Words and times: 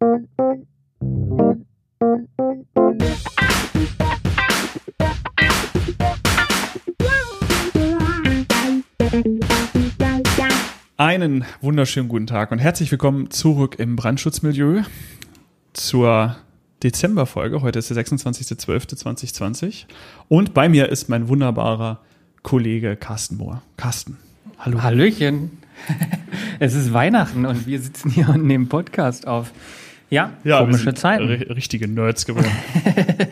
Einen 0.00 0.24
wunderschönen 11.60 12.08
guten 12.08 12.26
Tag 12.26 12.50
und 12.50 12.60
herzlich 12.60 12.90
willkommen 12.90 13.30
zurück 13.30 13.78
im 13.78 13.96
Brandschutzmilieu 13.96 14.84
zur 15.74 16.36
Dezemberfolge. 16.82 17.60
Heute 17.60 17.78
ist 17.78 17.90
der 17.90 18.02
26.12.2020 18.02 19.84
und 20.28 20.54
bei 20.54 20.70
mir 20.70 20.88
ist 20.88 21.10
mein 21.10 21.28
wunderbarer 21.28 22.00
Kollege 22.42 22.96
Carsten 22.96 23.36
Mohr. 23.36 23.60
Carsten, 23.76 24.16
hallo. 24.58 24.82
Hallöchen. 24.82 25.58
Es 26.62 26.74
ist 26.74 26.92
Weihnachten 26.92 27.46
und 27.46 27.66
wir 27.66 27.80
sitzen 27.80 28.10
hier 28.10 28.28
und 28.28 28.44
nehmen 28.44 28.68
Podcast 28.68 29.26
auf. 29.26 29.50
Ja, 30.10 30.32
Ja, 30.44 30.60
komische 30.60 30.84
sind 30.84 30.98
Zeiten. 30.98 31.24
ri- 31.24 31.54
richtige 31.54 31.88
Nerds 31.88 32.26
geworden. 32.26 32.50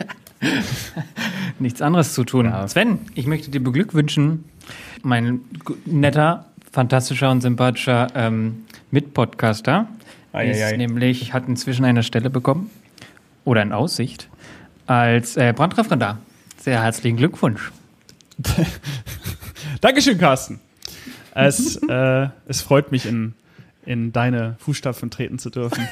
Nichts 1.59 1.81
anderes 1.81 2.13
zu 2.13 2.23
tun. 2.23 2.51
Sven, 2.67 2.99
ich 3.15 3.27
möchte 3.27 3.51
dir 3.51 3.61
beglückwünschen, 3.61 4.45
mein 5.03 5.41
netter, 5.85 6.45
fantastischer 6.71 7.29
und 7.31 7.41
sympathischer 7.41 8.07
ähm, 8.15 8.63
Mitpodcaster. 8.91 9.87
Eieiei. 10.31 10.71
Ist 10.71 10.77
nämlich, 10.77 11.33
hat 11.33 11.47
inzwischen 11.47 11.83
eine 11.85 12.03
Stelle 12.03 12.29
bekommen 12.29 12.69
oder 13.43 13.61
in 13.61 13.71
Aussicht 13.73 14.29
als 14.85 15.35
äh, 15.37 15.53
Brandreferendar. 15.55 16.19
Sehr 16.61 16.81
herzlichen 16.81 17.17
Glückwunsch. 17.17 17.71
Dankeschön, 19.81 20.17
Carsten. 20.17 20.59
Es, 21.33 21.75
äh, 21.89 22.27
es 22.47 22.61
freut 22.61 22.91
mich, 22.91 23.05
in, 23.05 23.33
in 23.85 24.11
deine 24.13 24.55
Fußstapfen 24.59 25.09
treten 25.09 25.39
zu 25.39 25.49
dürfen. 25.49 25.85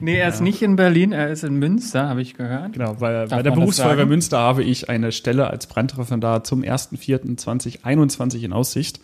Nee, 0.00 0.18
er 0.18 0.28
ist 0.28 0.40
nicht 0.40 0.62
in 0.62 0.76
Berlin, 0.76 1.12
er 1.12 1.30
ist 1.30 1.44
in 1.44 1.56
Münster, 1.56 2.08
habe 2.08 2.22
ich 2.22 2.34
gehört. 2.34 2.72
Genau, 2.72 2.94
bei 2.94 3.26
Darf 3.26 3.42
der 3.42 3.50
Berufsfeuerwehr? 3.50 4.06
Münster 4.06 4.38
habe 4.38 4.62
ich 4.62 4.88
eine 4.88 5.12
Stelle 5.12 5.48
als 5.48 5.66
Brandreferendar 5.66 6.44
zum 6.44 6.62
1.4.2021 6.62 8.42
in 8.42 8.52
Aussicht. 8.52 9.00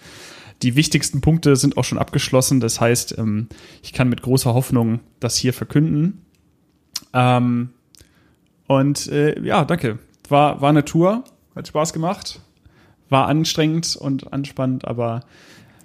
Die 0.62 0.76
wichtigsten 0.76 1.20
Punkte 1.20 1.56
sind 1.56 1.76
auch 1.76 1.84
schon 1.84 1.98
abgeschlossen. 1.98 2.60
Das 2.60 2.80
heißt, 2.80 3.18
ähm, 3.18 3.48
ich 3.82 3.92
kann 3.92 4.08
mit 4.08 4.22
großer 4.22 4.54
Hoffnung 4.54 5.00
das 5.20 5.36
hier 5.36 5.52
verkünden. 5.52 6.24
Ähm, 7.12 7.70
und 8.66 9.08
äh, 9.08 9.40
ja, 9.40 9.64
danke. 9.64 9.98
War, 10.28 10.60
war 10.60 10.70
eine 10.70 10.84
Tour, 10.84 11.24
hat 11.54 11.68
Spaß 11.68 11.92
gemacht. 11.92 12.40
War 13.10 13.27
anstrengend 13.27 13.96
und 13.96 14.32
anspannend, 14.32 14.86
aber 14.86 15.20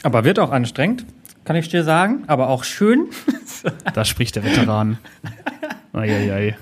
Aber 0.04 0.24
wird 0.24 0.40
auch 0.40 0.52
anstrengend, 0.52 1.06
kann 1.50 1.56
ich 1.56 1.68
dir 1.68 1.84
sagen, 1.84 2.26
aber 2.28 2.50
auch 2.50 2.64
schön. 2.64 3.08
da 3.96 4.06
spricht 4.06 4.36
der 4.36 4.44
Veteran. 4.44 5.00
Eieiei. 5.94 6.56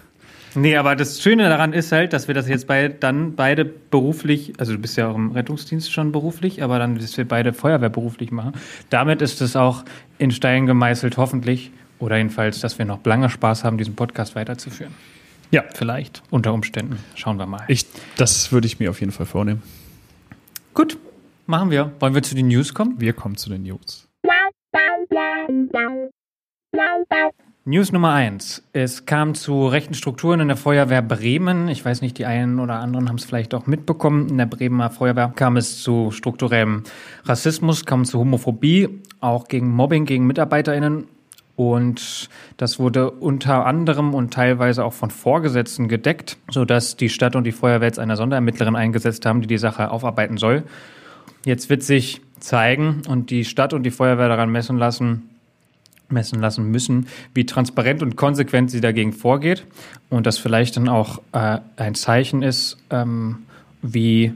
Nee, 0.55 0.77
aber 0.77 0.95
das 0.95 1.21
Schöne 1.21 1.49
daran 1.49 1.73
ist 1.73 1.91
halt, 1.91 2.13
dass 2.13 2.30
wir 2.30 2.33
das 2.33 2.47
jetzt 2.47 2.67
bei, 2.67 2.88
dann 2.88 3.35
beide 3.35 3.65
beruflich, 3.65 4.53
also 4.59 4.71
du 4.71 4.80
bist 4.80 4.95
ja 4.95 5.09
auch 5.09 5.15
im 5.15 5.31
Rettungsdienst 5.31 5.91
schon 5.91 6.13
beruflich, 6.13 6.63
aber 6.63 6.80
dann, 6.80 6.97
dass 6.97 7.17
wir 7.17 7.27
beide 7.27 7.52
Feuerwehr 7.52 7.89
beruflich 7.89 8.31
machen. 8.31 8.53
Damit 8.89 9.21
ist 9.21 9.41
es 9.41 9.58
auch 9.58 9.83
in 10.19 10.31
Stein 10.31 10.67
gemeißelt, 10.67 11.17
hoffentlich. 11.17 11.71
Oder 11.99 12.15
jedenfalls, 12.15 12.61
dass 12.61 12.77
wir 12.80 12.85
noch 12.85 13.03
lange 13.03 13.30
Spaß 13.30 13.65
haben, 13.65 13.77
diesen 13.77 13.97
Podcast 13.97 14.38
weiterzuführen. 14.38 14.95
Ja, 15.52 15.65
Vielleicht. 15.73 16.23
Unter 16.30 16.53
Umständen. 16.53 16.97
Schauen 17.15 17.39
wir 17.39 17.45
mal. 17.45 17.65
ich, 17.67 17.88
das 18.15 18.53
würde 18.53 18.67
ich 18.67 18.80
mir 18.80 18.89
auf 18.89 19.02
jeden 19.02 19.11
Fall 19.11 19.25
vornehmen. 19.25 19.63
Gut, 20.73 20.97
machen 21.45 21.71
wir. 21.71 21.91
Wollen 21.99 22.15
wir 22.15 22.23
zu 22.23 22.35
den 22.35 22.47
News 22.47 22.73
kommen? 22.73 23.02
Wir 23.02 23.11
kommen 23.11 23.35
zu 23.35 23.49
den 23.49 23.63
News. 23.63 24.08
News 27.66 27.92
Nummer 27.92 28.14
eins. 28.14 28.64
Es 28.72 29.06
kam 29.06 29.36
zu 29.36 29.67
rechten 29.67 29.94
Strukturen 29.94 30.39
in 30.39 30.47
der 30.47 30.56
Feuerwehr 30.56 31.02
Bremen. 31.02 31.67
Ich 31.67 31.83
weiß 31.83 32.02
nicht, 32.02 32.17
die 32.17 32.25
einen 32.25 32.59
oder 32.59 32.75
anderen 32.80 33.09
haben 33.09 33.17
es 33.17 33.25
vielleicht 33.25 33.53
auch 33.53 33.67
mitbekommen. 33.67 34.30
In 34.30 34.38
der 34.38 34.45
Bremer 34.45 34.89
Feuerwehr 34.89 35.33
kam 35.36 35.58
es 35.58 35.82
zu 35.82 36.11
strukturellem 36.11 36.83
Rassismus, 37.26 37.86
kam 37.86 38.05
zu 38.05 38.20
Homophobie, 38.20 39.02
auch 39.20 39.48
gegen 39.48 39.70
Mobbing 39.70 40.05
gegen 40.05 40.27
MitarbeiterInnen. 40.27 41.08
Und 41.58 42.30
das 42.58 42.80
wurde 42.80 43.10
unter 43.10 43.66
anderem 43.66 44.14
und 44.14 44.32
teilweise 44.33 44.86
auch 44.86 44.93
von 44.93 45.10
Vorgesetzten 45.10 45.87
gedeckt, 45.87 46.37
sodass 46.52 46.95
die 46.95 47.10
Stadt 47.10 47.36
und 47.36 47.45
die 47.45 47.52
Feuerwehr 47.52 47.87
jetzt 47.87 47.99
eine 47.99 48.16
Sonderermittlerin 48.16 48.76
eingesetzt 48.76 49.26
haben, 49.26 49.42
die 49.42 49.48
die 49.48 49.58
Sache 49.58 49.92
aufarbeiten 49.92 50.37
soll. 50.37 50.64
Jetzt 51.43 51.70
wird 51.70 51.82
sich 51.82 52.21
zeigen 52.39 53.02
und 53.08 53.30
die 53.30 53.45
Stadt 53.45 53.73
und 53.73 53.83
die 53.83 53.92
Feuerwehr 53.92 54.30
daran 54.30 54.52
messen 54.52 54.77
lassen, 54.77 55.30
messen 56.09 56.39
lassen 56.39 56.70
müssen, 56.70 57.08
wie 57.33 57.45
transparent 57.45 58.02
und 58.02 58.15
konsequent 58.15 58.71
sie 58.71 58.81
dagegen 58.81 59.14
vorgeht 59.14 59.65
und 60.09 60.25
das 60.25 60.37
vielleicht 60.37 60.77
dann 60.77 60.89
auch 60.89 61.21
äh, 61.33 61.59
ein 61.75 61.95
Zeichen 61.95 62.43
ist, 62.43 62.77
ähm, 62.89 63.39
wie 63.81 64.33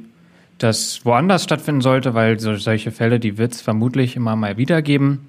das 0.58 1.06
woanders 1.06 1.44
stattfinden 1.44 1.82
sollte, 1.82 2.14
weil 2.14 2.40
so, 2.40 2.56
solche 2.56 2.92
Fälle, 2.92 3.20
die 3.20 3.38
wird 3.38 3.54
es 3.54 3.62
vermutlich 3.62 4.16
immer 4.16 4.36
mal 4.36 4.58
wieder 4.58 4.82
geben. 4.82 5.28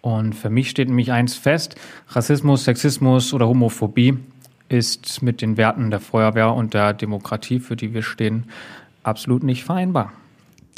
Und 0.00 0.34
für 0.34 0.48
mich 0.48 0.70
steht 0.70 0.88
nämlich 0.88 1.12
eins 1.12 1.34
fest, 1.34 1.74
Rassismus, 2.08 2.64
Sexismus 2.64 3.34
oder 3.34 3.48
Homophobie 3.48 4.16
ist 4.68 5.20
mit 5.22 5.42
den 5.42 5.56
Werten 5.56 5.90
der 5.90 6.00
Feuerwehr 6.00 6.54
und 6.54 6.74
der 6.74 6.94
Demokratie, 6.94 7.58
für 7.58 7.76
die 7.76 7.92
wir 7.92 8.02
stehen, 8.02 8.44
absolut 9.02 9.42
nicht 9.42 9.64
vereinbar. 9.64 10.12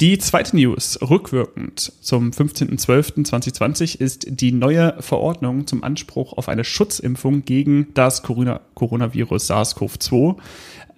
Die 0.01 0.17
zweite 0.17 0.55
News, 0.55 0.99
rückwirkend 1.01 1.93
zum 2.01 2.31
15.12.2020, 2.31 3.99
ist 3.99 4.25
die 4.27 4.51
neue 4.51 4.95
Verordnung 4.99 5.67
zum 5.67 5.83
Anspruch 5.83 6.33
auf 6.33 6.49
eine 6.49 6.63
Schutzimpfung 6.63 7.45
gegen 7.45 7.93
das 7.93 8.23
Corona 8.23 8.61
Coronavirus 8.73 9.51
SARS-CoV-2 9.51 10.35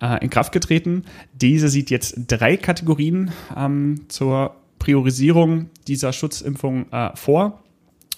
äh, 0.01 0.23
in 0.23 0.29
Kraft 0.29 0.53
getreten. 0.53 1.03
Diese 1.33 1.67
sieht 1.67 1.89
jetzt 1.89 2.15
drei 2.27 2.55
Kategorien 2.55 3.31
ähm, 3.55 4.05
zur 4.07 4.55
Priorisierung 4.79 5.69
dieser 5.87 6.13
Schutzimpfung 6.13 6.91
äh, 6.91 7.09
vor. 7.15 7.63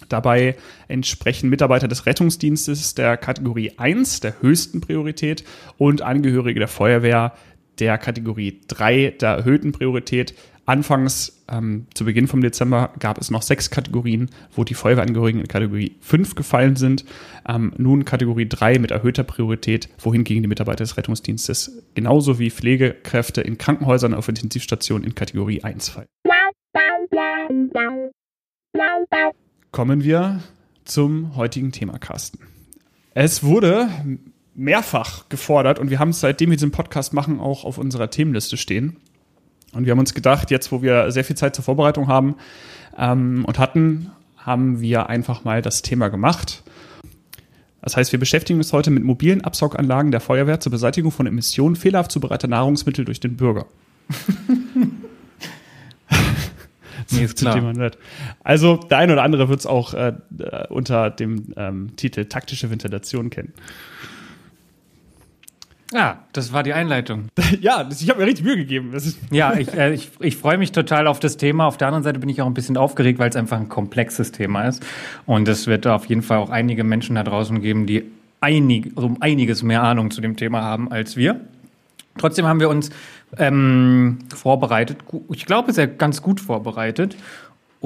Dabei 0.09 0.55
entsprechen 0.87 1.49
Mitarbeiter 1.49 1.87
des 1.87 2.05
Rettungsdienstes 2.05 2.93
der 2.93 3.17
Kategorie 3.17 3.73
1, 3.77 4.19
der 4.19 4.41
höchsten 4.41 4.79
Priorität, 4.79 5.43
und 5.77 6.03
Angehörige 6.03 6.59
der 6.59 6.67
Feuerwehr 6.67 7.33
der 7.79 7.97
Kategorie 7.97 8.61
3, 8.67 9.15
der 9.19 9.29
erhöhten 9.29 9.71
Priorität. 9.71 10.35
Anfangs, 10.67 11.45
ähm, 11.49 11.87
zu 11.93 12.03
Beginn 12.03 12.27
vom 12.27 12.41
Dezember, 12.41 12.91
gab 12.99 13.17
es 13.19 13.31
noch 13.31 13.41
sechs 13.41 13.69
Kategorien, 13.69 14.29
wo 14.53 14.65
die 14.65 14.73
Feuerwehrangehörigen 14.73 15.39
in 15.39 15.47
Kategorie 15.47 15.95
5 16.01 16.35
gefallen 16.35 16.75
sind. 16.75 17.05
Ähm, 17.47 17.71
nun 17.77 18.03
Kategorie 18.03 18.49
3 18.49 18.77
mit 18.77 18.91
erhöhter 18.91 19.23
Priorität, 19.23 19.87
wohingegen 19.97 20.43
die 20.43 20.49
Mitarbeiter 20.49 20.83
des 20.83 20.97
Rettungsdienstes 20.97 21.83
genauso 21.95 22.37
wie 22.37 22.51
Pflegekräfte 22.51 23.39
in 23.39 23.57
Krankenhäusern 23.57 24.13
auf 24.13 24.27
Intensivstationen 24.27 25.05
in 25.07 25.15
Kategorie 25.15 25.63
1 25.63 25.87
fallen. 25.87 26.07
Kommen 29.71 30.03
wir 30.03 30.43
zum 30.83 31.37
heutigen 31.37 31.71
Thema, 31.71 31.97
Carsten. 31.97 32.39
Es 33.13 33.41
wurde 33.41 33.87
mehrfach 34.53 35.29
gefordert 35.29 35.79
und 35.79 35.91
wir 35.91 35.99
haben 35.99 36.09
es 36.09 36.19
seitdem 36.19 36.49
wir 36.49 36.57
diesen 36.57 36.71
Podcast 36.71 37.13
machen 37.13 37.39
auch 37.39 37.63
auf 37.63 37.77
unserer 37.77 38.09
Themenliste 38.09 38.57
stehen. 38.57 38.97
Und 39.77 39.85
wir 39.85 39.91
haben 39.91 39.99
uns 39.99 40.15
gedacht, 40.15 40.49
jetzt 40.49 40.71
wo 40.71 40.81
wir 40.81 41.11
sehr 41.11 41.23
viel 41.23 41.37
Zeit 41.37 41.55
zur 41.55 41.63
Vorbereitung 41.63 42.07
haben 42.07 42.35
ähm, 42.97 43.45
und 43.45 43.59
hatten, 43.59 44.09
haben 44.35 44.81
wir 44.81 45.07
einfach 45.07 45.43
mal 45.43 45.61
das 45.61 45.83
Thema 45.83 46.07
gemacht. 46.07 46.63
Das 47.83 47.95
heißt, 47.95 48.11
wir 48.11 48.19
beschäftigen 48.19 48.57
uns 48.57 48.73
heute 48.73 48.89
mit 48.89 49.03
mobilen 49.03 49.43
Absauganlagen 49.43 50.09
der 50.09 50.19
Feuerwehr 50.19 50.59
zur 50.59 50.71
Beseitigung 50.71 51.11
von 51.11 51.27
Emissionen 51.27 51.75
fehlerhaft 51.75 52.11
zubereiteter 52.11 52.47
Nahrungsmittel 52.47 53.05
durch 53.05 53.19
den 53.19 53.37
Bürger. 53.37 53.65
Nee, 57.09 57.23
ist 57.23 57.37
klar. 57.37 57.55
Also 58.43 58.75
der 58.75 58.97
eine 58.97 59.13
oder 59.13 59.23
andere 59.23 59.47
wird 59.47 59.61
es 59.61 59.65
auch 59.65 59.93
äh, 59.93 60.13
äh, 60.39 60.67
unter 60.67 61.09
dem 61.09 61.53
ähm, 61.55 61.95
Titel 61.95 62.25
taktische 62.25 62.69
Ventilation 62.69 63.29
kennen. 63.29 63.53
Ja, 65.93 66.19
das 66.33 66.51
war 66.51 66.63
die 66.63 66.73
Einleitung. 66.73 67.29
ja, 67.61 67.83
das, 67.83 68.01
ich 68.01 68.09
habe 68.09 68.19
mir 68.19 68.27
richtig 68.27 68.45
Mühe 68.45 68.57
gegeben. 68.57 68.93
Ja, 69.31 69.53
ich, 69.57 69.73
äh, 69.73 69.93
ich, 69.93 70.09
ich 70.19 70.37
freue 70.37 70.57
mich 70.57 70.71
total 70.71 71.07
auf 71.07 71.19
das 71.19 71.37
Thema. 71.37 71.65
Auf 71.65 71.77
der 71.77 71.87
anderen 71.87 72.03
Seite 72.03 72.19
bin 72.19 72.29
ich 72.29 72.41
auch 72.41 72.47
ein 72.47 72.53
bisschen 72.53 72.77
aufgeregt, 72.77 73.19
weil 73.19 73.29
es 73.29 73.35
einfach 73.35 73.57
ein 73.57 73.69
komplexes 73.69 74.31
Thema 74.31 74.63
ist. 74.63 74.85
Und 75.25 75.47
es 75.47 75.67
wird 75.67 75.87
auf 75.87 76.05
jeden 76.05 76.21
Fall 76.21 76.37
auch 76.37 76.49
einige 76.49 76.83
Menschen 76.83 77.15
da 77.15 77.23
draußen 77.23 77.61
geben, 77.61 77.85
die 77.85 78.03
einig, 78.41 78.91
also 78.95 79.07
um 79.07 79.21
einiges 79.21 79.63
mehr 79.63 79.83
Ahnung 79.83 80.11
zu 80.11 80.21
dem 80.21 80.35
Thema 80.35 80.61
haben 80.61 80.91
als 80.91 81.15
wir. 81.15 81.39
Trotzdem 82.17 82.45
haben 82.45 82.59
wir 82.59 82.69
uns 82.69 82.89
ähm, 83.37 84.19
vorbereitet. 84.35 84.97
Ich 85.31 85.45
glaube, 85.45 85.73
sehr 85.73 85.87
ganz 85.87 86.21
gut 86.21 86.39
vorbereitet. 86.39 87.15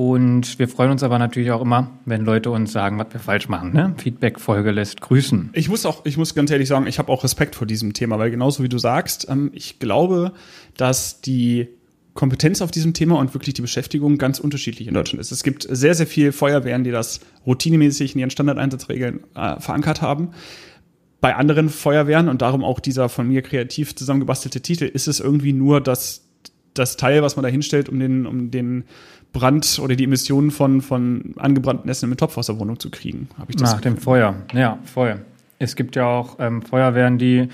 Und 0.01 0.57
wir 0.57 0.67
freuen 0.67 0.89
uns 0.89 1.03
aber 1.03 1.19
natürlich 1.19 1.51
auch 1.51 1.61
immer, 1.61 1.91
wenn 2.05 2.25
Leute 2.25 2.49
uns 2.49 2.71
sagen, 2.71 2.97
was 2.97 3.13
wir 3.13 3.19
falsch 3.19 3.49
machen. 3.49 3.71
Ne? 3.71 3.93
Feedback-Folge 3.97 4.71
lässt 4.71 4.99
grüßen. 4.99 5.51
ich 5.53 5.69
muss 5.69 5.85
auch, 5.85 6.07
ich 6.07 6.17
muss 6.17 6.33
ganz 6.33 6.49
ehrlich 6.49 6.67
sagen, 6.67 6.87
ich 6.87 6.97
habe 6.97 7.11
auch 7.11 7.23
Respekt 7.23 7.53
vor 7.53 7.67
diesem 7.67 7.93
Thema, 7.93 8.17
weil 8.17 8.31
genauso 8.31 8.63
wie 8.63 8.67
du 8.67 8.79
sagst, 8.79 9.27
ähm, 9.29 9.51
ich 9.53 9.77
glaube, 9.77 10.31
dass 10.75 11.21
die 11.21 11.67
Kompetenz 12.15 12.63
auf 12.63 12.71
diesem 12.71 12.95
Thema 12.95 13.19
und 13.19 13.35
wirklich 13.35 13.53
die 13.53 13.61
Beschäftigung 13.61 14.17
ganz 14.17 14.39
unterschiedlich 14.39 14.87
in 14.87 14.95
Deutschland 14.95 15.21
ist. 15.21 15.31
Es 15.31 15.43
gibt 15.43 15.67
sehr, 15.69 15.93
sehr 15.93 16.07
viele 16.07 16.31
Feuerwehren, 16.31 16.83
die 16.83 16.89
das 16.89 17.19
routinemäßig 17.45 18.15
in 18.15 18.21
ihren 18.21 18.31
Standardeinsatzregeln 18.31 19.19
äh, 19.35 19.59
verankert 19.59 20.01
haben. 20.01 20.31
Bei 21.19 21.35
anderen 21.35 21.69
Feuerwehren 21.69 22.27
und 22.27 22.41
darum 22.41 22.63
auch 22.63 22.79
dieser 22.79 23.07
von 23.07 23.27
mir 23.27 23.43
kreativ 23.43 23.95
zusammengebastelte 23.95 24.61
Titel 24.61 24.85
ist 24.85 25.07
es 25.07 25.19
irgendwie 25.19 25.53
nur 25.53 25.79
das, 25.79 26.30
das 26.73 26.97
Teil, 26.97 27.21
was 27.21 27.35
man 27.35 27.43
da 27.43 27.49
hinstellt, 27.49 27.89
um 27.89 27.99
den, 27.99 28.25
um 28.25 28.51
den 28.51 28.85
Brand 29.33 29.79
oder 29.81 29.95
die 29.95 30.03
Emissionen 30.03 30.51
von, 30.51 30.81
von 30.81 31.33
angebrannten 31.37 31.89
Essen 31.89 32.09
im 32.09 32.17
Topf 32.17 32.37
aus 32.37 32.47
der 32.47 32.59
Wohnung 32.59 32.79
zu 32.79 32.89
kriegen. 32.89 33.29
Habe 33.37 33.51
ich 33.51 33.55
das 33.57 33.73
Nach 33.73 33.81
dem 33.81 33.97
Feuer, 33.97 34.35
ja, 34.53 34.79
voll. 34.83 35.21
Es 35.59 35.75
gibt 35.75 35.95
ja 35.95 36.05
auch 36.05 36.37
ähm, 36.39 36.61
Feuerwehren, 36.61 37.17
die 37.17 37.49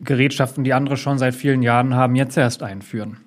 Gerätschaften, 0.00 0.64
die 0.64 0.72
andere 0.72 0.96
schon 0.96 1.18
seit 1.18 1.34
vielen 1.34 1.62
Jahren 1.62 1.94
haben, 1.94 2.16
jetzt 2.16 2.36
erst 2.36 2.62
einführen. 2.62 3.18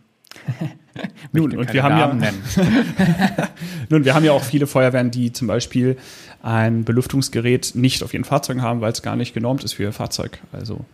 Nun, 1.31 1.55
und 1.57 1.73
wir 1.73 1.83
haben 1.83 1.95
Namen 1.97 2.21
ja, 2.21 2.31
Nun, 3.89 4.05
wir 4.05 4.15
haben 4.15 4.25
ja 4.25 4.31
auch 4.31 4.43
viele 4.43 4.67
Feuerwehren, 4.67 5.11
die 5.11 5.31
zum 5.31 5.47
Beispiel 5.47 5.97
ein 6.41 6.83
Belüftungsgerät 6.83 7.73
nicht 7.75 8.03
auf 8.03 8.13
ihren 8.13 8.23
Fahrzeugen 8.23 8.61
haben, 8.61 8.81
weil 8.81 8.91
es 8.91 9.01
gar 9.01 9.15
nicht 9.15 9.33
genormt 9.33 9.63
ist 9.63 9.73
für 9.73 9.83
ihr 9.83 9.93
Fahrzeug. 9.93 10.39
Also 10.51 10.85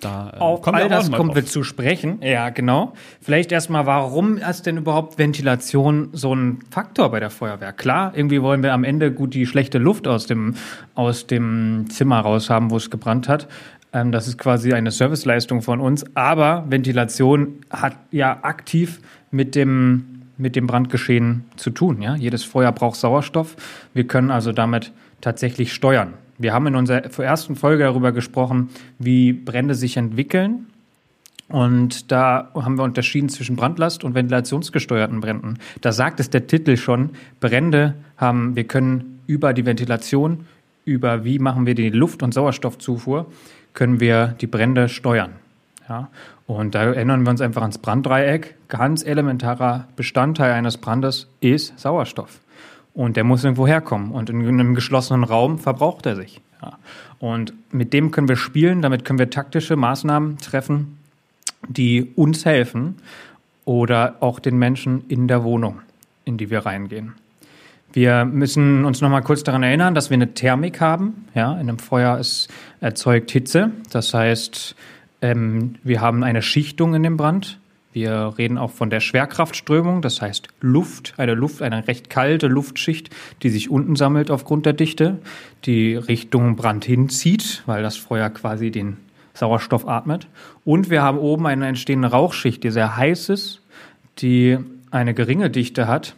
da 0.00 0.32
äh, 0.34 0.38
auf 0.38 0.66
all 0.66 0.88
das 0.88 1.10
kommen 1.10 1.34
wir 1.34 1.44
zu 1.44 1.62
sprechen. 1.62 2.18
Ja, 2.22 2.50
genau. 2.50 2.92
Vielleicht 3.20 3.52
erstmal, 3.52 3.86
warum 3.86 4.36
ist 4.36 4.66
denn 4.66 4.76
überhaupt 4.76 5.18
Ventilation 5.18 6.10
so 6.12 6.34
ein 6.34 6.60
Faktor 6.70 7.10
bei 7.10 7.20
der 7.20 7.30
Feuerwehr? 7.30 7.72
Klar, 7.72 8.12
irgendwie 8.14 8.42
wollen 8.42 8.62
wir 8.62 8.72
am 8.72 8.84
Ende 8.84 9.12
gut 9.12 9.34
die 9.34 9.46
schlechte 9.46 9.78
Luft 9.78 10.06
aus 10.06 10.26
dem, 10.26 10.54
aus 10.94 11.26
dem 11.26 11.86
Zimmer 11.90 12.20
raus 12.20 12.50
haben, 12.50 12.70
wo 12.70 12.76
es 12.76 12.90
gebrannt 12.90 13.28
hat. 13.28 13.48
Ähm, 13.92 14.12
das 14.12 14.28
ist 14.28 14.38
quasi 14.38 14.72
eine 14.72 14.90
Serviceleistung 14.90 15.62
von 15.62 15.80
uns. 15.80 16.04
Aber 16.14 16.64
Ventilation 16.68 17.60
hat 17.70 17.96
ja 18.10 18.38
aktiv 18.42 19.00
mit 19.30 19.54
dem 19.54 20.12
mit 20.38 20.54
dem 20.54 20.66
Brandgeschehen 20.66 21.44
zu 21.56 21.70
tun. 21.70 22.02
Ja? 22.02 22.14
Jedes 22.14 22.44
Feuer 22.44 22.70
braucht 22.72 22.96
Sauerstoff. 22.96 23.56
Wir 23.94 24.06
können 24.06 24.30
also 24.30 24.52
damit 24.52 24.92
tatsächlich 25.22 25.72
steuern. 25.72 26.12
Wir 26.38 26.52
haben 26.52 26.66
in 26.66 26.74
unserer 26.74 27.04
ersten 27.18 27.56
Folge 27.56 27.84
darüber 27.84 28.12
gesprochen, 28.12 28.70
wie 28.98 29.32
Brände 29.32 29.74
sich 29.74 29.96
entwickeln. 29.96 30.66
Und 31.48 32.10
da 32.10 32.50
haben 32.54 32.76
wir 32.76 32.82
unterschieden 32.82 33.28
zwischen 33.28 33.56
Brandlast 33.56 34.02
und 34.02 34.14
ventilationsgesteuerten 34.14 35.20
Bränden. 35.20 35.58
Da 35.80 35.92
sagt 35.92 36.18
es 36.18 36.28
der 36.28 36.46
Titel 36.46 36.76
schon, 36.76 37.10
Brände 37.40 37.94
haben, 38.16 38.56
wir 38.56 38.64
können 38.64 39.20
über 39.26 39.52
die 39.52 39.64
Ventilation, 39.64 40.46
über 40.84 41.24
wie 41.24 41.38
machen 41.38 41.66
wir 41.66 41.74
die 41.74 41.90
Luft- 41.90 42.22
und 42.22 42.34
Sauerstoffzufuhr, 42.34 43.26
können 43.74 44.00
wir 44.00 44.34
die 44.40 44.46
Brände 44.46 44.88
steuern. 44.88 45.32
Ja? 45.88 46.08
Und 46.46 46.74
da 46.74 46.84
erinnern 46.84 47.22
wir 47.22 47.30
uns 47.30 47.40
einfach 47.40 47.62
ans 47.62 47.78
Branddreieck. 47.78 48.56
Ganz 48.68 49.04
elementarer 49.04 49.86
Bestandteil 49.96 50.52
eines 50.52 50.76
Brandes 50.76 51.28
ist 51.40 51.78
Sauerstoff. 51.78 52.40
Und 52.96 53.16
der 53.16 53.24
muss 53.24 53.44
irgendwo 53.44 53.66
herkommen. 53.66 54.10
Und 54.10 54.30
in 54.30 54.42
einem 54.48 54.74
geschlossenen 54.74 55.22
Raum 55.22 55.58
verbraucht 55.58 56.06
er 56.06 56.16
sich. 56.16 56.40
Ja. 56.62 56.78
Und 57.18 57.52
mit 57.70 57.92
dem 57.92 58.10
können 58.10 58.26
wir 58.26 58.36
spielen, 58.36 58.80
damit 58.80 59.04
können 59.04 59.18
wir 59.18 59.28
taktische 59.28 59.76
Maßnahmen 59.76 60.38
treffen, 60.38 60.98
die 61.68 62.10
uns 62.16 62.46
helfen 62.46 62.96
oder 63.66 64.16
auch 64.20 64.40
den 64.40 64.58
Menschen 64.58 65.04
in 65.08 65.28
der 65.28 65.44
Wohnung, 65.44 65.80
in 66.24 66.38
die 66.38 66.48
wir 66.48 66.64
reingehen. 66.64 67.12
Wir 67.92 68.24
müssen 68.24 68.86
uns 68.86 69.02
noch 69.02 69.10
mal 69.10 69.20
kurz 69.20 69.42
daran 69.42 69.62
erinnern, 69.62 69.94
dass 69.94 70.08
wir 70.08 70.14
eine 70.14 70.32
Thermik 70.32 70.80
haben. 70.80 71.26
Ja, 71.34 71.52
in 71.52 71.68
einem 71.68 71.78
Feuer 71.78 72.18
ist 72.18 72.48
erzeugt 72.80 73.30
Hitze. 73.30 73.72
Das 73.90 74.14
heißt, 74.14 74.74
ähm, 75.20 75.76
wir 75.82 76.00
haben 76.00 76.24
eine 76.24 76.40
Schichtung 76.40 76.94
in 76.94 77.02
dem 77.02 77.18
Brand. 77.18 77.58
Wir 77.96 78.34
reden 78.36 78.58
auch 78.58 78.72
von 78.72 78.90
der 78.90 79.00
Schwerkraftströmung, 79.00 80.02
das 80.02 80.20
heißt 80.20 80.48
Luft, 80.60 81.14
eine 81.16 81.32
Luft, 81.32 81.62
eine 81.62 81.88
recht 81.88 82.10
kalte 82.10 82.46
Luftschicht, 82.46 83.08
die 83.42 83.48
sich 83.48 83.70
unten 83.70 83.96
sammelt 83.96 84.30
aufgrund 84.30 84.66
der 84.66 84.74
Dichte, 84.74 85.16
die 85.64 85.96
Richtung 85.96 86.56
Brand 86.56 86.84
hinzieht, 86.84 87.62
weil 87.64 87.82
das 87.82 87.96
Feuer 87.96 88.28
quasi 88.28 88.70
den 88.70 88.98
Sauerstoff 89.32 89.88
atmet. 89.88 90.26
Und 90.62 90.90
wir 90.90 91.00
haben 91.00 91.16
oben 91.16 91.46
eine 91.46 91.66
entstehende 91.66 92.08
Rauchschicht, 92.08 92.62
die 92.64 92.70
sehr 92.70 92.98
heiß 92.98 93.30
ist, 93.30 93.62
die 94.18 94.58
eine 94.90 95.14
geringe 95.14 95.48
Dichte 95.48 95.88
hat, 95.88 96.16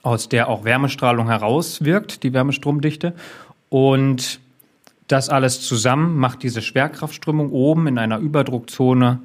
aus 0.00 0.30
der 0.30 0.48
auch 0.48 0.64
Wärmestrahlung 0.64 1.26
herauswirkt, 1.26 2.22
die 2.22 2.32
Wärmestromdichte. 2.32 3.12
Und 3.68 4.40
das 5.08 5.28
alles 5.28 5.60
zusammen 5.60 6.16
macht 6.16 6.42
diese 6.42 6.62
Schwerkraftströmung 6.62 7.50
oben 7.50 7.86
in 7.86 7.98
einer 7.98 8.16
Überdruckzone 8.18 9.18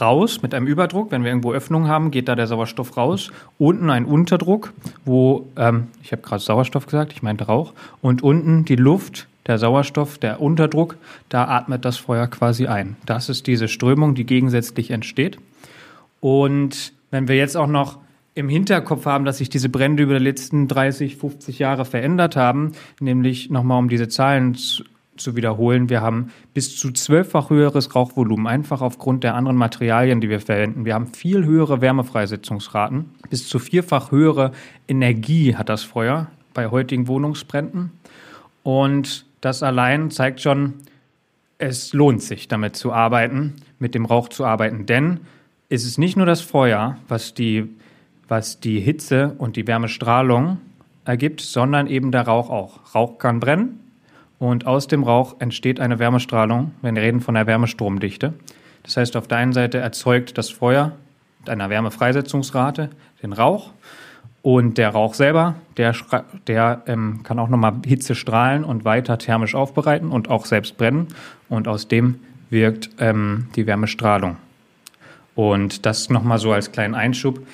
raus 0.00 0.42
mit 0.42 0.54
einem 0.54 0.66
Überdruck. 0.66 1.10
Wenn 1.10 1.24
wir 1.24 1.30
irgendwo 1.30 1.52
Öffnungen 1.52 1.88
haben, 1.88 2.10
geht 2.10 2.28
da 2.28 2.34
der 2.34 2.46
Sauerstoff 2.46 2.96
raus. 2.96 3.30
Unten 3.58 3.90
ein 3.90 4.04
Unterdruck, 4.04 4.72
wo, 5.04 5.46
ähm, 5.56 5.88
ich 6.02 6.12
habe 6.12 6.22
gerade 6.22 6.42
Sauerstoff 6.42 6.86
gesagt, 6.86 7.12
ich 7.12 7.22
meinte 7.22 7.44
Rauch. 7.44 7.72
Und 8.00 8.22
unten 8.22 8.64
die 8.64 8.76
Luft, 8.76 9.28
der 9.46 9.58
Sauerstoff, 9.58 10.18
der 10.18 10.40
Unterdruck, 10.40 10.96
da 11.28 11.48
atmet 11.48 11.84
das 11.84 11.96
Feuer 11.96 12.26
quasi 12.28 12.66
ein. 12.66 12.96
Das 13.06 13.28
ist 13.28 13.46
diese 13.46 13.68
Strömung, 13.68 14.14
die 14.14 14.24
gegensätzlich 14.24 14.90
entsteht. 14.90 15.38
Und 16.20 16.92
wenn 17.10 17.26
wir 17.26 17.36
jetzt 17.36 17.56
auch 17.56 17.66
noch 17.66 17.98
im 18.34 18.48
Hinterkopf 18.48 19.04
haben, 19.04 19.24
dass 19.24 19.38
sich 19.38 19.50
diese 19.50 19.68
Brände 19.68 20.04
über 20.04 20.18
die 20.18 20.24
letzten 20.24 20.68
30, 20.68 21.16
50 21.16 21.58
Jahre 21.58 21.84
verändert 21.84 22.36
haben, 22.36 22.72
nämlich 23.00 23.50
nochmal 23.50 23.78
um 23.78 23.88
diese 23.88 24.08
Zahlen 24.08 24.56
zu 25.16 25.36
wiederholen, 25.36 25.88
wir 25.88 26.00
haben 26.00 26.32
bis 26.54 26.76
zu 26.76 26.90
zwölffach 26.90 27.50
höheres 27.50 27.94
Rauchvolumen, 27.94 28.46
einfach 28.46 28.80
aufgrund 28.80 29.24
der 29.24 29.34
anderen 29.34 29.56
Materialien, 29.56 30.20
die 30.20 30.28
wir 30.28 30.40
verwenden. 30.40 30.84
Wir 30.84 30.94
haben 30.94 31.08
viel 31.08 31.44
höhere 31.44 31.80
Wärmefreisetzungsraten, 31.80 33.10
bis 33.28 33.48
zu 33.48 33.58
vierfach 33.58 34.10
höhere 34.10 34.52
Energie 34.88 35.54
hat 35.54 35.68
das 35.68 35.82
Feuer 35.82 36.28
bei 36.54 36.68
heutigen 36.68 37.08
Wohnungsbränden. 37.08 37.92
Und 38.62 39.26
das 39.40 39.62
allein 39.62 40.10
zeigt 40.10 40.40
schon, 40.40 40.74
es 41.58 41.92
lohnt 41.92 42.22
sich, 42.22 42.48
damit 42.48 42.76
zu 42.76 42.92
arbeiten, 42.92 43.54
mit 43.78 43.94
dem 43.94 44.04
Rauch 44.04 44.28
zu 44.28 44.44
arbeiten. 44.44 44.86
Denn 44.86 45.20
es 45.68 45.84
ist 45.84 45.98
nicht 45.98 46.16
nur 46.16 46.26
das 46.26 46.40
Feuer, 46.40 46.96
was 47.08 47.34
die, 47.34 47.68
was 48.28 48.60
die 48.60 48.80
Hitze 48.80 49.34
und 49.38 49.56
die 49.56 49.66
Wärmestrahlung 49.66 50.58
ergibt, 51.04 51.40
sondern 51.40 51.86
eben 51.86 52.12
der 52.12 52.22
Rauch 52.22 52.50
auch. 52.50 52.94
Rauch 52.94 53.18
kann 53.18 53.40
brennen, 53.40 53.80
und 54.42 54.66
aus 54.66 54.88
dem 54.88 55.04
Rauch 55.04 55.36
entsteht 55.38 55.78
eine 55.78 56.00
Wärmestrahlung. 56.00 56.72
Wir 56.82 56.92
reden 56.96 57.20
von 57.20 57.36
der 57.36 57.46
Wärmestromdichte. 57.46 58.34
Das 58.82 58.96
heißt, 58.96 59.16
auf 59.16 59.28
der 59.28 59.38
einen 59.38 59.52
Seite 59.52 59.78
erzeugt 59.78 60.36
das 60.36 60.50
Feuer 60.50 60.96
mit 61.38 61.48
einer 61.48 61.70
Wärmefreisetzungsrate 61.70 62.90
den 63.22 63.32
Rauch 63.32 63.70
und 64.42 64.78
der 64.78 64.88
Rauch 64.88 65.14
selber, 65.14 65.54
der, 65.76 65.94
der 66.48 66.82
ähm, 66.88 67.20
kann 67.22 67.38
auch 67.38 67.48
nochmal 67.48 67.74
Hitze 67.86 68.16
strahlen 68.16 68.64
und 68.64 68.84
weiter 68.84 69.16
thermisch 69.16 69.54
aufbereiten 69.54 70.10
und 70.10 70.28
auch 70.28 70.44
selbst 70.44 70.76
brennen. 70.76 71.06
Und 71.48 71.68
aus 71.68 71.86
dem 71.86 72.18
wirkt 72.50 72.90
ähm, 72.98 73.46
die 73.54 73.68
Wärmestrahlung. 73.68 74.38
Und 75.36 75.86
das 75.86 76.10
nochmal 76.10 76.40
so 76.40 76.50
als 76.50 76.72
kleinen 76.72 76.96
Einschub, 76.96 77.46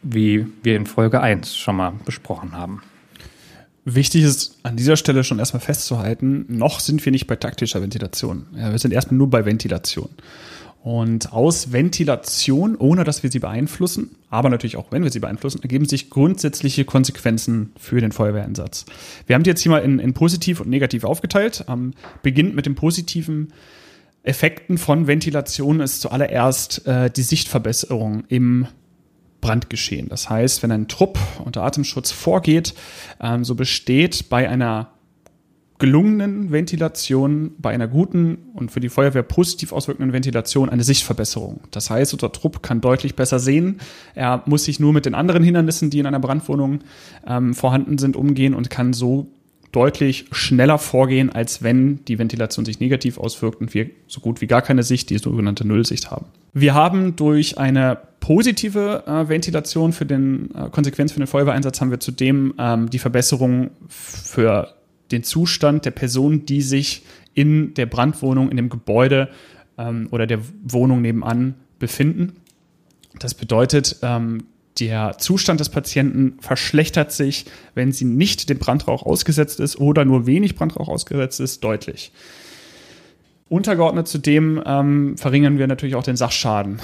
wie 0.00 0.46
wir 0.62 0.76
in 0.76 0.86
Folge 0.86 1.20
1 1.20 1.54
schon 1.54 1.76
mal 1.76 1.92
besprochen 2.06 2.56
haben. 2.56 2.80
Wichtig 3.84 4.24
ist 4.24 4.58
an 4.62 4.76
dieser 4.76 4.96
Stelle 4.96 5.24
schon 5.24 5.38
erstmal 5.38 5.60
festzuhalten, 5.60 6.44
noch 6.48 6.80
sind 6.80 7.04
wir 7.04 7.12
nicht 7.12 7.26
bei 7.26 7.36
taktischer 7.36 7.80
Ventilation. 7.80 8.46
Ja, 8.54 8.70
wir 8.72 8.78
sind 8.78 8.92
erstmal 8.92 9.16
nur 9.16 9.30
bei 9.30 9.44
Ventilation. 9.44 10.10
Und 10.82 11.32
aus 11.32 11.72
Ventilation, 11.72 12.74
ohne 12.76 13.04
dass 13.04 13.22
wir 13.22 13.30
sie 13.30 13.38
beeinflussen, 13.38 14.16
aber 14.30 14.48
natürlich 14.48 14.76
auch 14.76 14.92
wenn 14.92 15.02
wir 15.02 15.10
sie 15.10 15.20
beeinflussen, 15.20 15.62
ergeben 15.62 15.86
sich 15.86 16.08
grundsätzliche 16.08 16.86
Konsequenzen 16.86 17.72
für 17.78 18.00
den 18.00 18.12
Feuerwehreinsatz. 18.12 18.86
Wir 19.26 19.34
haben 19.34 19.42
die 19.42 19.50
jetzt 19.50 19.60
hier 19.60 19.72
mal 19.72 19.82
in, 19.82 19.98
in 19.98 20.14
positiv 20.14 20.60
und 20.60 20.70
negativ 20.70 21.04
aufgeteilt. 21.04 21.66
Ähm, 21.68 21.92
beginnt 22.22 22.54
mit 22.54 22.64
den 22.64 22.76
positiven 22.76 23.52
Effekten 24.22 24.78
von 24.78 25.06
Ventilation 25.06 25.80
ist 25.80 26.00
zuallererst 26.02 26.86
äh, 26.86 27.10
die 27.10 27.22
Sichtverbesserung 27.22 28.24
im 28.28 28.66
Brandgeschehen. 29.40 30.08
Das 30.08 30.28
heißt, 30.28 30.62
wenn 30.62 30.72
ein 30.72 30.88
Trupp 30.88 31.18
unter 31.44 31.62
Atemschutz 31.62 32.10
vorgeht, 32.10 32.74
ähm, 33.20 33.44
so 33.44 33.54
besteht 33.54 34.28
bei 34.28 34.48
einer 34.48 34.92
gelungenen 35.80 36.52
Ventilation, 36.52 37.52
bei 37.58 37.70
einer 37.70 37.88
guten 37.88 38.50
und 38.54 38.70
für 38.70 38.80
die 38.80 38.90
Feuerwehr 38.90 39.22
positiv 39.22 39.72
auswirkenden 39.72 40.12
Ventilation 40.12 40.68
eine 40.68 40.84
Sichtverbesserung. 40.84 41.60
Das 41.70 41.88
heißt, 41.88 42.12
unser 42.12 42.32
Trupp 42.32 42.62
kann 42.62 42.82
deutlich 42.82 43.16
besser 43.16 43.38
sehen. 43.38 43.80
Er 44.14 44.42
muss 44.44 44.64
sich 44.64 44.78
nur 44.78 44.92
mit 44.92 45.06
den 45.06 45.14
anderen 45.14 45.42
Hindernissen, 45.42 45.88
die 45.88 45.98
in 45.98 46.06
einer 46.06 46.20
Brandwohnung 46.20 46.80
ähm, 47.26 47.54
vorhanden 47.54 47.96
sind, 47.96 48.14
umgehen 48.14 48.54
und 48.54 48.68
kann 48.68 48.92
so 48.92 49.28
deutlich 49.72 50.26
schneller 50.32 50.78
vorgehen, 50.78 51.30
als 51.30 51.62
wenn 51.62 52.04
die 52.04 52.18
Ventilation 52.18 52.64
sich 52.64 52.80
negativ 52.80 53.18
auswirkt 53.18 53.60
und 53.60 53.72
wir 53.72 53.88
so 54.06 54.20
gut 54.20 54.40
wie 54.40 54.46
gar 54.46 54.62
keine 54.62 54.82
Sicht, 54.82 55.10
die 55.10 55.18
sogenannte 55.18 55.66
Nullsicht 55.66 56.10
haben. 56.10 56.26
Wir 56.52 56.74
haben 56.74 57.16
durch 57.16 57.56
eine 57.56 57.98
positive 58.20 59.04
äh, 59.06 59.28
Ventilation 59.28 59.92
für 59.92 60.06
den 60.06 60.54
äh, 60.54 60.70
Konsequenz 60.70 61.12
für 61.12 61.20
den 61.20 61.26
Feuerwehreinsatz 61.26 61.80
haben 61.80 61.90
wir 61.90 62.00
zudem 62.00 62.54
ähm, 62.58 62.90
die 62.90 62.98
Verbesserung 62.98 63.70
für 63.88 64.74
den 65.10 65.24
Zustand 65.24 65.84
der 65.84 65.90
Person, 65.90 66.46
die 66.46 66.62
sich 66.62 67.02
in 67.34 67.74
der 67.74 67.86
Brandwohnung, 67.86 68.50
in 68.50 68.56
dem 68.56 68.68
Gebäude 68.68 69.30
ähm, 69.78 70.08
oder 70.10 70.26
der 70.26 70.40
Wohnung 70.62 71.02
nebenan 71.02 71.54
befinden. 71.78 72.34
Das 73.18 73.34
bedeutet, 73.34 73.96
ähm, 74.02 74.44
der 74.78 75.18
Zustand 75.18 75.60
des 75.60 75.68
Patienten 75.68 76.38
verschlechtert 76.40 77.12
sich, 77.12 77.46
wenn 77.74 77.92
sie 77.92 78.04
nicht 78.04 78.48
dem 78.48 78.58
Brandrauch 78.58 79.02
ausgesetzt 79.02 79.60
ist 79.60 79.78
oder 79.78 80.04
nur 80.04 80.26
wenig 80.26 80.54
Brandrauch 80.54 80.88
ausgesetzt 80.88 81.40
ist, 81.40 81.64
deutlich. 81.64 82.12
Untergeordnet 83.50 84.06
zudem 84.06 84.62
ähm, 84.64 85.18
verringern 85.18 85.58
wir 85.58 85.66
natürlich 85.66 85.96
auch 85.96 86.04
den 86.04 86.16
Sachschaden. 86.16 86.80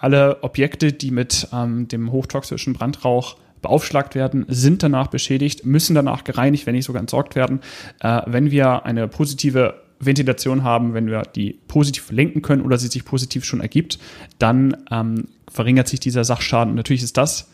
Alle 0.00 0.42
Objekte, 0.42 0.92
die 0.92 1.10
mit 1.10 1.48
ähm, 1.50 1.88
dem 1.88 2.12
hochtoxischen 2.12 2.74
Brandrauch 2.74 3.38
beaufschlagt 3.62 4.14
werden, 4.14 4.44
sind 4.46 4.82
danach 4.82 5.06
beschädigt, 5.06 5.64
müssen 5.64 5.94
danach 5.94 6.22
gereinigt, 6.22 6.66
wenn 6.66 6.74
nicht 6.74 6.84
sogar 6.84 7.00
entsorgt 7.00 7.36
werden. 7.36 7.60
Äh, 8.00 8.20
wenn 8.26 8.50
wir 8.50 8.84
eine 8.84 9.08
positive 9.08 9.80
Ventilation 9.98 10.62
haben, 10.62 10.92
wenn 10.92 11.06
wir 11.06 11.22
die 11.22 11.58
positiv 11.68 12.10
lenken 12.10 12.42
können 12.42 12.62
oder 12.62 12.76
sie 12.76 12.88
sich 12.88 13.06
positiv 13.06 13.46
schon 13.46 13.62
ergibt, 13.62 13.98
dann 14.38 14.76
ähm, 14.90 15.28
verringert 15.50 15.88
sich 15.88 16.00
dieser 16.00 16.24
Sachschaden. 16.24 16.72
Und 16.72 16.76
natürlich 16.76 17.02
ist 17.02 17.16
das 17.16 17.48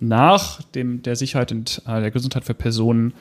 nach 0.00 0.62
dem, 0.62 1.02
der 1.02 1.14
Sicherheit 1.14 1.52
und 1.52 1.80
äh, 1.86 2.00
der 2.00 2.10
Gesundheit 2.10 2.44
für 2.44 2.54
Personen 2.54 3.14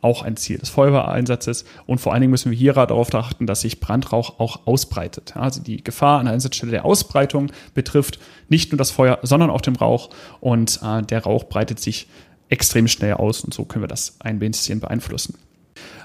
auch 0.00 0.22
ein 0.22 0.36
Ziel 0.36 0.58
des 0.58 0.68
Feuerwehreinsatzes. 0.68 1.64
Und 1.86 2.00
vor 2.00 2.12
allen 2.12 2.20
Dingen 2.20 2.30
müssen 2.30 2.50
wir 2.50 2.58
hier 2.58 2.72
darauf 2.72 3.12
achten, 3.14 3.46
dass 3.46 3.62
sich 3.62 3.80
Brandrauch 3.80 4.38
auch 4.38 4.66
ausbreitet. 4.66 5.36
Also 5.36 5.62
die 5.62 5.82
Gefahr 5.82 6.20
an 6.20 6.26
der 6.26 6.34
Einsatzstelle 6.34 6.72
der 6.72 6.84
Ausbreitung 6.84 7.50
betrifft 7.74 8.18
nicht 8.48 8.72
nur 8.72 8.78
das 8.78 8.90
Feuer, 8.90 9.18
sondern 9.22 9.50
auch 9.50 9.60
den 9.60 9.76
Rauch. 9.76 10.10
Und 10.40 10.80
äh, 10.82 11.02
der 11.02 11.24
Rauch 11.24 11.44
breitet 11.44 11.80
sich 11.80 12.08
extrem 12.48 12.88
schnell 12.88 13.14
aus 13.14 13.42
und 13.42 13.52
so 13.52 13.64
können 13.64 13.82
wir 13.82 13.88
das 13.88 14.16
ein 14.20 14.38
bisschen 14.38 14.80
beeinflussen. 14.80 15.34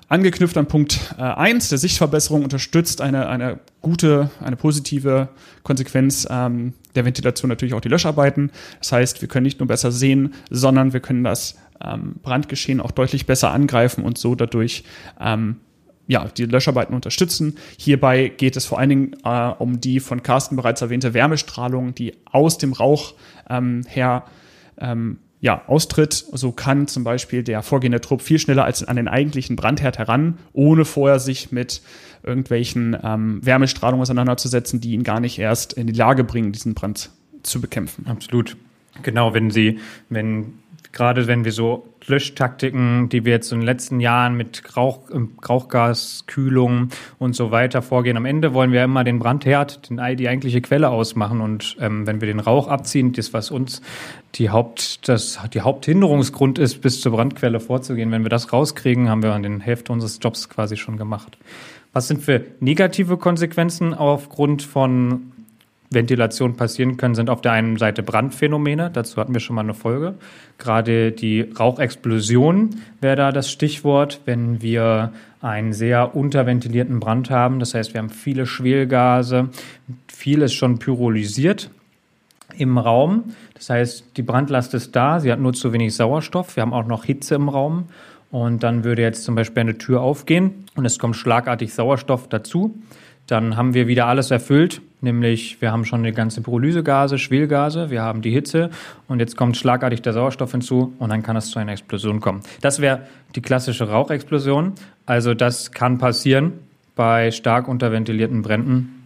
Angeknüpft 0.10 0.58
an 0.58 0.68
Punkt 0.68 1.16
äh, 1.18 1.22
1 1.22 1.70
der 1.70 1.78
Sichtverbesserung 1.78 2.44
unterstützt 2.44 3.02
eine, 3.02 3.28
eine 3.28 3.60
gute, 3.82 4.30
eine 4.42 4.56
positive 4.56 5.30
Konsequenz 5.64 6.28
ähm, 6.30 6.74
der 6.96 7.06
Ventilation 7.06 7.50
natürlich 7.50 7.74
auch 7.74 7.82
die 7.82 7.90
Löscharbeiten. 7.90 8.52
Das 8.80 8.92
heißt, 8.92 9.22
wir 9.22 9.28
können 9.28 9.46
nicht 9.46 9.60
nur 9.60 9.68
besser 9.68 9.92
sehen, 9.92 10.34
sondern 10.50 10.94
wir 10.94 11.00
können 11.00 11.24
das 11.24 11.56
ähm, 11.84 12.16
Brandgeschehen 12.22 12.82
auch 12.82 12.92
deutlich 12.92 13.26
besser 13.26 13.52
angreifen 13.52 14.04
und 14.04 14.18
so 14.18 14.36
dadurch 14.36 14.84
ähm, 15.20 15.58
ja, 16.08 16.26
die 16.26 16.46
Löscharbeiten 16.46 16.94
unterstützen. 16.94 17.58
Hierbei 17.78 18.28
geht 18.28 18.58
es 18.58 18.66
vor 18.66 18.80
allen 18.80 18.90
Dingen 18.90 19.16
äh, 19.24 19.50
um 19.58 19.80
die 19.80 20.00
von 20.00 20.22
Carsten 20.22 20.56
bereits 20.56 20.82
erwähnte 20.82 21.14
Wärmestrahlung, 21.14 21.96
die 21.96 22.14
aus 22.26 22.58
dem 22.58 22.74
Rauch 22.74 23.14
ähm, 23.50 23.84
her 23.88 24.26
ähm, 24.78 25.20
ja, 25.40 25.64
austritt. 25.68 26.14
So 26.14 26.52
kann 26.52 26.88
zum 26.88 27.04
Beispiel 27.04 27.44
der 27.44 27.62
vorgehende 27.64 28.02
Trupp 28.02 28.22
viel 28.22 28.40
schneller 28.40 28.66
als 28.66 28.84
an 28.84 28.96
den 28.96 29.08
eigentlichen 29.08 29.56
Brandherd 29.56 29.98
heran, 29.98 30.40
ohne 30.54 30.86
vorher 30.86 31.20
sich 31.20 31.52
mit 31.52 31.82
irgendwelchen 32.24 32.98
ähm, 33.04 33.46
Wärmestrahlungen 33.46 34.02
auseinanderzusetzen, 34.02 34.80
die 34.80 34.94
ihn 34.94 35.04
gar 35.04 35.20
nicht 35.20 35.40
erst 35.40 35.74
in 35.74 35.88
die 35.88 35.94
Lage 35.94 36.24
bringen, 36.24 36.54
diesen 36.54 36.74
Brand 36.74 37.10
zu 37.44 37.60
bekämpfen. 37.60 38.06
Absolut. 38.08 38.56
Genau, 39.02 39.34
wenn 39.34 39.52
Sie, 39.52 39.80
wenn 40.10 40.54
gerade 40.94 41.28
wenn 41.28 41.44
wir 41.44 41.52
so 41.52 41.90
Löschtaktiken, 42.06 43.10
die 43.10 43.26
wir 43.26 43.34
jetzt 43.34 43.52
in 43.52 43.60
den 43.60 43.66
letzten 43.66 44.00
Jahren 44.00 44.36
mit 44.36 44.78
Rauch, 44.78 45.10
Rauchgaskühlung 45.48 46.90
und 47.18 47.36
so 47.36 47.52
weiter 47.52 47.82
vorgehen. 47.82 48.16
Am 48.16 48.26
Ende 48.26 48.54
wollen 48.54 48.72
wir 48.72 48.84
immer 48.84 49.04
den 49.04 49.20
Brandherd, 49.20 49.90
den, 49.90 50.00
die 50.18 50.30
eigentliche 50.30 50.62
Quelle 50.62 50.90
ausmachen. 50.90 51.42
Und 51.42 51.76
ähm, 51.80 52.06
wenn 52.06 52.22
wir 52.22 52.28
den 52.28 52.40
Rauch 52.40 52.68
abziehen, 52.68 53.12
das, 53.12 53.34
was 53.34 53.52
uns 53.52 53.82
die, 54.36 54.52
Haupt, 54.52 55.08
das, 55.10 55.40
die 55.54 55.62
Haupthinderungsgrund 55.62 56.60
ist, 56.60 56.82
bis 56.82 57.02
zur 57.02 57.14
Brandquelle 57.14 57.60
vorzugehen, 57.60 58.12
wenn 58.12 58.24
wir 58.24 58.30
das 58.30 58.54
rauskriegen, 58.54 59.10
haben 59.10 59.24
wir 59.24 59.34
an 59.34 59.44
den 59.44 59.60
Hälfte 59.60 59.92
unseres 59.92 60.20
Jobs 60.22 60.48
quasi 60.48 60.78
schon 60.78 60.98
gemacht. 60.98 61.38
Was 61.92 62.08
sind 62.08 62.24
für 62.24 62.44
negative 62.60 63.18
Konsequenzen 63.18 63.94
aufgrund 63.94 64.64
von 64.64 65.33
Ventilation 65.94 66.56
passieren 66.56 66.98
können, 66.98 67.16
sind 67.16 67.30
auf 67.30 67.42
der 67.42 67.54
einen 67.54 67.78
Seite 67.78 68.04
Brandphänomene. 68.04 68.90
Dazu 68.92 69.18
hatten 69.18 69.34
wir 69.34 69.40
schon 69.40 69.56
mal 69.56 69.62
eine 69.62 69.74
Folge. 69.74 70.16
Gerade 70.58 71.12
die 71.12 71.42
Rauchexplosion 71.42 72.72
wäre 73.02 73.16
da 73.16 73.32
das 73.32 73.52
Stichwort, 73.52 74.22
wenn 74.26 74.62
wir 74.62 75.12
einen 75.42 75.74
sehr 75.74 76.16
unterventilierten 76.16 77.00
Brand 77.00 77.30
haben. 77.30 77.60
Das 77.60 77.74
heißt, 77.74 77.94
wir 77.94 78.00
haben 78.00 78.10
viele 78.10 78.46
Schwelgase, 78.46 79.50
viel 80.08 80.42
ist 80.42 80.54
schon 80.54 80.80
pyrolysiert 80.80 81.70
im 82.58 82.78
Raum. 82.78 83.34
Das 83.56 83.70
heißt, 83.70 84.18
die 84.18 84.22
Brandlast 84.22 84.74
ist 84.74 84.96
da, 84.96 85.20
sie 85.20 85.32
hat 85.32 85.40
nur 85.40 85.54
zu 85.54 85.74
wenig 85.74 85.96
Sauerstoff. 85.96 86.56
Wir 86.56 86.62
haben 86.62 86.74
auch 86.74 86.86
noch 86.88 87.06
Hitze 87.06 87.36
im 87.36 87.50
Raum. 87.50 87.90
Und 88.32 88.64
dann 88.64 88.84
würde 88.84 89.04
jetzt 89.04 89.26
zum 89.26 89.36
Beispiel 89.36 89.62
eine 89.62 89.78
Tür 89.78 90.02
aufgehen 90.02 90.66
und 90.76 90.86
es 90.86 90.98
kommt 90.98 91.16
schlagartig 91.16 91.72
Sauerstoff 91.72 92.28
dazu. 92.28 92.74
Dann 93.28 93.58
haben 93.58 93.76
wir 93.76 93.88
wieder 93.88 94.08
alles 94.08 94.32
erfüllt, 94.32 94.82
nämlich 95.04 95.62
wir 95.62 95.72
haben 95.72 95.86
schon 95.86 96.04
die 96.04 96.12
ganze 96.12 96.42
Pyrolysegase, 96.42 97.18
Schwelgase, 97.18 97.90
wir 97.90 98.02
haben 98.02 98.22
die 98.22 98.32
Hitze 98.32 98.70
und 99.08 99.20
jetzt 99.20 99.38
kommt 99.38 99.58
schlagartig 99.58 100.02
der 100.02 100.14
Sauerstoff 100.14 100.52
hinzu 100.52 100.94
und 101.00 101.10
dann 101.10 101.22
kann 101.22 101.36
es 101.36 101.52
zu 101.52 101.60
einer 101.60 101.74
Explosion 101.74 102.20
kommen. 102.20 102.42
Das 102.62 102.80
wäre 102.80 103.02
die 103.36 103.42
klassische 103.42 103.90
Rauchexplosion. 103.90 104.74
Also 105.06 105.34
das 105.34 105.72
kann 105.72 105.98
passieren 105.98 106.54
bei 106.96 107.32
stark 107.32 107.68
unterventilierten 107.68 108.42
Bränden 108.42 109.03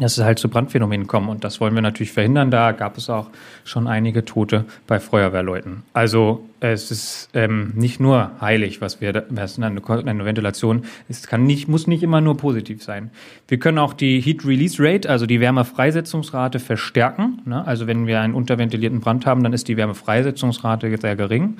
dass 0.00 0.18
es 0.18 0.24
halt 0.24 0.38
zu 0.38 0.48
Brandphänomenen 0.48 1.06
kommen. 1.06 1.28
Und 1.28 1.44
das 1.44 1.60
wollen 1.60 1.74
wir 1.74 1.82
natürlich 1.82 2.12
verhindern. 2.12 2.50
Da 2.50 2.72
gab 2.72 2.96
es 2.96 3.08
auch 3.10 3.28
schon 3.64 3.86
einige 3.86 4.24
Tote 4.24 4.64
bei 4.86 4.98
Feuerwehrleuten. 5.00 5.82
Also 5.92 6.44
es 6.60 6.90
ist 6.90 7.30
ähm, 7.32 7.72
nicht 7.74 8.00
nur 8.00 8.32
heilig, 8.40 8.80
was 8.80 9.00
wir, 9.00 9.24
was 9.30 9.58
eine, 9.58 9.82
eine 9.88 10.24
Ventilation 10.24 10.84
ist, 11.08 11.26
kann 11.26 11.44
nicht, 11.44 11.68
muss 11.68 11.86
nicht 11.86 12.02
immer 12.02 12.20
nur 12.20 12.36
positiv 12.36 12.82
sein. 12.82 13.10
Wir 13.48 13.58
können 13.58 13.78
auch 13.78 13.94
die 13.94 14.20
Heat 14.20 14.44
Release 14.44 14.76
Rate, 14.78 15.08
also 15.08 15.24
die 15.24 15.40
Wärmefreisetzungsrate 15.40 16.58
verstärken. 16.58 17.40
Ne? 17.46 17.66
Also 17.66 17.86
wenn 17.86 18.06
wir 18.06 18.20
einen 18.20 18.34
unterventilierten 18.34 19.00
Brand 19.00 19.24
haben, 19.24 19.42
dann 19.42 19.54
ist 19.54 19.68
die 19.68 19.76
Wärmefreisetzungsrate 19.78 20.94
sehr 20.98 21.16
gering. 21.16 21.56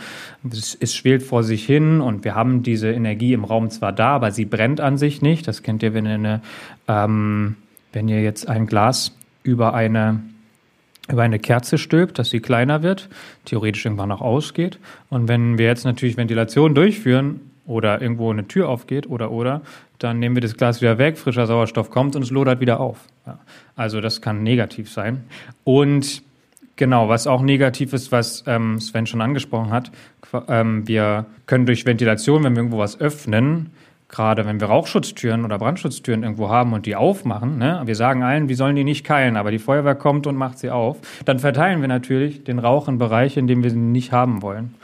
Es, 0.51 0.77
es 0.79 0.95
schwelt 0.95 1.23
vor 1.23 1.43
sich 1.43 1.65
hin 1.65 2.01
und 2.01 2.25
wir 2.25 2.35
haben 2.35 2.63
diese 2.63 2.91
Energie 2.91 3.33
im 3.33 3.45
Raum 3.45 3.71
zwar 3.71 3.93
da, 3.93 4.17
aber 4.17 4.33
sie 4.33 4.45
brennt 4.45 4.81
an 4.81 4.99
sich 4.99 5.23
nicht. 5.23 5.49
Das 5.49 5.63
kennt 5.63 5.83
ihr, 5.83 5.95
wenn 5.95 6.07
ihr 6.07 6.15
eine 6.15 6.43
ähm, 6.89 7.57
wenn 7.93 8.09
ihr 8.09 8.23
jetzt 8.23 8.49
ein 8.49 8.67
Glas 8.67 9.13
über 9.43 9.75
eine, 9.75 10.21
über 11.11 11.23
eine 11.23 11.39
Kerze 11.39 11.79
stülpt, 11.79 12.19
dass 12.19 12.31
sie 12.31 12.41
kleiner 12.41 12.83
wird, 12.83 13.09
theoretisch 13.45 13.85
irgendwann 13.85 14.13
auch 14.13 14.21
ausgeht. 14.21 14.79
Und 15.09 15.29
wenn 15.29 15.59
wir 15.59 15.67
jetzt 15.67 15.85
natürlich 15.85 16.17
Ventilation 16.17 16.75
durchführen 16.75 17.41
oder 17.67 18.01
irgendwo 18.01 18.31
eine 18.31 18.47
Tür 18.47 18.69
aufgeht 18.69 19.09
oder 19.09 19.31
oder, 19.31 19.63
dann 19.99 20.19
nehmen 20.19 20.35
wir 20.35 20.41
das 20.41 20.57
Glas 20.57 20.81
wieder 20.81 20.99
weg, 20.99 21.19
frischer 21.19 21.47
Sauerstoff 21.47 21.91
kommt 21.91 22.17
und 22.17 22.23
es 22.23 22.31
lodert 22.31 22.61
wieder 22.61 22.81
auf. 22.81 22.99
Ja. 23.27 23.39
Also 23.77 24.01
das 24.01 24.21
kann 24.21 24.43
negativ 24.43 24.91
sein. 24.91 25.25
Und 25.65 26.23
genau, 26.77 27.09
was 27.09 27.27
auch 27.27 27.43
negativ 27.43 27.93
ist, 27.93 28.11
was 28.11 28.45
ähm, 28.47 28.81
Sven 28.81 29.07
schon 29.07 29.21
angesprochen 29.21 29.71
hat, 29.71 29.93
ähm, 30.49 30.89
wir 30.89 31.27
können 31.47 31.67
durch 31.67 31.85
Ventilation, 31.87 32.45
wenn 32.45 32.55
wir 32.55 32.61
irgendwo 32.61 32.79
was 32.79 33.01
öffnen, 33.01 33.71
gerade 34.11 34.45
wenn 34.45 34.61
wir 34.61 34.69
Rauchschutztüren 34.69 35.45
oder 35.45 35.59
Brandschutztüren 35.59 36.23
irgendwo 36.23 36.49
haben 36.49 36.73
und 36.73 36.87
die 36.87 36.97
aufmachen, 36.97 37.59
ne, 37.59 37.83
wir 37.85 37.95
sagen 37.95 38.23
allen, 38.23 38.49
wir 38.49 38.57
sollen 38.57 38.77
die 38.77 38.85
nicht 38.85 39.05
keilen, 39.05 39.37
aber 39.37 39.51
die 39.51 39.59
Feuerwehr 39.59 39.95
kommt 39.95 40.27
und 40.27 40.37
macht 40.37 40.59
sie 40.59 40.71
auf, 40.71 40.99
dann 41.25 41.39
verteilen 41.39 41.81
wir 41.81 41.89
natürlich 41.89 42.45
den 42.45 42.59
Rauch 42.59 42.89
in 42.89 42.99
Bereiche, 42.99 43.41
in 43.41 43.47
denen 43.47 43.63
wir 43.63 43.71
sie 43.71 43.79
nicht 43.79 44.13
haben 44.13 44.43
wollen. 44.43 44.75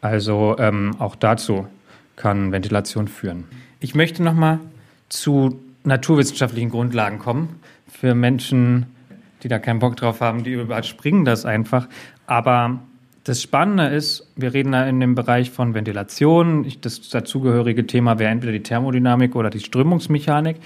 Also 0.00 0.56
ähm, 0.58 0.94
auch 0.98 1.16
dazu 1.16 1.66
kann 2.14 2.52
Ventilation 2.52 3.08
führen. 3.08 3.44
Ich 3.80 3.94
möchte 3.94 4.22
nochmal 4.22 4.60
zu 5.08 5.60
naturwissenschaftlichen 5.84 6.70
Grundlagen 6.70 7.18
kommen. 7.18 7.60
Für 7.88 8.14
Menschen, 8.14 8.86
die 9.42 9.48
da 9.48 9.58
keinen 9.58 9.78
Bock 9.78 9.96
drauf 9.96 10.20
haben, 10.20 10.44
die 10.44 10.52
überspringen 10.52 11.24
das 11.24 11.44
einfach. 11.44 11.88
Aber 12.26 12.80
das 13.26 13.42
Spannende 13.42 13.88
ist, 13.88 14.24
wir 14.36 14.54
reden 14.54 14.70
da 14.70 14.86
in 14.86 15.00
dem 15.00 15.16
Bereich 15.16 15.50
von 15.50 15.74
Ventilation. 15.74 16.64
Das 16.82 17.08
dazugehörige 17.08 17.84
Thema 17.84 18.20
wäre 18.20 18.30
entweder 18.30 18.52
die 18.52 18.62
Thermodynamik 18.62 19.34
oder 19.34 19.50
die 19.50 19.58
Strömungsmechanik. 19.58 20.58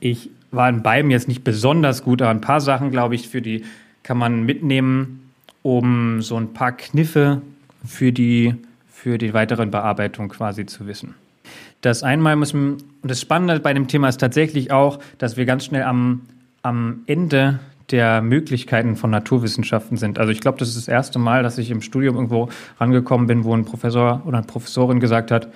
Ich 0.00 0.30
war 0.50 0.66
in 0.70 0.82
beiden 0.82 1.10
jetzt 1.10 1.28
nicht 1.28 1.44
besonders 1.44 2.02
gut, 2.02 2.22
aber 2.22 2.30
ein 2.30 2.40
paar 2.40 2.62
Sachen, 2.62 2.90
glaube 2.90 3.16
ich, 3.16 3.28
für 3.28 3.42
die 3.42 3.66
kann 4.02 4.16
man 4.16 4.44
mitnehmen, 4.44 5.30
um 5.60 6.22
so 6.22 6.36
ein 6.36 6.54
paar 6.54 6.72
Kniffe 6.72 7.42
für 7.84 8.12
die, 8.12 8.54
für 8.90 9.18
die 9.18 9.34
weitere 9.34 9.66
Bearbeitung 9.66 10.30
quasi 10.30 10.64
zu 10.64 10.86
wissen. 10.86 11.14
Das 11.82 12.02
einmal 12.02 12.36
müssen, 12.36 12.78
und 13.02 13.10
das 13.10 13.20
Spannende 13.20 13.60
bei 13.60 13.74
dem 13.74 13.88
Thema 13.88 14.08
ist 14.08 14.18
tatsächlich 14.18 14.70
auch, 14.70 15.00
dass 15.18 15.36
wir 15.36 15.44
ganz 15.44 15.66
schnell 15.66 15.82
am, 15.82 16.22
am 16.62 17.00
Ende 17.06 17.60
der 17.90 18.20
Möglichkeiten 18.20 18.96
von 18.96 19.10
Naturwissenschaften 19.10 19.96
sind. 19.96 20.18
Also 20.18 20.32
ich 20.32 20.40
glaube, 20.40 20.58
das 20.58 20.68
ist 20.68 20.76
das 20.76 20.88
erste 20.88 21.18
Mal, 21.18 21.42
dass 21.42 21.58
ich 21.58 21.70
im 21.70 21.82
Studium 21.82 22.16
irgendwo 22.16 22.48
rangekommen 22.78 23.26
bin, 23.26 23.44
wo 23.44 23.54
ein 23.54 23.64
Professor 23.64 24.22
oder 24.24 24.38
eine 24.38 24.46
Professorin 24.46 25.00
gesagt 25.00 25.30
hat, 25.30 25.48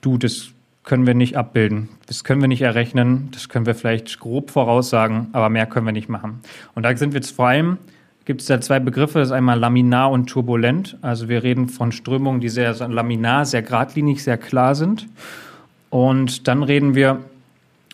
du, 0.00 0.18
das 0.18 0.48
können 0.82 1.06
wir 1.06 1.14
nicht 1.14 1.36
abbilden, 1.36 1.88
das 2.06 2.24
können 2.24 2.40
wir 2.40 2.48
nicht 2.48 2.62
errechnen, 2.62 3.28
das 3.32 3.48
können 3.48 3.66
wir 3.66 3.74
vielleicht 3.74 4.20
grob 4.20 4.50
voraussagen, 4.50 5.28
aber 5.32 5.48
mehr 5.48 5.66
können 5.66 5.86
wir 5.86 5.92
nicht 5.92 6.08
machen. 6.08 6.40
Und 6.74 6.84
da 6.84 6.96
sind 6.96 7.12
wir 7.12 7.20
jetzt 7.20 7.32
vor 7.32 7.48
allem, 7.48 7.78
gibt 8.24 8.40
es 8.40 8.46
da 8.46 8.60
zwei 8.60 8.78
Begriffe, 8.80 9.18
das 9.18 9.28
ist 9.28 9.32
einmal 9.32 9.58
laminar 9.58 10.10
und 10.10 10.26
turbulent. 10.26 10.96
Also 11.02 11.28
wir 11.28 11.42
reden 11.42 11.68
von 11.68 11.92
Strömungen, 11.92 12.40
die 12.40 12.48
sehr 12.48 12.74
laminar, 12.88 13.46
sehr 13.46 13.62
geradlinig, 13.62 14.22
sehr 14.22 14.38
klar 14.38 14.74
sind. 14.74 15.08
Und 15.90 16.48
dann 16.48 16.62
reden 16.62 16.94
wir 16.94 17.20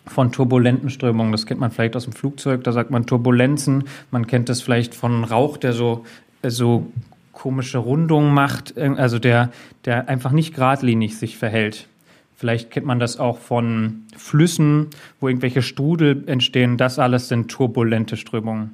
von 0.05 0.31
turbulenten 0.31 0.89
Strömungen. 0.89 1.31
Das 1.31 1.45
kennt 1.45 1.59
man 1.59 1.71
vielleicht 1.71 1.95
aus 1.95 2.03
dem 2.03 2.13
Flugzeug, 2.13 2.63
da 2.63 2.71
sagt 2.71 2.91
man 2.91 3.05
Turbulenzen. 3.05 3.85
Man 4.11 4.27
kennt 4.27 4.49
das 4.49 4.61
vielleicht 4.61 4.95
von 4.95 5.23
Rauch, 5.23 5.57
der 5.57 5.73
so 5.73 6.03
so 6.49 6.91
komische 7.31 7.79
Rundungen 7.79 8.33
macht, 8.33 8.77
also 8.77 9.19
der, 9.19 9.49
der 9.85 10.07
einfach 10.07 10.31
nicht 10.31 10.53
geradlinig 10.53 11.17
sich 11.17 11.37
verhält. 11.37 11.87
Vielleicht 12.35 12.71
kennt 12.71 12.85
man 12.85 12.99
das 12.99 13.19
auch 13.19 13.37
von 13.37 14.03
Flüssen, 14.17 14.87
wo 15.19 15.27
irgendwelche 15.27 15.61
Strudel 15.61 16.23
entstehen. 16.27 16.77
Das 16.77 16.99
alles 16.99 17.27
sind 17.27 17.49
turbulente 17.49 18.17
Strömungen. 18.17 18.71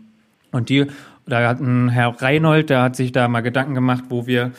Und 0.51 0.69
die, 0.69 0.87
da 1.27 1.47
hat 1.47 1.59
ein 1.59 1.89
Herr 1.89 2.09
Reinhold, 2.21 2.69
der 2.69 2.81
hat 2.81 2.95
sich 2.95 3.11
da 3.11 3.27
mal 3.27 3.41
Gedanken 3.41 3.75
gemacht, 3.75 4.05
wo 4.09 4.25
wir, 4.25 4.51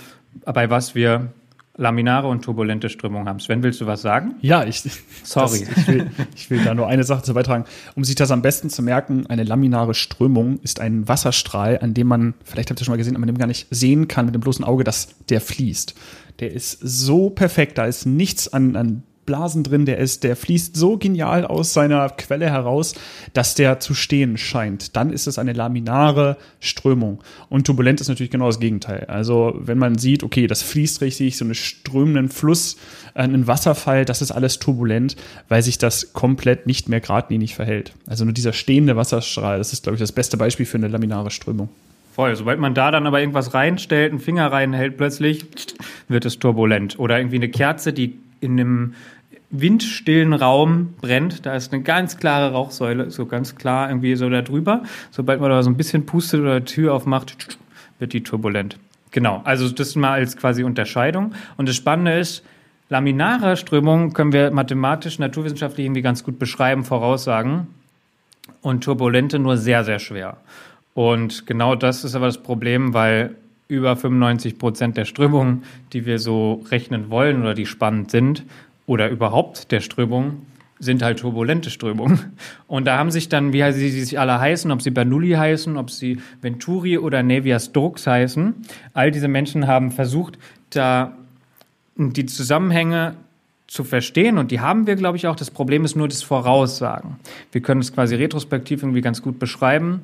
bei 0.44 0.70
was 0.70 0.94
wir 0.94 1.32
laminare 1.80 2.28
und 2.28 2.42
turbulente 2.42 2.90
Strömungen 2.90 3.26
haben. 3.28 3.40
Sven, 3.40 3.62
willst 3.62 3.80
du 3.80 3.86
was 3.86 4.02
sagen? 4.02 4.34
Ja, 4.42 4.64
ich, 4.64 4.82
Sorry. 5.24 5.66
Das, 5.66 5.78
ich, 5.78 5.88
will, 5.88 6.10
ich 6.36 6.50
will 6.50 6.62
da 6.62 6.74
nur 6.74 6.86
eine 6.86 7.04
Sache 7.04 7.22
zu 7.22 7.32
beitragen. 7.32 7.64
Um 7.96 8.04
sich 8.04 8.14
das 8.14 8.30
am 8.30 8.42
besten 8.42 8.68
zu 8.68 8.82
merken, 8.82 9.26
eine 9.26 9.44
laminare 9.44 9.94
Strömung 9.94 10.60
ist 10.62 10.78
ein 10.78 11.08
Wasserstrahl, 11.08 11.78
an 11.80 11.94
dem 11.94 12.06
man, 12.06 12.34
vielleicht 12.44 12.70
habt 12.70 12.80
ihr 12.80 12.84
schon 12.84 12.92
mal 12.92 12.98
gesehen, 12.98 13.16
an 13.16 13.26
dem 13.26 13.38
gar 13.38 13.46
nicht 13.46 13.66
sehen 13.70 14.08
kann 14.08 14.26
mit 14.26 14.34
dem 14.34 14.42
bloßen 14.42 14.64
Auge, 14.64 14.84
dass 14.84 15.08
der 15.30 15.40
fließt. 15.40 15.94
Der 16.40 16.52
ist 16.52 16.78
so 16.82 17.30
perfekt, 17.30 17.78
da 17.78 17.86
ist 17.86 18.04
nichts 18.04 18.52
an, 18.52 18.76
an 18.76 19.02
Blasen 19.30 19.62
drin, 19.62 19.86
der 19.86 19.98
ist, 19.98 20.24
der 20.24 20.34
fließt 20.34 20.74
so 20.74 20.98
genial 20.98 21.44
aus 21.44 21.72
seiner 21.72 22.08
Quelle 22.08 22.50
heraus, 22.50 22.96
dass 23.32 23.54
der 23.54 23.78
zu 23.78 23.94
stehen 23.94 24.36
scheint. 24.36 24.96
Dann 24.96 25.12
ist 25.12 25.28
es 25.28 25.38
eine 25.38 25.52
laminare 25.52 26.36
Strömung. 26.58 27.22
Und 27.48 27.64
turbulent 27.64 28.00
ist 28.00 28.08
natürlich 28.08 28.32
genau 28.32 28.48
das 28.48 28.58
Gegenteil. 28.58 29.04
Also 29.06 29.54
wenn 29.56 29.78
man 29.78 29.98
sieht, 29.98 30.24
okay, 30.24 30.48
das 30.48 30.62
fließt 30.64 31.00
richtig, 31.00 31.36
so 31.36 31.44
einen 31.44 31.54
strömenden 31.54 32.28
Fluss, 32.28 32.76
äh, 33.14 33.20
einen 33.20 33.46
Wasserfall, 33.46 34.04
das 34.04 34.20
ist 34.20 34.32
alles 34.32 34.58
turbulent, 34.58 35.14
weil 35.48 35.62
sich 35.62 35.78
das 35.78 36.12
komplett 36.12 36.66
nicht 36.66 36.88
mehr 36.88 36.98
geradlinig 36.98 37.54
verhält. 37.54 37.92
Also 38.08 38.24
nur 38.24 38.34
dieser 38.34 38.52
stehende 38.52 38.96
Wasserstrahl, 38.96 39.58
das 39.58 39.72
ist, 39.72 39.84
glaube 39.84 39.94
ich, 39.94 40.00
das 40.00 40.10
beste 40.10 40.38
Beispiel 40.38 40.66
für 40.66 40.78
eine 40.78 40.88
laminare 40.88 41.30
Strömung. 41.30 41.68
Voll. 42.14 42.34
Sobald 42.34 42.58
man 42.58 42.74
da 42.74 42.90
dann 42.90 43.06
aber 43.06 43.20
irgendwas 43.20 43.54
reinstellt, 43.54 44.10
einen 44.10 44.18
Finger 44.18 44.50
reinhält, 44.50 44.96
plötzlich 44.96 45.46
wird 46.08 46.24
es 46.24 46.40
turbulent. 46.40 46.98
Oder 46.98 47.18
irgendwie 47.18 47.36
eine 47.36 47.48
Kerze, 47.48 47.92
die 47.92 48.18
in 48.40 48.58
einem 48.58 48.94
windstillen 49.50 50.32
Raum 50.32 50.94
brennt. 51.00 51.44
Da 51.44 51.54
ist 51.54 51.72
eine 51.72 51.82
ganz 51.82 52.16
klare 52.16 52.52
Rauchsäule, 52.52 53.10
so 53.10 53.26
ganz 53.26 53.56
klar 53.56 53.88
irgendwie 53.88 54.14
so 54.14 54.28
da 54.30 54.42
drüber. 54.42 54.82
Sobald 55.10 55.40
man 55.40 55.50
da 55.50 55.62
so 55.62 55.70
ein 55.70 55.76
bisschen 55.76 56.06
pustet 56.06 56.40
oder 56.40 56.64
Tür 56.64 56.94
aufmacht, 56.94 57.58
wird 57.98 58.12
die 58.12 58.22
turbulent. 58.22 58.78
Genau, 59.10 59.40
also 59.44 59.68
das 59.68 59.96
mal 59.96 60.12
als 60.12 60.36
quasi 60.36 60.62
Unterscheidung. 60.62 61.34
Und 61.56 61.68
das 61.68 61.76
Spannende 61.76 62.18
ist, 62.18 62.44
laminare 62.88 63.56
Strömungen 63.56 64.12
können 64.12 64.32
wir 64.32 64.52
mathematisch, 64.52 65.18
naturwissenschaftlich 65.18 65.86
irgendwie 65.86 66.02
ganz 66.02 66.22
gut 66.22 66.38
beschreiben, 66.38 66.84
voraussagen. 66.84 67.66
Und 68.62 68.84
turbulente 68.84 69.38
nur 69.38 69.56
sehr, 69.56 69.84
sehr 69.84 69.98
schwer. 69.98 70.36
Und 70.94 71.46
genau 71.46 71.74
das 71.74 72.04
ist 72.04 72.14
aber 72.14 72.26
das 72.26 72.42
Problem, 72.42 72.94
weil 72.94 73.36
über 73.68 73.96
95 73.96 74.58
Prozent 74.58 74.96
der 74.96 75.04
Strömungen, 75.04 75.62
die 75.92 76.04
wir 76.04 76.18
so 76.18 76.64
rechnen 76.70 77.08
wollen 77.08 77.40
oder 77.40 77.54
die 77.54 77.66
spannend 77.66 78.10
sind, 78.10 78.44
oder 78.90 79.08
überhaupt 79.08 79.70
der 79.70 79.78
Strömung 79.78 80.46
sind 80.80 81.00
halt 81.00 81.20
turbulente 81.20 81.70
Strömungen. 81.70 82.32
Und 82.66 82.86
da 82.86 82.98
haben 82.98 83.12
sich 83.12 83.28
dann, 83.28 83.52
wie 83.52 83.70
sie 83.70 83.88
sich 83.88 84.18
alle 84.18 84.40
heißen, 84.40 84.68
ob 84.72 84.82
sie 84.82 84.90
Bernoulli 84.90 85.30
heißen, 85.30 85.76
ob 85.76 85.92
sie 85.92 86.18
Venturi 86.42 86.98
oder 86.98 87.22
Navier-Stokes 87.22 88.08
heißen, 88.08 88.52
all 88.92 89.12
diese 89.12 89.28
Menschen 89.28 89.68
haben 89.68 89.92
versucht, 89.92 90.38
da 90.70 91.12
die 91.94 92.26
Zusammenhänge 92.26 93.14
zu 93.68 93.84
verstehen 93.84 94.38
und 94.38 94.50
die 94.50 94.58
haben 94.58 94.88
wir, 94.88 94.96
glaube 94.96 95.16
ich, 95.16 95.28
auch. 95.28 95.36
Das 95.36 95.52
Problem 95.52 95.84
ist 95.84 95.94
nur 95.94 96.08
das 96.08 96.24
Voraussagen. 96.24 97.20
Wir 97.52 97.60
können 97.60 97.82
es 97.82 97.92
quasi 97.92 98.16
retrospektiv 98.16 98.82
irgendwie 98.82 99.02
ganz 99.02 99.22
gut 99.22 99.38
beschreiben 99.38 100.00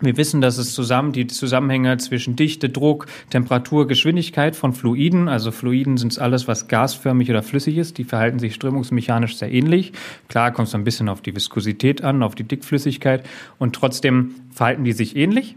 wir 0.00 0.16
wissen, 0.16 0.40
dass 0.40 0.58
es 0.58 0.74
zusammen 0.74 1.12
die 1.12 1.26
Zusammenhänge 1.28 1.96
zwischen 1.98 2.36
Dichte, 2.36 2.68
Druck, 2.68 3.06
Temperatur, 3.30 3.86
Geschwindigkeit 3.86 4.56
von 4.56 4.72
Fluiden, 4.72 5.28
also 5.28 5.52
Fluiden 5.52 5.96
sind 5.96 6.18
alles, 6.18 6.48
was 6.48 6.68
gasförmig 6.68 7.30
oder 7.30 7.42
flüssig 7.42 7.78
ist, 7.78 7.98
die 7.98 8.04
verhalten 8.04 8.38
sich 8.38 8.54
strömungsmechanisch 8.54 9.36
sehr 9.36 9.52
ähnlich. 9.52 9.92
Klar 10.28 10.52
kommt 10.52 10.68
es 10.68 10.74
ein 10.74 10.84
bisschen 10.84 11.08
auf 11.08 11.20
die 11.20 11.34
Viskosität 11.34 12.02
an, 12.02 12.22
auf 12.22 12.34
die 12.34 12.44
Dickflüssigkeit 12.44 13.24
und 13.58 13.74
trotzdem 13.74 14.34
verhalten 14.52 14.84
die 14.84 14.92
sich 14.92 15.16
ähnlich. 15.16 15.56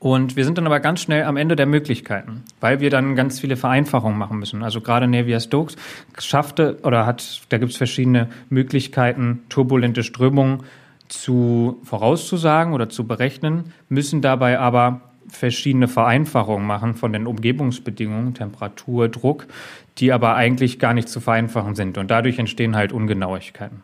Und 0.00 0.36
wir 0.36 0.44
sind 0.44 0.58
dann 0.58 0.66
aber 0.66 0.78
ganz 0.78 1.00
schnell 1.00 1.24
am 1.24 1.36
Ende 1.36 1.56
der 1.56 1.66
Möglichkeiten, 1.66 2.44
weil 2.60 2.80
wir 2.80 2.88
dann 2.88 3.16
ganz 3.16 3.40
viele 3.40 3.56
Vereinfachungen 3.56 4.16
machen 4.16 4.38
müssen. 4.38 4.62
Also 4.62 4.80
gerade 4.80 5.08
Navier-Stokes 5.08 5.76
schaffte 6.18 6.78
oder 6.84 7.04
hat, 7.04 7.42
da 7.48 7.58
gibt 7.58 7.72
es 7.72 7.78
verschiedene 7.78 8.28
Möglichkeiten, 8.48 9.42
turbulente 9.48 10.04
Strömungen 10.04 10.62
zu 11.08 11.80
vorauszusagen 11.84 12.72
oder 12.72 12.88
zu 12.88 13.06
berechnen, 13.06 13.72
müssen 13.88 14.20
dabei 14.20 14.58
aber 14.58 15.00
verschiedene 15.28 15.88
Vereinfachungen 15.88 16.66
machen 16.66 16.94
von 16.94 17.12
den 17.12 17.26
Umgebungsbedingungen, 17.26 18.34
Temperatur, 18.34 19.08
Druck, 19.08 19.46
die 19.98 20.12
aber 20.12 20.34
eigentlich 20.34 20.78
gar 20.78 20.94
nicht 20.94 21.08
zu 21.08 21.20
vereinfachen 21.20 21.74
sind. 21.74 21.98
Und 21.98 22.10
dadurch 22.10 22.38
entstehen 22.38 22.76
halt 22.76 22.92
Ungenauigkeiten. 22.92 23.82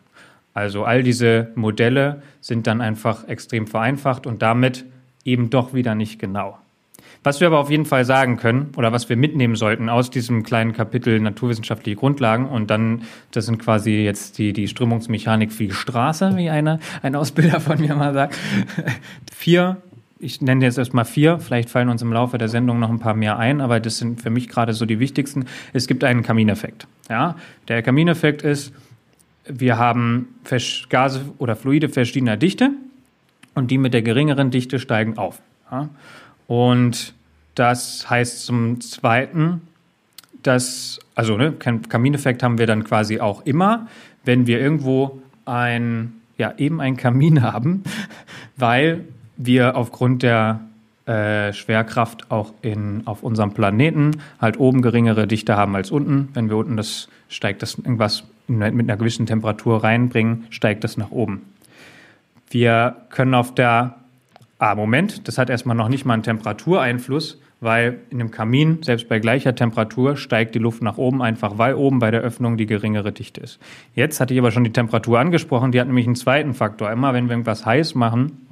Also 0.54 0.84
all 0.84 1.02
diese 1.02 1.50
Modelle 1.56 2.22
sind 2.40 2.66
dann 2.66 2.80
einfach 2.80 3.28
extrem 3.28 3.66
vereinfacht 3.66 4.26
und 4.26 4.40
damit 4.40 4.84
eben 5.24 5.50
doch 5.50 5.74
wieder 5.74 5.94
nicht 5.94 6.18
genau. 6.18 6.58
Was 7.24 7.40
wir 7.40 7.46
aber 7.46 7.58
auf 7.58 7.70
jeden 7.70 7.86
Fall 7.86 8.04
sagen 8.04 8.36
können 8.36 8.72
oder 8.76 8.92
was 8.92 9.08
wir 9.08 9.16
mitnehmen 9.16 9.56
sollten 9.56 9.88
aus 9.88 10.10
diesem 10.10 10.42
kleinen 10.42 10.74
Kapitel 10.74 11.18
naturwissenschaftliche 11.18 11.96
Grundlagen 11.96 12.46
und 12.46 12.70
dann, 12.70 13.02
das 13.30 13.46
sind 13.46 13.58
quasi 13.58 14.04
jetzt 14.04 14.38
die, 14.38 14.52
die 14.52 14.68
Strömungsmechanik 14.68 15.58
wie 15.58 15.70
Straße, 15.70 16.36
wie 16.36 16.50
einer, 16.50 16.78
ein 17.02 17.16
Ausbilder 17.16 17.60
von 17.60 17.80
mir 17.80 17.96
mal 17.96 18.12
sagt. 18.12 18.38
Vier 19.34 19.78
ich 20.24 20.40
nenne 20.40 20.64
jetzt 20.64 20.78
erstmal 20.78 21.04
vier, 21.04 21.38
vielleicht 21.38 21.68
fallen 21.68 21.90
uns 21.90 22.00
im 22.00 22.12
Laufe 22.12 22.38
der 22.38 22.48
Sendung 22.48 22.78
noch 22.78 22.88
ein 22.88 22.98
paar 22.98 23.14
mehr 23.14 23.38
ein, 23.38 23.60
aber 23.60 23.78
das 23.78 23.98
sind 23.98 24.22
für 24.22 24.30
mich 24.30 24.48
gerade 24.48 24.72
so 24.72 24.86
die 24.86 24.98
wichtigsten. 24.98 25.44
Es 25.74 25.86
gibt 25.86 26.02
einen 26.02 26.22
Kamineffekt. 26.22 26.86
Ja? 27.10 27.36
Der 27.68 27.82
Kamineffekt 27.82 28.40
ist, 28.42 28.72
wir 29.46 29.76
haben 29.76 30.28
Gase 30.88 31.26
oder 31.36 31.56
Fluide 31.56 31.90
verschiedener 31.90 32.38
Dichte 32.38 32.70
und 33.54 33.70
die 33.70 33.76
mit 33.76 33.92
der 33.92 34.00
geringeren 34.00 34.50
Dichte 34.50 34.78
steigen 34.78 35.18
auf. 35.18 35.42
Ja? 35.70 35.90
Und 36.46 37.14
das 37.54 38.08
heißt 38.08 38.44
zum 38.44 38.80
Zweiten, 38.80 39.62
dass, 40.42 40.98
also 41.14 41.36
ne, 41.36 41.52
Kamineffekt 41.52 42.42
haben 42.42 42.58
wir 42.58 42.66
dann 42.66 42.84
quasi 42.84 43.20
auch 43.20 43.44
immer, 43.46 43.86
wenn 44.24 44.46
wir 44.46 44.60
irgendwo 44.60 45.22
ein, 45.44 46.12
ja, 46.36 46.54
eben 46.58 46.80
einen 46.80 46.96
Kamin 46.96 47.42
haben, 47.52 47.84
weil 48.56 49.04
wir 49.36 49.76
aufgrund 49.76 50.22
der 50.22 50.60
äh, 51.06 51.52
Schwerkraft 51.52 52.30
auch 52.30 52.52
in, 52.62 53.02
auf 53.06 53.22
unserem 53.22 53.52
Planeten 53.52 54.12
halt 54.40 54.58
oben 54.58 54.80
geringere 54.80 55.26
Dichte 55.26 55.56
haben 55.56 55.74
als 55.76 55.90
unten. 55.90 56.28
Wenn 56.34 56.48
wir 56.48 56.56
unten 56.56 56.76
das 56.76 57.08
steigt 57.28 57.62
das 57.62 57.76
irgendwas 57.76 58.24
mit 58.46 58.62
einer 58.62 58.96
gewissen 58.96 59.26
Temperatur 59.26 59.82
reinbringen, 59.82 60.46
steigt 60.50 60.84
das 60.84 60.96
nach 60.96 61.10
oben. 61.10 61.42
Wir 62.50 62.96
können 63.10 63.34
auf 63.34 63.54
der 63.54 63.96
Ah, 64.64 64.74
Moment, 64.74 65.28
das 65.28 65.36
hat 65.36 65.50
erstmal 65.50 65.76
noch 65.76 65.90
nicht 65.90 66.06
mal 66.06 66.14
einen 66.14 66.22
Temperatureinfluss, 66.22 67.38
weil 67.60 67.98
in 68.08 68.18
einem 68.18 68.30
Kamin, 68.30 68.82
selbst 68.82 69.10
bei 69.10 69.18
gleicher 69.18 69.54
Temperatur, 69.54 70.16
steigt 70.16 70.54
die 70.54 70.58
Luft 70.58 70.80
nach 70.80 70.96
oben, 70.96 71.20
einfach 71.20 71.58
weil 71.58 71.74
oben 71.74 71.98
bei 71.98 72.10
der 72.10 72.22
Öffnung 72.22 72.56
die 72.56 72.64
geringere 72.64 73.12
Dichte 73.12 73.42
ist. 73.42 73.60
Jetzt 73.94 74.20
hatte 74.20 74.32
ich 74.32 74.40
aber 74.40 74.52
schon 74.52 74.64
die 74.64 74.72
Temperatur 74.72 75.18
angesprochen, 75.18 75.70
die 75.70 75.78
hat 75.78 75.86
nämlich 75.86 76.06
einen 76.06 76.16
zweiten 76.16 76.54
Faktor. 76.54 76.90
Immer 76.90 77.12
wenn 77.12 77.26
wir 77.26 77.32
irgendwas 77.32 77.66
heiß 77.66 77.94
machen, 77.94 78.46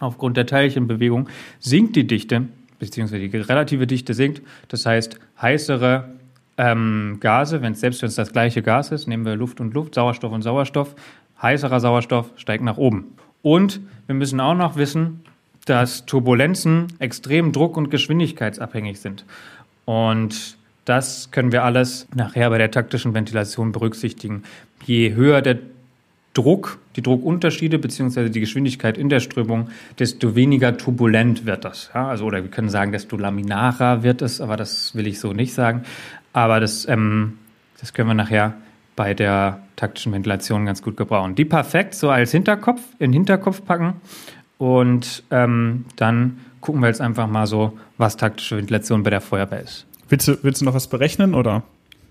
aufgrund 0.00 0.36
der 0.36 0.46
Teilchenbewegung, 0.46 1.28
sinkt 1.60 1.94
die 1.94 2.08
Dichte, 2.08 2.48
beziehungsweise 2.80 3.28
die 3.28 3.36
relative 3.36 3.86
Dichte 3.86 4.14
sinkt. 4.14 4.42
Das 4.66 4.84
heißt, 4.84 5.20
heißere 5.40 6.08
ähm, 6.58 7.18
Gase, 7.20 7.62
wenn 7.62 7.76
selbst 7.76 8.02
wenn 8.02 8.08
es 8.08 8.16
das 8.16 8.32
gleiche 8.32 8.62
Gas 8.62 8.90
ist, 8.90 9.06
nehmen 9.06 9.24
wir 9.24 9.36
Luft 9.36 9.60
und 9.60 9.74
Luft, 9.74 9.94
Sauerstoff 9.94 10.32
und 10.32 10.42
Sauerstoff, 10.42 10.96
heißerer 11.40 11.78
Sauerstoff 11.78 12.32
steigt 12.34 12.64
nach 12.64 12.78
oben. 12.78 13.14
Und 13.42 13.80
wir 14.06 14.16
müssen 14.16 14.40
auch 14.40 14.54
noch 14.54 14.74
wissen, 14.74 15.20
dass 15.64 16.06
Turbulenzen 16.06 16.88
extrem 16.98 17.52
druck- 17.52 17.76
und 17.76 17.90
geschwindigkeitsabhängig 17.90 19.00
sind. 19.00 19.24
Und 19.84 20.56
das 20.84 21.30
können 21.30 21.52
wir 21.52 21.64
alles 21.64 22.08
nachher 22.14 22.50
bei 22.50 22.58
der 22.58 22.70
taktischen 22.70 23.14
Ventilation 23.14 23.72
berücksichtigen. 23.72 24.42
Je 24.84 25.14
höher 25.14 25.42
der 25.42 25.58
Druck, 26.34 26.78
die 26.96 27.02
Druckunterschiede 27.02 27.78
bzw. 27.78 28.30
die 28.30 28.40
Geschwindigkeit 28.40 28.96
in 28.96 29.08
der 29.08 29.20
Strömung, 29.20 29.68
desto 29.98 30.34
weniger 30.34 30.76
turbulent 30.76 31.46
wird 31.46 31.64
das. 31.64 31.90
Ja, 31.94 32.08
also, 32.08 32.24
oder 32.24 32.42
wir 32.42 32.50
können 32.50 32.70
sagen, 32.70 32.90
desto 32.90 33.16
laminarer 33.16 34.02
wird 34.02 34.22
es, 34.22 34.40
aber 34.40 34.56
das 34.56 34.94
will 34.94 35.06
ich 35.06 35.20
so 35.20 35.32
nicht 35.32 35.52
sagen. 35.52 35.82
Aber 36.32 36.58
das, 36.58 36.88
ähm, 36.88 37.38
das 37.80 37.92
können 37.92 38.08
wir 38.08 38.14
nachher 38.14 38.54
bei 38.96 39.14
der 39.14 39.60
taktischen 39.76 40.12
Ventilation 40.12 40.64
ganz 40.66 40.82
gut 40.82 40.96
gebrauchen. 40.96 41.34
Die 41.34 41.44
perfekt 41.44 41.94
so 41.94 42.10
als 42.10 42.30
Hinterkopf, 42.32 42.80
in 42.98 43.10
den 43.10 43.12
Hinterkopf 43.12 43.64
packen 43.64 43.94
und 44.62 45.24
ähm, 45.32 45.86
dann 45.96 46.38
gucken 46.60 46.82
wir 46.82 46.86
jetzt 46.86 47.00
einfach 47.00 47.26
mal 47.26 47.48
so, 47.48 47.76
was 47.98 48.16
taktische 48.16 48.56
Ventilation 48.56 49.02
bei 49.02 49.10
der 49.10 49.20
Feuerwehr 49.20 49.60
ist. 49.60 49.86
Willst 50.08 50.28
du, 50.28 50.38
willst 50.44 50.60
du 50.60 50.64
noch 50.64 50.74
was 50.74 50.86
berechnen 50.86 51.34
oder? 51.34 51.64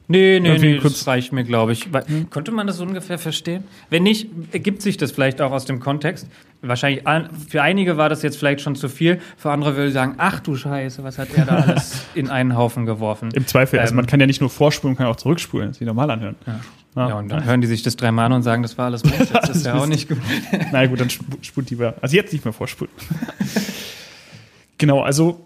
Nee, 0.09 0.41
nee, 0.41 0.57
nee, 0.57 0.77
das 0.77 1.07
reicht 1.07 1.31
mir, 1.31 1.45
glaube 1.45 1.71
ich. 1.71 1.85
Hm? 1.85 2.29
Konnte 2.29 2.51
man 2.51 2.67
das 2.67 2.81
ungefähr 2.81 3.17
verstehen? 3.17 3.63
Wenn 3.89 4.03
nicht, 4.03 4.27
ergibt 4.51 4.81
sich 4.81 4.97
das 4.97 5.13
vielleicht 5.13 5.39
auch 5.39 5.53
aus 5.53 5.63
dem 5.63 5.79
Kontext. 5.79 6.27
Wahrscheinlich 6.61 7.05
für 7.47 7.61
einige 7.61 7.95
war 7.95 8.09
das 8.09 8.21
jetzt 8.21 8.37
vielleicht 8.37 8.59
schon 8.59 8.75
zu 8.75 8.89
viel, 8.89 9.21
für 9.37 9.49
andere 9.49 9.77
würde 9.77 9.87
ich 9.87 9.93
sagen, 9.93 10.15
ach 10.17 10.41
du 10.41 10.57
Scheiße, 10.57 11.05
was 11.05 11.19
hat 11.19 11.29
er 11.33 11.45
da 11.45 11.55
alles 11.55 12.05
in 12.15 12.29
einen 12.29 12.57
Haufen 12.57 12.85
geworfen? 12.85 13.29
Im 13.33 13.47
Zweifel, 13.47 13.79
also 13.79 13.93
ähm, 13.93 13.93
also 13.93 13.95
man 13.95 14.07
kann 14.07 14.19
ja 14.19 14.27
nicht 14.27 14.41
nur 14.41 14.49
vorspulen, 14.49 14.95
man 14.95 15.05
kann 15.05 15.07
auch 15.07 15.15
zurückspulen, 15.15 15.71
sich 15.71 15.87
normal 15.87 16.11
anhören. 16.11 16.35
Ja. 16.45 16.59
Ja, 16.95 17.09
ja, 17.09 17.19
und 17.19 17.29
dann 17.29 17.45
hören 17.45 17.61
die 17.61 17.67
sich 17.67 17.83
das 17.83 17.95
dreimal 17.95 18.25
an 18.25 18.33
und 18.33 18.43
sagen, 18.43 18.63
das 18.63 18.77
war 18.77 18.85
alles 18.85 19.01
Bullshit. 19.03 19.33
Das 19.33 19.55
ist 19.55 19.65
ja 19.65 19.75
auch 19.81 19.87
nicht 19.87 20.09
gut. 20.09 20.17
Na 20.71 20.85
gut, 20.87 20.99
dann 20.99 21.09
spult 21.09 21.69
lieber. 21.69 21.95
Also 22.01 22.15
jetzt 22.15 22.33
nicht 22.33 22.43
mehr 22.43 22.53
vorspulen. 22.53 22.91
genau, 24.77 25.01
also 25.01 25.45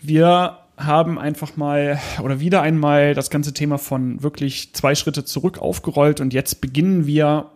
wir 0.00 0.58
haben 0.76 1.18
einfach 1.18 1.56
mal 1.56 1.98
oder 2.22 2.40
wieder 2.40 2.60
einmal 2.62 3.14
das 3.14 3.30
ganze 3.30 3.54
Thema 3.54 3.78
von 3.78 4.22
wirklich 4.22 4.74
zwei 4.74 4.94
Schritte 4.94 5.24
zurück 5.24 5.58
aufgerollt 5.58 6.20
und 6.20 6.34
jetzt 6.34 6.60
beginnen 6.60 7.06
wir 7.06 7.50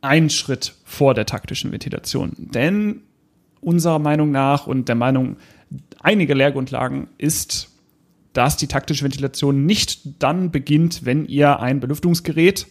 einen 0.00 0.30
Schritt 0.30 0.74
vor 0.84 1.14
der 1.14 1.26
taktischen 1.26 1.72
Ventilation. 1.72 2.32
Denn 2.38 3.02
unserer 3.60 3.98
Meinung 3.98 4.30
nach 4.30 4.66
und 4.66 4.88
der 4.88 4.94
Meinung 4.94 5.36
einiger 6.00 6.34
Lehrgrundlagen 6.34 7.08
ist, 7.18 7.69
dass 8.32 8.56
die 8.56 8.68
taktische 8.68 9.04
Ventilation 9.04 9.66
nicht 9.66 10.22
dann 10.22 10.50
beginnt, 10.50 11.04
wenn 11.04 11.26
ihr 11.26 11.60
ein 11.60 11.80
Belüftungsgerät 11.80 12.66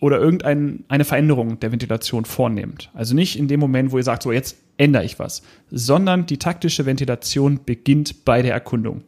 oder 0.00 0.20
irgendeine 0.20 1.04
Veränderung 1.04 1.58
der 1.60 1.72
Ventilation 1.72 2.24
vornehmt. 2.24 2.90
Also 2.92 3.14
nicht 3.14 3.38
in 3.38 3.48
dem 3.48 3.60
Moment, 3.60 3.92
wo 3.92 3.96
ihr 3.96 4.04
sagt, 4.04 4.22
so 4.22 4.32
jetzt 4.32 4.56
ändere 4.76 5.04
ich 5.04 5.18
was, 5.18 5.42
sondern 5.70 6.26
die 6.26 6.38
taktische 6.38 6.84
Ventilation 6.84 7.60
beginnt 7.64 8.24
bei 8.24 8.42
der 8.42 8.52
Erkundung. 8.52 9.02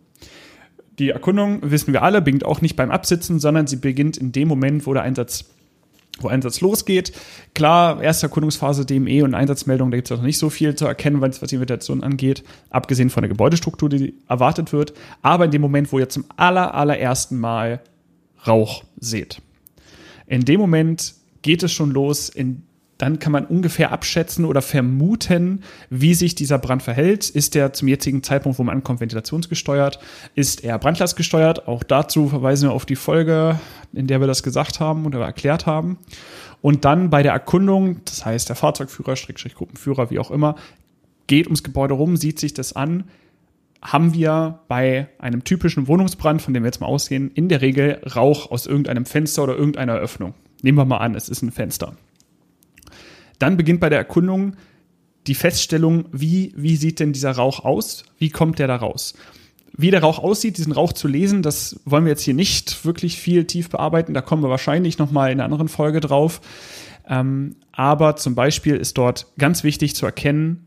Die 0.99 1.11
Erkundung, 1.11 1.59
wissen 1.63 1.93
wir 1.93 2.03
alle, 2.03 2.23
beginnt 2.23 2.45
auch 2.45 2.61
nicht 2.61 2.75
beim 2.75 2.91
Absitzen, 2.91 3.39
sondern 3.39 3.67
sie 3.67 3.77
beginnt 3.77 4.17
in 4.17 4.33
dem 4.33 4.49
Moment, 4.49 4.87
wo 4.87 4.95
der 4.95 5.03
Einsatz 5.03 5.45
wo 6.21 6.29
Einsatz 6.29 6.61
losgeht. 6.61 7.13
Klar, 7.55 8.03
erste 8.03 8.27
Erkundungsphase 8.27 8.85
DME 8.85 9.25
und 9.25 9.35
Einsatzmeldung, 9.35 9.91
da 9.91 9.97
gibt 9.97 10.11
es 10.11 10.17
noch 10.17 10.25
nicht 10.25 10.39
so 10.39 10.51
viel 10.51 10.75
zu 10.75 10.87
erkennen, 10.87 11.21
was 11.21 11.41
die 11.41 11.61
Ventilation 11.61 12.03
angeht, 12.03 12.45
abgesehen 12.71 13.11
von 13.11 13.23
der 13.23 13.29
Gebäudestruktur, 13.29 13.89
die 13.89 14.15
erwartet 14.29 14.73
wird. 14.73 14.95
Aber 15.23 15.45
in 15.45 15.51
dem 15.51 15.63
Moment, 15.63 15.93
wo 15.93 15.99
ihr 15.99 16.09
zum 16.09 16.25
aller, 16.37 16.75
allerersten 16.75 17.39
Mal 17.39 17.81
Rauch 18.47 18.85
seht, 18.99 19.41
in 20.27 20.45
dem 20.45 20.61
Moment 20.61 21.15
geht 21.43 21.63
es 21.63 21.73
schon 21.73 21.91
los, 21.91 22.29
in 22.29 22.63
dann 22.99 23.21
kann 23.21 23.33
man 23.33 23.47
ungefähr 23.47 23.93
abschätzen 23.93 24.45
oder 24.45 24.61
vermuten, 24.61 25.63
wie 25.89 26.15
sich 26.15 26.35
dieser 26.35 26.59
Brand 26.59 26.83
verhält. 26.83 27.31
Ist 27.31 27.55
der 27.55 27.73
zum 27.73 27.87
jetzigen 27.87 28.25
Zeitpunkt, 28.25 28.59
wo 28.59 28.65
man 28.65 28.77
ankommt, 28.77 29.01
ventilationsgesteuert? 29.01 30.01
Ist 30.35 30.65
er 30.65 30.79
brandlastgesteuert? 30.79 31.69
Auch 31.69 31.85
dazu 31.85 32.29
verweisen 32.29 32.69
wir 32.69 32.75
auf 32.75 32.87
die 32.87 32.97
Folge, 32.97 33.59
in 33.93 34.09
der 34.09 34.21
wir 34.21 34.27
das 34.27 34.43
gesagt 34.43 34.81
haben 34.81 35.07
oder 35.07 35.21
erklärt 35.21 35.65
haben. 35.65 35.99
Und 36.61 36.85
dann 36.85 37.09
bei 37.09 37.23
der 37.23 37.33
Erkundung, 37.33 38.01
das 38.05 38.27
heißt 38.27 38.49
der 38.49 38.57
Fahrzeugführer, 38.57 39.15
Strickstrich 39.15 39.55
Gruppenführer, 39.55 40.11
wie 40.11 40.19
auch 40.19 40.33
immer, 40.33 40.57
geht 41.29 41.47
ums 41.47 41.63
Gebäude 41.63 41.95
rum, 41.95 42.17
sieht 42.17 42.41
sich 42.41 42.53
das 42.53 42.75
an, 42.75 43.05
haben 43.81 44.13
wir 44.13 44.59
bei 44.67 45.09
einem 45.19 45.45
typischen 45.45 45.87
Wohnungsbrand, 45.87 46.43
von 46.43 46.53
dem 46.53 46.65
wir 46.65 46.69
jetzt 46.69 46.81
mal 46.81 46.89
ausgehen, 46.89 47.31
in 47.35 47.49
der 47.49 47.61
Regel 47.61 48.01
Rauch 48.17 48.51
aus 48.51 48.67
irgendeinem 48.67 49.07
Fenster 49.07 49.45
oder 49.45 49.57
irgendeiner 49.57 49.95
Öffnung. 49.95 50.35
Nehmen 50.63 50.79
wir 50.79 50.85
mal 50.85 50.97
an, 50.97 51.15
es 51.15 51.29
ist 51.29 51.43
ein 51.43 51.53
Fenster. 51.53 51.93
Dann 53.39 53.57
beginnt 53.57 53.81
bei 53.81 53.89
der 53.89 53.99
Erkundung 53.99 54.57
die 55.27 55.35
Feststellung, 55.35 56.07
wie, 56.13 56.53
wie 56.57 56.77
sieht 56.77 57.01
denn 57.01 57.13
dieser 57.13 57.33
Rauch 57.33 57.65
aus? 57.65 58.05
Wie 58.19 58.31
kommt 58.31 58.59
der 58.59 58.67
da 58.67 58.77
raus? 58.77 59.15
Wie 59.77 59.91
der 59.91 60.01
Rauch 60.01 60.19
aussieht, 60.19 60.59
diesen 60.59 60.73
Rauch 60.73 60.93
zu 60.93 61.07
lesen, 61.07 61.43
das 61.43 61.81
wollen 61.85 62.05
wir 62.05 62.11
jetzt 62.11 62.23
hier 62.23 62.35
nicht 62.35 62.85
wirklich 62.85 63.19
viel 63.19 63.45
tief 63.45 63.69
bearbeiten. 63.69 64.15
Da 64.15 64.23
kommen 64.23 64.43
wir 64.43 64.51
wahrscheinlich 64.51 64.99
nochmal 64.99 65.31
in 65.31 65.39
einer 65.39 65.45
anderen 65.45 65.69
Folge 65.69 66.01
drauf. 66.01 66.41
Ähm, 67.07 67.57
aber 67.73 68.17
zum 68.17 68.35
Beispiel 68.35 68.77
ist 68.77 68.99
dort 68.99 69.27
ganz 69.39 69.63
wichtig 69.63 69.95
zu 69.95 70.07
erkennen, 70.07 70.65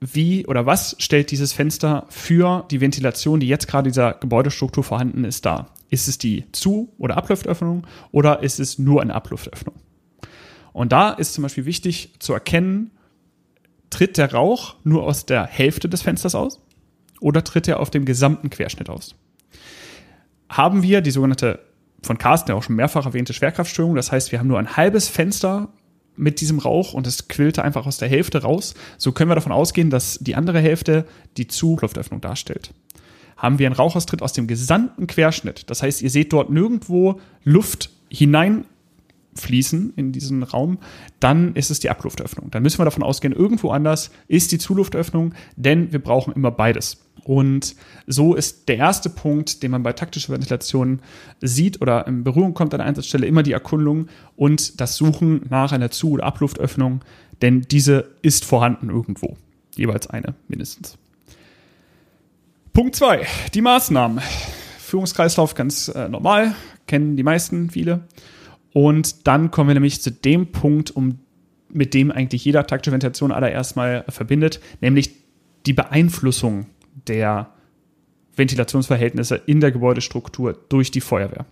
wie 0.00 0.44
oder 0.46 0.66
was 0.66 0.96
stellt 0.98 1.30
dieses 1.30 1.52
Fenster 1.52 2.04
für 2.10 2.66
die 2.70 2.80
Ventilation, 2.80 3.40
die 3.40 3.48
jetzt 3.48 3.68
gerade 3.68 3.90
dieser 3.90 4.12
Gebäudestruktur 4.14 4.84
vorhanden 4.84 5.24
ist, 5.24 5.46
dar? 5.46 5.70
Ist 5.88 6.08
es 6.08 6.18
die 6.18 6.44
Zu- 6.52 6.92
oder 6.98 7.16
Abluftöffnung 7.16 7.86
oder 8.10 8.42
ist 8.42 8.60
es 8.60 8.78
nur 8.78 9.00
eine 9.00 9.14
Abluftöffnung? 9.14 9.74
Und 10.74 10.90
da 10.90 11.10
ist 11.10 11.32
zum 11.34 11.42
Beispiel 11.42 11.64
wichtig 11.64 12.10
zu 12.18 12.34
erkennen, 12.34 12.90
tritt 13.90 14.18
der 14.18 14.32
Rauch 14.32 14.74
nur 14.82 15.04
aus 15.04 15.24
der 15.24 15.46
Hälfte 15.46 15.88
des 15.88 16.02
Fensters 16.02 16.34
aus 16.34 16.60
oder 17.20 17.44
tritt 17.44 17.68
er 17.68 17.78
auf 17.78 17.90
dem 17.90 18.04
gesamten 18.04 18.50
Querschnitt 18.50 18.90
aus? 18.90 19.14
Haben 20.48 20.82
wir 20.82 21.00
die 21.00 21.12
sogenannte 21.12 21.60
von 22.02 22.18
Carsten 22.18 22.50
ja 22.50 22.56
auch 22.56 22.64
schon 22.64 22.74
mehrfach 22.74 23.06
erwähnte 23.06 23.32
Schwerkraftstörung, 23.32 23.94
das 23.94 24.10
heißt, 24.10 24.32
wir 24.32 24.40
haben 24.40 24.48
nur 24.48 24.58
ein 24.58 24.76
halbes 24.76 25.08
Fenster 25.08 25.68
mit 26.16 26.40
diesem 26.40 26.58
Rauch 26.58 26.92
und 26.92 27.06
es 27.06 27.28
quillte 27.28 27.62
einfach 27.62 27.86
aus 27.86 27.98
der 27.98 28.08
Hälfte 28.08 28.42
raus, 28.42 28.74
so 28.98 29.12
können 29.12 29.30
wir 29.30 29.36
davon 29.36 29.52
ausgehen, 29.52 29.90
dass 29.90 30.18
die 30.20 30.34
andere 30.34 30.58
Hälfte 30.58 31.06
die 31.36 31.46
Zuluftöffnung 31.46 32.20
darstellt. 32.20 32.74
Haben 33.36 33.60
wir 33.60 33.66
einen 33.66 33.76
Rauchaustritt 33.76 34.22
aus 34.22 34.32
dem 34.32 34.48
gesamten 34.48 35.06
Querschnitt, 35.06 35.70
das 35.70 35.84
heißt, 35.84 36.02
ihr 36.02 36.10
seht 36.10 36.32
dort 36.32 36.50
nirgendwo 36.50 37.20
Luft 37.44 37.90
hinein 38.10 38.64
fließen 39.34 39.92
in 39.96 40.12
diesen 40.12 40.42
Raum, 40.42 40.78
dann 41.20 41.54
ist 41.54 41.70
es 41.70 41.80
die 41.80 41.90
Abluftöffnung. 41.90 42.50
Dann 42.50 42.62
müssen 42.62 42.78
wir 42.78 42.84
davon 42.84 43.02
ausgehen, 43.02 43.32
irgendwo 43.32 43.70
anders 43.70 44.10
ist 44.28 44.52
die 44.52 44.58
Zuluftöffnung, 44.58 45.34
denn 45.56 45.92
wir 45.92 45.98
brauchen 45.98 46.32
immer 46.34 46.50
beides. 46.50 47.04
Und 47.24 47.74
so 48.06 48.34
ist 48.34 48.68
der 48.68 48.76
erste 48.76 49.08
Punkt, 49.08 49.62
den 49.62 49.70
man 49.70 49.82
bei 49.82 49.94
taktischer 49.94 50.32
Ventilation 50.32 51.00
sieht 51.40 51.80
oder 51.80 52.06
in 52.06 52.22
Berührung 52.22 52.52
kommt 52.54 52.74
an 52.74 52.78
der 52.78 52.86
Einsatzstelle, 52.86 53.26
immer 53.26 53.42
die 53.42 53.52
Erkundung 53.52 54.08
und 54.36 54.80
das 54.80 54.96
Suchen 54.96 55.42
nach 55.48 55.72
einer 55.72 55.90
Zu- 55.90 56.12
oder 56.12 56.24
Abluftöffnung, 56.24 57.00
denn 57.40 57.62
diese 57.62 58.10
ist 58.22 58.44
vorhanden 58.44 58.90
irgendwo. 58.90 59.36
Jeweils 59.74 60.06
eine 60.06 60.34
mindestens. 60.48 60.98
Punkt 62.72 62.94
zwei: 62.96 63.26
die 63.54 63.62
Maßnahmen. 63.62 64.20
Führungskreislauf 64.78 65.54
ganz 65.54 65.88
äh, 65.88 66.08
normal, 66.08 66.54
kennen 66.86 67.16
die 67.16 67.22
meisten, 67.22 67.70
viele. 67.70 68.06
Und 68.74 69.28
dann 69.28 69.52
kommen 69.52 69.68
wir 69.68 69.74
nämlich 69.74 70.02
zu 70.02 70.10
dem 70.10 70.48
Punkt, 70.48 70.90
um, 70.90 71.20
mit 71.72 71.94
dem 71.94 72.10
eigentlich 72.10 72.44
jeder 72.44 72.66
taktische 72.66 72.92
Ventilation 72.92 73.30
allererst 73.32 73.76
mal 73.76 74.04
verbindet, 74.08 74.60
nämlich 74.80 75.12
die 75.64 75.72
Beeinflussung 75.72 76.66
der 77.06 77.50
Ventilationsverhältnisse 78.34 79.36
in 79.46 79.60
der 79.60 79.70
Gebäudestruktur 79.70 80.58
durch 80.68 80.90
die 80.90 81.00
Feuerwehr. 81.00 81.46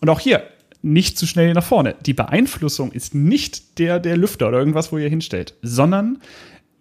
Und 0.00 0.10
auch 0.10 0.18
hier 0.18 0.42
nicht 0.82 1.16
zu 1.16 1.26
schnell 1.26 1.54
nach 1.54 1.64
vorne. 1.64 1.94
Die 2.04 2.14
Beeinflussung 2.14 2.90
ist 2.90 3.14
nicht 3.14 3.78
der, 3.78 4.00
der 4.00 4.16
Lüfter 4.16 4.48
oder 4.48 4.58
irgendwas, 4.58 4.90
wo 4.90 4.98
ihr 4.98 5.08
hinstellt, 5.08 5.54
sondern 5.62 6.18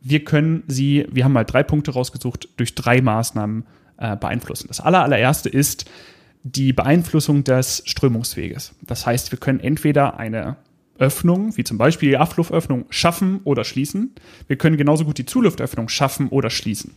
wir 0.02 0.24
können 0.24 0.64
sie, 0.68 1.06
wir 1.12 1.26
haben 1.26 1.32
mal 1.32 1.46
drei 1.46 1.62
Punkte 1.62 1.92
rausgesucht, 1.92 2.50
durch 2.58 2.74
drei 2.74 3.02
Maßnahmen 3.02 3.66
äh, 3.98 4.18
beeinflussen. 4.18 4.68
Das 4.68 4.82
allererste 4.82 5.48
ist, 5.48 5.86
die 6.44 6.74
Beeinflussung 6.74 7.44
des 7.44 7.84
Strömungsweges. 7.86 8.76
Das 8.82 9.06
heißt, 9.06 9.32
wir 9.32 9.40
können 9.40 9.60
entweder 9.60 10.18
eine 10.18 10.58
Öffnung, 11.00 11.58
wie 11.58 11.64
zum 11.64 11.78
Beispiel 11.78 12.10
die 12.10 12.18
Abluftöffnung, 12.18 12.86
schaffen 12.90 13.40
oder 13.46 13.64
schließen. 13.64 14.14
Wir 14.48 14.58
können 14.58 14.78
genauso 14.78 15.06
gut 15.06 15.18
die 15.18 15.26
Zuluftöffnung 15.26 15.90
schaffen 15.90 16.30
oder 16.30 16.50
schließen. 16.50 16.94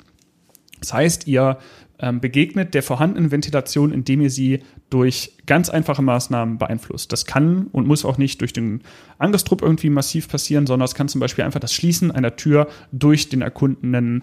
Das 0.80 0.92
heißt, 0.92 1.26
ihr 1.26 1.58
ähm, 1.98 2.20
begegnet 2.20 2.74
der 2.74 2.82
vorhandenen 2.82 3.30
Ventilation, 3.30 3.92
indem 3.92 4.20
ihr 4.20 4.30
sie 4.30 4.62
durch 4.90 5.32
ganz 5.46 5.70
einfache 5.70 6.02
Maßnahmen 6.02 6.58
beeinflusst. 6.58 7.12
Das 7.12 7.24
kann 7.24 7.68
und 7.72 7.86
muss 7.86 8.04
auch 8.04 8.18
nicht 8.18 8.40
durch 8.42 8.52
den 8.52 8.82
Angriffstrupp 9.18 9.62
irgendwie 9.62 9.88
massiv 9.88 10.28
passieren, 10.28 10.66
sondern 10.66 10.84
es 10.84 10.94
kann 10.94 11.08
zum 11.08 11.20
Beispiel 11.20 11.44
einfach 11.44 11.60
das 11.60 11.72
Schließen 11.72 12.10
einer 12.10 12.36
Tür 12.36 12.68
durch 12.92 13.30
den 13.30 13.40
erkundenen 13.40 14.22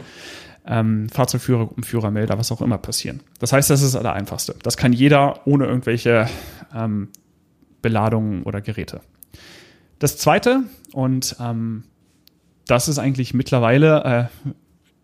ähm, 0.65 1.10
Fahrzeugführer, 1.10 1.65
Gruppenführermelder, 1.67 2.38
was 2.38 2.52
auch 2.52 2.62
immer 2.62 2.78
passieren. 2.78 3.21
Das 3.39 3.54
heißt, 3.54 3.69
das 3.69 3.82
ist 3.82 3.93
das 3.93 3.99
Allereinfachste. 3.99 4.56
Das 4.63 4.78
kann 4.78 4.93
jeder 4.93 5.45
ohne 5.45 5.65
irgendwelche 5.65 6.28
ähm, 6.73 7.10
Beladungen 7.82 8.43
oder 8.43 8.62
Geräte. 8.62 9.02
Das 9.99 10.17
zweite, 10.17 10.63
und 10.93 11.36
ähm, 11.39 11.84
das 12.67 12.88
ist 12.88 12.99
eigentlich 12.99 13.34
mittlerweile 13.34 14.30
äh, 14.45 14.49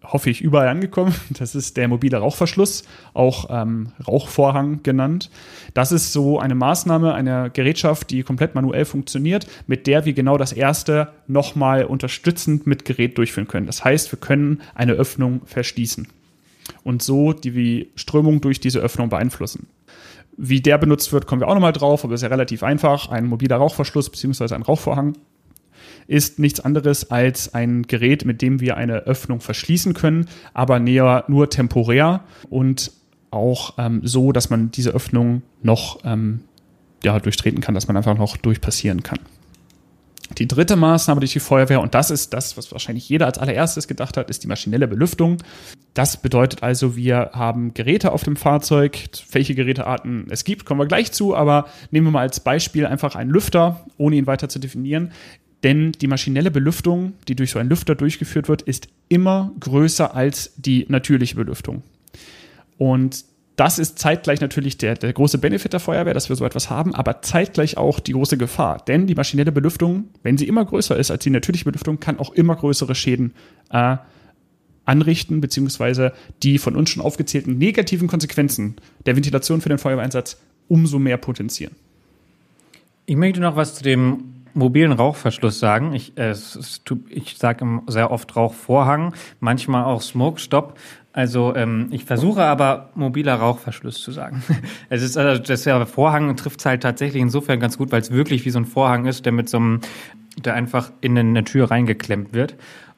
hoffe 0.03 0.29
ich, 0.29 0.41
überall 0.41 0.67
angekommen. 0.67 1.13
Das 1.39 1.55
ist 1.55 1.77
der 1.77 1.87
mobile 1.87 2.17
Rauchverschluss, 2.17 2.83
auch 3.13 3.47
ähm, 3.49 3.91
Rauchvorhang 4.07 4.83
genannt. 4.83 5.29
Das 5.73 5.91
ist 5.91 6.11
so 6.11 6.39
eine 6.39 6.55
Maßnahme, 6.55 7.13
eine 7.13 7.49
Gerätschaft, 7.51 8.09
die 8.09 8.23
komplett 8.23 8.55
manuell 8.55 8.85
funktioniert, 8.85 9.47
mit 9.67 9.87
der 9.87 10.05
wir 10.05 10.13
genau 10.13 10.37
das 10.37 10.51
erste 10.51 11.09
nochmal 11.27 11.85
unterstützend 11.85 12.67
mit 12.67 12.85
Gerät 12.85 13.17
durchführen 13.17 13.47
können. 13.47 13.67
Das 13.67 13.83
heißt, 13.83 14.11
wir 14.11 14.19
können 14.19 14.61
eine 14.75 14.93
Öffnung 14.93 15.41
verschließen 15.45 16.07
und 16.83 17.01
so 17.01 17.33
die 17.33 17.89
Strömung 17.95 18.41
durch 18.41 18.59
diese 18.59 18.79
Öffnung 18.79 19.09
beeinflussen. 19.09 19.67
Wie 20.37 20.61
der 20.61 20.77
benutzt 20.77 21.11
wird, 21.11 21.27
kommen 21.27 21.41
wir 21.41 21.47
auch 21.47 21.53
nochmal 21.53 21.73
drauf, 21.73 22.03
aber 22.03 22.13
es 22.13 22.21
ist 22.21 22.23
ja 22.23 22.29
relativ 22.29 22.63
einfach. 22.63 23.09
Ein 23.09 23.25
mobiler 23.25 23.57
Rauchverschluss 23.57 24.09
bzw. 24.09 24.55
ein 24.55 24.61
Rauchvorhang 24.61 25.15
ist 26.07 26.39
nichts 26.39 26.59
anderes 26.59 27.11
als 27.11 27.53
ein 27.53 27.83
Gerät, 27.83 28.25
mit 28.25 28.41
dem 28.41 28.59
wir 28.59 28.77
eine 28.77 28.99
Öffnung 29.01 29.41
verschließen 29.41 29.93
können, 29.93 30.27
aber 30.53 30.79
näher 30.79 31.25
nur 31.27 31.49
temporär 31.49 32.23
und 32.49 32.91
auch 33.31 33.75
ähm, 33.77 34.01
so, 34.03 34.31
dass 34.31 34.49
man 34.49 34.71
diese 34.71 34.91
Öffnung 34.91 35.43
noch 35.61 35.99
ähm, 36.03 36.41
ja, 37.03 37.19
durchtreten 37.19 37.61
kann, 37.61 37.75
dass 37.75 37.87
man 37.87 37.97
einfach 37.97 38.17
noch 38.17 38.37
durchpassieren 38.37 39.03
kann. 39.03 39.19
Die 40.37 40.47
dritte 40.47 40.75
Maßnahme 40.75 41.21
durch 41.21 41.33
die 41.33 41.39
Feuerwehr, 41.39 41.81
und 41.81 41.95
das 41.95 42.11
ist 42.11 42.33
das, 42.33 42.55
was 42.55 42.71
wahrscheinlich 42.71 43.09
jeder 43.09 43.25
als 43.25 43.39
allererstes 43.39 43.87
gedacht 43.87 44.15
hat, 44.15 44.29
ist 44.29 44.43
die 44.43 44.47
maschinelle 44.47 44.87
Belüftung. 44.87 45.37
Das 45.95 46.17
bedeutet 46.17 46.61
also, 46.61 46.95
wir 46.95 47.31
haben 47.33 47.73
Geräte 47.73 48.11
auf 48.11 48.23
dem 48.23 48.35
Fahrzeug. 48.35 49.09
Welche 49.31 49.55
Gerätearten 49.55 50.27
es 50.29 50.43
gibt, 50.43 50.65
kommen 50.65 50.79
wir 50.79 50.87
gleich 50.87 51.11
zu, 51.11 51.35
aber 51.35 51.65
nehmen 51.89 52.07
wir 52.07 52.11
mal 52.11 52.21
als 52.21 52.41
Beispiel 52.41 52.85
einfach 52.85 53.15
einen 53.15 53.31
Lüfter, 53.31 53.85
ohne 53.97 54.17
ihn 54.17 54.27
weiter 54.27 54.49
zu 54.49 54.59
definieren. 54.59 55.11
Denn 55.63 55.91
die 55.91 56.07
maschinelle 56.07 56.51
Belüftung, 56.51 57.13
die 57.27 57.35
durch 57.35 57.51
so 57.51 57.59
einen 57.59 57.69
Lüfter 57.69 57.95
durchgeführt 57.95 58.47
wird, 58.47 58.61
ist 58.61 58.87
immer 59.09 59.51
größer 59.59 60.15
als 60.15 60.53
die 60.55 60.85
natürliche 60.87 61.35
Belüftung. 61.35 61.83
Und 62.77 63.25
das 63.57 63.77
ist 63.77 63.99
zeitgleich 63.99 64.39
natürlich 64.39 64.77
der, 64.77 64.95
der 64.95 65.11
große 65.11 65.37
Benefit 65.37 65.73
der 65.73 65.81
Feuerwehr, 65.81 66.13
dass 66.13 66.29
wir 66.29 66.37
so 66.37 66.45
etwas 66.45 66.69
haben, 66.69 66.95
aber 66.95 67.21
zeitgleich 67.21 67.75
auch 67.75 67.99
die 67.99 68.13
große 68.13 68.37
Gefahr. 68.37 68.81
Denn 68.87 69.05
die 69.05 69.15
maschinelle 69.15 69.51
Belüftung, 69.51 70.05
wenn 70.23 70.37
sie 70.37 70.47
immer 70.47 70.63
größer 70.63 70.95
ist 70.95 71.11
als 71.11 71.23
die 71.23 71.29
natürliche 71.29 71.65
Belüftung, 71.65 71.99
kann 71.99 72.19
auch 72.19 72.31
immer 72.31 72.55
größere 72.55 72.95
Schäden 72.95 73.33
äh, 73.69 73.97
anrichten, 74.85 75.41
beziehungsweise 75.41 76.13
die 76.41 76.57
von 76.57 76.77
uns 76.77 76.89
schon 76.89 77.03
aufgezählten 77.03 77.57
negativen 77.57 78.07
Konsequenzen 78.07 78.77
der 79.05 79.17
Ventilation 79.17 79.59
für 79.59 79.69
den 79.69 79.77
Feuerwehreinsatz 79.77 80.37
umso 80.69 80.97
mehr 80.97 81.17
potenzieren. 81.17 81.75
Ich 83.05 83.17
möchte 83.17 83.41
noch 83.41 83.57
was 83.57 83.75
zu 83.75 83.83
dem 83.83 84.38
mobilen 84.53 84.91
Rauchverschluss 84.91 85.59
sagen. 85.59 85.93
Ich, 85.93 86.17
äh, 86.17 86.33
ich 87.09 87.37
sage 87.37 87.81
sehr 87.87 88.11
oft 88.11 88.35
Rauchvorhang, 88.35 89.13
manchmal 89.39 89.85
auch 89.85 90.01
Smoke 90.01 90.39
Stop. 90.39 90.77
Also 91.11 91.55
ähm, 91.55 91.87
ich 91.91 92.05
versuche 92.05 92.43
aber 92.43 92.91
mobiler 92.95 93.35
Rauchverschluss 93.35 94.01
zu 94.01 94.11
sagen. 94.11 94.43
es 94.89 95.01
ist 95.01 95.17
also 95.17 95.41
das 95.41 95.65
ja 95.65 95.83
Vorhang 95.85 96.35
trifft 96.35 96.59
es 96.59 96.65
halt 96.65 96.83
tatsächlich 96.83 97.21
insofern 97.21 97.59
ganz 97.59 97.77
gut, 97.77 97.91
weil 97.91 98.01
es 98.01 98.11
wirklich 98.11 98.45
wie 98.45 98.51
so 98.51 98.59
ein 98.59 98.65
Vorhang 98.65 99.05
ist, 99.05 99.25
der 99.25 99.31
mit 99.31 99.49
so 99.49 99.57
einem, 99.57 99.81
der 100.37 100.53
einfach 100.53 100.91
in 101.01 101.17
eine 101.17 101.43
Tür 101.43 101.71
reingeklemmt 101.71 102.33
wird. 102.33 102.55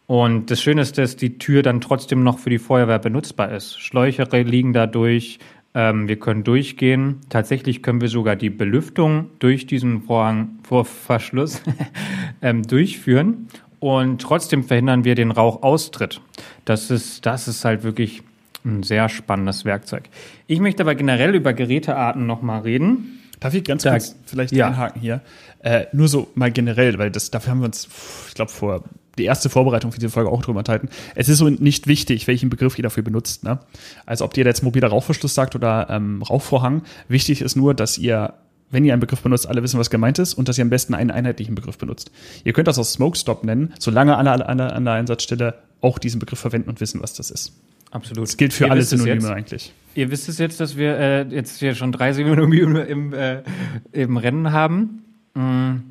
Und 0.07 0.51
das 0.51 0.61
Schöne 0.61 0.81
ist, 0.81 0.97
dass 0.97 1.15
die 1.15 1.37
Tür 1.37 1.63
dann 1.63 1.79
trotzdem 1.79 2.21
noch 2.21 2.37
für 2.37 2.49
die 2.49 2.59
Feuerwehr 2.59 2.99
benutzbar 2.99 3.51
ist. 3.53 3.79
Schläuche 3.79 4.23
liegen 4.41 4.73
da 4.73 4.85
durch, 4.85 5.39
ähm, 5.73 6.07
wir 6.07 6.17
können 6.17 6.43
durchgehen. 6.43 7.21
Tatsächlich 7.29 7.81
können 7.81 8.01
wir 8.01 8.09
sogar 8.09 8.35
die 8.35 8.49
Belüftung 8.49 9.29
durch 9.39 9.65
diesen 9.65 10.03
Vorhang, 10.03 10.59
Vorverschluss 10.63 11.61
ähm, 12.41 12.63
durchführen 12.63 13.47
und 13.79 14.21
trotzdem 14.21 14.63
verhindern 14.63 15.03
wir 15.03 15.15
den 15.15 15.31
Rauchaustritt. 15.31 16.21
Das 16.65 16.91
ist, 16.91 17.25
das 17.25 17.47
ist 17.47 17.65
halt 17.65 17.83
wirklich 17.83 18.21
ein 18.63 18.83
sehr 18.83 19.09
spannendes 19.09 19.65
Werkzeug. 19.65 20.03
Ich 20.47 20.59
möchte 20.59 20.83
aber 20.83 20.95
generell 20.95 21.33
über 21.33 21.53
Gerätearten 21.53 22.27
nochmal 22.27 22.61
reden. 22.61 23.19
Darf 23.39 23.55
ich 23.55 23.63
ganz 23.63 23.83
kurz 23.83 24.15
vielleicht 24.27 24.53
ja. 24.53 24.67
einhaken 24.67 25.01
hier? 25.01 25.21
Äh, 25.63 25.85
nur 25.93 26.07
so 26.07 26.27
mal 26.35 26.51
generell, 26.51 26.99
weil 26.99 27.09
das, 27.09 27.31
dafür 27.31 27.51
haben 27.51 27.61
wir 27.61 27.65
uns, 27.65 27.87
ich 28.27 28.35
glaube, 28.35 28.51
vor 28.51 28.83
die 29.17 29.25
erste 29.25 29.49
Vorbereitung 29.49 29.91
für 29.91 29.99
diese 29.99 30.11
Folge 30.11 30.29
auch 30.29 30.41
drüber 30.41 30.59
enthalten. 30.59 30.89
Es 31.15 31.29
ist 31.29 31.39
so 31.39 31.49
nicht 31.49 31.87
wichtig, 31.87 32.27
welchen 32.27 32.49
Begriff 32.49 32.77
ihr 32.77 32.83
dafür 32.83 33.03
benutzt. 33.03 33.43
Ne? 33.43 33.59
Also 34.05 34.25
ob 34.25 34.37
ihr 34.37 34.45
jetzt 34.45 34.63
mobiler 34.63 34.87
Rauchverschluss 34.87 35.33
sagt 35.33 35.55
oder 35.55 35.87
ähm, 35.89 36.21
Rauchvorhang. 36.21 36.83
Wichtig 37.07 37.41
ist 37.41 37.55
nur, 37.55 37.73
dass 37.73 37.97
ihr 37.97 38.33
wenn 38.71 38.85
ihr 38.85 38.93
einen 38.93 39.01
Begriff 39.01 39.21
benutzt, 39.21 39.47
alle 39.47 39.61
wissen, 39.63 39.79
was 39.79 39.89
gemeint 39.89 40.17
ist 40.17 40.33
und 40.33 40.47
dass 40.47 40.57
ihr 40.57 40.61
am 40.61 40.69
besten 40.69 40.93
einen 40.93 41.11
einheitlichen 41.11 41.55
Begriff 41.55 41.77
benutzt. 41.77 42.09
Ihr 42.45 42.53
könnt 42.53 42.69
das 42.69 42.79
auch 42.79 42.85
Smoke 42.85 43.17
Stop 43.17 43.43
nennen, 43.43 43.73
solange 43.79 44.17
alle 44.17 44.47
an 44.47 44.57
der, 44.57 44.73
an 44.73 44.85
der 44.85 44.93
Einsatzstelle 44.93 45.55
auch 45.81 45.99
diesen 45.99 46.19
Begriff 46.19 46.39
verwenden 46.39 46.69
und 46.69 46.79
wissen, 46.79 47.01
was 47.01 47.13
das 47.13 47.31
ist. 47.31 47.53
Absolut. 47.91 48.23
Das 48.23 48.37
gilt 48.37 48.53
für 48.53 48.65
ihr 48.65 48.71
alle 48.71 48.81
Synonyme 48.81 49.29
eigentlich. 49.33 49.73
Ihr 49.93 50.09
wisst 50.09 50.29
es 50.29 50.37
jetzt, 50.37 50.61
dass 50.61 50.77
wir 50.77 50.97
äh, 50.97 51.23
jetzt 51.23 51.59
hier 51.59 51.75
schon 51.75 51.91
drei 51.91 52.13
Synonyme 52.13 52.83
im, 52.83 53.13
äh, 53.13 53.43
im 53.91 54.15
Rennen 54.15 54.53
haben. 54.53 55.03
Mhm. 55.33 55.90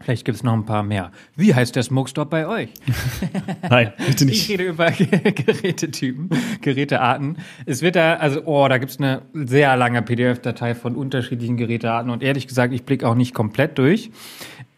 Vielleicht 0.00 0.24
gibt 0.24 0.36
es 0.36 0.44
noch 0.44 0.52
ein 0.52 0.64
paar 0.64 0.82
mehr. 0.82 1.10
Wie 1.34 1.54
heißt 1.54 1.74
der 1.74 1.82
Smoke 1.82 2.08
Stop 2.08 2.30
bei 2.30 2.46
euch? 2.46 2.70
Nein, 3.68 3.92
bitte 4.06 4.26
nicht. 4.26 4.42
Ich 4.42 4.50
rede 4.50 4.64
über 4.64 4.90
Gerätetypen, 4.90 6.30
Gerätearten. 6.60 7.38
Es 7.66 7.82
wird 7.82 7.96
da, 7.96 8.14
also, 8.14 8.42
oh, 8.44 8.68
da 8.68 8.78
gibt 8.78 8.92
es 8.92 8.98
eine 8.98 9.22
sehr 9.34 9.76
lange 9.76 10.00
PDF-Datei 10.02 10.74
von 10.74 10.94
unterschiedlichen 10.94 11.56
Gerätearten 11.56 12.10
und 12.10 12.22
ehrlich 12.22 12.46
gesagt, 12.46 12.72
ich 12.72 12.84
blicke 12.84 13.08
auch 13.08 13.16
nicht 13.16 13.34
komplett 13.34 13.76
durch. 13.78 14.10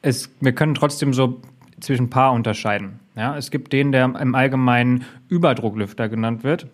Es, 0.00 0.30
wir 0.40 0.54
können 0.54 0.74
trotzdem 0.74 1.12
so 1.12 1.42
zwischen 1.80 2.04
ein 2.04 2.10
paar 2.10 2.32
unterscheiden. 2.32 3.00
Ja, 3.14 3.36
es 3.36 3.50
gibt 3.50 3.72
den, 3.72 3.92
der 3.92 4.04
im 4.04 4.34
Allgemeinen 4.34 5.04
Überdrucklüfter 5.28 6.08
genannt 6.08 6.44
wird. 6.44 6.66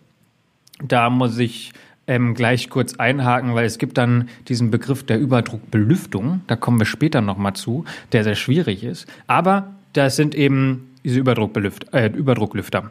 Da 0.82 1.10
muss 1.10 1.38
ich 1.38 1.72
ähm, 2.06 2.34
gleich 2.34 2.70
kurz 2.70 2.94
einhaken, 2.94 3.54
weil 3.54 3.64
es 3.64 3.78
gibt 3.78 3.98
dann 3.98 4.28
diesen 4.48 4.70
Begriff 4.70 5.04
der 5.04 5.18
Überdruckbelüftung, 5.18 6.42
da 6.46 6.56
kommen 6.56 6.78
wir 6.78 6.86
später 6.86 7.20
nochmal 7.20 7.54
zu, 7.54 7.84
der 8.12 8.24
sehr 8.24 8.34
schwierig 8.34 8.84
ist. 8.84 9.06
Aber 9.26 9.74
das 9.92 10.16
sind 10.16 10.34
eben 10.34 10.90
diese 11.04 11.20
Überdruckbelüft 11.20 11.92
äh, 11.92 12.08
Überdrucklüfter. 12.08 12.90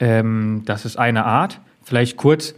Ähm, 0.00 0.62
das 0.64 0.84
ist 0.84 0.96
eine 0.96 1.24
Art. 1.24 1.60
Vielleicht 1.82 2.16
kurz, 2.16 2.54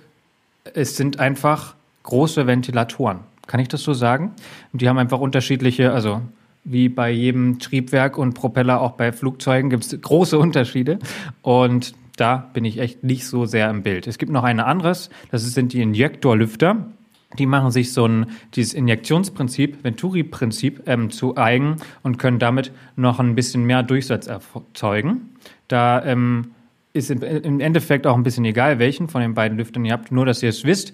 es 0.75 0.97
sind 0.97 1.21
einfach 1.21 1.75
große 2.03 2.47
Ventilatoren. 2.47 3.21
Kann 3.47 3.61
ich 3.61 3.69
das 3.69 3.83
so 3.83 3.93
sagen? 3.93 4.33
Die 4.73 4.89
haben 4.89 4.99
einfach 4.99 5.21
unterschiedliche, 5.21 5.93
also 5.93 6.23
wie 6.65 6.89
bei 6.89 7.11
jedem 7.11 7.59
Triebwerk 7.59 8.19
und 8.19 8.35
Propeller 8.35 8.81
auch 8.81 8.93
bei 8.93 9.13
Flugzeugen 9.13 9.71
gibt 9.71 9.85
es 9.85 10.01
große 10.01 10.39
Unterschiede. 10.39 10.99
Und 11.43 11.95
da 12.21 12.51
bin 12.53 12.65
ich 12.65 12.79
echt 12.79 13.03
nicht 13.03 13.27
so 13.27 13.47
sehr 13.47 13.71
im 13.71 13.83
Bild. 13.83 14.07
Es 14.07 14.19
gibt 14.19 14.31
noch 14.31 14.45
ein 14.45 14.61
anderes, 14.61 15.11
das 15.31 15.43
sind 15.43 15.73
die 15.73 15.81
Injektorlüfter. 15.81 16.91
Die 17.39 17.47
machen 17.47 17.71
sich 17.71 17.93
so 17.93 18.07
ein, 18.07 18.27
dieses 18.55 18.75
Injektionsprinzip, 18.75 19.85
Venturi-Prinzip 19.85 20.83
ähm, 20.87 21.11
zu 21.11 21.37
eigen 21.37 21.77
und 22.03 22.19
können 22.19 22.41
damit 22.41 22.73
noch 22.97 23.21
ein 23.21 23.37
bisschen 23.37 23.65
mehr 23.65 23.85
Durchsatz 23.85 24.27
erzeugen. 24.27 25.37
Da 25.69 26.05
ähm, 26.05 26.51
ist 26.93 27.11
im 27.11 27.61
Endeffekt 27.61 28.07
auch 28.09 28.17
ein 28.17 28.25
bisschen 28.25 28.45
egal, 28.45 28.81
welchen 28.81 29.09
von 29.09 29.21
den 29.21 29.35
beiden 29.35 29.59
Lüftern 29.59 29.85
ihr 29.85 29.93
habt, 29.93 30.11
nur 30.11 30.27
dass 30.27 30.43
ihr 30.43 30.49
es 30.49 30.65
wisst 30.65 30.93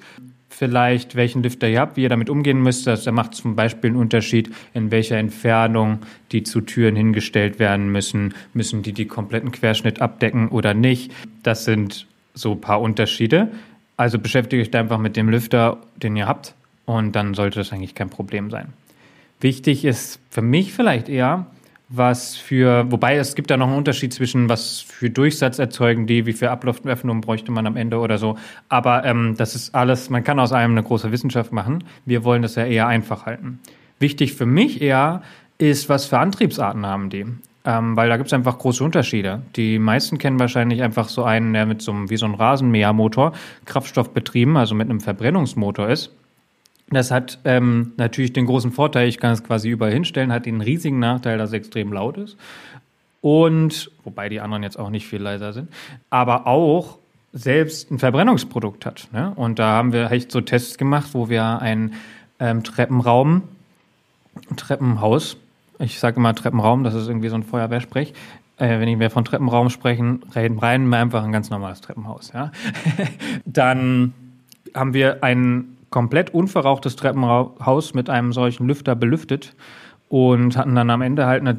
vielleicht, 0.57 1.16
welchen 1.16 1.42
Lüfter 1.42 1.69
ihr 1.69 1.81
habt, 1.81 1.99
wie 1.99 2.03
ihr 2.03 2.09
damit 2.09 2.31
umgehen 2.31 2.62
müsst. 2.62 2.87
Das 2.87 3.05
macht 3.07 3.35
zum 3.35 3.57
Beispiel 3.57 3.90
einen 3.90 3.99
Unterschied, 3.99 4.51
in 4.73 4.90
welcher 4.90 5.19
Entfernung 5.19 5.99
die 6.33 6.45
zu 6.45 6.62
Türen 6.62 6.97
hingestellt 6.97 7.59
werden 7.59 7.92
müssen. 7.92 8.35
Müssen 8.55 8.83
die 8.83 8.92
die 8.92 9.07
kompletten 9.07 9.53
Querschnitt 9.53 10.01
abdecken 10.01 10.49
oder 10.49 10.73
nicht? 10.73 11.12
Das 11.42 11.66
sind 11.66 12.07
so 12.33 12.53
ein 12.53 12.61
paar 12.61 12.81
Unterschiede. 12.81 13.49
Also 13.99 14.19
beschäftige 14.19 14.62
euch 14.62 14.75
einfach 14.75 14.99
mit 14.99 15.16
dem 15.16 15.29
Lüfter, 15.29 15.79
den 15.97 16.16
ihr 16.16 16.27
habt 16.27 16.55
und 16.87 17.14
dann 17.14 17.35
sollte 17.35 17.59
das 17.59 17.73
eigentlich 17.73 17.95
kein 17.95 18.09
Problem 18.09 18.51
sein. 18.51 18.73
Wichtig 19.40 19.85
ist 19.85 20.21
für 20.31 20.42
mich 20.42 20.73
vielleicht 20.73 21.11
eher, 21.11 21.47
was 21.88 22.37
für, 22.37 22.90
wobei 22.90 23.16
es 23.16 23.35
gibt 23.35 23.51
da 23.51 23.57
noch 23.57 23.68
einen 23.68 23.77
Unterschied 23.77 24.12
zwischen, 24.12 24.49
was 24.49 24.81
für 24.81 25.09
Durchsatz 25.09 25.59
erzeugen 25.59 26.07
die, 26.07 26.27
wie 26.27 26.33
viel 26.33 26.49
Ablauföffnung 26.49 27.20
bräuchte 27.20 27.53
man 27.53 27.66
am 27.66 27.77
Ende 27.77 27.99
oder 27.99 28.18
so. 28.18 28.37
Aber 28.68 29.05
ähm, 29.05 29.35
das 29.37 29.55
ist 29.55 29.75
alles, 29.75 30.11
man 30.11 30.25
kann 30.25 30.40
aus 30.40 30.53
einem 30.53 30.72
eine 30.72 30.83
große 30.83 31.12
Wissenschaft 31.12 31.53
machen. 31.53 31.85
Wir 32.05 32.25
wollen 32.25 32.42
das 32.42 32.57
ja 32.57 32.64
eher 32.64 32.88
einfach 32.88 33.27
halten. 33.27 33.61
Wichtig 34.01 34.35
für 34.35 34.46
mich 34.46 34.83
eher 34.83 35.22
ist, 35.59 35.88
was 35.88 36.07
für 36.07 36.18
Antriebsarten 36.18 36.85
haben 36.85 37.09
die. 37.09 37.25
Ähm, 37.64 37.96
weil 37.96 38.09
da 38.09 38.16
gibt 38.16 38.29
es 38.29 38.33
einfach 38.33 38.59
große 38.59 38.83
Unterschiede. 38.83 39.42
Die 39.57 39.79
meisten 39.79 40.18
kennen 40.18 40.38
wahrscheinlich 40.38 40.83
einfach 40.83 41.09
so 41.09 41.25
einen, 41.25 41.53
der 41.53 41.66
mit 41.66 41.83
so 41.83 41.90
einem, 41.92 42.11
wie 42.11 42.16
so 42.16 42.27
einem 42.27 42.37
Rasenmähermotor, 42.37 43.33
Kraftstoffbetrieben, 43.64 44.57
also 44.57 44.75
mit 44.77 44.88
einem 44.88 45.01
Verbrennungsmotor 45.01 45.88
ist. 45.88 46.12
Das 46.90 47.11
hat 47.11 47.40
ähm, 47.44 47.92
natürlich 47.96 48.33
den 48.33 48.46
großen 48.46 48.70
Vorteil, 48.70 49.09
ich 49.09 49.18
kann 49.18 49.33
es 49.33 49.42
quasi 49.42 49.68
überall 49.68 49.92
hinstellen, 49.92 50.33
hat 50.33 50.46
den 50.46 50.61
riesigen 50.61 51.01
Nachteil, 51.01 51.37
dass 51.38 51.51
es 51.51 51.55
extrem 51.55 51.92
laut 51.92 52.16
ist. 52.16 52.37
Und, 53.20 53.90
wobei 54.05 54.29
die 54.29 54.40
anderen 54.40 54.62
jetzt 54.62 54.79
auch 54.79 54.90
nicht 54.90 55.07
viel 55.07 55.20
leiser 55.20 55.53
sind, 55.53 55.68
aber 56.11 56.46
auch 56.46 56.99
selbst 57.33 57.90
ein 57.90 57.99
Verbrennungsprodukt 57.99 58.87
hat. 58.87 59.09
Ne? 59.12 59.33
Und 59.35 59.59
da 59.59 59.72
haben 59.72 59.92
wir 59.92 60.11
echt 60.12 60.31
so 60.31 60.40
Tests 60.40 60.79
gemacht, 60.79 61.09
wo 61.12 61.29
wir 61.29 61.61
ein 61.61 61.94
ähm, 62.38 62.62
Treppenraum, 62.62 63.42
Treppenhaus, 64.57 65.37
ich 65.79 65.99
sage 65.99 66.16
immer 66.16 66.35
Treppenraum, 66.35 66.85
das 66.85 66.94
ist 66.94 67.09
irgendwie 67.09 67.29
so 67.29 67.35
ein 67.35 67.42
Feuerwehrsprech, 67.42 68.14
äh, 68.59 68.81
wenn 68.81 69.01
wir 69.01 69.11
von 69.11 69.25
Treppenraum 69.25 69.70
sprechen, 69.70 70.22
reden 70.35 70.59
rein 70.59 70.92
einfach 70.94 71.25
ein 71.25 71.33
ganz 71.33 71.51
normales 71.51 71.81
Treppenhaus. 71.81 72.33
Ja? 72.33 72.53
Dann 73.44 74.14
haben 74.75 74.94
wir 74.94 75.25
ein 75.25 75.75
komplett 75.90 76.31
unverrauchtes 76.31 76.96
Treppenhaus 76.96 77.94
mit 77.94 78.11
einem 78.11 78.33
solchen 78.33 78.66
Lüfter 78.66 78.94
belüftet 78.94 79.55
und 80.09 80.57
hatten 80.57 80.75
dann 80.75 80.90
am 80.90 81.03
Ende 81.03 81.27
halt 81.27 81.40
eine 81.40 81.59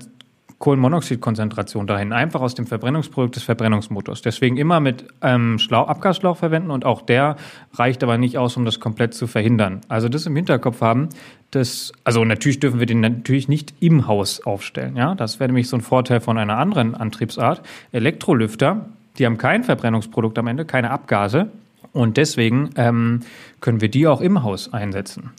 Kohlenmonoxidkonzentration 0.59 1.85
dahin, 1.85 2.13
einfach 2.13 2.41
aus 2.41 2.55
dem 2.55 2.65
Verbrennungsprodukt 2.65 3.35
des 3.35 3.43
Verbrennungsmotors. 3.43 4.23
Deswegen 4.23 4.57
immer 4.57 4.79
mit 4.79 5.05
ähm, 5.21 5.59
Schlauch, 5.59 5.87
Abgasschlauch 5.87 6.37
verwenden 6.37 6.71
und 6.71 6.83
auch 6.83 7.03
der 7.03 7.35
reicht 7.73 8.03
aber 8.03 8.17
nicht 8.17 8.39
aus, 8.39 8.57
um 8.57 8.65
das 8.65 8.79
komplett 8.79 9.13
zu 9.13 9.27
verhindern. 9.27 9.81
Also 9.87 10.09
das 10.09 10.25
im 10.25 10.35
Hinterkopf 10.35 10.81
haben, 10.81 11.09
das, 11.51 11.93
also 12.03 12.25
natürlich 12.25 12.59
dürfen 12.59 12.79
wir 12.79 12.87
den 12.87 13.01
natürlich 13.01 13.47
nicht 13.47 13.75
im 13.79 14.07
Haus 14.07 14.45
aufstellen. 14.45 14.95
Ja, 14.95 15.13
das 15.13 15.39
wäre 15.39 15.49
nämlich 15.49 15.69
so 15.69 15.77
ein 15.77 15.81
Vorteil 15.81 16.21
von 16.21 16.39
einer 16.39 16.57
anderen 16.57 16.95
Antriebsart. 16.95 17.61
Elektrolüfter, 17.91 18.87
die 19.19 19.27
haben 19.27 19.37
kein 19.37 19.63
Verbrennungsprodukt 19.63 20.39
am 20.39 20.47
Ende, 20.47 20.65
keine 20.65 20.89
Abgase, 20.89 21.51
und 21.97 22.17
deswegen 22.17 22.69
ähm, 22.75 23.21
können 23.59 23.81
wir 23.81 23.89
die 23.89 24.07
auch 24.07 24.21
im 24.21 24.43
Haus 24.43 24.71
einsetzen. 24.71 25.31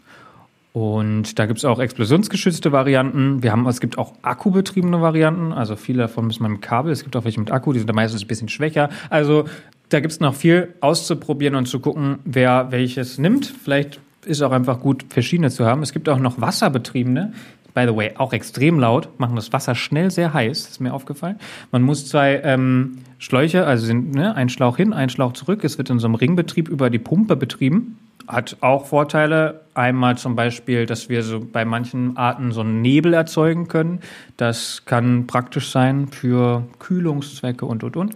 Und 0.72 1.38
da 1.38 1.46
gibt 1.46 1.58
es 1.58 1.64
auch 1.64 1.78
explosionsgeschützte 1.78 2.72
Varianten. 2.72 3.42
Wir 3.42 3.52
haben, 3.52 3.66
es 3.66 3.80
gibt 3.80 3.98
auch 3.98 4.14
akkubetriebene 4.22 5.00
Varianten. 5.00 5.52
Also 5.52 5.76
viele 5.76 6.02
davon 6.02 6.26
müssen 6.26 6.42
man 6.42 6.52
mit 6.52 6.62
Kabel. 6.62 6.92
Es 6.92 7.02
gibt 7.02 7.16
auch 7.16 7.24
welche 7.24 7.40
mit 7.40 7.50
Akku, 7.50 7.72
die 7.72 7.80
sind 7.80 7.92
meistens 7.92 8.22
ein 8.22 8.28
bisschen 8.28 8.48
schwächer. 8.48 8.90
Also 9.10 9.46
da 9.88 10.00
gibt 10.00 10.12
es 10.12 10.20
noch 10.20 10.34
viel 10.34 10.74
auszuprobieren 10.80 11.54
und 11.54 11.66
zu 11.66 11.80
gucken, 11.80 12.18
wer 12.24 12.70
welches 12.70 13.18
nimmt. 13.18 13.46
Vielleicht 13.46 14.00
ist 14.24 14.42
auch 14.42 14.52
einfach 14.52 14.80
gut, 14.80 15.06
verschiedene 15.08 15.50
zu 15.50 15.64
haben. 15.64 15.82
Es 15.82 15.92
gibt 15.92 16.08
auch 16.08 16.18
noch 16.18 16.40
wasserbetriebene. 16.40 17.32
By 17.74 17.86
the 17.86 17.94
way, 17.94 18.12
auch 18.16 18.32
extrem 18.32 18.80
laut, 18.80 19.08
machen 19.18 19.36
das 19.36 19.52
Wasser 19.52 19.74
schnell 19.74 20.10
sehr 20.10 20.34
heiß, 20.34 20.68
ist 20.68 20.80
mir 20.80 20.92
aufgefallen. 20.92 21.38
Man 21.70 21.82
muss 21.82 22.06
zwei 22.08 22.40
ähm, 22.42 22.98
Schläuche, 23.18 23.66
also 23.66 23.86
sind, 23.86 24.14
ne, 24.14 24.34
ein 24.34 24.48
Schlauch 24.48 24.76
hin, 24.76 24.92
ein 24.92 25.10
Schlauch 25.10 25.32
zurück. 25.32 25.64
Es 25.64 25.78
wird 25.78 25.90
in 25.90 25.98
so 25.98 26.06
einem 26.06 26.14
Ringbetrieb 26.14 26.68
über 26.68 26.90
die 26.90 26.98
Pumpe 26.98 27.36
betrieben. 27.36 27.98
Hat 28.26 28.56
auch 28.60 28.86
Vorteile. 28.86 29.62
Einmal 29.74 30.18
zum 30.18 30.36
Beispiel, 30.36 30.86
dass 30.86 31.08
wir 31.08 31.22
so 31.22 31.40
bei 31.40 31.64
manchen 31.64 32.16
Arten 32.16 32.52
so 32.52 32.60
einen 32.60 32.82
Nebel 32.82 33.14
erzeugen 33.14 33.68
können. 33.68 34.00
Das 34.36 34.84
kann 34.84 35.26
praktisch 35.26 35.70
sein 35.70 36.08
für 36.08 36.64
Kühlungszwecke 36.78 37.64
und, 37.64 37.84
und, 37.84 37.96
und. 37.96 38.14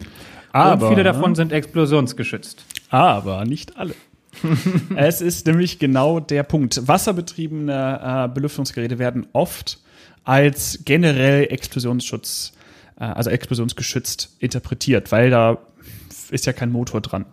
Aber, 0.52 0.86
und 0.86 0.92
viele 0.92 1.04
davon 1.04 1.34
sind 1.34 1.52
explosionsgeschützt. 1.52 2.64
Aber 2.90 3.44
nicht 3.44 3.78
alle. 3.78 3.94
es 4.96 5.20
ist 5.20 5.46
nämlich 5.46 5.78
genau 5.78 6.20
der 6.20 6.42
Punkt. 6.42 6.86
Wasserbetriebene 6.88 8.28
äh, 8.30 8.34
Belüftungsgeräte 8.34 8.98
werden 8.98 9.26
oft 9.32 9.80
als 10.24 10.80
generell 10.84 11.44
Explosionsschutz, 11.50 12.52
äh, 12.98 13.04
also 13.04 13.30
explosionsgeschützt 13.30 14.36
interpretiert, 14.38 15.12
weil 15.12 15.30
da 15.30 15.58
ist 16.30 16.46
ja 16.46 16.52
kein 16.52 16.70
Motor 16.70 17.00
dran. 17.00 17.26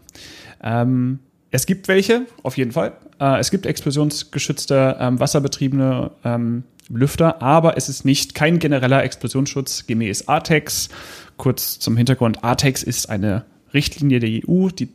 Ähm, 0.62 1.19
es 1.51 1.65
gibt 1.65 1.88
welche, 1.88 2.25
auf 2.43 2.57
jeden 2.57 2.71
Fall. 2.71 2.93
Äh, 3.19 3.39
es 3.39 3.49
gibt 3.51 3.65
explosionsgeschützte 3.65 4.97
ähm, 4.99 5.19
wasserbetriebene 5.19 6.12
ähm, 6.23 6.63
Lüfter, 6.89 7.41
aber 7.41 7.77
es 7.77 7.88
ist 7.89 8.03
nicht 8.03 8.35
kein 8.35 8.59
genereller 8.59 9.03
Explosionsschutz 9.03 9.88
gemäß 9.88 10.27
ATEX. 10.27 10.89
Kurz 11.38 11.79
zum 11.79 11.95
Hintergrund, 11.97 12.43
ATEX 12.43 12.83
ist 12.83 13.09
eine 13.09 13.45
Richtlinie 13.73 14.19
der 14.19 14.29
EU, 14.47 14.69
die 14.69 14.89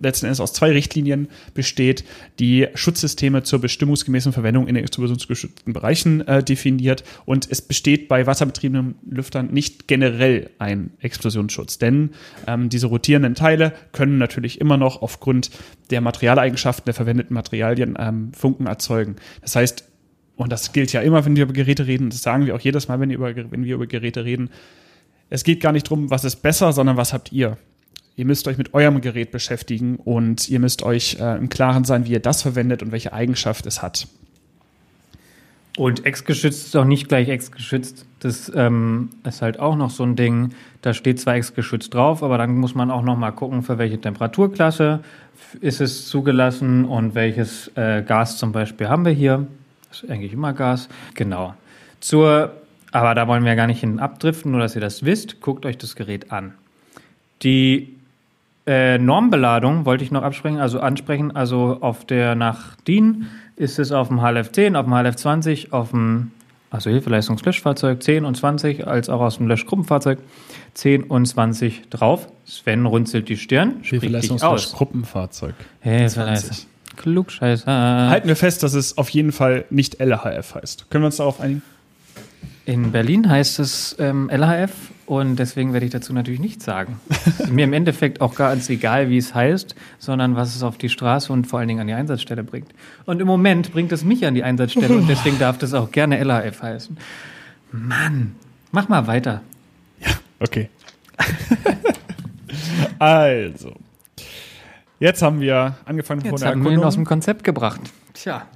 letzten 0.00 0.26
Endes 0.26 0.40
aus 0.40 0.52
zwei 0.52 0.70
Richtlinien 0.72 1.28
besteht, 1.54 2.04
die 2.38 2.68
Schutzsysteme 2.74 3.42
zur 3.42 3.60
bestimmungsgemäßen 3.60 4.32
Verwendung 4.32 4.68
in 4.68 4.76
explosionsgeschützten 4.76 5.72
Bereichen 5.72 6.26
äh, 6.26 6.42
definiert. 6.42 7.04
Und 7.24 7.48
es 7.50 7.62
besteht 7.62 8.08
bei 8.08 8.26
wasserbetriebenen 8.26 8.96
Lüftern 9.08 9.48
nicht 9.52 9.88
generell 9.88 10.50
ein 10.58 10.90
Explosionsschutz, 11.00 11.78
denn 11.78 12.10
ähm, 12.46 12.68
diese 12.68 12.86
rotierenden 12.86 13.34
Teile 13.34 13.72
können 13.92 14.18
natürlich 14.18 14.60
immer 14.60 14.76
noch 14.76 15.02
aufgrund 15.02 15.50
der 15.90 16.00
Materialeigenschaften 16.00 16.84
der 16.84 16.94
verwendeten 16.94 17.34
Materialien 17.34 17.96
ähm, 17.98 18.32
Funken 18.32 18.66
erzeugen. 18.66 19.16
Das 19.40 19.56
heißt, 19.56 19.84
und 20.36 20.50
das 20.50 20.72
gilt 20.72 20.92
ja 20.92 21.02
immer, 21.02 21.26
wenn 21.26 21.36
wir 21.36 21.42
über 21.42 21.52
Geräte 21.52 21.86
reden, 21.86 22.08
das 22.08 22.22
sagen 22.22 22.46
wir 22.46 22.54
auch 22.54 22.60
jedes 22.60 22.88
Mal, 22.88 22.98
wenn 22.98 23.10
über, 23.10 23.34
wenn 23.36 23.64
wir 23.64 23.74
über 23.74 23.86
Geräte 23.86 24.24
reden, 24.24 24.48
es 25.28 25.44
geht 25.44 25.60
gar 25.60 25.72
nicht 25.72 25.86
darum, 25.86 26.10
was 26.10 26.24
ist 26.24 26.36
besser, 26.36 26.72
sondern 26.72 26.96
was 26.96 27.12
habt 27.12 27.30
ihr. 27.30 27.56
Ihr 28.16 28.26
müsst 28.26 28.46
euch 28.48 28.58
mit 28.58 28.74
eurem 28.74 29.00
Gerät 29.00 29.30
beschäftigen 29.30 29.96
und 29.96 30.48
ihr 30.48 30.60
müsst 30.60 30.82
euch 30.82 31.16
äh, 31.20 31.38
im 31.38 31.48
Klaren 31.48 31.84
sein, 31.84 32.06
wie 32.06 32.12
ihr 32.12 32.20
das 32.20 32.42
verwendet 32.42 32.82
und 32.82 32.92
welche 32.92 33.12
Eigenschaft 33.12 33.66
es 33.66 33.82
hat. 33.82 34.06
Und 35.76 36.04
ex-geschützt 36.04 36.66
ist 36.66 36.76
auch 36.76 36.84
nicht 36.84 37.08
gleich 37.08 37.28
ex-geschützt. 37.28 38.04
Das 38.18 38.52
ähm, 38.54 39.10
ist 39.24 39.40
halt 39.40 39.60
auch 39.60 39.76
noch 39.76 39.90
so 39.90 40.02
ein 40.02 40.16
Ding. 40.16 40.50
Da 40.82 40.92
steht 40.92 41.20
zwar 41.20 41.36
ex-geschützt 41.36 41.94
drauf, 41.94 42.22
aber 42.22 42.36
dann 42.38 42.56
muss 42.56 42.74
man 42.74 42.90
auch 42.90 43.02
noch 43.02 43.16
mal 43.16 43.30
gucken, 43.30 43.62
für 43.62 43.78
welche 43.78 44.00
Temperaturklasse 44.00 45.00
ist 45.60 45.80
es 45.80 46.06
zugelassen 46.08 46.84
und 46.84 47.14
welches 47.14 47.70
äh, 47.76 48.02
Gas 48.02 48.36
zum 48.36 48.52
Beispiel 48.52 48.88
haben 48.88 49.04
wir 49.04 49.12
hier. 49.12 49.46
Das 49.88 50.02
ist 50.02 50.10
eigentlich 50.10 50.32
immer 50.32 50.52
Gas. 50.52 50.88
Genau. 51.14 51.54
Zur, 52.00 52.52
aber 52.92 53.14
da 53.14 53.28
wollen 53.28 53.44
wir 53.44 53.56
gar 53.56 53.66
nicht 53.66 53.80
hin 53.80 54.00
abdriften, 54.00 54.50
nur 54.50 54.60
dass 54.60 54.74
ihr 54.74 54.80
das 54.80 55.04
wisst. 55.04 55.40
Guckt 55.40 55.64
euch 55.64 55.78
das 55.78 55.96
Gerät 55.96 56.32
an. 56.32 56.54
Die 57.42 57.96
äh, 58.66 58.98
Normbeladung 58.98 59.86
wollte 59.86 60.04
ich 60.04 60.10
noch 60.10 60.22
absprechen, 60.22 60.58
also 60.58 60.80
ansprechen. 60.80 61.34
Also 61.34 61.78
auf 61.80 62.04
der 62.04 62.34
nach 62.34 62.76
DIN 62.76 63.26
ist 63.56 63.78
es 63.78 63.92
auf 63.92 64.08
dem 64.08 64.20
HLF 64.20 64.52
10, 64.52 64.76
auf 64.76 64.86
dem 64.86 64.94
HLF 64.94 65.16
20, 65.16 65.72
auf 65.72 65.90
dem 65.90 66.30
also 66.70 66.88
Hilfeleistungslöschfahrzeug 66.88 68.00
10 68.00 68.24
und 68.24 68.36
20, 68.36 68.86
als 68.86 69.08
auch 69.08 69.20
aus 69.20 69.38
dem 69.38 69.48
Löschgruppenfahrzeug 69.48 70.20
10 70.74 71.02
und 71.04 71.26
20 71.26 71.88
drauf. 71.90 72.28
Sven 72.46 72.86
runzelt 72.86 73.28
die 73.28 73.36
Stirn, 73.36 73.80
Hilfeleistungslöschgruppenfahrzeug. 73.82 75.54
Hilfeleistung. 75.80 76.68
Klugscheißer. 76.96 78.10
Halten 78.10 78.28
wir 78.28 78.36
fest, 78.36 78.62
dass 78.62 78.74
es 78.74 78.98
auf 78.98 79.08
jeden 79.08 79.32
Fall 79.32 79.64
nicht 79.70 80.00
LHF 80.00 80.54
heißt. 80.54 80.90
Können 80.90 81.02
wir 81.02 81.06
uns 81.06 81.16
darauf 81.16 81.40
einigen? 81.40 81.62
In 82.66 82.92
Berlin 82.92 83.28
heißt 83.28 83.58
es 83.58 83.96
ähm, 83.98 84.30
LHF 84.30 84.70
und 85.10 85.40
deswegen 85.40 85.72
werde 85.72 85.84
ich 85.86 85.90
dazu 85.90 86.12
natürlich 86.12 86.38
nichts 86.38 86.64
sagen. 86.64 87.00
mir 87.50 87.64
im 87.64 87.72
Endeffekt 87.72 88.20
auch 88.20 88.36
ganz 88.36 88.70
egal, 88.70 89.10
wie 89.10 89.16
es 89.18 89.34
heißt, 89.34 89.74
sondern 89.98 90.36
was 90.36 90.54
es 90.54 90.62
auf 90.62 90.78
die 90.78 90.88
Straße 90.88 91.32
und 91.32 91.48
vor 91.48 91.58
allen 91.58 91.66
Dingen 91.66 91.80
an 91.80 91.88
die 91.88 91.94
Einsatzstelle 91.94 92.44
bringt. 92.44 92.72
Und 93.06 93.20
im 93.20 93.26
Moment 93.26 93.72
bringt 93.72 93.90
es 93.90 94.04
mich 94.04 94.24
an 94.24 94.36
die 94.36 94.44
Einsatzstelle 94.44 94.96
und 94.96 95.08
deswegen 95.08 95.36
darf 95.40 95.58
das 95.58 95.74
auch 95.74 95.90
gerne 95.90 96.22
LHF 96.22 96.62
heißen. 96.62 96.96
Mann, 97.72 98.36
mach 98.70 98.88
mal 98.88 99.08
weiter. 99.08 99.42
Ja, 99.98 100.10
okay. 100.38 100.68
also, 103.00 103.74
jetzt 105.00 105.22
haben 105.22 105.40
wir 105.40 105.76
angefangen 105.86 106.20
jetzt 106.20 106.30
von 106.30 106.40
der 106.40 106.50
haben 106.50 106.62
wir 106.62 106.70
ihn 106.70 106.84
aus 106.84 106.94
dem 106.94 107.04
Konzept 107.04 107.42
gebracht. 107.42 107.80
Tja. 108.14 108.46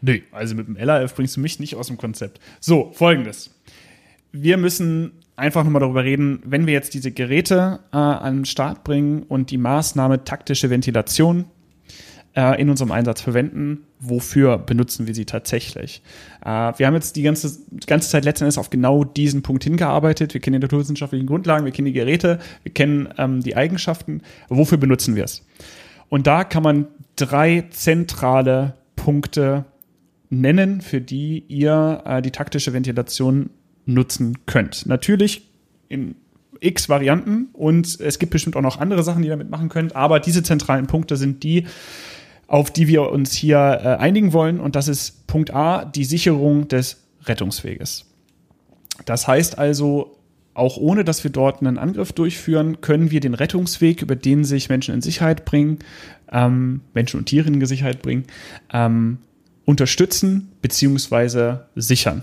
Nö, 0.00 0.20
also 0.30 0.54
mit 0.54 0.68
dem 0.68 0.76
LAF 0.76 1.12
bringst 1.16 1.34
du 1.34 1.40
mich 1.40 1.58
nicht 1.58 1.74
aus 1.74 1.88
dem 1.88 1.96
Konzept. 1.96 2.38
So, 2.60 2.92
folgendes. 2.92 3.50
Wir 4.30 4.58
müssen 4.58 5.23
einfach 5.36 5.64
nochmal 5.64 5.80
darüber 5.80 6.04
reden, 6.04 6.40
wenn 6.44 6.66
wir 6.66 6.72
jetzt 6.72 6.94
diese 6.94 7.10
Geräte 7.10 7.80
äh, 7.92 7.96
an 7.96 8.38
den 8.38 8.44
Start 8.44 8.84
bringen 8.84 9.22
und 9.24 9.50
die 9.50 9.58
Maßnahme 9.58 10.24
taktische 10.24 10.70
Ventilation 10.70 11.46
äh, 12.36 12.60
in 12.60 12.70
unserem 12.70 12.92
Einsatz 12.92 13.20
verwenden, 13.20 13.84
wofür 14.00 14.58
benutzen 14.58 15.06
wir 15.06 15.14
sie 15.14 15.24
tatsächlich? 15.24 16.02
Äh, 16.44 16.72
wir 16.76 16.86
haben 16.86 16.94
jetzt 16.94 17.16
die 17.16 17.22
ganze, 17.22 17.58
die 17.70 17.86
ganze 17.86 18.08
Zeit 18.08 18.24
letzten 18.24 18.44
Endes 18.44 18.58
auf 18.58 18.70
genau 18.70 19.04
diesen 19.04 19.42
Punkt 19.42 19.64
hingearbeitet. 19.64 20.34
Wir 20.34 20.40
kennen 20.40 20.60
die 20.60 20.64
naturwissenschaftlichen 20.64 21.26
Grundlagen, 21.26 21.64
wir 21.64 21.72
kennen 21.72 21.86
die 21.86 21.92
Geräte, 21.92 22.38
wir 22.62 22.72
kennen 22.72 23.08
ähm, 23.18 23.40
die 23.42 23.56
Eigenschaften. 23.56 24.22
Wofür 24.48 24.78
benutzen 24.78 25.16
wir 25.16 25.24
es? 25.24 25.44
Und 26.08 26.26
da 26.26 26.44
kann 26.44 26.62
man 26.62 26.86
drei 27.16 27.64
zentrale 27.70 28.74
Punkte 28.96 29.64
nennen, 30.30 30.80
für 30.80 31.00
die 31.00 31.44
ihr 31.48 32.02
äh, 32.04 32.22
die 32.22 32.30
taktische 32.30 32.72
Ventilation 32.72 33.50
nutzen 33.86 34.38
könnt. 34.46 34.86
Natürlich 34.86 35.48
in 35.88 36.14
x 36.60 36.88
Varianten 36.88 37.48
und 37.52 38.00
es 38.00 38.18
gibt 38.18 38.32
bestimmt 38.32 38.56
auch 38.56 38.62
noch 38.62 38.80
andere 38.80 39.02
Sachen, 39.02 39.22
die 39.22 39.28
ihr 39.28 39.32
damit 39.34 39.50
machen 39.50 39.68
könnt, 39.68 39.94
aber 39.94 40.20
diese 40.20 40.42
zentralen 40.42 40.86
Punkte 40.86 41.16
sind 41.16 41.42
die, 41.42 41.66
auf 42.46 42.70
die 42.70 42.88
wir 42.88 43.10
uns 43.10 43.32
hier 43.32 43.58
äh, 43.58 43.88
einigen 44.02 44.32
wollen 44.32 44.60
und 44.60 44.76
das 44.76 44.88
ist 44.88 45.26
Punkt 45.26 45.52
A, 45.52 45.84
die 45.84 46.04
Sicherung 46.04 46.68
des 46.68 47.02
Rettungsweges. 47.24 48.06
Das 49.04 49.26
heißt 49.26 49.58
also, 49.58 50.16
auch 50.54 50.76
ohne 50.76 51.04
dass 51.04 51.24
wir 51.24 51.32
dort 51.32 51.60
einen 51.60 51.78
Angriff 51.78 52.12
durchführen, 52.12 52.80
können 52.80 53.10
wir 53.10 53.20
den 53.20 53.34
Rettungsweg, 53.34 54.02
über 54.02 54.14
den 54.14 54.44
sich 54.44 54.68
Menschen 54.68 54.94
in 54.94 55.02
Sicherheit 55.02 55.44
bringen, 55.44 55.80
ähm, 56.30 56.82
Menschen 56.94 57.18
und 57.18 57.26
Tiere 57.26 57.48
in 57.48 57.64
Sicherheit 57.66 58.02
bringen, 58.02 58.24
ähm, 58.72 59.18
unterstützen 59.64 60.52
bzw. 60.62 61.56
sichern. 61.74 62.22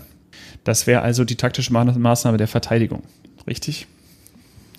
Das 0.64 0.86
wäre 0.86 1.02
also 1.02 1.24
die 1.24 1.36
taktische 1.36 1.72
Maßnahme 1.72 2.38
der 2.38 2.48
Verteidigung. 2.48 3.02
Richtig? 3.46 3.86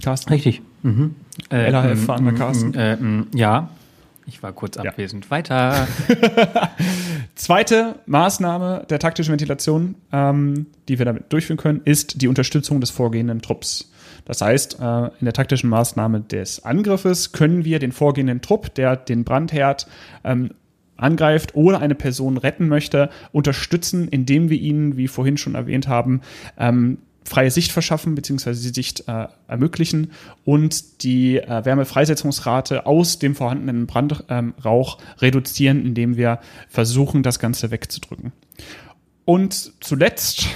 Carsten? 0.01 0.31
Richtig. 0.31 0.61
Mhm. 0.81 1.15
Äh, 1.49 1.69
LHF 1.69 2.05
fahren 2.05 2.25
wir, 2.25 2.33
Carsten? 2.33 2.73
Äh, 2.73 2.97
ja, 3.35 3.69
ich 4.25 4.41
war 4.41 4.53
kurz 4.53 4.77
abwesend. 4.77 5.25
Ja. 5.25 5.31
Weiter. 5.31 5.87
Zweite 7.35 7.95
Maßnahme 8.05 8.85
der 8.89 8.99
taktischen 8.99 9.31
Ventilation, 9.31 9.95
ähm, 10.11 10.67
die 10.87 10.97
wir 10.97 11.05
damit 11.05 11.31
durchführen 11.33 11.57
können, 11.57 11.81
ist 11.83 12.21
die 12.21 12.27
Unterstützung 12.27 12.79
des 12.79 12.89
vorgehenden 12.89 13.41
Trupps. 13.41 13.91
Das 14.25 14.41
heißt, 14.41 14.79
äh, 14.79 15.05
in 15.19 15.25
der 15.25 15.33
taktischen 15.33 15.69
Maßnahme 15.69 16.21
des 16.21 16.63
Angriffes 16.63 17.33
können 17.33 17.65
wir 17.65 17.79
den 17.79 17.91
vorgehenden 17.91 18.41
Trupp, 18.41 18.73
der 18.75 18.95
den 18.95 19.25
Brandherd 19.25 19.87
ähm, 20.23 20.51
angreift 20.97 21.55
oder 21.55 21.79
eine 21.79 21.95
Person 21.95 22.37
retten 22.37 22.67
möchte, 22.67 23.09
unterstützen, 23.31 24.07
indem 24.07 24.49
wir 24.49 24.59
ihnen, 24.59 24.97
wie 24.97 25.07
vorhin 25.07 25.37
schon 25.37 25.55
erwähnt 25.55 25.87
haben, 25.87 26.21
ähm, 26.57 26.99
freie 27.25 27.51
Sicht 27.51 27.71
verschaffen 27.71 28.15
bzw. 28.15 28.53
Sicht 28.53 29.07
äh, 29.07 29.27
ermöglichen 29.47 30.11
und 30.45 31.03
die 31.03 31.37
äh, 31.37 31.65
Wärmefreisetzungsrate 31.65 32.85
aus 32.85 33.19
dem 33.19 33.35
vorhandenen 33.35 33.87
Brandrauch 33.87 34.97
ähm, 34.99 35.07
reduzieren, 35.19 35.85
indem 35.85 36.17
wir 36.17 36.39
versuchen, 36.67 37.23
das 37.23 37.39
Ganze 37.39 37.71
wegzudrücken. 37.71 38.33
Und 39.25 39.73
zuletzt 39.79 40.47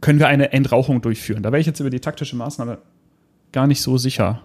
können 0.00 0.18
wir 0.18 0.28
eine 0.28 0.52
Entrauchung 0.52 1.02
durchführen. 1.02 1.42
Da 1.42 1.50
wäre 1.50 1.60
ich 1.60 1.66
jetzt 1.66 1.80
über 1.80 1.90
die 1.90 2.00
taktische 2.00 2.36
Maßnahme 2.36 2.78
gar 3.50 3.66
nicht 3.66 3.82
so 3.82 3.98
sicher. 3.98 4.42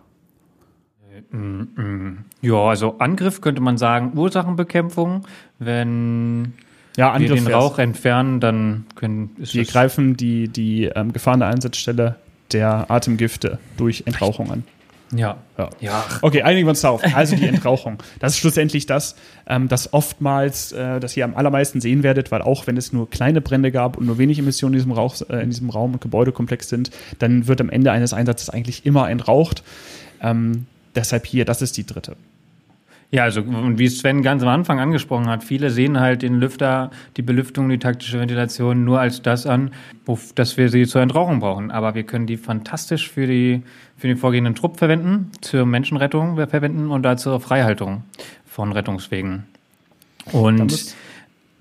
Ja, 2.42 2.56
also 2.56 2.98
Angriff 3.00 3.42
könnte 3.42 3.62
man 3.62 3.78
sagen, 3.78 4.14
Ursachenbekämpfung, 4.16 5.28
wenn 5.60 6.54
ja, 6.96 7.18
wir 7.20 7.28
den. 7.30 7.48
Rauch 7.48 7.78
entfernen, 7.80 8.40
dann 8.40 8.86
können 8.96 9.32
Wir 9.38 9.66
greifen 9.66 10.18
die, 10.18 10.48
die 10.48 10.86
ähm, 10.86 11.14
gefahrene 11.14 11.46
Einsatzstelle 11.46 12.16
der 12.52 12.90
Atemgifte 12.90 13.60
durch 13.78 14.04
Entrauchung 14.06 14.52
an. 14.52 14.64
Ja. 15.12 15.38
Ja. 15.58 15.70
Ja. 15.80 16.06
Okay, 16.22 16.42
einigen 16.42 16.66
wir 16.66 16.72
uns 16.72 16.82
darauf. 16.82 17.02
Also 17.14 17.36
die 17.36 17.48
Entrauchung. 17.48 17.98
Das 18.20 18.34
ist 18.34 18.40
schlussendlich 18.40 18.86
das, 18.86 19.16
ähm, 19.48 19.68
das 19.68 19.94
oftmals, 19.94 20.72
äh, 20.74 21.00
das 21.00 21.16
ihr 21.16 21.24
am 21.24 21.36
allermeisten 21.36 21.80
sehen 21.82 22.04
werdet, 22.04 22.32
weil 22.32 22.42
auch 22.42 22.68
wenn 22.68 22.78
es 22.78 22.92
nur 22.92 23.10
kleine 23.10 23.42
Brände 23.42 23.72
gab 23.72 23.98
und 23.98 24.06
nur 24.06 24.18
wenig 24.18 24.40
Emissionen 24.40 24.74
in 24.74 24.80
diesem, 24.80 24.92
Rauch, 24.92 25.16
äh, 25.30 25.42
in 25.42 25.50
diesem 25.50 25.70
Raum 25.70 25.94
und 25.94 26.02
Gebäudekomplex 26.02 26.68
sind, 26.68 26.92
dann 27.20 27.48
wird 27.48 27.62
am 27.62 27.70
Ende 27.70 27.92
eines 27.92 28.14
Einsatzes 28.14 28.50
eigentlich 28.50 28.86
immer 28.86 29.10
entraucht. 29.10 29.64
Ähm, 30.22 30.66
deshalb 30.98 31.26
hier, 31.26 31.46
das 31.46 31.62
ist 31.62 31.78
die 31.78 31.86
dritte. 31.86 32.18
Ja, 33.10 33.24
also 33.24 33.40
und 33.40 33.80
wie 33.80 33.88
Sven 33.88 34.22
ganz 34.22 34.44
am 34.44 34.50
Anfang 34.50 34.82
angesprochen 34.82 35.28
hat, 35.28 35.42
viele 35.42 35.70
sehen 35.70 35.98
halt 35.98 36.24
den 36.24 36.42
Lüfter, 36.42 36.92
die 37.16 37.22
Belüftung, 37.22 37.70
die 37.70 37.80
taktische 37.80 38.20
Ventilation 38.20 38.84
nur 38.84 39.00
als 39.00 39.22
das 39.22 39.46
an, 39.46 39.72
wo, 40.06 40.20
dass 40.36 40.58
wir 40.58 40.68
sie 40.68 40.86
zur 40.86 41.02
Entrauchung 41.02 41.40
brauchen. 41.40 41.72
Aber 41.72 41.96
wir 41.96 42.04
können 42.04 42.28
die 42.28 42.36
fantastisch 42.36 43.10
für, 43.10 43.26
die, 43.26 43.64
für 43.96 44.08
den 44.10 44.18
vorgehenden 44.18 44.56
Trupp 44.56 44.78
verwenden, 44.78 45.32
zur 45.40 45.66
Menschenrettung 45.66 46.36
verwenden 46.36 46.92
und 46.92 47.04
da 47.04 47.16
zur 47.16 47.40
Freihaltung 47.40 48.04
von 48.46 48.74
Rettungswegen. 48.74 49.46
Und 50.34 50.94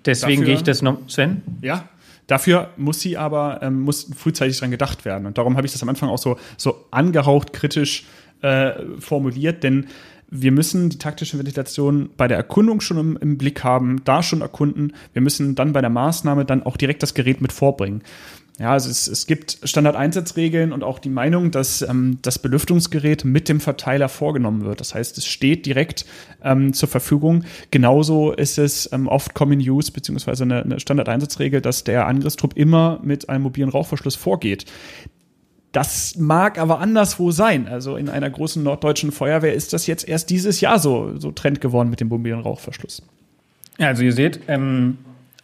deswegen 0.05 0.41
dafür- 0.41 0.45
gehe 0.47 0.55
ich 0.55 0.65
das 0.65 0.83
noch, 0.83 0.99
Sven? 1.07 1.43
Ja. 1.63 1.89
Dafür 2.27 2.71
muss 2.77 2.99
sie 2.99 3.17
aber, 3.17 3.61
ähm, 3.63 3.83
muss 3.83 4.11
frühzeitig 4.17 4.59
dran 4.59 4.73
gedacht 4.73 5.05
werden. 5.05 5.27
Und 5.27 5.39
darum 5.39 5.57
habe 5.57 5.65
ich 5.65 5.73
das 5.73 5.83
am 5.85 5.89
Anfang 5.89 6.09
auch 6.09 6.19
so, 6.19 6.37
so 6.57 6.87
angehaucht 6.91 7.53
kritisch 7.53 8.05
äh, 8.43 8.73
formuliert, 8.99 9.63
denn 9.63 9.87
wir 10.29 10.51
müssen 10.51 10.91
die 10.91 10.99
taktische 10.99 11.39
Ventilation 11.39 12.11
bei 12.17 12.27
der 12.27 12.37
Erkundung 12.37 12.81
schon 12.81 12.99
im, 12.99 13.17
im 13.17 13.39
Blick 13.39 13.63
haben, 13.63 14.03
da 14.05 14.23
schon 14.23 14.41
erkunden. 14.41 14.93
Wir 15.13 15.23
müssen 15.23 15.55
dann 15.55 15.73
bei 15.73 15.81
der 15.81 15.91
Maßnahme 15.91 16.45
dann 16.45 16.65
auch 16.65 16.77
direkt 16.77 17.03
das 17.03 17.15
Gerät 17.15 17.41
mit 17.41 17.53
vorbringen. 17.53 18.03
Ja, 18.59 18.73
also 18.73 18.89
es, 18.89 19.07
es 19.07 19.27
gibt 19.27 19.59
Standardeinsatzregeln 19.65 20.73
und 20.73 20.83
auch 20.83 20.99
die 20.99 21.11
Meinung, 21.11 21.51
dass 21.51 21.83
ähm, 21.83 22.19
das 22.23 22.39
Belüftungsgerät 22.39 23.23
mit 23.25 23.51
dem 23.51 23.61
Verteiler 23.61 24.09
vorgenommen 24.09 24.65
wird. 24.65 24.81
Das 24.81 24.95
heißt, 24.95 25.19
es 25.19 25.27
steht 25.27 25.67
direkt 25.67 26.07
ähm, 26.43 26.73
zur 26.73 26.89
Verfügung. 26.89 27.45
Genauso 27.71 28.33
ist 28.33 28.57
es 28.57 28.91
ähm, 28.93 29.09
oft 29.09 29.35
Common 29.35 29.59
Use 29.59 29.93
beziehungsweise 29.93 30.45
eine, 30.45 30.63
eine 30.63 30.81
Standardeinsatzregel, 30.81 31.61
dass 31.61 31.85
der 31.85 32.07
Angriffstrupp 32.07 32.57
immer 32.57 32.99
mit 33.03 33.29
einem 33.29 33.43
mobilen 33.43 33.69
Rauchverschluss 33.69 34.17
vorgeht. 34.17 34.65
Das 35.77 36.17
mag 36.17 36.59
aber 36.59 36.81
anderswo 36.81 37.33
sein. 37.33 37.69
Also 37.69 37.99
in 37.99 38.09
einer 38.09 38.31
großen 38.31 38.63
norddeutschen 38.63 39.13
Feuerwehr 39.13 39.53
ist 39.53 39.75
das 39.75 39.87
jetzt 39.87 40.09
erst 40.09 40.31
dieses 40.31 40.63
Jahr 40.63 40.79
so, 40.79 41.19
so 41.19 41.33
Trend 41.33 41.61
geworden 41.61 41.91
mit 41.91 42.01
dem 42.01 42.09
mobilen 42.09 42.41
Rauchverschluss. 42.41 43.03
Ja, 43.77 43.89
also 43.89 44.03
ihr 44.03 44.15
seht, 44.15 44.41
ähm, 44.49 44.97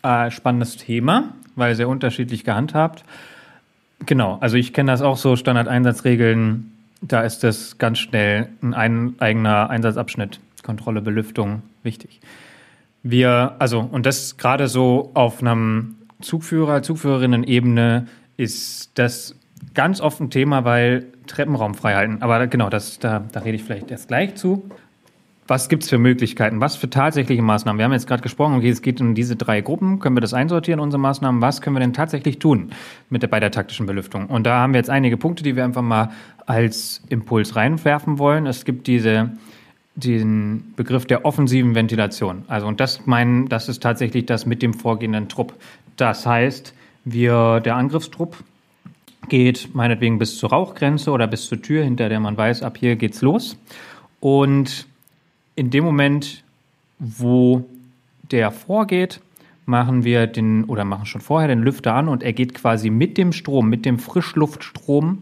äh, 0.02 0.30
spannendes 0.30 0.78
Thema, 0.78 1.34
weil 1.54 1.74
sehr 1.74 1.86
unterschiedlich 1.86 2.44
gehandhabt. 2.44 3.04
Genau, 4.06 4.38
also 4.40 4.56
ich 4.56 4.72
kenne 4.72 4.90
das 4.90 5.02
auch 5.02 5.18
so, 5.18 5.36
Standardeinsatzregeln, 5.36 6.72
da 7.02 7.20
ist 7.20 7.44
das 7.44 7.76
ganz 7.76 7.98
schnell 7.98 8.48
ein, 8.62 8.72
ein 8.72 9.14
eigener 9.18 9.68
Einsatzabschnitt, 9.68 10.40
Kontrolle, 10.62 11.02
Belüftung, 11.02 11.60
wichtig. 11.82 12.22
Wir, 13.02 13.56
also, 13.58 13.80
und 13.80 14.06
das 14.06 14.38
gerade 14.38 14.68
so 14.68 15.10
auf 15.12 15.42
einem 15.42 15.96
Zugführer, 16.22 16.82
Zugführerinnen-Ebene 16.82 18.06
ist 18.38 18.92
das 18.94 19.36
ganz 19.74 20.00
oft 20.00 20.20
ein 20.20 20.30
Thema, 20.30 20.64
weil 20.64 21.06
Treppenraum 21.26 21.74
frei 21.74 21.94
halten. 21.94 22.18
Aber 22.20 22.46
genau, 22.46 22.68
das, 22.68 22.98
da, 22.98 23.24
da 23.32 23.40
rede 23.40 23.56
ich 23.56 23.64
vielleicht 23.64 23.90
erst 23.90 24.08
gleich 24.08 24.34
zu. 24.34 24.68
Was 25.48 25.68
gibt 25.68 25.82
es 25.82 25.90
für 25.90 25.98
Möglichkeiten? 25.98 26.60
Was 26.60 26.76
für 26.76 26.88
tatsächliche 26.88 27.42
Maßnahmen? 27.42 27.78
Wir 27.78 27.84
haben 27.84 27.92
jetzt 27.92 28.06
gerade 28.06 28.22
gesprochen, 28.22 28.54
okay, 28.54 28.70
es 28.70 28.80
geht 28.80 29.00
um 29.00 29.14
diese 29.14 29.34
drei 29.34 29.60
Gruppen. 29.60 29.98
Können 29.98 30.16
wir 30.16 30.20
das 30.20 30.34
einsortieren, 30.34 30.78
unsere 30.78 31.00
Maßnahmen? 31.00 31.42
Was 31.42 31.60
können 31.60 31.74
wir 31.74 31.80
denn 31.80 31.92
tatsächlich 31.92 32.38
tun 32.38 32.70
mit 33.10 33.22
der, 33.22 33.28
bei 33.28 33.40
der 33.40 33.50
taktischen 33.50 33.86
Belüftung? 33.86 34.26
Und 34.26 34.44
da 34.44 34.60
haben 34.60 34.72
wir 34.72 34.78
jetzt 34.78 34.90
einige 34.90 35.16
Punkte, 35.16 35.42
die 35.42 35.56
wir 35.56 35.64
einfach 35.64 35.82
mal 35.82 36.10
als 36.46 37.02
Impuls 37.08 37.56
reinwerfen 37.56 38.18
wollen. 38.18 38.46
Es 38.46 38.64
gibt 38.64 38.86
diese, 38.86 39.30
den 39.96 40.72
Begriff 40.76 41.06
der 41.06 41.24
offensiven 41.24 41.74
Ventilation. 41.74 42.44
Also, 42.46 42.68
und 42.68 42.78
das 42.78 43.06
meinen, 43.06 43.48
das 43.48 43.68
ist 43.68 43.82
tatsächlich 43.82 44.26
das 44.26 44.46
mit 44.46 44.62
dem 44.62 44.74
vorgehenden 44.74 45.28
Trupp. 45.28 45.54
Das 45.96 46.24
heißt, 46.24 46.72
wir, 47.04 47.60
der 47.60 47.74
Angriffstrupp 47.76 48.36
geht 49.28 49.74
meinetwegen 49.74 50.18
bis 50.18 50.38
zur 50.38 50.50
Rauchgrenze 50.50 51.10
oder 51.10 51.26
bis 51.26 51.46
zur 51.46 51.60
Tür, 51.62 51.84
hinter 51.84 52.08
der 52.08 52.20
man 52.20 52.36
weiß, 52.36 52.62
ab 52.62 52.76
hier 52.78 52.96
geht's 52.96 53.22
los. 53.22 53.56
Und 54.20 54.86
in 55.56 55.70
dem 55.70 55.84
Moment, 55.84 56.44
wo 56.98 57.64
der 58.30 58.50
vorgeht, 58.50 59.20
machen 59.66 60.04
wir 60.04 60.26
den 60.26 60.64
oder 60.64 60.84
machen 60.84 61.06
schon 61.06 61.20
vorher 61.20 61.48
den 61.48 61.60
Lüfter 61.60 61.94
an 61.94 62.08
und 62.08 62.22
er 62.22 62.32
geht 62.32 62.54
quasi 62.54 62.90
mit 62.90 63.16
dem 63.16 63.32
Strom, 63.32 63.68
mit 63.68 63.84
dem 63.84 63.98
Frischluftstrom 63.98 65.18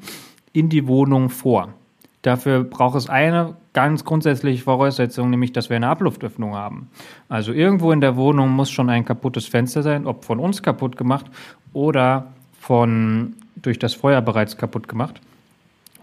in 0.53 0.69
die 0.69 0.87
Wohnung 0.87 1.31
vor. 1.31 1.75
Dafür 2.23 2.65
braucht 2.65 2.97
es 2.97 3.09
eine 3.09 3.55
ganz 3.73 4.05
grundsätzliche 4.05 4.65
Voraussetzung, 4.65 5.31
nämlich 5.31 5.53
dass 5.53 5.71
wir 5.71 5.77
eine 5.77 5.89
Abluftöffnung 5.89 6.55
haben. 6.55 6.91
Also 7.29 7.53
irgendwo 7.53 7.93
in 7.93 8.01
der 8.01 8.17
Wohnung 8.17 8.51
muss 8.51 8.71
schon 8.71 8.91
ein 8.91 9.05
kaputtes 9.05 9.47
Fenster 9.47 9.83
sein, 9.83 10.07
ob 10.07 10.25
von 10.25 10.39
uns 10.39 10.63
kaputt 10.63 10.97
gemacht 10.97 11.27
oder 11.73 12.27
von 12.61 13.35
durch 13.57 13.79
das 13.79 13.95
Feuer 13.95 14.21
bereits 14.21 14.57
kaputt 14.57 14.87
gemacht 14.87 15.21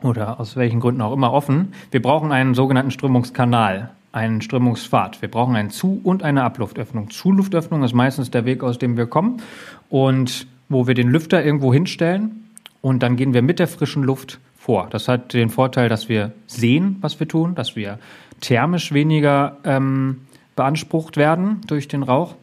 oder 0.02 0.40
aus 0.40 0.56
welchen 0.58 0.80
Gründen 0.80 1.02
auch 1.02 1.14
immer 1.14 1.32
offen. 1.32 1.74
Wir 1.92 2.02
brauchen 2.02 2.32
einen 2.32 2.56
sogenannten 2.56 2.92
Strömungskanal, 2.92 3.92
einen 4.12 4.42
Strömungspfad. 4.42 5.22
Wir 5.22 5.30
brauchen 5.30 5.56
einen 5.56 5.70
Zu- 5.70 6.02
und 6.04 6.24
eine 6.24 6.44
Abluftöffnung. 6.44 7.10
Zuluftöffnung 7.10 7.84
ist 7.84 7.94
meistens 7.94 8.32
der 8.32 8.46
Weg, 8.46 8.64
aus 8.64 8.80
dem 8.80 8.98
wir 8.98 9.06
kommen 9.06 9.42
und 9.90 10.48
wo 10.68 10.88
wir 10.88 10.96
den 10.96 11.10
Lüfter 11.10 11.46
irgendwo 11.46 11.72
hinstellen 11.72 12.50
und 12.82 13.02
dann 13.04 13.16
gehen 13.16 13.34
wir 13.34 13.44
mit 13.44 13.60
der 13.60 13.68
frischen 13.68 14.04
Luft 14.04 14.40
vor. 14.58 14.88
Das 14.90 15.08
hat 15.08 15.34
den 15.34 15.50
Vorteil, 15.50 15.90
dass 15.90 16.10
wir 16.10 16.34
sehen, 16.48 16.98
was 17.02 17.20
wir 17.20 17.28
tun, 17.28 17.56
dass 17.56 17.76
wir 17.76 18.00
thermisch 18.42 18.92
weniger 18.92 19.58
ähm, 19.64 20.22
beansprucht 20.56 21.18
werden 21.18 21.62
durch 21.68 21.88
den 21.88 22.04
Rauch. 22.04 22.36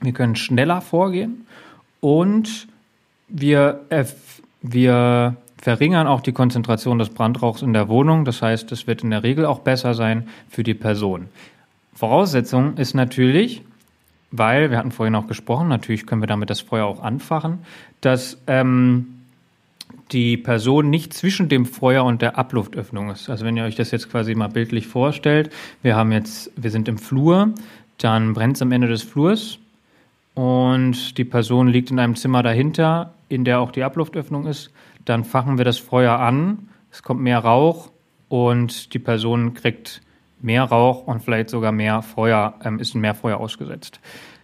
Wir 0.00 0.12
können 0.12 0.36
schneller 0.36 0.80
vorgehen 0.80 1.46
und 2.00 2.68
wir, 3.34 3.80
erf- 3.90 4.40
wir 4.62 5.36
verringern 5.60 6.06
auch 6.06 6.20
die 6.20 6.32
Konzentration 6.32 6.98
des 6.98 7.08
Brandrauchs 7.10 7.62
in 7.62 7.72
der 7.72 7.88
Wohnung. 7.88 8.24
Das 8.24 8.40
heißt, 8.42 8.70
es 8.72 8.86
wird 8.86 9.02
in 9.02 9.10
der 9.10 9.22
Regel 9.22 9.44
auch 9.44 9.58
besser 9.58 9.94
sein 9.94 10.28
für 10.48 10.62
die 10.62 10.74
Person. 10.74 11.26
Voraussetzung 11.94 12.76
ist 12.76 12.94
natürlich, 12.94 13.62
weil, 14.30 14.70
wir 14.70 14.78
hatten 14.78 14.90
vorhin 14.90 15.14
auch 15.14 15.26
gesprochen, 15.26 15.68
natürlich 15.68 16.06
können 16.06 16.22
wir 16.22 16.26
damit 16.26 16.50
das 16.50 16.60
Feuer 16.60 16.86
auch 16.86 17.02
anfachen, 17.02 17.60
dass 18.00 18.38
ähm, 18.46 19.06
die 20.12 20.36
Person 20.36 20.90
nicht 20.90 21.14
zwischen 21.14 21.48
dem 21.48 21.66
Feuer 21.66 22.04
und 22.04 22.20
der 22.20 22.36
Abluftöffnung 22.36 23.10
ist. 23.10 23.30
Also 23.30 23.44
wenn 23.44 23.56
ihr 23.56 23.64
euch 23.64 23.76
das 23.76 23.90
jetzt 23.90 24.10
quasi 24.10 24.34
mal 24.34 24.48
bildlich 24.48 24.86
vorstellt, 24.86 25.50
wir 25.82 25.96
haben 25.96 26.12
jetzt, 26.12 26.50
wir 26.56 26.70
sind 26.70 26.88
im 26.88 26.98
Flur, 26.98 27.52
dann 27.98 28.34
brennt 28.34 28.56
es 28.56 28.62
am 28.62 28.72
Ende 28.72 28.88
des 28.88 29.02
Flurs 29.02 29.58
und 30.34 31.16
die 31.16 31.24
Person 31.24 31.68
liegt 31.68 31.90
in 31.90 31.98
einem 31.98 32.16
Zimmer 32.16 32.42
dahinter, 32.42 33.14
in 33.28 33.44
der 33.44 33.60
auch 33.60 33.70
die 33.70 33.84
Abluftöffnung 33.84 34.46
ist, 34.46 34.70
dann 35.04 35.24
fachen 35.24 35.58
wir 35.58 35.64
das 35.64 35.78
Feuer 35.78 36.18
an, 36.18 36.68
es 36.90 37.02
kommt 37.02 37.20
mehr 37.20 37.38
Rauch 37.38 37.90
und 38.28 38.94
die 38.94 38.98
Person 38.98 39.54
kriegt 39.54 40.02
mehr 40.40 40.64
Rauch 40.64 41.06
und 41.06 41.22
vielleicht 41.22 41.50
sogar 41.50 41.72
mehr 41.72 42.02
Feuer, 42.02 42.54
ähm, 42.64 42.78
ist 42.78 42.94
mehr 42.94 43.14
Feuer 43.14 43.38
ausgesetzt. 43.38 44.00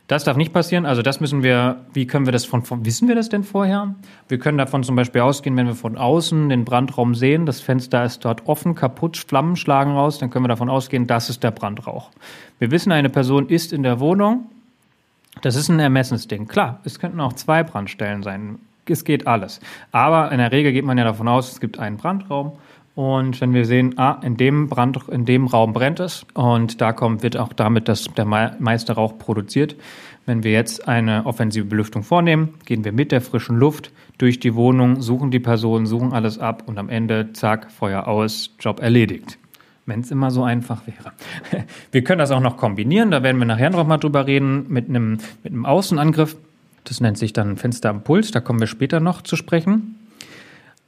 Das 0.07 0.25
darf 0.25 0.37
nicht 0.37 0.53
passieren. 0.53 0.87
Also 0.87 1.03
das 1.03 1.21
müssen 1.21 1.45
wir, 1.45 1.85
wie 1.93 2.05
können 2.05 2.27
wir 2.27 2.33
das 2.33 2.45
von, 2.45 2.63
von, 2.63 2.85
wissen 2.85 3.07
wir 3.07 3.15
das 3.15 3.29
denn 3.29 3.45
vorher? 3.45 3.95
Wir 4.27 4.41
können 4.41 4.59
davon 4.59 4.83
zum 4.83 4.97
Beispiel 4.97 5.21
ausgehen, 5.21 5.57
wenn 5.57 5.69
wir 5.69 5.77
von 5.77 5.97
außen 5.97 6.49
den 6.49 6.65
Brandraum 6.65 7.15
sehen, 7.15 7.47
das 7.47 7.61
Fenster 7.61 8.05
ist 8.05 8.25
dort 8.25 8.49
offen, 8.49 8.75
kaputt, 8.75 9.17
Flammen 9.17 9.55
schlagen 9.55 9.93
raus, 9.93 10.19
dann 10.19 10.31
können 10.31 10.45
wir 10.45 10.49
davon 10.49 10.69
ausgehen, 10.69 11.07
das 11.07 11.31
ist 11.31 11.45
der 11.45 11.53
Brandrauch. 11.53 12.11
Wir 12.59 12.73
wissen, 12.73 12.91
eine 12.91 13.09
Person 13.09 13.49
ist 13.49 13.73
in 13.73 13.85
der 13.85 14.01
Wohnung, 14.01 14.47
das 15.43 15.57
ist 15.57 15.69
ein 15.69 15.81
Ermessensding. 15.81 16.49
Klar, 16.49 16.81
es 16.85 16.99
könnten 16.99 17.21
auch 17.21 17.33
zwei 17.35 17.63
Brandstellen 17.63 18.23
sein. 18.23 18.59
Es 18.87 19.05
geht 19.05 19.27
alles. 19.29 19.61
Aber 19.93 20.33
in 20.33 20.39
der 20.39 20.51
Regel 20.51 20.73
geht 20.73 20.85
man 20.85 20.99
ja 20.99 21.05
davon 21.05 21.29
aus, 21.29 21.53
es 21.53 21.61
gibt 21.61 21.79
einen 21.79 21.97
Brandraum. 21.97 22.53
Und 22.97 23.41
wenn 23.41 23.55
wir 23.55 23.65
sehen, 23.65 23.97
ah, 23.99 24.21
in 24.23 24.37
dem 24.37 24.69
Brand, 24.69 24.99
in 25.09 25.25
dem 25.25 25.47
Raum 25.47 25.73
brennt 25.73 26.01
es 26.01 26.27
und 26.35 26.81
da 26.81 26.93
kommt, 26.93 27.23
wird 27.23 27.37
auch 27.37 27.53
damit 27.53 27.89
das, 27.89 28.05
der 28.17 28.25
mei- 28.25 28.53
meiste 28.59 28.95
Rauch 28.95 29.17
produziert. 29.17 29.77
Wenn 30.27 30.43
wir 30.43 30.51
jetzt 30.51 30.89
eine 30.89 31.25
offensive 31.25 31.67
Belüftung 31.67 32.03
vornehmen, 32.03 32.55
gehen 32.67 32.85
wir 32.85 32.93
mit 32.93 33.13
der 33.13 33.21
frischen 33.21 33.57
Luft 33.57 33.93
durch 34.19 34.41
die 34.41 34.55
Wohnung, 34.55 35.01
suchen 35.01 35.31
die 35.31 35.41
Person, 35.41 35.87
suchen 35.87 36.13
alles 36.13 36.39
ab 36.39 36.65
und 36.67 36.79
am 36.79 36.89
Ende, 36.89 37.33
zack, 37.33 37.71
Feuer 37.71 38.07
aus, 38.09 38.55
Job 38.59 38.81
erledigt. 38.81 39.39
Wenn 39.87 40.01
es 40.01 40.11
immer 40.11 40.31
so 40.31 40.45
einfach 40.45 40.87
wäre. 40.87 41.13
Wir 41.93 42.05
können 42.05 42.19
das 42.19 42.31
auch 42.31 42.41
noch 42.41 42.57
kombinieren, 42.57 43.11
da 43.11 43.23
werden 43.23 43.39
wir 43.39 43.47
nachher 43.47 43.71
noch 43.71 43.87
mal 43.87 43.99
drüber 43.99 44.27
reden, 44.27 44.67
mit 44.69 44.89
einem, 44.89 45.19
mit 45.43 45.53
einem 45.53 45.67
Außenangriff. 45.67 46.37
Das 46.85 47.01
nennt 47.01 47.19
sich 47.19 47.33
dann 47.33 47.57
Fenster 47.57 47.93
da 47.93 48.41
kommen 48.41 48.61
wir 48.61 48.67
später 48.67 49.01
noch 49.01 49.23
zu 49.23 49.37
sprechen. 49.37 49.97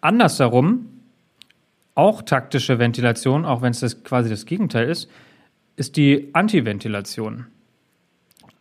Andersherum, 0.00 0.86
auch 1.94 2.22
taktische 2.22 2.78
Ventilation, 2.78 3.44
auch 3.44 3.62
wenn 3.62 3.72
es 3.72 3.80
das 3.80 4.02
quasi 4.02 4.30
das 4.30 4.46
Gegenteil 4.46 4.88
ist, 4.88 5.08
ist 5.76 5.96
die 5.96 6.30
Antiventilation. 6.32 7.46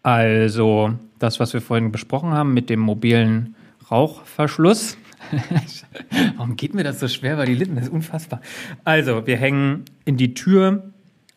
Also 0.03 0.93
das, 1.19 1.39
was 1.39 1.53
wir 1.53 1.61
vorhin 1.61 1.91
besprochen 1.91 2.31
haben 2.31 2.53
mit 2.53 2.69
dem 2.69 2.79
mobilen 2.79 3.55
Rauchverschluss. 3.89 4.97
Warum 6.37 6.55
geht 6.55 6.73
mir 6.73 6.83
das 6.83 6.99
so 6.99 7.07
schwer 7.07 7.35
bei 7.35 7.45
die 7.45 7.55
Lippen? 7.55 7.75
Das 7.75 7.85
ist 7.85 7.93
unfassbar. 7.93 8.41
Also, 8.83 9.25
wir 9.27 9.37
hängen 9.37 9.85
in 10.05 10.17
die 10.17 10.33
Tür, 10.33 10.83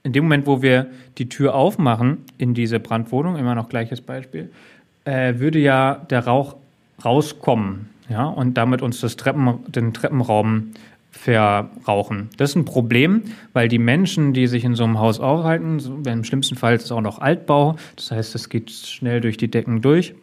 in 0.02 0.12
dem 0.12 0.24
Moment, 0.24 0.46
wo 0.46 0.62
wir 0.62 0.88
die 1.18 1.28
Tür 1.28 1.54
aufmachen 1.54 2.18
in 2.38 2.54
diese 2.54 2.80
Brandwohnung, 2.80 3.36
immer 3.36 3.54
noch 3.54 3.68
gleiches 3.68 4.00
Beispiel, 4.00 4.50
äh, 5.04 5.38
würde 5.38 5.58
ja 5.58 5.94
der 6.10 6.26
Rauch 6.26 6.56
rauskommen, 7.04 7.90
ja, 8.08 8.24
und 8.24 8.54
damit 8.54 8.82
uns 8.82 9.00
das 9.00 9.16
Treppen, 9.16 9.60
den 9.68 9.92
Treppenraum 9.92 10.72
verrauchen. 11.10 12.28
Das 12.36 12.50
ist 12.50 12.56
ein 12.56 12.64
Problem, 12.64 13.22
weil 13.52 13.68
die 13.68 13.78
Menschen, 13.78 14.32
die 14.32 14.46
sich 14.46 14.64
in 14.64 14.74
so 14.74 14.84
einem 14.84 14.98
Haus 14.98 15.20
aufhalten, 15.20 15.80
im 16.04 16.24
schlimmsten 16.24 16.56
Fall 16.56 16.74
ist 16.74 16.84
es 16.84 16.92
auch 16.92 17.00
noch 17.00 17.20
Altbau, 17.20 17.76
das 17.96 18.10
heißt, 18.10 18.34
es 18.34 18.48
geht 18.48 18.70
schnell 18.70 19.20
durch 19.20 19.36
die 19.36 19.50
Decken 19.50 19.80
durch. 19.80 20.14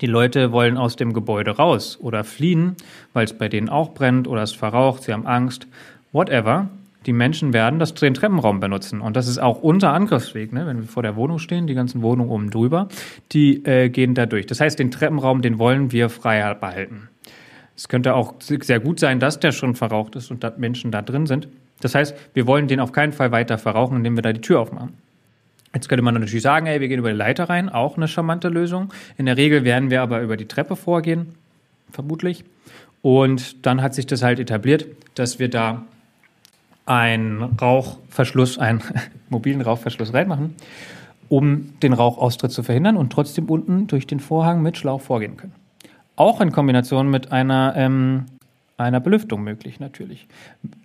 Die 0.00 0.06
Leute 0.06 0.52
wollen 0.52 0.76
aus 0.76 0.96
dem 0.96 1.12
Gebäude 1.12 1.52
raus 1.52 1.98
oder 2.00 2.22
fliehen, 2.22 2.76
weil 3.14 3.24
es 3.24 3.32
bei 3.32 3.48
denen 3.48 3.68
auch 3.68 3.94
brennt 3.94 4.28
oder 4.28 4.42
es 4.42 4.52
verraucht, 4.52 5.02
sie 5.02 5.12
haben 5.12 5.26
Angst, 5.26 5.66
whatever. 6.12 6.68
Die 7.06 7.12
Menschen 7.12 7.52
werden 7.52 7.78
das, 7.78 7.94
den 7.94 8.14
Treppenraum 8.14 8.60
benutzen. 8.60 9.00
Und 9.00 9.16
das 9.16 9.28
ist 9.28 9.38
auch 9.38 9.62
unser 9.62 9.92
Angriffsweg, 9.92 10.52
ne? 10.52 10.66
wenn 10.66 10.80
wir 10.82 10.88
vor 10.88 11.02
der 11.02 11.16
Wohnung 11.16 11.38
stehen, 11.38 11.66
die 11.66 11.74
ganzen 11.74 12.02
Wohnungen 12.02 12.28
oben 12.28 12.50
drüber, 12.50 12.88
die 13.32 13.64
äh, 13.64 13.88
gehen 13.88 14.14
da 14.14 14.26
durch. 14.26 14.46
Das 14.46 14.60
heißt, 14.60 14.78
den 14.78 14.90
Treppenraum, 14.90 15.40
den 15.40 15.58
wollen 15.58 15.90
wir 15.90 16.10
frei 16.10 16.54
behalten. 16.54 17.08
Es 17.76 17.88
könnte 17.88 18.14
auch 18.14 18.34
sehr 18.40 18.80
gut 18.80 18.98
sein, 18.98 19.20
dass 19.20 19.38
der 19.38 19.52
schon 19.52 19.74
verraucht 19.74 20.16
ist 20.16 20.30
und 20.30 20.42
da 20.42 20.52
Menschen 20.56 20.90
da 20.90 21.00
drin 21.00 21.26
sind. 21.26 21.48
Das 21.80 21.94
heißt, 21.94 22.14
wir 22.34 22.46
wollen 22.46 22.66
den 22.66 22.80
auf 22.80 22.92
keinen 22.92 23.12
Fall 23.12 23.30
weiter 23.30 23.56
verrauchen, 23.56 23.96
indem 23.96 24.16
wir 24.16 24.22
da 24.22 24.32
die 24.32 24.40
Tür 24.40 24.60
aufmachen. 24.60 24.94
Jetzt 25.74 25.88
könnte 25.88 26.02
man 26.02 26.14
natürlich 26.14 26.42
sagen, 26.42 26.66
ey, 26.66 26.80
wir 26.80 26.88
gehen 26.88 26.98
über 26.98 27.10
die 27.10 27.16
Leiter 27.16 27.48
rein, 27.48 27.68
auch 27.68 27.96
eine 27.96 28.08
charmante 28.08 28.48
Lösung. 28.48 28.92
In 29.16 29.26
der 29.26 29.36
Regel 29.36 29.64
werden 29.64 29.90
wir 29.90 30.02
aber 30.02 30.20
über 30.22 30.36
die 30.36 30.46
Treppe 30.46 30.76
vorgehen, 30.76 31.34
vermutlich. 31.90 32.44
Und 33.02 33.66
dann 33.66 33.82
hat 33.82 33.94
sich 33.94 34.06
das 34.06 34.22
halt 34.22 34.40
etabliert, 34.40 34.86
dass 35.14 35.38
wir 35.38 35.48
da 35.48 35.84
einen 36.86 37.42
Rauchverschluss, 37.42 38.58
einen 38.58 38.82
mobilen 39.28 39.60
Rauchverschluss 39.60 40.14
reinmachen, 40.14 40.54
um 41.28 41.78
den 41.82 41.92
Rauchaustritt 41.92 42.50
zu 42.50 42.62
verhindern 42.62 42.96
und 42.96 43.12
trotzdem 43.12 43.44
unten 43.46 43.86
durch 43.86 44.06
den 44.06 44.20
Vorhang 44.20 44.62
mit 44.62 44.78
Schlauch 44.78 45.02
vorgehen 45.02 45.36
können. 45.36 45.52
Auch 46.16 46.40
in 46.40 46.50
Kombination 46.50 47.10
mit 47.10 47.30
einer 47.30 47.74
ähm, 47.76 48.24
einer 48.78 49.00
Belüftung 49.00 49.42
möglich, 49.42 49.80
natürlich. 49.80 50.28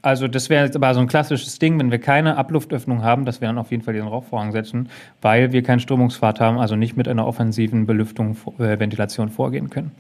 Also 0.02 0.28
das 0.28 0.50
wäre 0.50 0.66
jetzt 0.66 0.76
aber 0.76 0.94
so 0.96 1.00
ein 1.00 1.08
klassisches 1.08 1.60
Ding, 1.60 1.80
wenn 1.80 1.92
wir 1.92 2.00
keine 2.00 2.38
Abluftöffnung 2.38 3.04
haben, 3.04 3.24
dass 3.24 3.40
wir 3.40 3.48
dann 3.48 3.60
auf 3.60 3.70
jeden 3.70 3.84
Fall 3.84 3.94
diesen 3.94 4.08
Rauchvorhang 4.08 4.52
setzen, 4.52 4.90
weil 5.22 5.52
wir 5.54 5.62
keinen 5.62 5.80
Strömungspfad 5.80 6.40
haben, 6.40 6.58
also 6.58 6.76
nicht 6.76 6.98
mit 6.98 7.08
einer 7.08 7.28
offensiven 7.28 7.86
Belüftung, 7.86 8.36
äh, 8.58 8.80
Ventilation 8.80 9.30
vorgehen 9.30 9.70
können. 9.70 9.92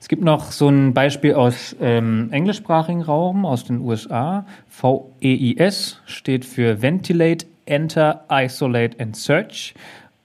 Es 0.00 0.08
gibt 0.08 0.22
noch 0.22 0.50
so 0.50 0.68
ein 0.68 0.94
Beispiel 0.94 1.34
aus 1.34 1.74
ähm, 1.80 2.28
englischsprachigen 2.32 3.02
Raum, 3.02 3.44
aus 3.46 3.64
den 3.64 3.80
USA. 3.80 4.44
VEIS 4.68 6.00
steht 6.06 6.44
für 6.44 6.82
Ventilate, 6.82 7.46
Enter, 7.66 8.24
Isolate 8.30 8.98
and 9.00 9.16
Search. 9.16 9.74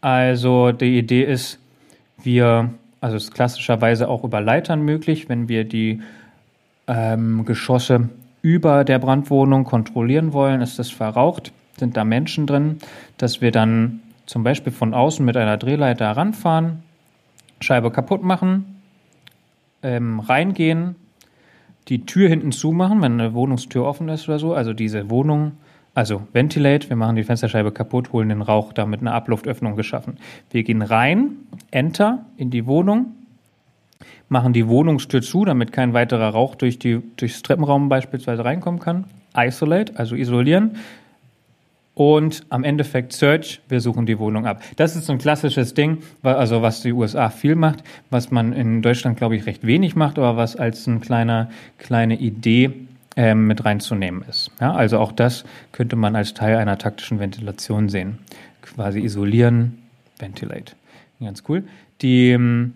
Also 0.02 0.72
die 0.72 0.98
Idee 0.98 1.24
ist, 1.24 1.60
wir, 2.24 2.72
also 3.02 3.18
es 3.18 3.26
ist 3.26 3.34
klassischerweise 3.34 4.10
auch 4.10 4.24
über 4.24 4.42
Leitern 4.42 4.82
möglich, 4.82 5.30
wenn 5.30 5.48
wir 5.48 5.64
die 5.64 6.02
ähm, 6.88 7.46
Geschosse 7.46 8.10
über 8.42 8.84
der 8.84 9.00
Brandwohnung 9.00 9.64
kontrollieren 9.64 10.34
wollen, 10.34 10.62
ist 10.62 10.80
das 10.80 10.90
verraucht, 10.90 11.54
sind 11.78 11.98
da 11.98 12.04
Menschen 12.04 12.46
drin, 12.46 12.80
dass 13.18 13.42
wir 13.42 13.52
dann 13.52 14.02
zum 14.26 14.44
Beispiel 14.44 14.72
von 14.72 14.94
außen 14.94 15.26
mit 15.26 15.38
einer 15.38 15.58
Drehleiter 15.58 16.12
ranfahren, 16.12 16.84
Scheibe 17.60 17.92
kaputt 17.92 18.24
machen, 18.24 18.82
ähm, 19.82 20.20
reingehen, 20.20 20.96
die 21.88 22.06
Tür 22.06 22.30
hinten 22.30 22.52
zumachen, 22.52 23.02
wenn 23.02 23.20
eine 23.20 23.34
Wohnungstür 23.34 23.86
offen 23.86 24.10
ist 24.10 24.28
oder 24.28 24.40
so, 24.40 24.54
also 24.54 24.74
diese 24.74 25.10
Wohnung, 25.10 25.54
also 25.94 26.24
Ventilate, 26.32 26.90
wir 26.90 26.96
machen 26.96 27.16
die 27.16 27.24
Fensterscheibe 27.24 27.72
kaputt, 27.72 28.12
holen 28.14 28.30
den 28.30 28.42
Rauch, 28.42 28.74
damit 28.74 29.02
eine 29.02 29.14
Abluftöffnung 29.14 29.76
geschaffen. 29.76 30.18
Wir 30.50 30.64
gehen 30.64 30.82
rein, 30.82 31.36
Enter 31.72 32.26
in 32.38 32.50
die 32.50 32.66
Wohnung, 32.66 33.14
machen 34.30 34.54
die 34.54 34.68
Wohnungstür 34.68 35.22
zu, 35.22 35.46
damit 35.46 35.72
kein 35.72 35.94
weiterer 35.94 36.30
Rauch 36.30 36.56
durch 36.56 36.80
die, 36.80 37.02
durchs 37.18 37.42
Treppenraum 37.42 37.90
beispielsweise 37.90 38.44
reinkommen 38.44 38.80
kann. 38.80 39.06
Isolate, 39.36 39.98
also 39.98 40.16
isolieren. 40.16 40.78
Und 41.96 42.44
am 42.50 42.64
Endeffekt 42.64 43.14
Search, 43.14 43.62
wir 43.70 43.80
suchen 43.80 44.08
die 44.08 44.18
Wohnung 44.18 44.48
ab. 44.48 44.64
Das 44.78 44.96
ist 44.96 45.06
so 45.06 45.14
ein 45.14 45.20
klassisches 45.20 45.76
Ding, 45.76 46.00
also 46.24 46.64
was 46.64 46.82
die 46.82 46.92
USA 46.92 47.30
viel 47.30 47.56
macht, 47.56 47.84
was 48.10 48.32
man 48.32 48.52
in 48.52 48.82
Deutschland, 48.82 49.18
glaube 49.18 49.36
ich, 49.36 49.46
recht 49.46 49.66
wenig 49.66 49.96
macht, 49.96 50.18
aber 50.18 50.36
was 50.36 50.56
als 50.56 50.88
eine 50.88 51.00
kleine, 51.02 51.50
kleine 51.78 52.16
Idee 52.16 52.72
ähm, 53.16 53.46
mit 53.46 53.64
reinzunehmen 53.64 54.24
ist. 54.28 54.50
Ja, 54.60 54.74
also 54.74 54.98
auch 54.98 55.12
das 55.12 55.46
könnte 55.72 55.96
man 55.96 56.16
als 56.16 56.34
Teil 56.34 56.58
einer 56.58 56.80
taktischen 56.80 57.20
Ventilation 57.20 57.90
sehen. 57.90 58.18
Quasi 58.64 59.00
isolieren, 59.02 59.78
ventilate. 60.18 60.74
Ganz 61.20 61.44
cool. 61.48 61.64
Die 62.02 62.32
ähm, 62.32 62.74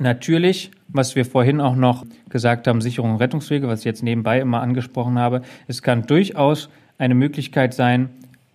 Natürlich, 0.00 0.70
was 0.88 1.14
wir 1.14 1.26
vorhin 1.26 1.60
auch 1.60 1.76
noch 1.76 2.06
gesagt 2.30 2.66
haben, 2.66 2.80
Sicherung 2.80 3.12
und 3.12 3.16
Rettungswege, 3.18 3.68
was 3.68 3.80
ich 3.80 3.84
jetzt 3.84 4.02
nebenbei 4.02 4.40
immer 4.40 4.62
angesprochen 4.62 5.18
habe, 5.18 5.42
es 5.68 5.82
kann 5.82 6.06
durchaus 6.06 6.70
eine 6.96 7.14
Möglichkeit 7.14 7.74
sein, 7.74 8.08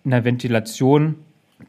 eine 0.04 0.24
Ventilation 0.24 1.14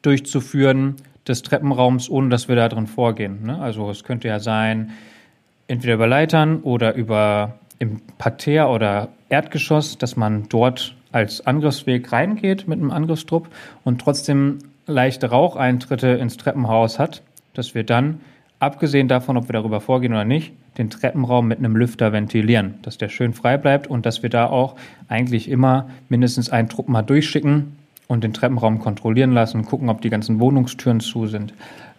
durchzuführen 0.01 0.95
des 1.27 1.43
Treppenraums, 1.43 2.09
ohne 2.09 2.29
dass 2.29 2.47
wir 2.47 2.55
da 2.55 2.69
drin 2.69 2.87
vorgehen. 2.87 3.43
Ne? 3.43 3.59
Also 3.59 3.91
es 3.91 4.03
könnte 4.03 4.27
ja 4.27 4.39
sein, 4.39 4.93
entweder 5.67 5.93
über 5.93 6.07
Leitern 6.07 6.61
oder 6.61 6.95
über 6.95 7.59
im 7.77 8.01
Parterre 8.17 8.69
oder 8.69 9.09
Erdgeschoss, 9.29 9.99
dass 9.99 10.15
man 10.15 10.49
dort 10.49 10.95
als 11.11 11.45
Angriffsweg 11.45 12.11
reingeht 12.11 12.67
mit 12.67 12.79
einem 12.79 12.89
Angriffstrupp 12.89 13.47
und 13.83 14.01
trotzdem 14.01 14.57
leichte 14.87 15.29
Raucheintritte 15.29 16.07
ins 16.07 16.37
Treppenhaus 16.37 16.97
hat, 16.97 17.21
dass 17.53 17.75
wir 17.75 17.83
dann 17.83 18.21
abgesehen 18.59 19.07
davon, 19.07 19.37
ob 19.37 19.47
wir 19.47 19.53
darüber 19.53 19.81
vorgehen 19.81 20.13
oder 20.13 20.25
nicht, 20.25 20.53
den 20.77 20.89
Treppenraum 20.89 21.47
mit 21.47 21.59
einem 21.59 21.75
Lüfter 21.75 22.11
ventilieren, 22.11 22.75
dass 22.81 22.97
der 22.97 23.09
schön 23.09 23.33
frei 23.33 23.57
bleibt 23.57 23.87
und 23.87 24.05
dass 24.05 24.23
wir 24.23 24.29
da 24.29 24.47
auch 24.47 24.75
eigentlich 25.07 25.49
immer 25.49 25.89
mindestens 26.09 26.49
einen 26.49 26.69
Trupp 26.69 26.87
mal 26.87 27.01
durchschicken 27.01 27.75
und 28.07 28.23
den 28.23 28.33
Treppenraum 28.33 28.79
kontrollieren 28.79 29.31
lassen, 29.31 29.65
gucken, 29.65 29.89
ob 29.89 30.01
die 30.01 30.09
ganzen 30.09 30.39
Wohnungstüren 30.39 30.99
zu 30.99 31.27
sind, 31.27 31.53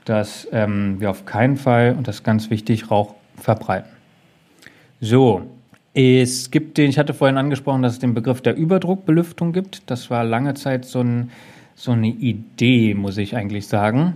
dass 0.04 0.48
ähm, 0.52 1.00
wir 1.00 1.10
auf 1.10 1.26
keinen 1.26 1.56
Fall, 1.56 1.94
und 1.96 2.08
das 2.08 2.16
ist 2.16 2.24
ganz 2.24 2.50
wichtig, 2.50 2.90
Rauch 2.90 3.14
verbreiten. 3.36 3.90
So, 5.00 5.42
es 5.94 6.50
gibt 6.50 6.78
den, 6.78 6.90
ich 6.90 6.98
hatte 6.98 7.14
vorhin 7.14 7.36
angesprochen, 7.36 7.82
dass 7.82 7.94
es 7.94 7.98
den 7.98 8.14
Begriff 8.14 8.40
der 8.40 8.56
Überdruckbelüftung 8.56 9.52
gibt. 9.52 9.82
Das 9.90 10.10
war 10.10 10.24
lange 10.24 10.54
Zeit 10.54 10.84
so, 10.84 11.00
ein, 11.00 11.30
so 11.74 11.92
eine 11.92 12.08
Idee, 12.08 12.94
muss 12.94 13.16
ich 13.18 13.36
eigentlich 13.36 13.66
sagen 13.66 14.14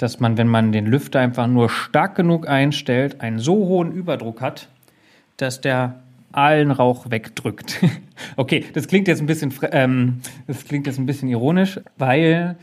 dass 0.00 0.18
man, 0.18 0.38
wenn 0.38 0.48
man 0.48 0.72
den 0.72 0.86
Lüfter 0.86 1.20
einfach 1.20 1.46
nur 1.46 1.68
stark 1.68 2.14
genug 2.14 2.48
einstellt, 2.48 3.20
einen 3.20 3.38
so 3.38 3.54
hohen 3.54 3.92
Überdruck 3.92 4.40
hat, 4.40 4.68
dass 5.36 5.60
der 5.60 6.00
allen 6.32 6.70
Rauch 6.70 7.10
wegdrückt. 7.10 7.84
okay, 8.36 8.64
das 8.72 8.88
klingt 8.88 9.08
jetzt 9.08 9.20
ein 9.20 9.26
bisschen, 9.26 9.52
ähm, 9.72 10.20
das 10.46 10.64
klingt 10.64 10.86
jetzt 10.86 10.98
ein 10.98 11.04
bisschen 11.04 11.28
ironisch, 11.28 11.78
weil 11.98 12.56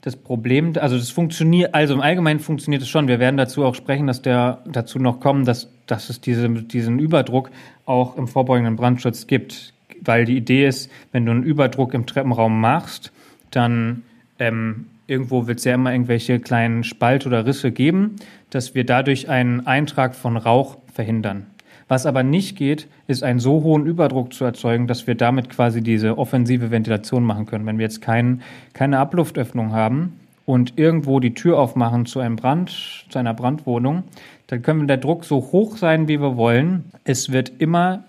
das 0.00 0.16
Problem, 0.16 0.72
also 0.80 0.96
das 0.96 1.10
funktioniert, 1.10 1.72
also 1.72 1.94
im 1.94 2.00
Allgemeinen 2.00 2.40
funktioniert 2.40 2.82
es 2.82 2.88
schon. 2.88 3.06
Wir 3.06 3.20
werden 3.20 3.36
dazu 3.36 3.64
auch 3.64 3.76
sprechen, 3.76 4.08
dass 4.08 4.20
der 4.20 4.58
dazu 4.66 4.98
noch 4.98 5.20
kommen, 5.20 5.44
dass, 5.44 5.68
dass 5.86 6.10
es 6.10 6.20
diese, 6.20 6.48
diesen 6.48 6.98
Überdruck 6.98 7.52
auch 7.86 8.16
im 8.16 8.26
vorbeugenden 8.26 8.74
Brandschutz 8.74 9.28
gibt. 9.28 9.72
Weil 10.00 10.24
die 10.24 10.36
Idee 10.36 10.66
ist, 10.66 10.90
wenn 11.12 11.26
du 11.26 11.30
einen 11.30 11.44
Überdruck 11.44 11.94
im 11.94 12.06
Treppenraum 12.06 12.60
machst, 12.60 13.12
dann 13.52 14.02
ähm, 14.40 14.86
irgendwo 15.12 15.46
wird 15.46 15.58
es 15.58 15.64
ja 15.64 15.74
immer 15.74 15.92
irgendwelche 15.92 16.40
kleinen 16.40 16.82
Spalt 16.82 17.26
oder 17.26 17.46
Risse 17.46 17.70
geben, 17.70 18.16
dass 18.50 18.74
wir 18.74 18.84
dadurch 18.84 19.28
einen 19.28 19.66
Eintrag 19.66 20.14
von 20.14 20.36
Rauch 20.36 20.78
verhindern. 20.92 21.46
Was 21.88 22.06
aber 22.06 22.22
nicht 22.22 22.56
geht, 22.56 22.88
ist 23.06 23.22
einen 23.22 23.38
so 23.38 23.62
hohen 23.62 23.84
Überdruck 23.84 24.32
zu 24.32 24.44
erzeugen, 24.44 24.86
dass 24.86 25.06
wir 25.06 25.14
damit 25.14 25.50
quasi 25.50 25.82
diese 25.82 26.16
offensive 26.16 26.70
Ventilation 26.70 27.22
machen 27.22 27.44
können. 27.44 27.66
Wenn 27.66 27.76
wir 27.76 27.84
jetzt 27.84 28.00
kein, 28.00 28.40
keine 28.72 28.98
Abluftöffnung 28.98 29.72
haben 29.72 30.18
und 30.46 30.78
irgendwo 30.78 31.20
die 31.20 31.34
Tür 31.34 31.58
aufmachen 31.58 32.06
zu 32.06 32.20
einem 32.20 32.36
Brand, 32.36 32.70
zu 33.10 33.18
einer 33.18 33.34
Brandwohnung, 33.34 34.04
dann 34.46 34.62
können 34.62 34.88
der 34.88 34.96
Druck 34.96 35.26
so 35.26 35.36
hoch 35.52 35.76
sein, 35.76 36.08
wie 36.08 36.18
wir 36.18 36.38
wollen. 36.38 36.84
Es 37.04 37.30
wird 37.30 37.52
immer 37.58 38.04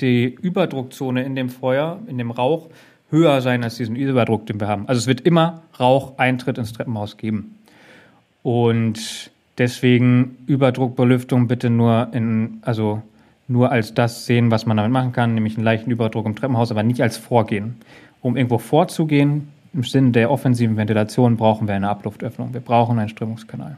die 0.00 0.26
Überdruckzone 0.26 1.24
in 1.24 1.34
dem 1.34 1.48
Feuer, 1.48 1.98
in 2.06 2.18
dem 2.18 2.30
Rauch 2.30 2.68
höher 3.10 3.40
sein 3.40 3.62
als 3.64 3.76
diesen 3.76 3.96
Überdruck, 3.96 4.46
den 4.46 4.60
wir 4.60 4.68
haben. 4.68 4.88
Also 4.88 4.98
es 4.98 5.06
wird 5.06 5.20
immer 5.20 5.62
Raucheintritt 5.78 6.58
ins 6.58 6.72
Treppenhaus 6.72 7.16
geben. 7.16 7.56
Und 8.42 9.30
deswegen 9.58 10.38
Überdruckbelüftung 10.46 11.48
bitte 11.48 11.70
nur 11.70 12.08
in, 12.12 12.58
also 12.62 13.02
nur 13.48 13.70
als 13.70 13.94
das 13.94 14.26
sehen, 14.26 14.50
was 14.50 14.66
man 14.66 14.76
damit 14.76 14.92
machen 14.92 15.12
kann, 15.12 15.34
nämlich 15.34 15.56
einen 15.56 15.64
leichten 15.64 15.90
Überdruck 15.90 16.26
im 16.26 16.34
Treppenhaus, 16.34 16.70
aber 16.70 16.82
nicht 16.82 17.00
als 17.00 17.16
Vorgehen. 17.16 17.76
Um 18.22 18.36
irgendwo 18.36 18.58
vorzugehen, 18.58 19.48
im 19.72 19.84
Sinne 19.84 20.10
der 20.10 20.30
offensiven 20.30 20.76
Ventilation 20.76 21.36
brauchen 21.36 21.68
wir 21.68 21.74
eine 21.74 21.88
Abluftöffnung. 21.88 22.54
Wir 22.54 22.60
brauchen 22.60 22.98
einen 22.98 23.08
Strömungskanal. 23.08 23.76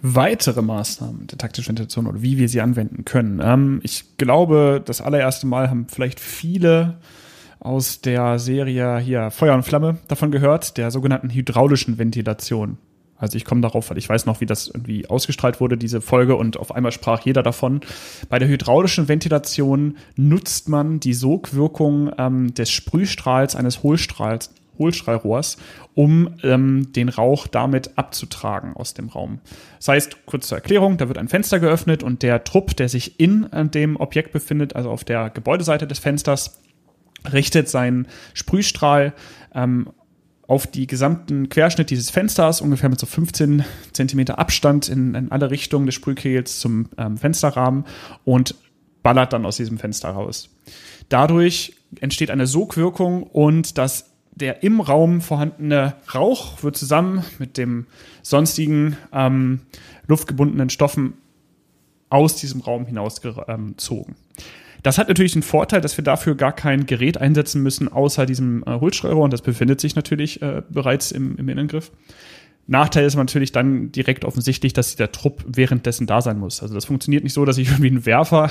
Weitere 0.00 0.62
Maßnahmen 0.62 1.26
der 1.26 1.38
taktischen 1.38 1.70
Ventilation 1.70 2.06
oder 2.06 2.22
wie 2.22 2.38
wir 2.38 2.48
sie 2.48 2.60
anwenden 2.60 3.04
können. 3.04 3.40
Ähm, 3.42 3.80
ich 3.82 4.16
glaube, 4.16 4.82
das 4.84 5.00
allererste 5.00 5.46
Mal 5.46 5.70
haben 5.70 5.86
vielleicht 5.88 6.20
viele 6.20 6.96
aus 7.60 8.00
der 8.00 8.38
Serie 8.38 8.98
hier 8.98 9.30
Feuer 9.30 9.54
und 9.54 9.62
Flamme 9.62 9.98
davon 10.08 10.30
gehört, 10.30 10.76
der 10.76 10.90
sogenannten 10.90 11.30
hydraulischen 11.30 11.98
Ventilation. 11.98 12.78
Also 13.16 13.36
ich 13.36 13.44
komme 13.44 13.60
darauf, 13.60 13.90
weil 13.90 13.98
ich 13.98 14.08
weiß 14.08 14.26
noch, 14.26 14.40
wie 14.40 14.46
das 14.46 14.66
irgendwie 14.68 15.08
ausgestrahlt 15.08 15.60
wurde, 15.60 15.78
diese 15.78 16.00
Folge, 16.00 16.36
und 16.36 16.58
auf 16.58 16.74
einmal 16.74 16.92
sprach 16.92 17.20
jeder 17.20 17.42
davon. 17.42 17.80
Bei 18.28 18.38
der 18.38 18.48
hydraulischen 18.48 19.08
Ventilation 19.08 19.96
nutzt 20.16 20.68
man 20.68 21.00
die 21.00 21.14
Sogwirkung 21.14 22.10
ähm, 22.18 22.52
des 22.54 22.70
Sprühstrahls 22.70 23.56
eines 23.56 23.82
Hohlstrahls, 23.82 24.50
Hohlstrahlrohrs, 24.78 25.56
um 25.94 26.30
ähm, 26.42 26.92
den 26.92 27.08
Rauch 27.08 27.46
damit 27.46 27.96
abzutragen 27.96 28.74
aus 28.74 28.92
dem 28.92 29.08
Raum. 29.08 29.38
Das 29.78 29.88
heißt, 29.88 30.26
kurz 30.26 30.48
zur 30.48 30.58
Erklärung, 30.58 30.96
da 30.96 31.06
wird 31.06 31.18
ein 31.18 31.28
Fenster 31.28 31.60
geöffnet 31.60 32.02
und 32.02 32.22
der 32.22 32.42
Trupp, 32.42 32.76
der 32.76 32.88
sich 32.88 33.20
in 33.20 33.50
äh, 33.52 33.64
dem 33.66 33.96
Objekt 33.96 34.32
befindet, 34.32 34.74
also 34.74 34.90
auf 34.90 35.04
der 35.04 35.30
Gebäudeseite 35.30 35.86
des 35.86 36.00
Fensters, 36.00 36.58
richtet 37.32 37.68
seinen 37.68 38.06
Sprühstrahl 38.34 39.14
ähm, 39.54 39.90
auf 40.46 40.66
die 40.66 40.86
gesamten 40.86 41.48
Querschnitt 41.48 41.90
dieses 41.90 42.10
Fensters, 42.10 42.60
ungefähr 42.60 42.90
mit 42.90 43.00
so 43.00 43.06
15 43.06 43.64
Zentimeter 43.92 44.38
Abstand 44.38 44.88
in, 44.88 45.14
in 45.14 45.32
alle 45.32 45.50
Richtungen 45.50 45.86
des 45.86 45.94
Sprühkegels 45.94 46.60
zum 46.60 46.88
ähm, 46.98 47.16
Fensterrahmen 47.16 47.84
und 48.24 48.54
ballert 49.02 49.32
dann 49.32 49.46
aus 49.46 49.56
diesem 49.56 49.78
Fenster 49.78 50.10
raus. 50.10 50.50
Dadurch 51.08 51.74
entsteht 52.00 52.30
eine 52.30 52.46
Sogwirkung 52.46 53.22
und 53.22 53.78
das 53.78 54.10
der 54.36 54.64
im 54.64 54.80
Raum 54.80 55.20
vorhandene 55.20 55.94
Rauch 56.12 56.62
wird 56.64 56.76
zusammen 56.76 57.24
mit 57.38 57.56
dem 57.56 57.86
sonstigen 58.22 58.96
ähm, 59.12 59.60
luftgebundenen 60.08 60.70
Stoffen 60.70 61.14
aus 62.08 62.36
diesem 62.36 62.60
Raum 62.60 62.86
hinausgezogen. 62.86 64.16
Das 64.84 64.98
hat 64.98 65.08
natürlich 65.08 65.32
den 65.32 65.42
Vorteil, 65.42 65.80
dass 65.80 65.96
wir 65.96 66.04
dafür 66.04 66.34
gar 66.34 66.52
kein 66.52 66.84
Gerät 66.84 67.16
einsetzen 67.16 67.62
müssen, 67.62 67.88
außer 67.88 68.26
diesem 68.26 68.62
äh, 68.66 68.78
Hohlstreurohr. 68.78 69.24
Und 69.24 69.32
das 69.32 69.40
befindet 69.40 69.80
sich 69.80 69.96
natürlich 69.96 70.42
äh, 70.42 70.62
bereits 70.68 71.10
im, 71.10 71.36
im 71.38 71.48
Innengriff. 71.48 71.90
Nachteil 72.66 73.06
ist 73.06 73.16
natürlich 73.16 73.50
dann 73.50 73.92
direkt 73.92 74.26
offensichtlich, 74.26 74.74
dass 74.74 74.94
der 74.94 75.10
Trupp 75.10 75.42
währenddessen 75.46 76.06
da 76.06 76.20
sein 76.20 76.38
muss. 76.38 76.62
Also 76.62 76.74
das 76.74 76.84
funktioniert 76.84 77.24
nicht 77.24 77.32
so, 77.32 77.46
dass 77.46 77.56
ich 77.56 77.68
irgendwie 77.70 77.88
einen 77.88 78.04
Werfer 78.04 78.50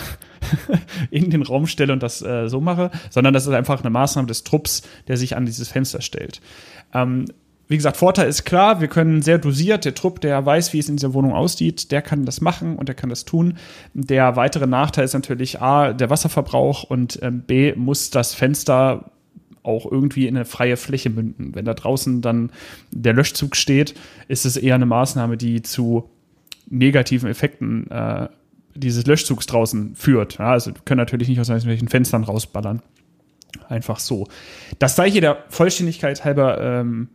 in 1.11 1.29
den 1.29 1.43
Raum 1.43 1.67
stelle 1.67 1.93
und 1.93 2.01
das 2.01 2.23
äh, 2.23 2.49
so 2.49 2.59
mache, 2.59 2.89
sondern 3.11 3.36
das 3.36 3.45
ist 3.45 3.53
einfach 3.53 3.81
eine 3.81 3.91
Maßnahme 3.91 4.27
des 4.27 4.43
Trupps, 4.43 4.81
der 5.07 5.17
sich 5.17 5.36
an 5.36 5.45
dieses 5.45 5.69
Fenster 5.69 6.01
stellt. 6.01 6.41
Ähm, 6.95 7.25
wie 7.68 7.78
gesagt, 7.78 7.97
Vorteil 7.97 8.28
ist 8.28 8.43
klar, 8.43 8.82
wir 8.82 8.88
können 8.88 9.22
sehr 9.22 9.38
dosiert, 9.38 9.86
der 9.86 9.95
Trupp, 9.95 10.20
der 10.22 10.45
weiß, 10.45 10.74
wie 10.74 10.80
es 10.80 10.89
in 10.89 10.97
dieser 10.97 11.14
Wohnung 11.14 11.34
aussieht, 11.34 11.91
der 11.91 12.01
kann 12.01 12.26
das 12.26 12.41
machen 12.41 12.76
und 12.76 12.89
der 12.89 12.95
kann 12.95 13.09
das 13.09 13.26
tun. 13.26 13.57
Der 13.93 14.36
weitere 14.36 14.68
Nachteil 14.68 15.05
ist 15.05 15.14
natürlich 15.14 15.61
A, 15.61 15.93
der 15.93 16.09
Wasserverbrauch 16.09 16.84
und 16.84 17.20
ähm, 17.22 17.41
B, 17.41 17.74
muss 17.76 18.09
das 18.09 18.34
Fenster 18.34 19.11
auch 19.64 19.89
irgendwie 19.89 20.28
in 20.28 20.36
eine 20.36 20.45
freie 20.45 20.76
Fläche 20.76 21.09
münden. 21.09 21.55
Wenn 21.55 21.66
da 21.66 21.74
draußen 21.74 22.22
dann 22.22 22.51
der 22.91 23.14
Löschzug 23.14 23.55
steht, 23.55 23.95
ist 24.28 24.45
es 24.45 24.57
eher 24.57 24.76
eine 24.76 24.86
Maßnahme, 24.86 25.38
die 25.38 25.61
zu 25.61 26.09
negativen 26.70 27.30
Effekten 27.30 27.89
äh, 27.89 28.28
dieses 28.76 29.05
Löschzugs 29.05 29.45
draußen 29.45 29.95
führt. 29.95 30.38
Ja, 30.38 30.51
also 30.51 30.72
können 30.86 30.99
natürlich 30.99 31.30
nicht 31.30 31.39
aus 31.39 31.49
irgendwelchen 31.49 31.88
Fenstern 31.88 32.24
rausballern. 32.24 32.82
Einfach 33.70 33.99
so. 33.99 34.28
Das 34.80 34.95
sei 34.95 35.09
hier 35.09 35.22
der 35.22 35.43
Vollständigkeit 35.49 36.26
halber 36.26 36.59
ähm, 36.59 37.07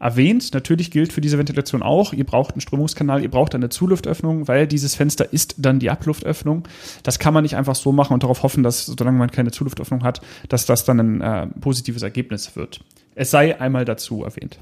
erwähnt. 0.00 0.52
Natürlich 0.54 0.90
gilt 0.90 1.12
für 1.12 1.20
diese 1.20 1.38
Ventilation 1.38 1.82
auch, 1.82 2.12
ihr 2.12 2.24
braucht 2.24 2.54
einen 2.54 2.62
Strömungskanal, 2.62 3.22
ihr 3.22 3.30
braucht 3.30 3.54
eine 3.54 3.68
Zuluftöffnung, 3.68 4.48
weil 4.48 4.66
dieses 4.66 4.94
Fenster 4.94 5.32
ist 5.32 5.54
dann 5.58 5.78
die 5.78 5.90
Abluftöffnung. 5.90 6.66
Das 7.02 7.18
kann 7.18 7.34
man 7.34 7.42
nicht 7.42 7.56
einfach 7.56 7.74
so 7.74 7.92
machen 7.92 8.14
und 8.14 8.22
darauf 8.22 8.42
hoffen, 8.42 8.62
dass, 8.62 8.86
solange 8.86 9.18
man 9.18 9.30
keine 9.30 9.52
Zuluftöffnung 9.52 10.02
hat, 10.02 10.22
dass 10.48 10.66
das 10.66 10.84
dann 10.84 10.98
ein 10.98 11.20
äh, 11.20 11.46
positives 11.60 12.02
Ergebnis 12.02 12.56
wird. 12.56 12.80
Es 13.14 13.30
sei 13.30 13.60
einmal 13.60 13.84
dazu 13.84 14.24
erwähnt. 14.24 14.58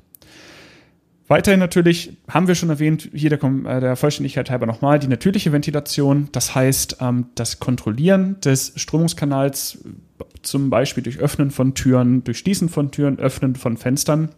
Weiterhin 1.28 1.60
natürlich 1.60 2.16
haben 2.26 2.48
wir 2.48 2.54
schon 2.54 2.70
erwähnt, 2.70 3.10
hier 3.12 3.30
der, 3.30 3.42
äh, 3.42 3.80
der 3.80 3.96
Vollständigkeit 3.96 4.50
halber 4.50 4.66
nochmal, 4.66 4.98
die 4.98 5.08
natürliche 5.08 5.52
Ventilation, 5.52 6.30
das 6.32 6.54
heißt 6.54 6.96
ähm, 7.00 7.26
das 7.36 7.60
Kontrollieren 7.60 8.40
des 8.40 8.72
Strömungskanals, 8.74 9.84
zum 10.42 10.70
Beispiel 10.70 11.04
durch 11.04 11.18
Öffnen 11.18 11.50
von 11.50 11.74
Türen, 11.74 12.24
durch 12.24 12.38
Schließen 12.38 12.68
von 12.68 12.90
Türen, 12.90 13.18
Öffnen 13.18 13.54
von 13.54 13.76
Fenstern, 13.76 14.30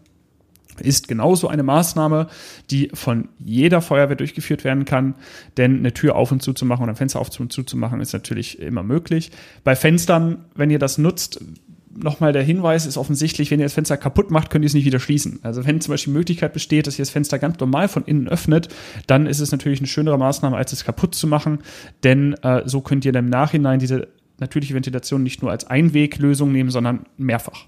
ist 0.80 1.08
genauso 1.08 1.48
eine 1.48 1.62
Maßnahme, 1.62 2.28
die 2.70 2.90
von 2.94 3.28
jeder 3.38 3.82
Feuerwehr 3.82 4.16
durchgeführt 4.16 4.64
werden 4.64 4.84
kann, 4.84 5.14
denn 5.56 5.78
eine 5.78 5.92
Tür 5.92 6.16
auf 6.16 6.32
und 6.32 6.42
zu 6.42 6.52
zu 6.52 6.64
machen 6.64 6.82
oder 6.82 6.92
ein 6.92 6.96
Fenster 6.96 7.20
auf 7.20 7.38
und 7.38 7.52
zu 7.52 7.62
zu 7.62 7.76
machen 7.76 8.00
ist 8.00 8.12
natürlich 8.12 8.60
immer 8.60 8.82
möglich. 8.82 9.30
Bei 9.64 9.76
Fenstern, 9.76 10.44
wenn 10.54 10.70
ihr 10.70 10.78
das 10.78 10.98
nutzt, 10.98 11.40
nochmal 11.94 12.32
der 12.32 12.42
Hinweis 12.42 12.86
ist 12.86 12.96
offensichtlich, 12.96 13.50
wenn 13.50 13.60
ihr 13.60 13.66
das 13.66 13.74
Fenster 13.74 13.96
kaputt 13.96 14.30
macht, 14.30 14.50
könnt 14.50 14.64
ihr 14.64 14.68
es 14.68 14.74
nicht 14.74 14.84
wieder 14.84 15.00
schließen. 15.00 15.40
Also 15.42 15.66
wenn 15.66 15.80
zum 15.80 15.92
Beispiel 15.92 16.12
die 16.12 16.18
Möglichkeit 16.18 16.52
besteht, 16.52 16.86
dass 16.86 16.98
ihr 16.98 17.02
das 17.02 17.10
Fenster 17.10 17.38
ganz 17.38 17.58
normal 17.58 17.88
von 17.88 18.04
innen 18.04 18.28
öffnet, 18.28 18.68
dann 19.06 19.26
ist 19.26 19.40
es 19.40 19.52
natürlich 19.52 19.80
eine 19.80 19.88
schönere 19.88 20.18
Maßnahme, 20.18 20.56
als 20.56 20.72
es 20.72 20.84
kaputt 20.84 21.14
zu 21.14 21.26
machen, 21.26 21.60
denn 22.04 22.34
äh, 22.42 22.62
so 22.66 22.80
könnt 22.80 23.04
ihr 23.04 23.12
dann 23.12 23.26
im 23.26 23.30
Nachhinein 23.30 23.80
diese 23.80 24.08
natürliche 24.38 24.74
Ventilation 24.74 25.22
nicht 25.22 25.42
nur 25.42 25.50
als 25.50 25.66
Einweglösung 25.66 26.52
nehmen, 26.52 26.70
sondern 26.70 27.06
mehrfach. 27.16 27.66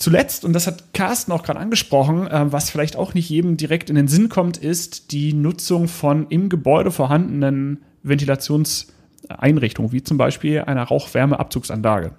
Zuletzt, 0.00 0.46
und 0.46 0.54
das 0.54 0.66
hat 0.66 0.94
Carsten 0.94 1.30
auch 1.30 1.42
gerade 1.42 1.60
angesprochen, 1.60 2.26
äh, 2.26 2.50
was 2.50 2.70
vielleicht 2.70 2.96
auch 2.96 3.12
nicht 3.12 3.28
jedem 3.28 3.58
direkt 3.58 3.90
in 3.90 3.96
den 3.96 4.08
Sinn 4.08 4.30
kommt, 4.30 4.56
ist 4.56 5.12
die 5.12 5.34
Nutzung 5.34 5.88
von 5.88 6.26
im 6.30 6.48
Gebäude 6.48 6.90
vorhandenen 6.90 7.82
Ventilationseinrichtungen, 8.02 9.92
wie 9.92 10.02
zum 10.02 10.16
Beispiel 10.16 10.62
einer 10.62 10.84
Rauchwärmeabzugsanlage. 10.84 12.12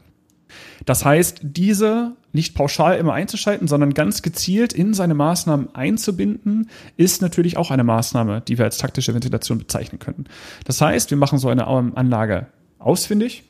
Das 0.85 1.03
heißt, 1.05 1.39
diese 1.41 2.11
nicht 2.33 2.53
pauschal 2.53 2.99
immer 2.99 3.13
einzuschalten, 3.13 3.67
sondern 3.67 3.95
ganz 3.95 4.21
gezielt 4.21 4.73
in 4.73 4.93
seine 4.93 5.15
Maßnahmen 5.15 5.73
einzubinden, 5.73 6.69
ist 6.97 7.23
natürlich 7.23 7.57
auch 7.57 7.71
eine 7.71 7.83
Maßnahme, 7.83 8.43
die 8.47 8.59
wir 8.59 8.65
als 8.65 8.77
taktische 8.77 9.15
Ventilation 9.15 9.57
bezeichnen 9.57 9.97
können. 9.97 10.25
Das 10.65 10.81
heißt, 10.81 11.09
wir 11.09 11.17
machen 11.17 11.39
so 11.39 11.49
eine 11.49 11.65
Anlage 11.65 12.45
ausfindig 12.77 13.43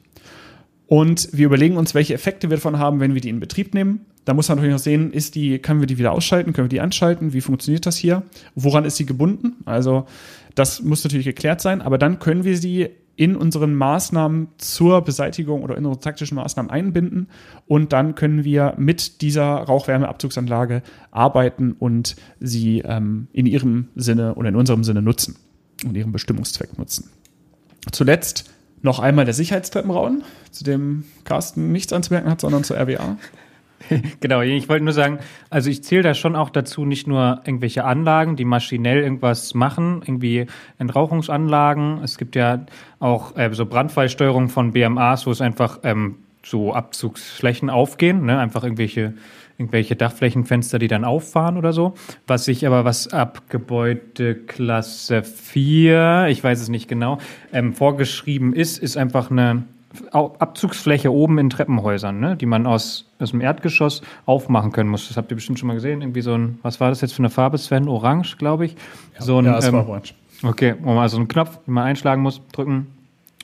und 0.87 1.27
wir 1.33 1.47
überlegen 1.47 1.75
uns, 1.75 1.93
welche 1.93 2.13
Effekte 2.13 2.49
wir 2.49 2.57
davon 2.57 2.79
haben, 2.79 3.01
wenn 3.01 3.13
wir 3.13 3.21
die 3.21 3.29
in 3.29 3.41
Betrieb 3.41 3.73
nehmen 3.73 4.05
da 4.25 4.33
muss 4.33 4.49
man 4.49 4.57
natürlich 4.57 4.73
noch 4.75 4.83
sehen, 4.83 5.11
ist 5.11 5.35
die, 5.35 5.59
können 5.59 5.79
wir 5.79 5.87
die 5.87 5.97
wieder 5.97 6.11
ausschalten, 6.11 6.53
können 6.53 6.65
wir 6.65 6.69
die 6.69 6.81
anschalten, 6.81 7.33
wie 7.33 7.41
funktioniert 7.41 7.85
das 7.85 7.97
hier? 7.97 8.23
Woran 8.55 8.85
ist 8.85 8.97
sie 8.97 9.05
gebunden? 9.05 9.55
Also 9.65 10.05
das 10.55 10.81
muss 10.81 11.03
natürlich 11.03 11.25
geklärt 11.25 11.61
sein, 11.61 11.81
aber 11.81 11.97
dann 11.97 12.19
können 12.19 12.43
wir 12.43 12.57
sie 12.57 12.89
in 13.15 13.35
unseren 13.35 13.75
Maßnahmen 13.75 14.47
zur 14.57 15.01
Beseitigung 15.01 15.63
oder 15.63 15.77
in 15.77 15.85
unsere 15.85 16.01
taktischen 16.01 16.35
Maßnahmen 16.35 16.71
einbinden 16.71 17.27
und 17.67 17.93
dann 17.93 18.15
können 18.15 18.43
wir 18.43 18.73
mit 18.77 19.21
dieser 19.21 19.57
Rauchwärmeabzugsanlage 19.57 20.81
arbeiten 21.11 21.73
und 21.73 22.15
sie 22.39 22.79
ähm, 22.79 23.27
in 23.33 23.45
ihrem 23.45 23.89
Sinne 23.95 24.35
oder 24.35 24.49
in 24.49 24.55
unserem 24.55 24.83
Sinne 24.83 25.01
nutzen 25.01 25.35
und 25.85 25.95
ihren 25.95 26.11
Bestimmungszweck 26.11 26.77
nutzen. 26.77 27.09
Zuletzt 27.91 28.49
noch 28.81 28.99
einmal 28.99 29.25
der 29.25 29.33
Sicherheitstreppenraum, 29.33 30.23
zu 30.49 30.63
dem 30.63 31.03
Carsten 31.23 31.71
nichts 31.71 31.93
anzumerken 31.93 32.29
hat, 32.29 32.41
sondern 32.41 32.63
zur 32.63 32.77
RWA. 32.77 33.17
genau, 34.19 34.41
ich 34.41 34.69
wollte 34.69 34.83
nur 34.83 34.93
sagen, 34.93 35.19
also 35.49 35.69
ich 35.69 35.83
zähle 35.83 36.03
da 36.03 36.13
schon 36.13 36.35
auch 36.35 36.49
dazu 36.49 36.85
nicht 36.85 37.07
nur 37.07 37.41
irgendwelche 37.45 37.83
Anlagen, 37.83 38.35
die 38.35 38.45
maschinell 38.45 39.01
irgendwas 39.01 39.53
machen, 39.53 40.01
irgendwie 40.05 40.47
Entrauchungsanlagen. 40.77 42.01
Es 42.03 42.17
gibt 42.17 42.35
ja 42.35 42.65
auch 42.99 43.35
äh, 43.37 43.53
so 43.53 43.65
Brandfallsteuerung 43.65 44.49
von 44.49 44.71
BMAs, 44.73 45.25
wo 45.27 45.31
es 45.31 45.41
einfach 45.41 45.79
ähm, 45.83 46.17
so 46.43 46.73
Abzugsflächen 46.73 47.69
aufgehen, 47.69 48.25
ne? 48.25 48.39
einfach 48.39 48.63
irgendwelche 48.63 49.13
irgendwelche 49.61 49.95
Dachflächenfenster, 49.95 50.79
die 50.79 50.87
dann 50.87 51.05
auffahren 51.05 51.55
oder 51.55 51.71
so. 51.71 51.93
Was 52.25 52.45
sich 52.45 52.65
aber, 52.65 52.83
was 52.83 53.13
ab 53.13 53.43
Gebäudeklasse 53.49 55.21
4, 55.21 56.27
ich 56.29 56.43
weiß 56.43 56.61
es 56.61 56.69
nicht 56.69 56.87
genau, 56.87 57.19
ähm, 57.53 57.73
vorgeschrieben 57.73 58.53
ist, 58.53 58.79
ist 58.79 58.97
einfach 58.97 59.29
eine 59.29 59.63
Abzugsfläche 60.11 61.11
oben 61.11 61.37
in 61.37 61.49
Treppenhäusern, 61.49 62.19
ne, 62.19 62.35
die 62.35 62.45
man 62.45 62.65
aus, 62.65 63.05
aus 63.19 63.31
dem 63.31 63.41
Erdgeschoss 63.41 64.01
aufmachen 64.25 64.71
können 64.71 64.89
muss. 64.89 65.07
Das 65.07 65.17
habt 65.17 65.31
ihr 65.31 65.35
bestimmt 65.35 65.59
schon 65.59 65.67
mal 65.67 65.73
gesehen. 65.73 66.01
Irgendwie 66.01 66.21
so 66.21 66.33
ein, 66.33 66.59
was 66.61 66.79
war 66.79 66.89
das 66.89 67.01
jetzt 67.01 67.13
für 67.13 67.19
eine 67.19 67.29
Farbe, 67.29 67.57
Sven? 67.57 67.87
Orange, 67.87 68.37
glaube 68.37 68.65
ich. 68.65 68.75
Ja, 69.15 69.21
so 69.21 69.37
ein, 69.37 69.45
ja, 69.45 69.57
es 69.57 69.67
ähm, 69.67 69.73
war 69.73 69.87
orange. 69.87 70.13
Okay, 70.43 70.75
wo 70.81 70.89
man 70.89 70.99
also 70.99 71.17
einen 71.17 71.27
Knopf, 71.27 71.59
den 71.65 71.73
man 71.73 71.83
einschlagen 71.83 72.21
muss, 72.21 72.41
drücken, 72.51 72.87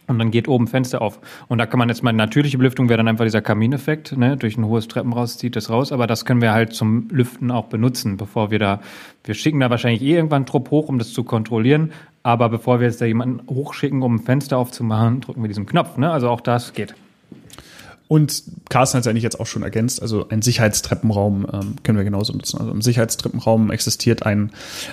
und 0.08 0.20
dann 0.20 0.32
geht 0.32 0.48
oben 0.48 0.68
Fenster 0.68 1.02
auf. 1.02 1.20
Und 1.50 1.58
da 1.58 1.66
kann 1.66 1.78
man 1.78 1.90
jetzt 1.90 2.02
mal, 2.02 2.14
natürliche 2.14 2.58
Belüftung 2.58 2.88
wäre 2.88 2.98
dann 2.98 3.10
einfach 3.10 3.26
dieser 3.26 3.42
Kamineffekt, 3.42 4.18
ne? 4.18 4.38
durch 4.38 4.58
ein 4.58 4.66
hohes 4.66 4.88
Treppen 4.88 5.12
raus 5.12 5.38
zieht 5.38 5.56
das 5.56 5.70
raus. 5.70 5.92
Aber 5.92 6.08
das 6.08 6.24
können 6.24 6.42
wir 6.42 6.54
halt 6.54 6.74
zum 6.74 7.10
Lüften 7.10 7.52
auch 7.52 7.66
benutzen, 7.66 8.16
bevor 8.16 8.50
wir 8.50 8.60
da, 8.60 8.80
wir 9.26 9.36
schicken 9.36 9.60
da 9.60 9.70
wahrscheinlich 9.70 10.02
eh 10.02 10.16
irgendwann 10.16 10.38
einen 10.38 10.46
Trupp 10.46 10.72
hoch, 10.72 10.88
um 10.88 10.98
das 10.98 11.12
zu 11.12 11.24
kontrollieren. 11.26 11.92
Aber 12.28 12.50
bevor 12.50 12.82
wir 12.82 12.88
jetzt 12.88 13.00
da 13.00 13.06
jemanden 13.06 13.48
hochschicken, 13.50 14.02
um 14.02 14.16
ein 14.16 14.20
Fenster 14.20 14.58
aufzumachen, 14.58 15.22
drücken 15.22 15.42
wir 15.42 15.48
diesen 15.48 15.66
Knopf. 15.66 15.96
Ne? 15.96 16.12
Also 16.12 16.28
auch 16.28 16.42
das 16.42 16.74
geht. 16.74 16.94
Und 18.10 18.44
Carsten 18.68 18.98
hat 18.98 19.06
es 19.06 19.08
eigentlich 19.08 19.24
jetzt 19.24 19.40
auch 19.40 19.46
schon 19.46 19.64
ergänzt, 19.64 20.02
also 20.02 20.28
ein 20.28 20.42
Sicherheitstreppenraum 20.42 21.48
ähm, 21.54 21.76
können 21.84 21.98
wir 21.98 22.04
genauso 22.04 22.34
nutzen. 22.34 22.60
Also 22.60 22.72
im 22.72 22.82
Sicherheitstreppenraum 22.82 23.72
existiert 23.72 24.26
ein 24.26 24.52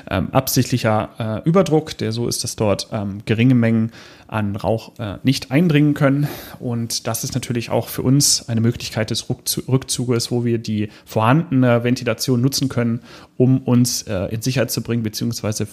ähm, 0.08 0.28
absichtlicher 0.30 1.42
äh, 1.44 1.48
Überdruck, 1.48 1.98
der 1.98 2.12
so 2.12 2.28
ist, 2.28 2.44
dass 2.44 2.54
dort 2.54 2.88
ähm, 2.92 3.22
geringe 3.24 3.56
Mengen 3.56 3.90
an 4.28 4.54
Rauch 4.54 4.96
äh, 5.00 5.16
nicht 5.24 5.50
eindringen 5.50 5.94
können. 5.94 6.28
Und 6.60 7.08
das 7.08 7.24
ist 7.24 7.34
natürlich 7.34 7.68
auch 7.68 7.88
für 7.88 8.02
uns 8.02 8.48
eine 8.48 8.60
Möglichkeit 8.60 9.10
des 9.10 9.28
Rückzuges, 9.28 10.30
wo 10.30 10.44
wir 10.44 10.58
die 10.58 10.88
vorhandene 11.04 11.82
Ventilation 11.82 12.40
nutzen 12.40 12.68
können, 12.68 13.00
um 13.36 13.58
uns 13.58 14.02
äh, 14.02 14.26
in 14.26 14.40
Sicherheit 14.40 14.70
zu 14.70 14.82
bringen, 14.82 15.02
beziehungsweise 15.02 15.66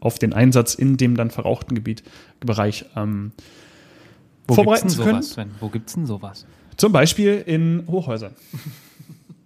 auf 0.00 0.18
den 0.18 0.32
Einsatz 0.32 0.74
in 0.74 0.96
dem 0.96 1.16
dann 1.16 1.30
verrauchten 1.30 1.74
Gebiet, 1.74 2.02
Bereich 2.40 2.84
ähm, 2.96 3.32
Wo 4.46 4.54
vorbereiten 4.54 4.88
zu 4.88 5.02
können. 5.02 5.22
Sowas, 5.22 5.46
Wo 5.60 5.68
gibt 5.68 5.88
es 5.88 5.94
denn 5.94 6.06
sowas? 6.06 6.46
Zum 6.76 6.92
Beispiel 6.92 7.42
in 7.46 7.84
Hochhäusern. 7.86 8.32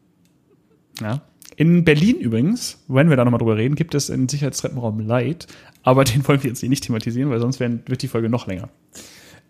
ja. 1.01 1.23
In 1.57 1.85
Berlin 1.85 2.17
übrigens, 2.17 2.83
wenn 2.89 3.11
wir 3.11 3.17
da 3.17 3.25
nochmal 3.25 3.39
drüber 3.39 3.57
reden, 3.57 3.75
gibt 3.75 3.95
es 3.95 4.11
einen 4.11 4.29
Sicherheitstreppenraum 4.29 5.01
Light, 5.01 5.47
aber 5.83 6.05
den 6.05 6.27
wollen 6.27 6.43
wir 6.43 6.51
jetzt 6.51 6.63
nicht 6.63 6.85
thematisieren, 6.85 7.31
weil 7.31 7.41
sonst 7.41 7.61
wird 7.61 8.03
die 8.03 8.09
Folge 8.09 8.29
noch 8.29 8.47
länger. 8.47 8.71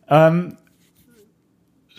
Ähm, 0.09 0.57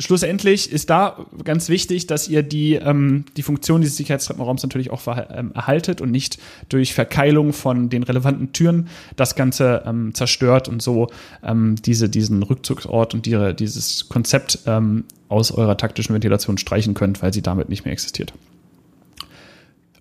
schlussendlich 0.02 0.72
ist 0.72 0.90
da 0.90 1.26
ganz 1.44 1.70
wichtig, 1.70 2.08
dass 2.08 2.28
ihr 2.28 2.44
die, 2.44 2.76
ähm, 2.76 3.26
die 3.38 3.44
Funktion 3.44 3.82
dieses 3.82 3.98
Sicherheitstreppenraums 3.98 4.64
natürlich 4.64 4.90
auch 4.90 5.02
ähm, 5.08 5.52
erhaltet 5.54 6.02
und 6.02 6.12
nicht 6.12 6.38
durch 6.70 6.94
Verkeilung 6.94 7.54
von 7.54 7.90
den 7.90 8.04
relevanten 8.04 8.52
Türen 8.54 8.90
das 9.16 9.36
Ganze 9.36 9.84
ähm, 9.86 10.14
zerstört 10.14 10.68
und 10.68 10.82
so 10.82 11.10
ähm, 11.44 11.76
diese, 11.86 12.10
diesen 12.10 12.44
Rückzugsort 12.44 13.14
und 13.14 13.26
die, 13.26 13.54
dieses 13.56 14.10
Konzept 14.10 14.60
ähm, 14.66 15.06
aus 15.30 15.52
eurer 15.52 15.78
taktischen 15.78 16.14
Ventilation 16.14 16.58
streichen 16.58 16.94
könnt, 16.94 17.22
weil 17.22 17.34
sie 17.34 17.42
damit 17.42 17.70
nicht 17.70 17.86
mehr 17.86 17.94
existiert. 17.94 18.34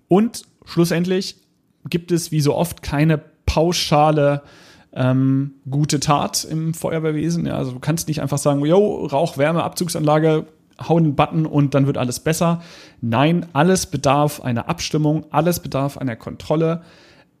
Und 0.07 0.43
schlussendlich 0.65 1.37
gibt 1.89 2.11
es 2.11 2.31
wie 2.31 2.41
so 2.41 2.55
oft 2.55 2.81
keine 2.81 3.19
pauschale 3.45 4.41
ähm, 4.93 5.53
gute 5.69 5.99
Tat 5.99 6.43
im 6.43 6.73
Feuerwehrwesen. 6.73 7.45
Ja, 7.45 7.55
also 7.55 7.71
du 7.71 7.79
kannst 7.79 8.07
nicht 8.07 8.21
einfach 8.21 8.37
sagen, 8.37 8.65
yo, 8.65 9.05
Rauch-Wärme-Abzugsanlage, 9.05 10.45
hau 10.87 10.97
einen 10.97 11.15
Button 11.15 11.45
und 11.45 11.73
dann 11.73 11.87
wird 11.87 11.97
alles 11.97 12.19
besser. 12.19 12.61
Nein, 13.01 13.45
alles 13.53 13.85
bedarf 13.85 14.41
einer 14.41 14.69
Abstimmung, 14.69 15.25
alles 15.31 15.59
bedarf 15.59 15.97
einer 15.97 16.15
Kontrolle. 16.15 16.81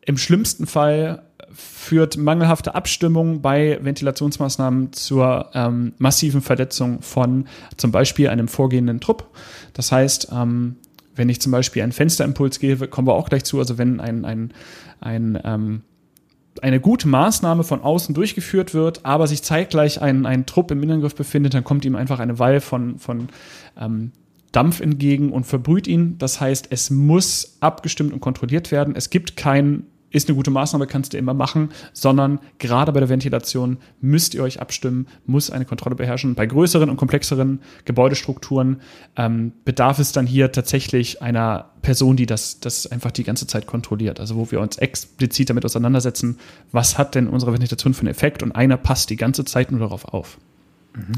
Im 0.05 0.17
schlimmsten 0.17 0.65
Fall 0.65 1.23
führt 1.53 2.17
mangelhafte 2.17 2.75
Abstimmung 2.75 3.41
bei 3.41 3.77
Ventilationsmaßnahmen 3.81 4.93
zur 4.93 5.49
ähm, 5.53 5.93
massiven 5.97 6.41
Verletzung 6.41 7.01
von 7.01 7.47
zum 7.77 7.91
Beispiel 7.91 8.29
einem 8.29 8.47
vorgehenden 8.47 9.01
Trupp. 9.01 9.27
Das 9.73 9.91
heißt, 9.91 10.29
ähm, 10.31 10.77
wenn 11.15 11.27
ich 11.27 11.41
zum 11.41 11.51
Beispiel 11.51 11.83
einen 11.83 11.91
Fensterimpuls 11.91 12.59
gebe, 12.59 12.87
kommen 12.87 13.07
wir 13.07 13.13
auch 13.13 13.27
gleich 13.27 13.43
zu, 13.43 13.59
also 13.59 13.77
wenn 13.77 13.99
ein, 13.99 14.23
ein, 14.23 14.53
ein 15.01 15.39
ähm, 15.43 15.81
eine 16.61 16.79
gute 16.79 17.07
Maßnahme 17.07 17.63
von 17.63 17.81
außen 17.81 18.13
durchgeführt 18.13 18.73
wird, 18.73 19.05
aber 19.05 19.27
sich 19.27 19.43
zeitgleich 19.43 20.01
ein, 20.01 20.25
ein 20.25 20.45
Trupp 20.45 20.71
im 20.71 20.81
Innengriff 20.83 21.15
befindet, 21.15 21.53
dann 21.53 21.63
kommt 21.63 21.85
ihm 21.85 21.95
einfach 21.95 22.19
eine 22.19 22.39
Wall 22.39 22.61
von, 22.61 22.99
von 22.99 23.29
ähm, 23.79 24.11
Dampf 24.51 24.79
entgegen 24.79 25.31
und 25.31 25.45
verbrüht 25.45 25.87
ihn. 25.87 26.17
Das 26.17 26.39
heißt, 26.39 26.67
es 26.69 26.89
muss 26.89 27.57
abgestimmt 27.61 28.13
und 28.13 28.19
kontrolliert 28.19 28.71
werden. 28.71 28.95
Es 28.95 29.09
gibt 29.09 29.37
kein 29.37 29.83
ist 30.11 30.27
eine 30.27 30.35
gute 30.35 30.51
Maßnahme, 30.51 30.87
kannst 30.87 31.13
du 31.13 31.17
immer 31.17 31.33
machen, 31.33 31.69
sondern 31.93 32.39
gerade 32.59 32.91
bei 32.91 32.99
der 32.99 33.09
Ventilation 33.09 33.77
müsst 34.01 34.33
ihr 34.33 34.43
euch 34.43 34.59
abstimmen, 34.61 35.07
muss 35.25 35.49
eine 35.49 35.65
Kontrolle 35.65 35.95
beherrschen. 35.95 36.35
Bei 36.35 36.45
größeren 36.45 36.89
und 36.89 36.97
komplexeren 36.97 37.61
Gebäudestrukturen 37.85 38.81
ähm, 39.15 39.53
bedarf 39.65 39.99
es 39.99 40.11
dann 40.11 40.27
hier 40.27 40.51
tatsächlich 40.51 41.21
einer 41.21 41.71
Person, 41.81 42.15
die 42.15 42.25
das, 42.25 42.59
das 42.59 42.87
einfach 42.87 43.11
die 43.11 43.23
ganze 43.23 43.47
Zeit 43.47 43.65
kontrolliert. 43.65 44.19
Also 44.19 44.35
wo 44.35 44.51
wir 44.51 44.59
uns 44.59 44.77
explizit 44.77 45.49
damit 45.49 45.65
auseinandersetzen, 45.65 46.37
was 46.71 46.97
hat 46.97 47.15
denn 47.15 47.27
unsere 47.27 47.53
Ventilation 47.53 47.93
für 47.93 48.01
einen 48.01 48.09
Effekt 48.09 48.43
und 48.43 48.51
einer 48.51 48.77
passt 48.77 49.09
die 49.09 49.15
ganze 49.15 49.45
Zeit 49.45 49.71
nur 49.71 49.79
darauf 49.79 50.05
auf. 50.05 50.37
Mhm. 50.93 51.13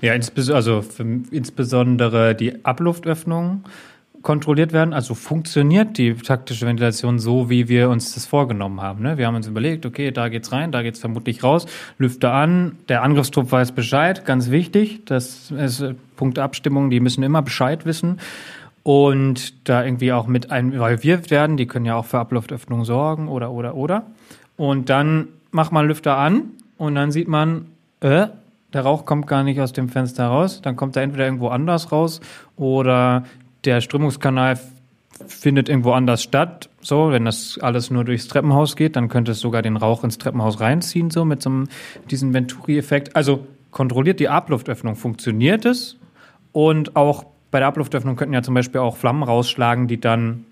Ja, 0.00 0.12
also 0.12 0.84
insbesondere 1.30 2.34
die 2.34 2.64
Abluftöffnung 2.64 3.64
kontrolliert 4.22 4.72
werden? 4.72 4.92
Also 4.92 5.14
funktioniert 5.14 5.98
die 5.98 6.14
taktische 6.14 6.66
Ventilation 6.66 7.18
so, 7.18 7.50
wie 7.50 7.68
wir 7.68 7.90
uns 7.90 8.14
das 8.14 8.26
vorgenommen 8.26 8.80
haben? 8.80 9.02
Ne? 9.02 9.18
Wir 9.18 9.26
haben 9.26 9.34
uns 9.34 9.46
überlegt, 9.46 9.86
okay, 9.86 10.10
da 10.10 10.28
geht's 10.28 10.52
rein, 10.52 10.72
da 10.72 10.82
geht's 10.82 11.00
vermutlich 11.00 11.42
raus, 11.42 11.66
Lüfter 11.98 12.32
an, 12.32 12.76
der 12.88 13.02
Angriffstrupp 13.02 13.50
weiß 13.50 13.72
Bescheid, 13.72 14.24
ganz 14.24 14.50
wichtig, 14.50 15.04
das 15.06 15.50
ist 15.50 15.80
äh, 15.80 15.94
Punkt 16.16 16.38
Abstimmung, 16.38 16.90
die 16.90 17.00
müssen 17.00 17.22
immer 17.22 17.42
Bescheid 17.42 17.86
wissen 17.86 18.18
und 18.82 19.68
da 19.68 19.84
irgendwie 19.84 20.12
auch 20.12 20.26
mit 20.26 20.46
involviert 20.46 21.30
werden, 21.30 21.56
die 21.56 21.66
können 21.66 21.84
ja 21.84 21.96
auch 21.96 22.06
für 22.06 22.18
Abluftöffnung 22.18 22.84
sorgen 22.84 23.28
oder 23.28 23.50
oder 23.50 23.74
oder. 23.74 24.06
Und 24.56 24.88
dann 24.88 25.28
macht 25.50 25.72
man 25.72 25.86
Lüfter 25.86 26.16
an 26.16 26.50
und 26.76 26.94
dann 26.94 27.12
sieht 27.12 27.28
man, 27.28 27.66
äh, 28.00 28.28
der 28.72 28.82
Rauch 28.82 29.04
kommt 29.06 29.26
gar 29.26 29.42
nicht 29.44 29.60
aus 29.60 29.72
dem 29.72 29.88
Fenster 29.88 30.26
raus, 30.26 30.60
dann 30.62 30.76
kommt 30.76 30.96
er 30.96 31.02
entweder 31.02 31.24
irgendwo 31.24 31.48
anders 31.48 31.92
raus 31.92 32.20
oder 32.56 33.24
der 33.68 33.82
Strömungskanal 33.82 34.58
findet 35.26 35.68
irgendwo 35.68 35.92
anders 35.92 36.22
statt. 36.22 36.70
So, 36.80 37.10
wenn 37.10 37.24
das 37.26 37.58
alles 37.60 37.90
nur 37.90 38.04
durchs 38.04 38.28
Treppenhaus 38.28 38.76
geht, 38.76 38.96
dann 38.96 39.08
könnte 39.08 39.32
es 39.32 39.40
sogar 39.40 39.62
den 39.62 39.76
Rauch 39.76 40.04
ins 40.04 40.16
Treppenhaus 40.16 40.60
reinziehen, 40.60 41.10
so 41.10 41.24
mit 41.24 41.42
so 41.42 41.50
einem, 41.50 41.68
diesem 42.10 42.32
Venturi-Effekt. 42.32 43.14
Also 43.14 43.46
kontrolliert 43.70 44.20
die 44.20 44.28
Abluftöffnung, 44.28 44.96
funktioniert 44.96 45.66
es? 45.66 45.96
Und 46.52 46.96
auch 46.96 47.26
bei 47.50 47.58
der 47.58 47.68
Abluftöffnung 47.68 48.16
könnten 48.16 48.34
ja 48.34 48.42
zum 48.42 48.54
Beispiel 48.54 48.80
auch 48.80 48.96
Flammen 48.96 49.22
rausschlagen, 49.22 49.86
die 49.86 50.00
dann 50.00 50.46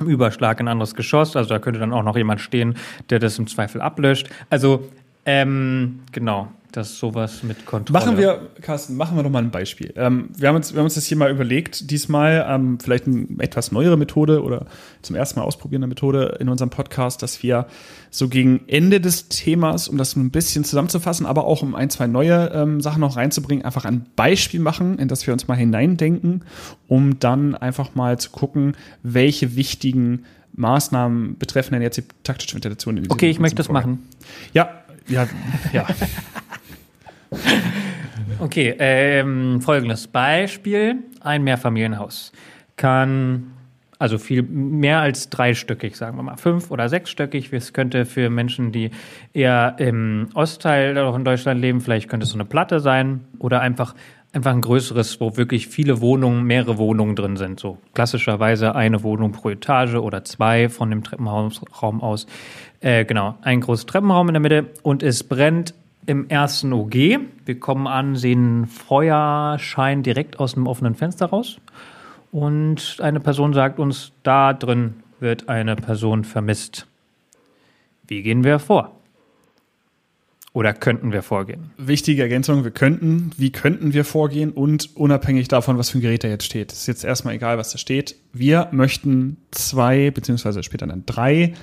im 0.00 0.08
Überschlag 0.08 0.58
in 0.58 0.66
ein 0.66 0.72
anderes 0.72 0.94
Geschoss, 0.94 1.36
also 1.36 1.50
da 1.50 1.58
könnte 1.58 1.80
dann 1.80 1.92
auch 1.92 2.02
noch 2.02 2.16
jemand 2.16 2.40
stehen, 2.40 2.76
der 3.10 3.18
das 3.18 3.38
im 3.38 3.46
Zweifel 3.46 3.80
ablöscht. 3.80 4.28
Also, 4.48 4.88
ähm, 5.26 6.00
genau 6.12 6.48
dass 6.76 6.98
sowas 6.98 7.42
mit 7.42 7.66
Kontrolle. 7.66 7.98
Machen 7.98 8.18
wir, 8.18 8.48
Carsten, 8.60 8.96
machen 8.96 9.16
wir 9.16 9.22
doch 9.22 9.30
mal 9.30 9.42
ein 9.42 9.50
Beispiel. 9.50 9.92
Ähm, 9.96 10.30
wir, 10.36 10.48
haben 10.48 10.56
uns, 10.56 10.72
wir 10.72 10.78
haben 10.78 10.86
uns 10.86 10.94
das 10.94 11.06
hier 11.06 11.16
mal 11.16 11.30
überlegt, 11.30 11.90
diesmal 11.90 12.44
ähm, 12.48 12.78
vielleicht 12.80 13.06
eine 13.06 13.26
etwas 13.38 13.72
neuere 13.72 13.96
Methode 13.96 14.42
oder 14.42 14.66
zum 15.02 15.14
ersten 15.14 15.38
Mal 15.38 15.46
ausprobierende 15.46 15.86
Methode 15.86 16.36
in 16.40 16.48
unserem 16.48 16.70
Podcast, 16.70 17.22
dass 17.22 17.42
wir 17.42 17.66
so 18.10 18.28
gegen 18.28 18.62
Ende 18.66 19.00
des 19.00 19.28
Themas, 19.28 19.88
um 19.88 19.98
das 19.98 20.16
ein 20.16 20.30
bisschen 20.30 20.64
zusammenzufassen, 20.64 21.26
aber 21.26 21.44
auch 21.44 21.62
um 21.62 21.74
ein, 21.74 21.90
zwei 21.90 22.06
neue 22.06 22.50
ähm, 22.52 22.80
Sachen 22.80 23.00
noch 23.00 23.16
reinzubringen, 23.16 23.64
einfach 23.64 23.84
ein 23.84 24.06
Beispiel 24.16 24.60
machen, 24.60 24.98
in 24.98 25.08
das 25.08 25.26
wir 25.26 25.32
uns 25.32 25.46
mal 25.46 25.54
hineindenken, 25.54 26.44
um 26.88 27.18
dann 27.20 27.54
einfach 27.54 27.94
mal 27.94 28.18
zu 28.18 28.30
gucken, 28.30 28.76
welche 29.02 29.54
wichtigen 29.54 30.24
Maßnahmen 30.56 31.36
betreffen 31.38 31.72
denn 31.72 31.82
jetzt 31.82 31.96
die 31.96 32.04
taktische 32.22 32.54
Ventilation 32.54 32.96
in 32.96 33.10
Okay, 33.10 33.28
ich 33.28 33.40
möchte 33.40 33.56
das 33.56 33.68
machen. 33.68 34.08
Ja, 34.52 34.84
ja, 35.08 35.28
ja. 35.72 35.86
Okay, 38.40 38.74
ähm, 38.78 39.60
folgendes 39.60 40.08
Beispiel. 40.08 40.96
Ein 41.20 41.44
Mehrfamilienhaus 41.44 42.32
kann 42.76 43.52
also 43.98 44.18
viel 44.18 44.42
mehr 44.42 45.00
als 45.00 45.30
dreistöckig, 45.30 45.96
sagen 45.96 46.18
wir 46.18 46.22
mal, 46.22 46.36
fünf- 46.36 46.70
oder 46.70 46.88
sechsstöckig. 46.88 47.52
Es 47.52 47.72
könnte 47.72 48.04
für 48.04 48.30
Menschen, 48.30 48.72
die 48.72 48.90
eher 49.32 49.76
im 49.78 50.28
Ostteil 50.34 50.96
in 50.96 51.24
Deutschland 51.24 51.60
leben, 51.60 51.80
vielleicht 51.80 52.08
könnte 52.08 52.24
es 52.24 52.30
so 52.30 52.36
eine 52.36 52.44
Platte 52.44 52.80
sein 52.80 53.20
oder 53.38 53.60
einfach 53.60 53.94
einfach 54.34 54.50
ein 54.50 54.62
größeres, 54.62 55.20
wo 55.20 55.36
wirklich 55.36 55.68
viele 55.68 56.00
Wohnungen, 56.00 56.42
mehrere 56.42 56.76
Wohnungen 56.76 57.14
drin 57.14 57.36
sind. 57.36 57.60
So 57.60 57.78
klassischerweise 57.94 58.74
eine 58.74 59.04
Wohnung 59.04 59.30
pro 59.30 59.50
Etage 59.50 59.94
oder 59.94 60.24
zwei 60.24 60.68
von 60.68 60.90
dem 60.90 61.04
Treppenraum 61.04 61.52
aus. 62.02 62.26
Äh, 62.80 63.04
genau, 63.04 63.36
ein 63.42 63.60
großer 63.60 63.86
Treppenraum 63.86 64.28
in 64.28 64.34
der 64.34 64.40
Mitte 64.40 64.66
und 64.82 65.04
es 65.04 65.22
brennt 65.22 65.72
im 66.06 66.28
ersten 66.28 66.72
OG. 66.72 66.94
Wir 67.44 67.60
kommen 67.60 67.86
an, 67.86 68.16
sehen 68.16 68.66
Feuerschein 68.66 70.02
direkt 70.02 70.38
aus 70.38 70.54
dem 70.54 70.66
offenen 70.66 70.94
Fenster 70.94 71.26
raus. 71.26 71.58
Und 72.32 72.98
eine 73.00 73.20
Person 73.20 73.54
sagt 73.54 73.78
uns, 73.78 74.12
da 74.22 74.52
drin 74.52 74.94
wird 75.20 75.48
eine 75.48 75.76
Person 75.76 76.24
vermisst. 76.24 76.86
Wie 78.06 78.22
gehen 78.22 78.44
wir 78.44 78.58
vor? 78.58 79.00
Oder 80.52 80.72
könnten 80.72 81.10
wir 81.10 81.22
vorgehen? 81.22 81.70
Wichtige 81.78 82.22
Ergänzung, 82.22 82.62
wir 82.62 82.70
könnten, 82.70 83.32
wie 83.36 83.50
könnten 83.50 83.92
wir 83.92 84.04
vorgehen 84.04 84.52
und 84.52 84.96
unabhängig 84.96 85.48
davon, 85.48 85.78
was 85.78 85.90
für 85.90 85.98
ein 85.98 86.00
Gerät 86.00 86.22
da 86.22 86.28
jetzt 86.28 86.44
steht. 86.44 86.72
Ist 86.72 86.86
jetzt 86.86 87.04
erstmal 87.04 87.34
egal, 87.34 87.58
was 87.58 87.72
da 87.72 87.78
steht. 87.78 88.14
Wir 88.32 88.68
möchten 88.70 89.36
zwei, 89.50 90.12
beziehungsweise 90.12 90.62
später 90.62 90.86
dann 90.86 91.04
drei 91.06 91.54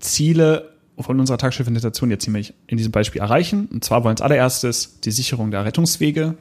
Ziele 0.00 0.73
von 0.98 1.18
unserer 1.18 1.38
Tagschiffentation 1.38 2.10
jetzt 2.10 2.24
ziemlich 2.24 2.54
in 2.66 2.76
diesem 2.76 2.92
Beispiel 2.92 3.20
erreichen. 3.20 3.68
Und 3.72 3.84
zwar 3.84 3.98
wollen 3.98 4.04
wir 4.04 4.10
als 4.10 4.22
allererstes 4.22 5.00
die 5.00 5.10
Sicherung 5.10 5.50
der 5.50 5.64
Rettungswege 5.64 6.36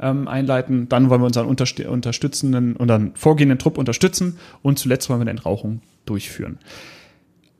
ähm, 0.00 0.28
einleiten. 0.28 0.88
Dann 0.88 1.10
wollen 1.10 1.20
wir 1.20 1.26
unseren 1.26 1.46
unterstützenden, 1.46 2.76
unseren 2.76 3.12
vorgehenden 3.14 3.58
Trupp 3.58 3.78
unterstützen. 3.78 4.38
Und 4.62 4.78
zuletzt 4.78 5.08
wollen 5.08 5.20
wir 5.20 5.22
eine 5.22 5.30
Entrauchung 5.30 5.80
durchführen. 6.04 6.58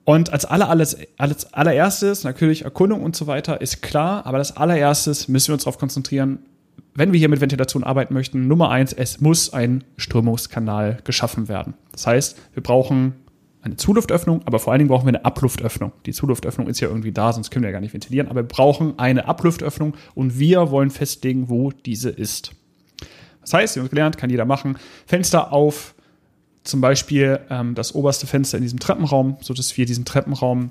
Und 0.04 0.32
als 0.32 0.44
aller, 0.44 0.68
alles, 0.68 0.96
alles 1.18 1.52
allererstes, 1.52 2.22
natürlich 2.22 2.62
Erkundung 2.62 3.02
und 3.02 3.16
so 3.16 3.26
weiter, 3.26 3.60
ist 3.60 3.82
klar, 3.82 4.24
aber 4.24 4.38
als 4.38 4.56
allererstes 4.56 5.26
müssen 5.26 5.48
wir 5.48 5.54
uns 5.54 5.64
darauf 5.64 5.78
konzentrieren, 5.78 6.38
wenn 6.94 7.12
wir 7.12 7.18
hier 7.18 7.28
mit 7.28 7.40
Ventilation 7.40 7.82
arbeiten 7.82 8.14
möchten, 8.14 8.46
Nummer 8.46 8.70
eins, 8.70 8.92
es 8.92 9.20
muss 9.20 9.52
ein 9.52 9.82
Strömungskanal 9.96 10.98
geschaffen 11.02 11.48
werden. 11.48 11.74
Das 11.90 12.06
heißt, 12.06 12.38
wir 12.54 12.62
brauchen 12.62 13.14
eine 13.66 13.76
Zuluftöffnung, 13.76 14.42
aber 14.46 14.58
vor 14.58 14.72
allen 14.72 14.78
Dingen 14.78 14.88
brauchen 14.88 15.04
wir 15.06 15.10
eine 15.10 15.24
Abluftöffnung. 15.24 15.92
Die 16.06 16.12
Zuluftöffnung 16.12 16.68
ist 16.68 16.80
ja 16.80 16.88
irgendwie 16.88 17.12
da, 17.12 17.32
sonst 17.32 17.50
können 17.50 17.64
wir 17.64 17.68
ja 17.68 17.72
gar 17.72 17.80
nicht 17.80 17.92
ventilieren, 17.92 18.28
aber 18.28 18.42
wir 18.42 18.48
brauchen 18.48 18.98
eine 18.98 19.26
Abluftöffnung 19.26 19.94
und 20.14 20.38
wir 20.38 20.70
wollen 20.70 20.90
festlegen, 20.90 21.48
wo 21.48 21.70
diese 21.70 22.10
ist. 22.10 22.52
Das 23.42 23.52
heißt, 23.52 23.76
wir 23.76 23.82
haben 23.82 23.90
gelernt, 23.90 24.18
kann 24.18 24.30
jeder 24.30 24.44
machen, 24.44 24.78
Fenster 25.06 25.52
auf, 25.52 25.94
zum 26.64 26.80
Beispiel 26.80 27.40
ähm, 27.50 27.74
das 27.74 27.94
oberste 27.94 28.26
Fenster 28.26 28.58
in 28.58 28.62
diesem 28.62 28.80
Treppenraum, 28.80 29.36
sodass 29.40 29.76
wir 29.76 29.86
diesen 29.86 30.04
Treppenraum 30.04 30.70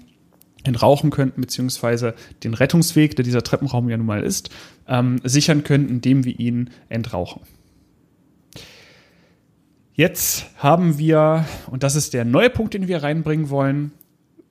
entrauchen 0.63 1.09
könnten, 1.09 1.41
beziehungsweise 1.41 2.15
den 2.43 2.53
Rettungsweg, 2.53 3.15
der 3.15 3.23
dieser 3.23 3.43
Treppenraum 3.43 3.87
ja 3.87 3.97
nun 3.97 4.05
mal 4.05 4.23
ist, 4.23 4.49
ähm, 4.87 5.21
sichern 5.23 5.63
können, 5.63 5.87
indem 5.89 6.25
wir 6.25 6.37
ihn 6.39 6.69
entrauchen. 6.89 7.41
Jetzt 9.95 10.47
haben 10.57 10.97
wir, 10.97 11.45
und 11.71 11.83
das 11.83 11.95
ist 11.95 12.13
der 12.13 12.25
neue 12.25 12.49
Punkt, 12.49 12.73
den 12.73 12.89
wir 12.89 13.01
reinbringen 13.01 13.49
wollen, 13.49 13.91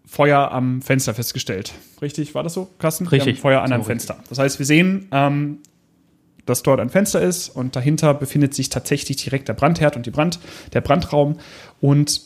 Feuer 0.06 0.50
am 0.52 0.80
Fenster 0.80 1.12
festgestellt. 1.12 1.72
Richtig, 2.00 2.34
war 2.34 2.42
das 2.42 2.54
so, 2.54 2.68
Carsten? 2.78 3.06
Richtig. 3.06 3.40
Feuer 3.40 3.60
an 3.60 3.72
einem 3.72 3.84
Fenster. 3.84 4.16
Das 4.28 4.38
heißt, 4.38 4.58
wir 4.58 4.66
sehen, 4.66 5.08
ähm, 5.12 5.58
dass 6.46 6.62
dort 6.62 6.80
ein 6.80 6.88
Fenster 6.88 7.20
ist 7.20 7.50
und 7.50 7.76
dahinter 7.76 8.14
befindet 8.14 8.54
sich 8.54 8.70
tatsächlich 8.70 9.18
direkt 9.18 9.48
der 9.48 9.54
Brandherd 9.54 9.96
und 9.96 10.06
die 10.06 10.10
Brand, 10.10 10.40
der 10.72 10.80
Brandraum. 10.80 11.38
Und 11.80 12.22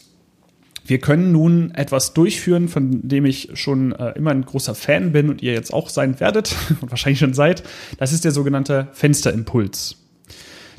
wir 0.87 0.99
können 0.99 1.33
nun 1.33 1.73
etwas 1.75 2.15
durchführen, 2.15 2.69
von 2.69 3.09
dem 3.09 3.27
ich 3.27 3.51
schon 3.55 3.93
äh, 3.93 4.13
immer 4.13 4.31
ein 4.31 4.45
großer 4.45 4.75
Fan 4.75 5.13
bin 5.13 5.29
und 5.29 5.43
ihr 5.43 5.53
jetzt 5.53 5.73
auch 5.73 5.89
sein 5.89 6.21
werdet 6.21 6.55
und 6.81 6.91
wahrscheinlich 6.91 7.19
schon 7.19 7.35
seid. 7.35 7.65
Das 7.99 8.13
ist 8.13 8.25
der 8.25 8.33
sogenannte 8.33 8.89
Fensterimpuls. 8.93 9.97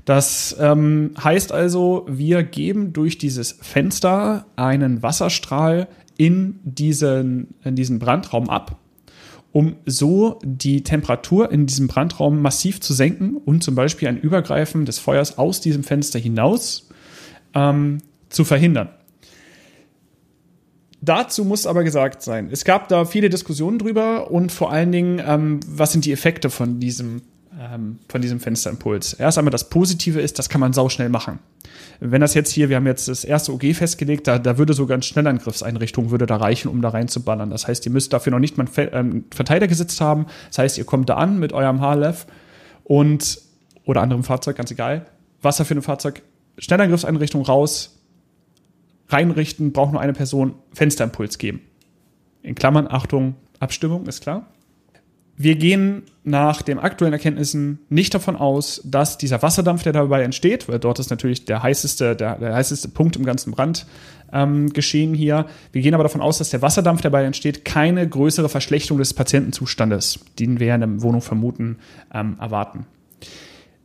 Das 0.10 0.56
ähm, 0.60 1.12
heißt 1.24 1.52
also, 1.52 2.08
wir 2.10 2.42
geben 2.42 2.94
durch 2.94 3.20
dieses 3.20 3.52
Fenster 3.62 4.48
einen 4.56 5.04
Wasserstrahl 5.04 5.88
in 6.18 6.60
diesen, 6.64 7.54
in 7.64 7.76
diesen 7.76 8.00
Brandraum 8.00 8.50
ab, 8.50 8.80
um 9.52 9.76
so 9.86 10.40
die 10.44 10.82
Temperatur 10.82 11.52
in 11.52 11.68
diesem 11.68 11.88
Brandraum 11.88 12.42
massiv 12.42 12.82
zu 12.82 12.96
senken 12.96 13.38
und 13.38 13.64
zum 13.64 13.76
Beispiel 13.76 14.08
ein 14.08 14.18
Übergreifen 14.18 14.86
des 14.86 14.98
Feuers 14.98 15.38
aus 15.38 15.62
diesem 15.62 15.84
Fenster 15.84 16.18
hinaus 16.18 16.90
ähm, 17.54 18.00
zu 18.30 18.46
verhindern. 18.46 18.90
Dazu 21.02 21.46
muss 21.46 21.68
aber 21.68 21.84
gesagt 21.84 22.24
sein, 22.24 22.50
es 22.52 22.66
gab 22.66 22.88
da 22.88 23.06
viele 23.06 23.30
Diskussionen 23.30 23.78
drüber 23.78 24.32
und 24.32 24.52
vor 24.52 24.72
allen 24.72 24.92
Dingen, 24.92 25.22
ähm, 25.24 25.60
was 25.68 25.92
sind 25.92 26.06
die 26.06 26.12
Effekte 26.12 26.50
von 26.50 26.80
diesem 26.80 27.22
ähm, 27.60 28.00
von 28.08 28.22
diesem 28.22 28.40
Fensterimpuls. 28.40 29.14
Erst 29.14 29.38
einmal 29.38 29.52
das 29.52 29.70
Positive 29.70 30.22
ist, 30.22 30.40
das 30.40 30.48
kann 30.50 30.62
man 30.62 30.72
sauschnell 30.72 31.10
machen. 31.10 31.40
Wenn 32.00 32.22
das 32.22 32.34
jetzt 32.34 32.52
hier, 32.52 32.70
wir 32.70 32.78
haben 32.78 32.88
jetzt 32.88 33.10
das 33.10 33.26
erste 33.26 33.54
OG 33.54 33.76
festgelegt, 33.76 34.28
da, 34.28 34.40
da 34.40 34.58
würde 34.58 34.74
sogar 34.74 34.96
eine 34.96 35.04
Schnellangriffseinrichtung 35.04 36.12
würde 36.12 36.26
da 36.26 36.38
reichen, 36.38 36.70
um 36.70 36.82
da 36.82 36.90
reinzuballern. 36.90 37.50
Das 37.50 37.68
heißt, 37.68 37.86
ihr 37.86 37.92
müsst 37.92 38.14
dafür 38.14 38.32
noch 38.32 38.40
nicht 38.40 38.58
mal 38.58 38.66
einen 38.78 38.90
ähm, 38.94 39.26
Verteiler 39.32 39.68
gesetzt 39.68 40.00
haben. 40.00 40.28
Das 40.48 40.60
heißt, 40.60 40.78
ihr 40.78 40.86
kommt 40.86 41.10
da 41.10 41.16
an 41.16 41.40
mit 41.40 41.52
eurem 41.52 41.82
HLF 41.82 42.26
und 42.86 43.42
oder 43.84 44.02
anderem 44.02 44.24
Fahrzeug, 44.24 44.56
ganz 44.56 44.72
egal. 44.72 45.06
Wasser 45.42 45.66
für 45.66 45.74
ein 45.74 45.82
Fahrzeug, 45.82 46.22
Schnellangriffseinrichtung 46.58 47.44
raus, 47.44 48.00
reinrichten, 49.10 49.74
braucht 49.74 49.92
nur 49.92 50.02
eine 50.02 50.14
Person, 50.14 50.54
Fensterimpuls 50.74 51.38
geben. 51.38 51.62
In 52.42 52.56
Klammern, 52.56 52.88
Achtung, 52.90 53.36
Abstimmung, 53.60 54.06
ist 54.06 54.22
klar. 54.22 54.48
Wir 55.42 55.56
gehen 55.56 56.04
nach 56.26 56.62
den 56.62 56.80
aktuellen 56.80 57.14
Erkenntnissen 57.14 57.80
nicht 57.88 58.14
davon 58.14 58.36
aus, 58.36 58.82
dass 58.84 59.18
dieser 59.18 59.42
Wasserdampf, 59.42 59.84
der 59.84 59.94
dabei 59.94 60.22
entsteht, 60.24 60.68
weil 60.68 60.80
dort 60.80 61.00
ist 61.00 61.12
natürlich 61.12 61.46
der 61.46 61.64
heißeste, 61.64 62.14
der, 62.18 62.38
der 62.38 62.54
heißeste 62.56 62.90
Punkt 62.90 63.16
im 63.16 63.24
ganzen 63.24 63.52
Brand 63.52 63.88
ähm, 64.34 64.74
geschehen 64.74 65.14
hier. 65.14 65.46
Wir 65.72 65.82
gehen 65.82 65.94
aber 65.94 66.04
davon 66.04 66.20
aus, 66.20 66.40
dass 66.40 66.50
der 66.50 66.62
Wasserdampf, 66.62 67.00
der 67.00 67.12
dabei 67.12 67.24
entsteht, 67.24 67.64
keine 67.64 68.06
größere 68.06 68.50
Verschlechterung 68.50 68.98
des 68.98 69.14
Patientenzustandes, 69.14 70.20
den 70.40 70.60
wir 70.60 70.76
in 70.76 70.82
der 70.82 71.02
Wohnung 71.02 71.22
vermuten, 71.22 71.78
ähm, 72.14 72.36
erwarten. 72.38 72.86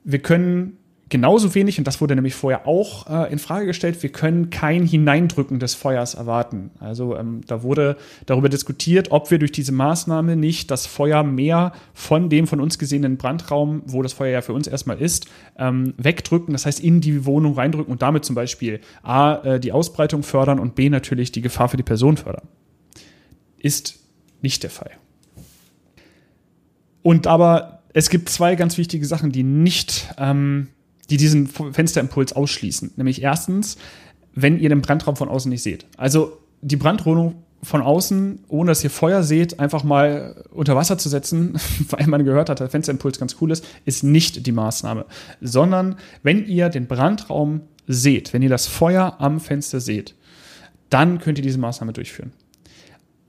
Wir 0.02 0.18
können 0.18 0.76
genauso 1.08 1.54
wenig, 1.54 1.78
und 1.78 1.86
das 1.86 2.00
wurde 2.00 2.14
nämlich 2.14 2.34
vorher 2.34 2.66
auch 2.66 3.08
äh, 3.08 3.32
in 3.32 3.38
Frage 3.38 3.66
gestellt, 3.66 4.02
wir 4.02 4.10
können 4.10 4.50
kein 4.50 4.86
Hineindrücken 4.86 5.58
des 5.58 5.74
Feuers 5.74 6.14
erwarten. 6.14 6.70
Also 6.80 7.16
ähm, 7.16 7.42
da 7.46 7.62
wurde 7.62 7.96
darüber 8.26 8.48
diskutiert, 8.48 9.10
ob 9.10 9.30
wir 9.30 9.38
durch 9.38 9.52
diese 9.52 9.72
Maßnahme 9.72 10.36
nicht 10.36 10.70
das 10.70 10.86
Feuer 10.86 11.22
mehr 11.22 11.72
von 11.92 12.30
dem 12.30 12.46
von 12.46 12.60
uns 12.60 12.78
gesehenen 12.78 13.16
Brandraum, 13.16 13.82
wo 13.86 14.02
das 14.02 14.12
Feuer 14.12 14.32
ja 14.32 14.42
für 14.42 14.54
uns 14.54 14.66
erstmal 14.66 15.00
ist, 15.00 15.26
ähm, 15.58 15.94
wegdrücken, 15.98 16.52
das 16.52 16.66
heißt 16.66 16.80
in 16.80 17.00
die 17.00 17.24
Wohnung 17.26 17.54
reindrücken 17.54 17.92
und 17.92 18.02
damit 18.02 18.24
zum 18.24 18.34
Beispiel 18.34 18.80
A, 19.02 19.36
äh, 19.44 19.60
die 19.60 19.72
Ausbreitung 19.72 20.22
fördern 20.22 20.58
und 20.58 20.74
B, 20.74 20.88
natürlich 20.88 21.32
die 21.32 21.42
Gefahr 21.42 21.68
für 21.68 21.76
die 21.76 21.82
Person 21.82 22.16
fördern. 22.16 22.48
Ist 23.58 24.00
nicht 24.40 24.62
der 24.62 24.70
Fall. 24.70 24.90
Und 27.02 27.26
aber 27.26 27.82
es 27.92 28.10
gibt 28.10 28.28
zwei 28.28 28.56
ganz 28.56 28.78
wichtige 28.78 29.06
Sachen, 29.06 29.30
die 29.30 29.42
nicht 29.42 30.08
ähm, 30.18 30.68
die 31.10 31.16
diesen 31.16 31.46
Fensterimpuls 31.46 32.32
ausschließen. 32.32 32.92
Nämlich 32.96 33.22
erstens, 33.22 33.76
wenn 34.34 34.58
ihr 34.58 34.68
den 34.68 34.82
Brandraum 34.82 35.16
von 35.16 35.28
außen 35.28 35.48
nicht 35.48 35.62
seht. 35.62 35.86
Also 35.96 36.38
die 36.60 36.76
Brandrodung 36.76 37.36
von 37.62 37.82
außen, 37.82 38.40
ohne 38.48 38.70
dass 38.70 38.84
ihr 38.84 38.90
Feuer 38.90 39.22
seht, 39.22 39.58
einfach 39.58 39.84
mal 39.84 40.44
unter 40.50 40.76
Wasser 40.76 40.98
zu 40.98 41.08
setzen, 41.08 41.58
weil 41.90 42.06
man 42.06 42.24
gehört 42.24 42.50
hat, 42.50 42.60
der 42.60 42.68
Fensterimpuls 42.68 43.18
ganz 43.18 43.36
cool 43.40 43.50
ist, 43.50 43.64
ist 43.84 44.04
nicht 44.04 44.46
die 44.46 44.52
Maßnahme. 44.52 45.06
Sondern 45.40 45.96
wenn 46.22 46.46
ihr 46.46 46.68
den 46.68 46.86
Brandraum 46.86 47.62
seht, 47.86 48.32
wenn 48.32 48.42
ihr 48.42 48.48
das 48.48 48.66
Feuer 48.66 49.16
am 49.18 49.40
Fenster 49.40 49.80
seht, 49.80 50.14
dann 50.90 51.18
könnt 51.18 51.38
ihr 51.38 51.42
diese 51.42 51.58
Maßnahme 51.58 51.92
durchführen. 51.92 52.32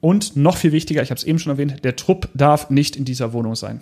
Und 0.01 0.35
noch 0.35 0.57
viel 0.57 0.71
wichtiger, 0.71 1.01
ich 1.01 1.09
habe 1.09 1.17
es 1.17 1.23
eben 1.23 1.39
schon 1.39 1.51
erwähnt, 1.51 1.83
der 1.83 1.95
Trupp 1.95 2.29
darf 2.33 2.69
nicht 2.69 2.95
in 2.95 3.05
dieser 3.05 3.33
Wohnung 3.33 3.55
sein. 3.55 3.81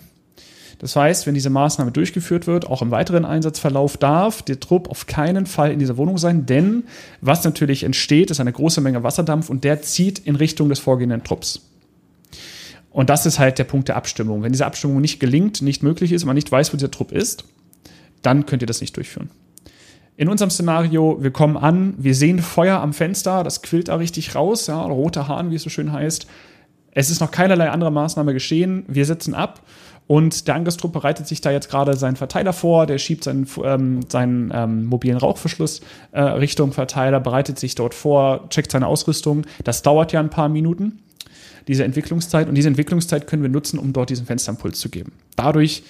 Das 0.78 0.96
heißt, 0.96 1.26
wenn 1.26 1.34
diese 1.34 1.50
Maßnahme 1.50 1.92
durchgeführt 1.92 2.46
wird, 2.46 2.66
auch 2.66 2.82
im 2.82 2.90
weiteren 2.90 3.24
Einsatzverlauf, 3.24 3.96
darf 3.96 4.42
der 4.42 4.60
Trupp 4.60 4.90
auf 4.90 5.06
keinen 5.06 5.46
Fall 5.46 5.70
in 5.70 5.78
dieser 5.78 5.96
Wohnung 5.96 6.18
sein, 6.18 6.46
denn 6.46 6.84
was 7.20 7.44
natürlich 7.44 7.84
entsteht, 7.84 8.30
ist 8.30 8.40
eine 8.40 8.52
große 8.52 8.80
Menge 8.80 9.02
Wasserdampf 9.02 9.50
und 9.50 9.64
der 9.64 9.82
zieht 9.82 10.18
in 10.18 10.36
Richtung 10.36 10.68
des 10.68 10.80
vorgehenden 10.80 11.22
Trupps. 11.24 11.60
Und 12.90 13.10
das 13.10 13.26
ist 13.26 13.38
halt 13.38 13.58
der 13.58 13.64
Punkt 13.64 13.88
der 13.88 13.96
Abstimmung. 13.96 14.42
Wenn 14.42 14.52
diese 14.52 14.66
Abstimmung 14.66 15.00
nicht 15.00 15.18
gelingt, 15.18 15.62
nicht 15.62 15.82
möglich 15.82 16.12
ist, 16.12 16.24
man 16.24 16.36
nicht 16.36 16.50
weiß, 16.50 16.72
wo 16.72 16.76
dieser 16.76 16.92
Trupp 16.92 17.10
ist, 17.10 17.44
dann 18.22 18.46
könnt 18.46 18.62
ihr 18.62 18.66
das 18.66 18.80
nicht 18.80 18.96
durchführen. 18.96 19.30
In 20.16 20.28
unserem 20.28 20.50
Szenario, 20.50 21.18
wir 21.20 21.32
kommen 21.32 21.56
an, 21.56 21.94
wir 21.98 22.14
sehen 22.14 22.38
Feuer 22.38 22.80
am 22.80 22.92
Fenster, 22.92 23.42
das 23.42 23.62
quillt 23.62 23.88
da 23.88 23.96
richtig 23.96 24.36
raus, 24.36 24.68
ja, 24.68 24.80
roter 24.80 25.26
Hahn, 25.26 25.50
wie 25.50 25.56
es 25.56 25.62
so 25.62 25.70
schön 25.70 25.90
heißt. 25.90 26.28
Es 26.92 27.10
ist 27.10 27.20
noch 27.20 27.32
keinerlei 27.32 27.68
andere 27.70 27.90
Maßnahme 27.90 28.32
geschehen. 28.32 28.84
Wir 28.86 29.06
setzen 29.06 29.34
ab 29.34 29.62
und 30.06 30.46
der 30.46 30.56
Angriffstrupp 30.56 30.92
bereitet 30.92 31.26
sich 31.26 31.40
da 31.40 31.50
jetzt 31.50 31.70
gerade 31.70 31.96
seinen 31.96 32.16
Verteiler 32.16 32.52
vor, 32.52 32.86
der 32.86 32.98
schiebt 32.98 33.24
seinen, 33.24 33.46
ähm, 33.62 34.00
seinen 34.08 34.50
ähm, 34.54 34.84
mobilen 34.84 35.16
Rauchverschluss 35.16 35.80
äh, 36.12 36.20
Richtung 36.20 36.72
Verteiler, 36.72 37.20
bereitet 37.20 37.58
sich 37.58 37.74
dort 37.74 37.94
vor, 37.94 38.48
checkt 38.50 38.70
seine 38.70 38.86
Ausrüstung. 38.86 39.46
Das 39.64 39.82
dauert 39.82 40.12
ja 40.12 40.20
ein 40.20 40.28
paar 40.28 40.50
Minuten, 40.50 41.00
diese 41.68 41.84
Entwicklungszeit. 41.84 42.48
Und 42.48 42.54
diese 42.54 42.68
Entwicklungszeit 42.68 43.26
können 43.26 43.42
wir 43.42 43.48
nutzen, 43.48 43.78
um 43.78 43.94
dort 43.94 44.10
diesen 44.10 44.26
Fensterimpuls 44.26 44.78
zu 44.78 44.90
geben. 44.90 45.12
Dadurch 45.36 45.82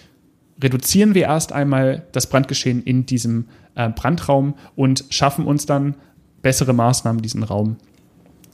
reduzieren 0.62 1.14
wir 1.14 1.22
erst 1.22 1.52
einmal 1.52 2.06
das 2.12 2.28
Brandgeschehen 2.28 2.84
in 2.84 3.06
diesem 3.06 3.48
äh, 3.74 3.88
Brandraum 3.88 4.54
und 4.76 5.04
schaffen 5.10 5.44
uns 5.44 5.66
dann 5.66 5.96
bessere 6.40 6.72
Maßnahmen, 6.72 7.20
diesen 7.20 7.42
Raum 7.42 7.78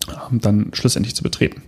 äh, 0.08 0.38
dann 0.38 0.70
schlussendlich 0.72 1.14
zu 1.14 1.22
betreten. 1.22 1.60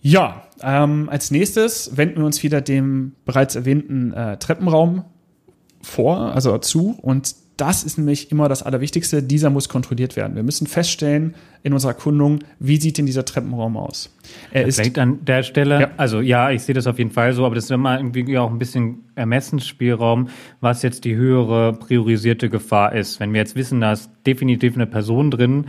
Ja, 0.00 0.44
ähm, 0.62 1.08
als 1.10 1.30
nächstes 1.30 1.96
wenden 1.96 2.18
wir 2.18 2.26
uns 2.26 2.42
wieder 2.42 2.60
dem 2.60 3.12
bereits 3.24 3.54
erwähnten 3.54 4.12
äh, 4.12 4.36
Treppenraum 4.38 5.04
vor, 5.82 6.34
also 6.34 6.58
zu. 6.58 6.98
Und 7.00 7.34
das 7.60 7.84
ist 7.84 7.98
nämlich 7.98 8.32
immer 8.32 8.48
das 8.48 8.62
Allerwichtigste. 8.62 9.22
Dieser 9.22 9.50
muss 9.50 9.68
kontrolliert 9.68 10.16
werden. 10.16 10.34
Wir 10.34 10.42
müssen 10.42 10.66
feststellen 10.66 11.34
in 11.62 11.74
unserer 11.74 11.92
Erkundung, 11.92 12.38
wie 12.58 12.78
sieht 12.78 12.96
denn 12.96 13.04
dieser 13.04 13.26
Treppenraum 13.26 13.76
aus? 13.76 14.16
Er 14.50 14.64
ist 14.64 14.76
Vielleicht 14.76 14.98
an 14.98 15.24
der 15.26 15.42
Stelle, 15.42 15.80
ja. 15.80 15.90
also 15.98 16.20
ja, 16.20 16.50
ich 16.50 16.62
sehe 16.62 16.74
das 16.74 16.86
auf 16.86 16.98
jeden 16.98 17.10
Fall 17.10 17.34
so, 17.34 17.44
aber 17.44 17.54
das 17.54 17.64
ist 17.64 17.70
immer 17.70 17.98
irgendwie 17.98 18.38
auch 18.38 18.50
ein 18.50 18.58
bisschen 18.58 19.00
Ermessensspielraum, 19.14 20.28
was 20.60 20.82
jetzt 20.82 21.04
die 21.04 21.14
höhere 21.14 21.74
priorisierte 21.74 22.48
Gefahr 22.48 22.94
ist. 22.94 23.20
Wenn 23.20 23.34
wir 23.34 23.40
jetzt 23.40 23.56
wissen, 23.56 23.82
da 23.82 23.92
ist 23.92 24.10
definitiv 24.26 24.74
eine 24.74 24.86
Person 24.86 25.30
drin, 25.30 25.66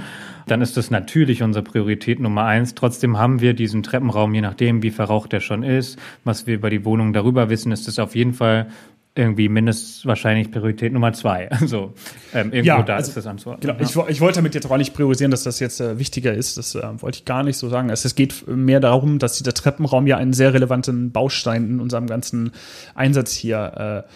dann 0.47 0.61
ist 0.61 0.77
das 0.77 0.91
natürlich 0.91 1.43
unsere 1.43 1.63
Priorität 1.63 2.21
Nummer 2.21 2.45
eins. 2.45 2.73
Trotzdem 2.73 3.17
haben 3.17 3.41
wir 3.41 3.53
diesen 3.53 3.83
Treppenraum, 3.83 4.33
je 4.33 4.41
nachdem, 4.41 4.81
wie 4.83 4.91
verraucht 4.91 5.33
der 5.33 5.41
schon 5.41 5.63
ist, 5.63 5.99
was 6.23 6.47
wir 6.47 6.55
über 6.55 6.69
die 6.69 6.85
Wohnung 6.85 7.11
darüber 7.11 7.49
wissen, 7.49 7.73
ist 7.73 7.87
das 7.89 7.99
auf 7.99 8.15
jeden 8.15 8.33
Fall 8.33 8.67
irgendwie 9.13 9.49
mindestens 9.49 10.05
wahrscheinlich 10.05 10.51
Priorität 10.51 10.93
Nummer 10.93 11.13
zwei. 11.13 11.49
Also 11.61 11.93
ähm, 12.33 12.51
irgendwo 12.53 12.67
ja, 12.67 12.81
da 12.81 12.95
also, 12.95 13.09
ist 13.09 13.17
das 13.17 13.27
anzuordnen. 13.27 13.61
Genau, 13.61 13.83
ja. 13.83 14.05
ich, 14.05 14.15
ich, 14.15 14.21
wollte 14.21 14.37
damit 14.37 14.55
jetzt 14.55 14.69
auch 14.69 14.77
nicht 14.77 14.93
priorisieren, 14.93 15.31
dass 15.31 15.43
das 15.43 15.59
jetzt 15.59 15.79
äh, 15.79 15.99
wichtiger 15.99 16.33
ist. 16.33 16.57
Das 16.57 16.75
äh, 16.75 16.81
wollte 17.01 17.19
ich 17.19 17.25
gar 17.25 17.43
nicht 17.43 17.57
so 17.57 17.69
sagen. 17.69 17.89
Es, 17.89 18.03
es, 18.03 18.15
geht 18.15 18.47
mehr 18.47 18.79
darum, 18.79 19.19
dass 19.19 19.37
dieser 19.37 19.53
Treppenraum 19.53 20.07
ja 20.07 20.17
einen 20.17 20.33
sehr 20.33 20.53
relevanten 20.53 21.11
Baustein 21.11 21.69
in 21.69 21.79
unserem 21.79 22.07
ganzen 22.07 22.51
Einsatz 22.95 23.33
hier 23.33 24.05
äh, 24.07 24.11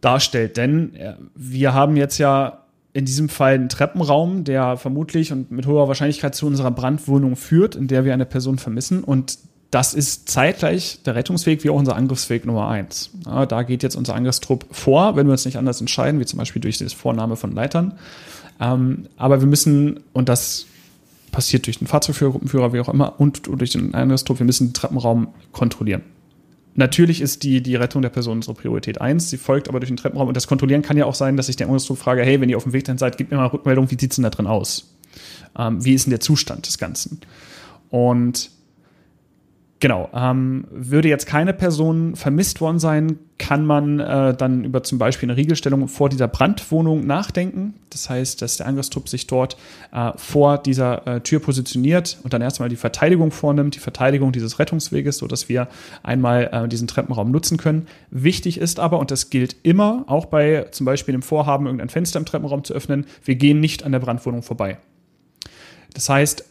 darstellt. 0.00 0.56
Denn 0.56 0.94
äh, 0.94 1.14
wir 1.34 1.74
haben 1.74 1.96
jetzt 1.96 2.18
ja 2.18 2.64
in 2.92 3.04
diesem 3.04 3.28
Fall 3.28 3.54
einen 3.54 3.68
Treppenraum, 3.68 4.44
der 4.44 4.76
vermutlich 4.76 5.32
und 5.32 5.50
mit 5.50 5.66
hoher 5.66 5.88
Wahrscheinlichkeit 5.88 6.34
zu 6.34 6.46
unserer 6.46 6.70
Brandwohnung 6.70 7.36
führt, 7.36 7.76
in 7.76 7.88
der 7.88 8.04
wir 8.04 8.12
eine 8.12 8.26
Person 8.26 8.58
vermissen. 8.58 9.04
Und 9.04 9.38
das 9.70 9.92
ist 9.92 10.28
zeitgleich 10.28 11.00
der 11.04 11.14
Rettungsweg 11.14 11.62
wie 11.62 11.70
auch 11.70 11.76
unser 11.76 11.94
Angriffsweg 11.94 12.46
Nummer 12.46 12.68
eins. 12.68 13.10
Ja, 13.26 13.44
da 13.44 13.62
geht 13.62 13.82
jetzt 13.82 13.96
unser 13.96 14.14
Angriffstrupp 14.14 14.66
vor, 14.70 15.16
wenn 15.16 15.26
wir 15.26 15.32
uns 15.32 15.44
nicht 15.44 15.58
anders 15.58 15.80
entscheiden, 15.80 16.20
wie 16.20 16.26
zum 16.26 16.38
Beispiel 16.38 16.62
durch 16.62 16.78
das 16.78 16.92
Vornahme 16.94 17.36
von 17.36 17.52
Leitern. 17.52 17.98
Ähm, 18.60 19.06
aber 19.16 19.40
wir 19.40 19.46
müssen, 19.46 20.00
und 20.12 20.28
das 20.28 20.66
passiert 21.32 21.66
durch 21.66 21.78
den 21.78 21.86
Fahrzeugführer, 21.86 22.30
Gruppenführer, 22.30 22.72
wie 22.72 22.80
auch 22.80 22.88
immer, 22.88 23.20
und 23.20 23.42
durch 23.46 23.70
den 23.70 23.94
Angriffstrupp, 23.94 24.38
wir 24.38 24.46
müssen 24.46 24.68
den 24.68 24.74
Treppenraum 24.74 25.28
kontrollieren. 25.52 26.02
Natürlich 26.74 27.20
ist 27.20 27.42
die, 27.42 27.60
die 27.60 27.74
Rettung 27.74 28.02
der 28.02 28.08
Person 28.08 28.38
unsere 28.38 28.54
Priorität 28.54 29.00
eins. 29.00 29.28
Sie 29.30 29.36
folgt 29.36 29.68
aber 29.68 29.80
durch 29.80 29.90
den 29.90 29.96
Treppenraum. 29.96 30.28
Und 30.28 30.36
das 30.36 30.46
Kontrollieren 30.46 30.82
kann 30.82 30.96
ja 30.96 31.06
auch 31.06 31.14
sein, 31.14 31.36
dass 31.36 31.48
ich 31.48 31.56
den 31.56 31.66
Angriffstrupp 31.66 31.98
frage, 31.98 32.22
hey, 32.22 32.40
wenn 32.40 32.48
ihr 32.48 32.56
auf 32.56 32.62
dem 32.62 32.72
Weg 32.72 32.84
dahin 32.84 32.98
seid, 32.98 33.18
gebt 33.18 33.32
mir 33.32 33.36
mal 33.36 33.46
Rückmeldung, 33.46 33.90
wie 33.90 33.98
sieht's 33.98 34.14
denn 34.14 34.22
da 34.22 34.30
drin 34.30 34.46
aus? 34.46 34.94
Ähm, 35.58 35.84
wie 35.84 35.92
ist 35.94 36.06
denn 36.06 36.10
der 36.10 36.20
Zustand 36.20 36.66
des 36.66 36.78
Ganzen? 36.78 37.20
Und 37.90 38.50
Genau. 39.80 40.08
Ähm, 40.12 40.66
würde 40.70 41.08
jetzt 41.08 41.26
keine 41.26 41.52
Person 41.52 42.16
vermisst 42.16 42.60
worden 42.60 42.80
sein, 42.80 43.20
kann 43.38 43.64
man 43.64 44.00
äh, 44.00 44.34
dann 44.34 44.64
über 44.64 44.82
zum 44.82 44.98
Beispiel 44.98 45.28
eine 45.28 45.36
Riegelstellung 45.36 45.86
vor 45.86 46.08
dieser 46.08 46.26
Brandwohnung 46.26 47.06
nachdenken. 47.06 47.74
Das 47.90 48.10
heißt, 48.10 48.42
dass 48.42 48.56
der 48.56 48.66
Angriffstrupp 48.66 49.08
sich 49.08 49.28
dort 49.28 49.56
äh, 49.92 50.10
vor 50.16 50.58
dieser 50.58 51.06
äh, 51.06 51.20
Tür 51.20 51.38
positioniert 51.38 52.18
und 52.24 52.32
dann 52.32 52.42
erstmal 52.42 52.68
die 52.68 52.76
Verteidigung 52.76 53.30
vornimmt, 53.30 53.76
die 53.76 53.80
Verteidigung 53.80 54.32
dieses 54.32 54.58
Rettungsweges, 54.58 55.18
sodass 55.18 55.48
wir 55.48 55.68
einmal 56.02 56.50
äh, 56.52 56.68
diesen 56.68 56.88
Treppenraum 56.88 57.30
nutzen 57.30 57.56
können. 57.56 57.86
Wichtig 58.10 58.58
ist 58.58 58.80
aber, 58.80 58.98
und 58.98 59.12
das 59.12 59.30
gilt 59.30 59.54
immer, 59.62 60.04
auch 60.08 60.26
bei 60.26 60.66
zum 60.72 60.86
Beispiel 60.86 61.12
dem 61.12 61.22
Vorhaben, 61.22 61.66
irgendein 61.66 61.88
Fenster 61.88 62.18
im 62.18 62.26
Treppenraum 62.26 62.64
zu 62.64 62.74
öffnen, 62.74 63.06
wir 63.24 63.36
gehen 63.36 63.60
nicht 63.60 63.84
an 63.84 63.92
der 63.92 64.00
Brandwohnung 64.00 64.42
vorbei. 64.42 64.78
Das 65.94 66.08
heißt, 66.08 66.44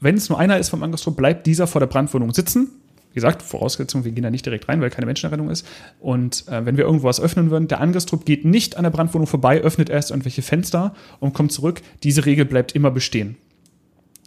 wenn 0.00 0.16
es 0.16 0.28
nur 0.28 0.38
einer 0.38 0.58
ist 0.58 0.68
vom 0.68 0.82
Angriffstrupp, 0.82 1.16
bleibt 1.16 1.46
dieser 1.46 1.66
vor 1.66 1.80
der 1.80 1.86
Brandwohnung 1.86 2.32
sitzen. 2.32 2.70
Wie 3.10 3.14
gesagt, 3.14 3.42
Voraussetzung, 3.42 4.04
wir 4.04 4.12
gehen 4.12 4.22
da 4.22 4.30
nicht 4.30 4.44
direkt 4.44 4.68
rein, 4.68 4.80
weil 4.80 4.90
keine 4.90 5.06
Menschenrettung 5.06 5.50
ist. 5.50 5.66
Und 5.98 6.46
äh, 6.48 6.64
wenn 6.66 6.76
wir 6.76 6.84
irgendwo 6.84 7.08
was 7.08 7.20
öffnen 7.20 7.50
würden, 7.50 7.66
der 7.66 7.80
Angriffstrupp 7.80 8.24
geht 8.24 8.44
nicht 8.44 8.76
an 8.76 8.84
der 8.84 8.90
Brandwohnung 8.90 9.26
vorbei, 9.26 9.60
öffnet 9.60 9.90
erst 9.90 10.10
irgendwelche 10.10 10.42
Fenster 10.42 10.94
und 11.18 11.32
kommt 11.32 11.52
zurück. 11.52 11.80
Diese 12.02 12.26
Regel 12.26 12.44
bleibt 12.44 12.72
immer 12.72 12.90
bestehen. 12.90 13.36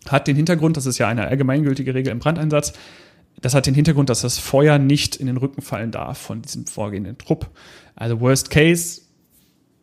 Hat 0.09 0.27
den 0.27 0.35
Hintergrund, 0.35 0.77
das 0.77 0.87
ist 0.87 0.97
ja 0.97 1.07
eine 1.07 1.27
allgemeingültige 1.27 1.93
Regel 1.93 2.11
im 2.11 2.19
Brandeinsatz, 2.19 2.73
das 3.39 3.53
hat 3.53 3.65
den 3.65 3.73
Hintergrund, 3.73 4.09
dass 4.09 4.21
das 4.21 4.37
Feuer 4.37 4.77
nicht 4.77 5.15
in 5.15 5.27
den 5.27 5.37
Rücken 5.37 5.61
fallen 5.61 5.91
darf 5.91 6.17
von 6.17 6.41
diesem 6.41 6.65
vorgehenden 6.65 7.17
Trupp. 7.17 7.49
Also 7.95 8.19
Worst 8.19 8.49
Case, 8.49 9.01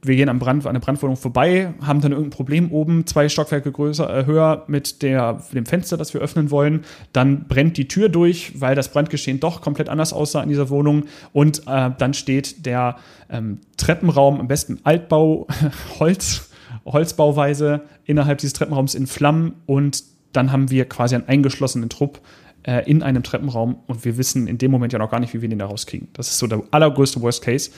wir 0.03 0.15
gehen 0.15 0.29
am 0.29 0.39
Brand, 0.39 0.67
an 0.67 0.75
der 0.75 0.81
Brandwohnung 0.81 1.17
vorbei, 1.17 1.75
haben 1.85 2.01
dann 2.01 2.13
irgendein 2.13 2.31
Problem 2.31 2.71
oben, 2.71 3.07
zwei 3.07 3.29
Stockwerke 3.29 3.73
größer, 3.73 4.19
äh, 4.19 4.27
höher 4.27 4.65
mit 4.69 5.03
der, 5.03 5.43
dem 5.53 5.67
Fenster, 5.67 5.97
das 5.97 6.15
wir 6.15 6.21
öffnen 6.21 6.51
wollen. 6.51 6.85
Dann 7.13 7.49
brennt 7.49 7.77
die 7.77 7.89
Tür 7.89 8.09
durch, 8.09 8.61
weil 8.61 8.75
das 8.77 8.93
Brandgeschehen 8.93 9.41
doch 9.41 9.61
komplett 9.61 9.89
anders 9.89 10.13
aussah 10.13 10.43
in 10.43 10.49
dieser 10.49 10.71
Wohnung. 10.71 11.05
Und 11.33 11.67
äh, 11.67 11.91
dann 11.99 12.15
steht 12.15 12.65
der 12.65 12.97
ähm, 13.29 13.59
Treppenraum, 13.77 14.41
am 14.41 14.49
besten 14.49 14.79
Altbau, 14.85 15.49
Holz, 15.99 16.51
Holzbauweise, 16.85 17.83
innerhalb 18.05 18.39
dieses 18.39 18.53
Treppenraums 18.53 18.95
in 18.95 19.09
Flammen. 19.09 19.55
Und 19.67 20.05
dann 20.33 20.53
haben 20.53 20.71
wir 20.71 20.85
quasi 20.85 21.17
einen 21.17 21.27
eingeschlossenen 21.27 21.89
Trupp, 21.89 22.21
äh, 22.69 22.83
in 22.85 23.03
einem 23.03 23.23
Treppenraum 23.23 23.79
und 23.87 24.05
wir 24.05 24.19
wissen 24.19 24.47
in 24.47 24.59
dem 24.59 24.71
Moment 24.71 24.93
ja 24.93 24.99
noch 24.99 25.11
gar 25.11 25.21
nicht, 25.21 25.33
wie 25.33 25.41
wir 25.41 25.49
den 25.49 25.59
da 25.59 25.67
rauskriegen. 25.67 26.09
Das 26.13 26.29
ist 26.29 26.39
so 26.39 26.47
der 26.47 26.63
allergrößte 26.71 27.23
Worst 27.23 27.43
Case 27.43 27.71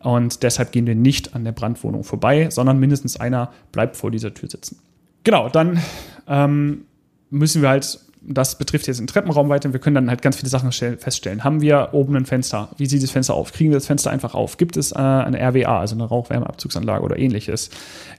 und 0.00 0.42
deshalb 0.42 0.72
gehen 0.72 0.86
wir 0.86 0.94
nicht 0.94 1.34
an 1.34 1.44
der 1.44 1.52
Brandwohnung 1.52 2.02
vorbei, 2.02 2.48
sondern 2.50 2.80
mindestens 2.80 3.20
einer 3.20 3.52
bleibt 3.72 3.96
vor 3.96 4.10
dieser 4.10 4.32
Tür 4.32 4.48
sitzen. 4.48 4.78
Genau, 5.22 5.50
dann 5.50 5.82
ähm, 6.26 6.86
müssen 7.28 7.60
wir 7.60 7.68
halt 7.68 8.00
das 8.20 8.58
betrifft 8.58 8.88
jetzt 8.88 8.98
den 8.98 9.06
Treppenraum 9.06 9.48
weiter. 9.48 9.72
Wir 9.72 9.80
können 9.80 9.94
dann 9.94 10.10
halt 10.10 10.22
ganz 10.22 10.36
viele 10.36 10.50
Sachen 10.50 10.72
feststellen. 10.72 11.44
Haben 11.44 11.60
wir 11.60 11.90
oben 11.92 12.16
ein 12.16 12.26
Fenster? 12.26 12.68
Wie 12.76 12.86
sieht 12.86 13.02
das 13.02 13.12
Fenster 13.12 13.32
auf? 13.32 13.52
Kriegen 13.52 13.70
wir 13.70 13.76
das 13.76 13.86
Fenster 13.86 14.10
einfach 14.10 14.34
auf? 14.34 14.56
Gibt 14.56 14.76
es 14.76 14.92
äh, 14.92 14.96
eine 14.96 15.38
RWA, 15.40 15.78
also 15.80 15.94
eine 15.94 16.04
Rauchwärmeabzugsanlage 16.04 17.04
oder 17.04 17.16
ähnliches? 17.16 17.70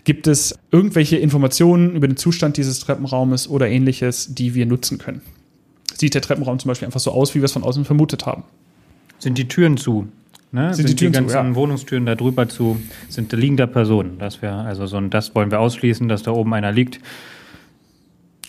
Gibt 0.06 0.26
es 0.26 0.58
irgendwelche 0.72 1.18
Informationen 1.18 1.96
über 1.96 2.08
den 2.08 2.18
Zustand 2.18 2.58
dieses 2.58 2.80
Treppenraumes 2.80 3.50
oder 3.50 3.68
ähnliches, 3.68 4.34
die 4.34 4.56
wir 4.56 4.66
nutzen 4.66 5.00
können? 5.00 5.22
Sieht 6.00 6.14
der 6.14 6.22
Treppenraum 6.22 6.60
zum 6.60 6.70
Beispiel 6.70 6.86
einfach 6.86 7.00
so 7.00 7.12
aus, 7.12 7.36
wie 7.36 7.40
wir 7.40 7.46
es 7.46 7.52
von 7.52 7.64
außen 7.64 7.86
vermutet 7.86 8.26
haben. 8.26 8.44
Sind 9.20 9.38
die 9.38 9.48
Türen 9.48 9.78
zu? 9.78 10.08
Ne? 10.52 10.74
Sind, 10.74 10.88
sind, 10.88 11.00
die, 11.00 11.06
die 11.06 11.12
ganzen 11.12 11.30
zu, 11.30 11.36
ja. 11.36 11.56
Wohnungstüren 11.56 12.06
da 12.06 12.16
drüber 12.16 12.50
zu? 12.50 12.82
Sind 13.08 13.32
liegen 13.34 13.58
da 13.58 13.68
Personen? 13.68 14.18
Das 14.18 14.42
wäre 14.42 14.62
also 14.62 14.88
so 14.88 14.98
ein, 14.98 15.10
das 15.10 15.36
wollen 15.36 15.52
wir 15.52 15.60
ausschließen, 15.60 16.08
dass 16.08 16.24
da 16.24 16.32
oben 16.32 16.54
einer 16.54 16.72
liegt. 16.72 17.00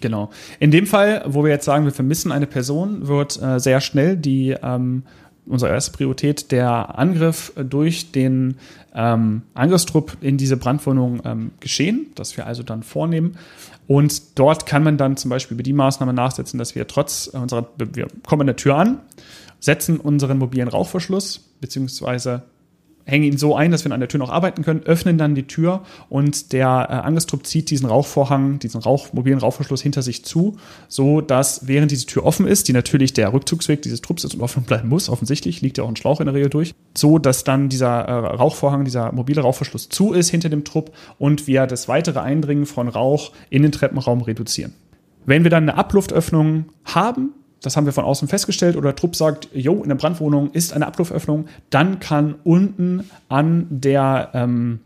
Genau. 0.00 0.30
In 0.60 0.70
dem 0.70 0.86
Fall, 0.86 1.22
wo 1.26 1.44
wir 1.44 1.50
jetzt 1.50 1.66
sagen, 1.66 1.84
wir 1.84 1.92
vermissen 1.92 2.32
eine 2.32 2.46
Person, 2.46 3.06
wird 3.06 3.40
äh, 3.42 3.60
sehr 3.60 3.82
schnell 3.82 4.16
die 4.16 4.56
ähm, 4.62 5.02
unsere 5.46 5.72
erste 5.72 5.92
Priorität 5.92 6.52
der 6.52 6.98
Angriff 6.98 7.52
durch 7.56 8.12
den 8.12 8.56
ähm, 8.94 9.42
Angriffstrupp 9.54 10.16
in 10.20 10.36
diese 10.36 10.56
Brandwohnung 10.56 11.20
ähm, 11.24 11.50
geschehen, 11.60 12.06
das 12.14 12.36
wir 12.36 12.46
also 12.46 12.62
dann 12.62 12.82
vornehmen. 12.82 13.36
Und 13.90 14.38
dort 14.38 14.66
kann 14.66 14.84
man 14.84 14.98
dann 14.98 15.16
zum 15.16 15.30
Beispiel 15.30 15.56
über 15.56 15.64
die 15.64 15.72
Maßnahme 15.72 16.12
nachsetzen, 16.12 16.58
dass 16.58 16.76
wir 16.76 16.86
trotz 16.86 17.26
unserer, 17.26 17.66
wir 17.76 18.06
kommen 18.24 18.42
an 18.42 18.46
der 18.46 18.54
Tür 18.54 18.76
an, 18.76 19.00
setzen 19.58 19.98
unseren 19.98 20.38
mobilen 20.38 20.68
Rauchverschluss, 20.68 21.40
beziehungsweise 21.60 22.44
hängen 23.10 23.24
ihn 23.24 23.38
so 23.38 23.56
ein, 23.56 23.70
dass 23.70 23.84
wir 23.84 23.92
an 23.92 24.00
der 24.00 24.08
Tür 24.08 24.18
noch 24.18 24.30
arbeiten 24.30 24.62
können, 24.62 24.82
öffnen 24.84 25.18
dann 25.18 25.34
die 25.34 25.46
Tür 25.46 25.82
und 26.08 26.52
der 26.52 26.66
äh, 26.68 26.92
Angestrupp 26.92 27.46
zieht 27.46 27.70
diesen 27.70 27.86
Rauchvorhang, 27.86 28.58
diesen 28.58 28.80
Rauch, 28.80 29.12
mobilen 29.12 29.38
Rauchverschluss 29.38 29.82
hinter 29.82 30.02
sich 30.02 30.24
zu, 30.24 30.56
so 30.88 31.20
dass 31.20 31.66
während 31.66 31.90
diese 31.90 32.06
Tür 32.06 32.24
offen 32.24 32.46
ist, 32.46 32.68
die 32.68 32.72
natürlich 32.72 33.12
der 33.12 33.32
Rückzugsweg 33.32 33.82
dieses 33.82 34.00
Trupps 34.00 34.24
ist 34.24 34.34
und 34.34 34.40
offen 34.40 34.62
bleiben 34.62 34.88
muss, 34.88 35.08
offensichtlich 35.08 35.60
liegt 35.60 35.78
ja 35.78 35.84
auch 35.84 35.88
ein 35.88 35.96
Schlauch 35.96 36.20
in 36.20 36.26
der 36.26 36.34
Regel 36.34 36.50
durch, 36.50 36.74
so 36.96 37.18
dass 37.18 37.44
dann 37.44 37.68
dieser 37.68 38.00
äh, 38.00 38.12
Rauchvorhang, 38.36 38.84
dieser 38.84 39.12
mobile 39.12 39.42
Rauchverschluss 39.42 39.88
zu 39.88 40.12
ist 40.12 40.30
hinter 40.30 40.48
dem 40.48 40.64
Trupp 40.64 40.92
und 41.18 41.46
wir 41.46 41.66
das 41.66 41.88
weitere 41.88 42.20
Eindringen 42.20 42.66
von 42.66 42.88
Rauch 42.88 43.32
in 43.50 43.62
den 43.62 43.72
Treppenraum 43.72 44.22
reduzieren. 44.22 44.72
Wenn 45.26 45.44
wir 45.44 45.50
dann 45.50 45.68
eine 45.68 45.76
Abluftöffnung 45.76 46.66
haben, 46.84 47.34
das 47.62 47.76
haben 47.76 47.86
wir 47.86 47.92
von 47.92 48.04
außen 48.04 48.28
festgestellt, 48.28 48.76
oder 48.76 48.90
der 48.90 48.96
Trupp 48.96 49.16
sagt, 49.16 49.48
jo, 49.52 49.82
in 49.82 49.88
der 49.88 49.96
Brandwohnung 49.96 50.50
ist 50.52 50.72
eine 50.72 50.86
Abluftöffnung, 50.86 51.46
dann 51.68 52.00
kann 52.00 52.36
unten 52.44 53.10
an 53.28 53.66
der, 53.70 54.30
ähm, 54.34 54.80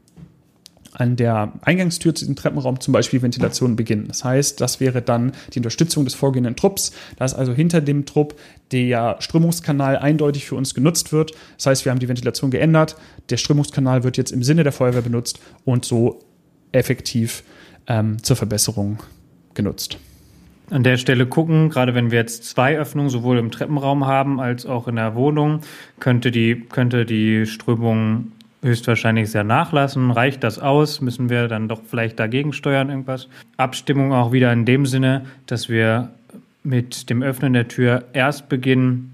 an 0.92 1.16
der 1.16 1.52
Eingangstür 1.62 2.14
zu 2.14 2.24
diesem 2.24 2.36
Treppenraum 2.36 2.80
zum 2.80 2.92
Beispiel 2.92 3.20
Ventilation 3.20 3.74
beginnen. 3.74 4.06
Das 4.06 4.24
heißt, 4.24 4.60
das 4.60 4.78
wäre 4.78 5.02
dann 5.02 5.32
die 5.52 5.58
Unterstützung 5.58 6.04
des 6.04 6.14
vorgehenden 6.14 6.54
Trupps. 6.54 6.92
Da 7.16 7.24
ist 7.24 7.34
also 7.34 7.52
hinter 7.52 7.80
dem 7.80 8.06
Trupp 8.06 8.38
der 8.70 9.16
Strömungskanal 9.18 9.96
eindeutig 9.96 10.44
für 10.44 10.54
uns 10.54 10.72
genutzt 10.72 11.12
wird. 11.12 11.32
Das 11.56 11.66
heißt, 11.66 11.84
wir 11.84 11.90
haben 11.90 11.98
die 11.98 12.08
Ventilation 12.08 12.50
geändert. 12.52 12.96
Der 13.30 13.38
Strömungskanal 13.38 14.04
wird 14.04 14.16
jetzt 14.16 14.30
im 14.30 14.44
Sinne 14.44 14.62
der 14.62 14.72
Feuerwehr 14.72 15.02
benutzt 15.02 15.40
und 15.64 15.84
so 15.84 16.20
effektiv 16.70 17.42
ähm, 17.88 18.22
zur 18.22 18.36
Verbesserung 18.36 19.02
genutzt 19.54 19.98
an 20.70 20.82
der 20.82 20.96
Stelle 20.96 21.26
gucken, 21.26 21.70
gerade 21.70 21.94
wenn 21.94 22.10
wir 22.10 22.18
jetzt 22.18 22.44
zwei 22.44 22.78
Öffnungen 22.78 23.10
sowohl 23.10 23.38
im 23.38 23.50
Treppenraum 23.50 24.06
haben 24.06 24.40
als 24.40 24.66
auch 24.66 24.88
in 24.88 24.96
der 24.96 25.14
Wohnung, 25.14 25.60
könnte 26.00 26.30
die, 26.30 26.64
könnte 26.70 27.04
die 27.04 27.46
Strömung 27.46 28.32
höchstwahrscheinlich 28.62 29.30
sehr 29.30 29.44
nachlassen. 29.44 30.10
Reicht 30.10 30.42
das 30.42 30.58
aus? 30.58 31.00
Müssen 31.00 31.28
wir 31.28 31.48
dann 31.48 31.68
doch 31.68 31.82
vielleicht 31.86 32.18
dagegen 32.18 32.52
steuern 32.52 32.88
irgendwas? 32.88 33.28
Abstimmung 33.58 34.12
auch 34.12 34.32
wieder 34.32 34.52
in 34.52 34.64
dem 34.64 34.86
Sinne, 34.86 35.26
dass 35.46 35.68
wir 35.68 36.10
mit 36.62 37.10
dem 37.10 37.22
Öffnen 37.22 37.52
der 37.52 37.68
Tür 37.68 38.04
erst 38.14 38.48
beginnen, 38.48 39.12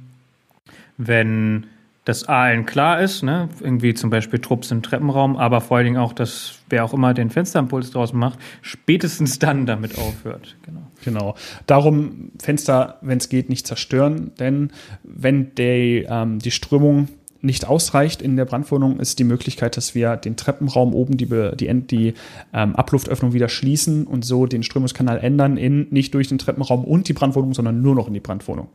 wenn 0.97 1.67
das 2.11 2.29
A 2.29 2.43
allen 2.43 2.67
klar 2.67 3.01
ist, 3.01 3.23
ne? 3.23 3.49
irgendwie 3.61 3.95
zum 3.95 4.11
Beispiel 4.11 4.41
Trupps 4.41 4.71
im 4.71 4.83
Treppenraum, 4.83 5.37
aber 5.37 5.61
vor 5.61 5.77
allen 5.77 5.87
Dingen 5.87 5.97
auch, 5.97 6.13
dass 6.13 6.55
wer 6.69 6.85
auch 6.85 6.93
immer 6.93 7.15
den 7.15 7.31
Fensterimpuls 7.31 7.93
draußen 7.93 8.19
macht, 8.19 8.39
spätestens 8.63 9.39
dann 9.39 9.65
damit 9.65 9.97
aufhört. 9.97 10.57
Genau. 10.63 10.81
Genau. 11.05 11.35
Darum 11.67 12.33
Fenster, 12.39 12.99
wenn 13.01 13.19
es 13.19 13.29
geht, 13.29 13.49
nicht 13.49 13.67
zerstören, 13.67 14.33
denn 14.39 14.71
wenn 15.03 15.55
die, 15.55 16.07
ähm, 16.09 16.41
die 16.41 16.51
Strömung 16.51 17.09
nicht 17.43 17.67
ausreicht 17.67 18.21
in 18.21 18.37
der 18.37 18.45
Brandwohnung, 18.45 19.01
ist 19.01 19.19
die 19.19 19.25
Möglichkeit, 19.25 19.77
dass 19.79 19.95
wir 19.95 20.17
den 20.17 20.37
Treppenraum 20.37 20.93
oben, 20.93 21.17
die, 21.17 21.27
die, 21.27 21.87
die 21.87 22.15
ähm, 22.53 22.77
Abluftöffnung 22.77 23.33
wieder 23.33 23.49
schließen 23.49 24.07
und 24.07 24.25
so 24.25 24.45
den 24.45 24.63
Strömungskanal 24.63 25.19
ändern 25.21 25.57
in 25.57 25.87
nicht 25.91 26.13
durch 26.13 26.29
den 26.29 26.37
Treppenraum 26.37 26.85
und 26.85 27.09
die 27.09 27.15
Brandwohnung, 27.15 27.55
sondern 27.55 27.81
nur 27.81 27.95
noch 27.95 28.09
in 28.09 28.15
die 28.15 28.21
Brandwohnung. 28.21 28.69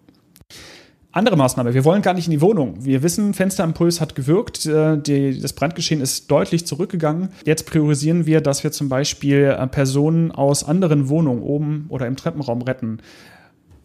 Andere 1.15 1.37
Maßnahme, 1.37 1.73
wir 1.73 1.85
wollen 1.85 2.01
gar 2.01 2.13
nicht 2.13 2.25
in 2.27 2.31
die 2.31 2.41
Wohnung. 2.41 2.83
Wir 2.83 3.01
wissen, 3.01 3.33
Fensterimpuls 3.33 4.01
hat 4.01 4.15
gewirkt, 4.15 4.65
äh, 4.65 4.97
die, 4.97 5.39
das 5.39 5.53
Brandgeschehen 5.53 6.01
ist 6.01 6.29
deutlich 6.29 6.67
zurückgegangen. 6.67 7.29
Jetzt 7.45 7.65
priorisieren 7.65 8.25
wir, 8.25 8.41
dass 8.41 8.65
wir 8.65 8.73
zum 8.73 8.89
Beispiel 8.89 9.55
äh, 9.57 9.67
Personen 9.67 10.33
aus 10.33 10.65
anderen 10.65 11.07
Wohnungen 11.07 11.41
oben 11.41 11.85
oder 11.87 12.05
im 12.05 12.17
Treppenraum 12.17 12.61
retten. 12.63 12.97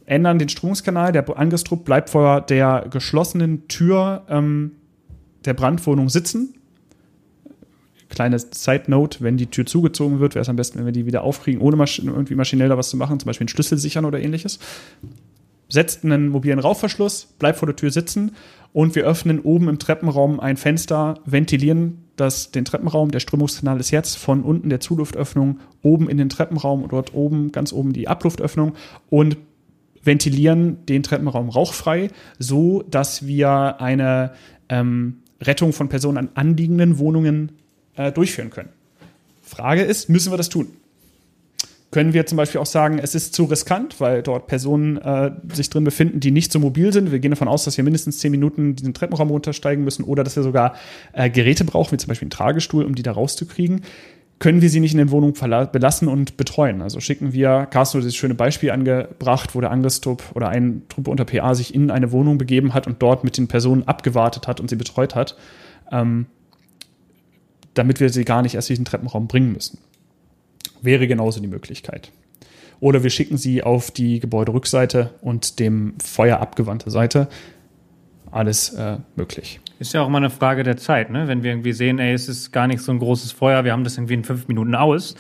Ändern 0.06 0.40
den 0.40 0.48
Stromungskanal, 0.48 1.12
der 1.12 1.38
Angriffstrupp 1.38 1.84
bleibt 1.84 2.10
vor 2.10 2.40
der 2.40 2.86
geschlossenen 2.90 3.68
Tür 3.68 4.24
ähm, 4.28 4.72
der 5.44 5.54
Brandwohnung 5.54 6.08
sitzen. 6.08 6.54
Kleine 8.08 8.40
Side 8.40 8.86
Note, 8.88 9.20
wenn 9.20 9.36
die 9.36 9.46
Tür 9.46 9.66
zugezogen 9.66 10.18
wird, 10.18 10.34
wäre 10.34 10.42
es 10.42 10.48
am 10.48 10.56
besten, 10.56 10.80
wenn 10.80 10.86
wir 10.86 10.92
die 10.92 11.06
wieder 11.06 11.22
aufkriegen, 11.22 11.60
ohne 11.60 11.76
masch 11.76 12.00
irgendwie 12.00 12.34
maschinell 12.34 12.70
da 12.70 12.76
was 12.76 12.90
zu 12.90 12.96
machen, 12.96 13.20
zum 13.20 13.28
Beispiel 13.28 13.44
einen 13.44 13.50
Schlüssel 13.50 13.78
sichern 13.78 14.04
oder 14.04 14.18
ähnliches 14.18 14.58
setzt 15.70 16.04
einen 16.04 16.28
mobilen 16.28 16.58
Rauchverschluss, 16.58 17.24
bleibt 17.38 17.58
vor 17.58 17.66
der 17.66 17.76
Tür 17.76 17.90
sitzen 17.90 18.32
und 18.72 18.94
wir 18.94 19.04
öffnen 19.04 19.40
oben 19.40 19.68
im 19.68 19.78
Treppenraum 19.78 20.38
ein 20.38 20.56
Fenster, 20.56 21.20
ventilieren 21.24 22.04
das, 22.16 22.50
den 22.50 22.64
Treppenraum. 22.64 23.10
Der 23.10 23.20
Strömungskanal 23.20 23.80
ist 23.80 23.90
jetzt 23.90 24.16
von 24.18 24.42
unten 24.42 24.68
der 24.68 24.80
Zuluftöffnung 24.80 25.60
oben 25.82 26.08
in 26.08 26.18
den 26.18 26.28
Treppenraum 26.28 26.82
und 26.82 26.92
dort 26.92 27.14
oben, 27.14 27.52
ganz 27.52 27.72
oben 27.72 27.92
die 27.92 28.08
Abluftöffnung 28.08 28.74
und 29.08 29.36
ventilieren 30.02 30.84
den 30.86 31.02
Treppenraum 31.02 31.48
rauchfrei, 31.48 32.08
so 32.38 32.82
dass 32.82 33.26
wir 33.26 33.80
eine 33.80 34.32
ähm, 34.68 35.18
Rettung 35.40 35.72
von 35.72 35.88
Personen 35.88 36.18
an 36.18 36.28
anliegenden 36.34 36.98
Wohnungen 36.98 37.52
äh, 37.96 38.12
durchführen 38.12 38.50
können. 38.50 38.70
Frage 39.42 39.82
ist, 39.82 40.08
müssen 40.08 40.32
wir 40.32 40.36
das 40.36 40.48
tun? 40.48 40.68
Können 41.90 42.12
wir 42.12 42.24
zum 42.26 42.36
Beispiel 42.36 42.60
auch 42.60 42.66
sagen, 42.66 42.98
es 42.98 43.14
ist 43.16 43.34
zu 43.34 43.44
riskant, 43.44 44.00
weil 44.00 44.22
dort 44.22 44.46
Personen 44.46 44.96
äh, 44.98 45.32
sich 45.52 45.70
drin 45.70 45.82
befinden, 45.82 46.20
die 46.20 46.30
nicht 46.30 46.52
so 46.52 46.60
mobil 46.60 46.92
sind. 46.92 47.10
Wir 47.10 47.18
gehen 47.18 47.32
davon 47.32 47.48
aus, 47.48 47.64
dass 47.64 47.76
wir 47.76 47.82
mindestens 47.82 48.18
zehn 48.18 48.30
Minuten 48.30 48.76
diesen 48.76 48.94
Treppenraum 48.94 49.30
runtersteigen 49.30 49.82
müssen 49.82 50.04
oder 50.04 50.22
dass 50.22 50.36
wir 50.36 50.44
sogar 50.44 50.76
äh, 51.12 51.28
Geräte 51.30 51.64
brauchen, 51.64 51.92
wie 51.92 51.96
zum 51.96 52.08
Beispiel 52.08 52.26
einen 52.26 52.30
Tragestuhl, 52.30 52.84
um 52.84 52.94
die 52.94 53.02
da 53.02 53.12
rauszukriegen. 53.12 53.82
Können 54.38 54.62
wir 54.62 54.70
sie 54.70 54.80
nicht 54.80 54.92
in 54.92 54.98
den 54.98 55.10
Wohnungen 55.10 55.34
belassen 55.70 56.08
und 56.08 56.36
betreuen? 56.36 56.80
Also 56.80 57.00
schicken 57.00 57.32
wir, 57.32 57.66
Carsten 57.70 57.98
hat 57.98 58.04
dieses 58.04 58.16
schöne 58.16 58.34
Beispiel 58.34 58.70
angebracht, 58.70 59.54
wo 59.54 59.60
der 59.60 59.70
Angriffstrupp 59.70 60.22
oder 60.34 60.48
ein 60.48 60.82
Truppe 60.88 61.10
unter 61.10 61.26
PA 61.26 61.54
sich 61.54 61.74
in 61.74 61.90
eine 61.90 62.10
Wohnung 62.12 62.38
begeben 62.38 62.72
hat 62.72 62.86
und 62.86 63.02
dort 63.02 63.22
mit 63.22 63.36
den 63.36 63.48
Personen 63.48 63.82
abgewartet 63.82 64.46
hat 64.46 64.60
und 64.60 64.70
sie 64.70 64.76
betreut 64.76 65.14
hat, 65.14 65.36
ähm, 65.92 66.26
damit 67.74 68.00
wir 68.00 68.08
sie 68.08 68.24
gar 68.24 68.40
nicht 68.40 68.54
erst 68.54 68.70
in 68.70 68.76
den 68.76 68.84
Treppenraum 68.86 69.26
bringen 69.26 69.52
müssen. 69.52 69.78
Wäre 70.82 71.06
genauso 71.06 71.40
die 71.40 71.48
Möglichkeit. 71.48 72.12
Oder 72.80 73.02
wir 73.02 73.10
schicken 73.10 73.36
sie 73.36 73.62
auf 73.62 73.90
die 73.90 74.20
Gebäuderückseite 74.20 75.10
und 75.20 75.58
dem 75.60 75.94
Feuer 76.02 76.38
abgewandte 76.40 76.90
Seite. 76.90 77.28
Alles 78.30 78.70
äh, 78.70 78.98
möglich. 79.16 79.60
Ist 79.78 79.92
ja 79.92 80.02
auch 80.02 80.06
immer 80.06 80.18
eine 80.18 80.30
Frage 80.30 80.62
der 80.62 80.76
Zeit, 80.76 81.10
ne? 81.10 81.26
Wenn 81.26 81.42
wir 81.42 81.50
irgendwie 81.50 81.72
sehen, 81.72 81.98
ey, 81.98 82.12
es 82.12 82.28
ist 82.28 82.52
gar 82.52 82.66
nicht 82.66 82.80
so 82.80 82.92
ein 82.92 82.98
großes 82.98 83.32
Feuer, 83.32 83.64
wir 83.64 83.72
haben 83.72 83.84
das 83.84 83.96
irgendwie 83.96 84.14
in 84.14 84.24
fünf 84.24 84.46
Minuten 84.46 84.74
aus, 84.74 85.16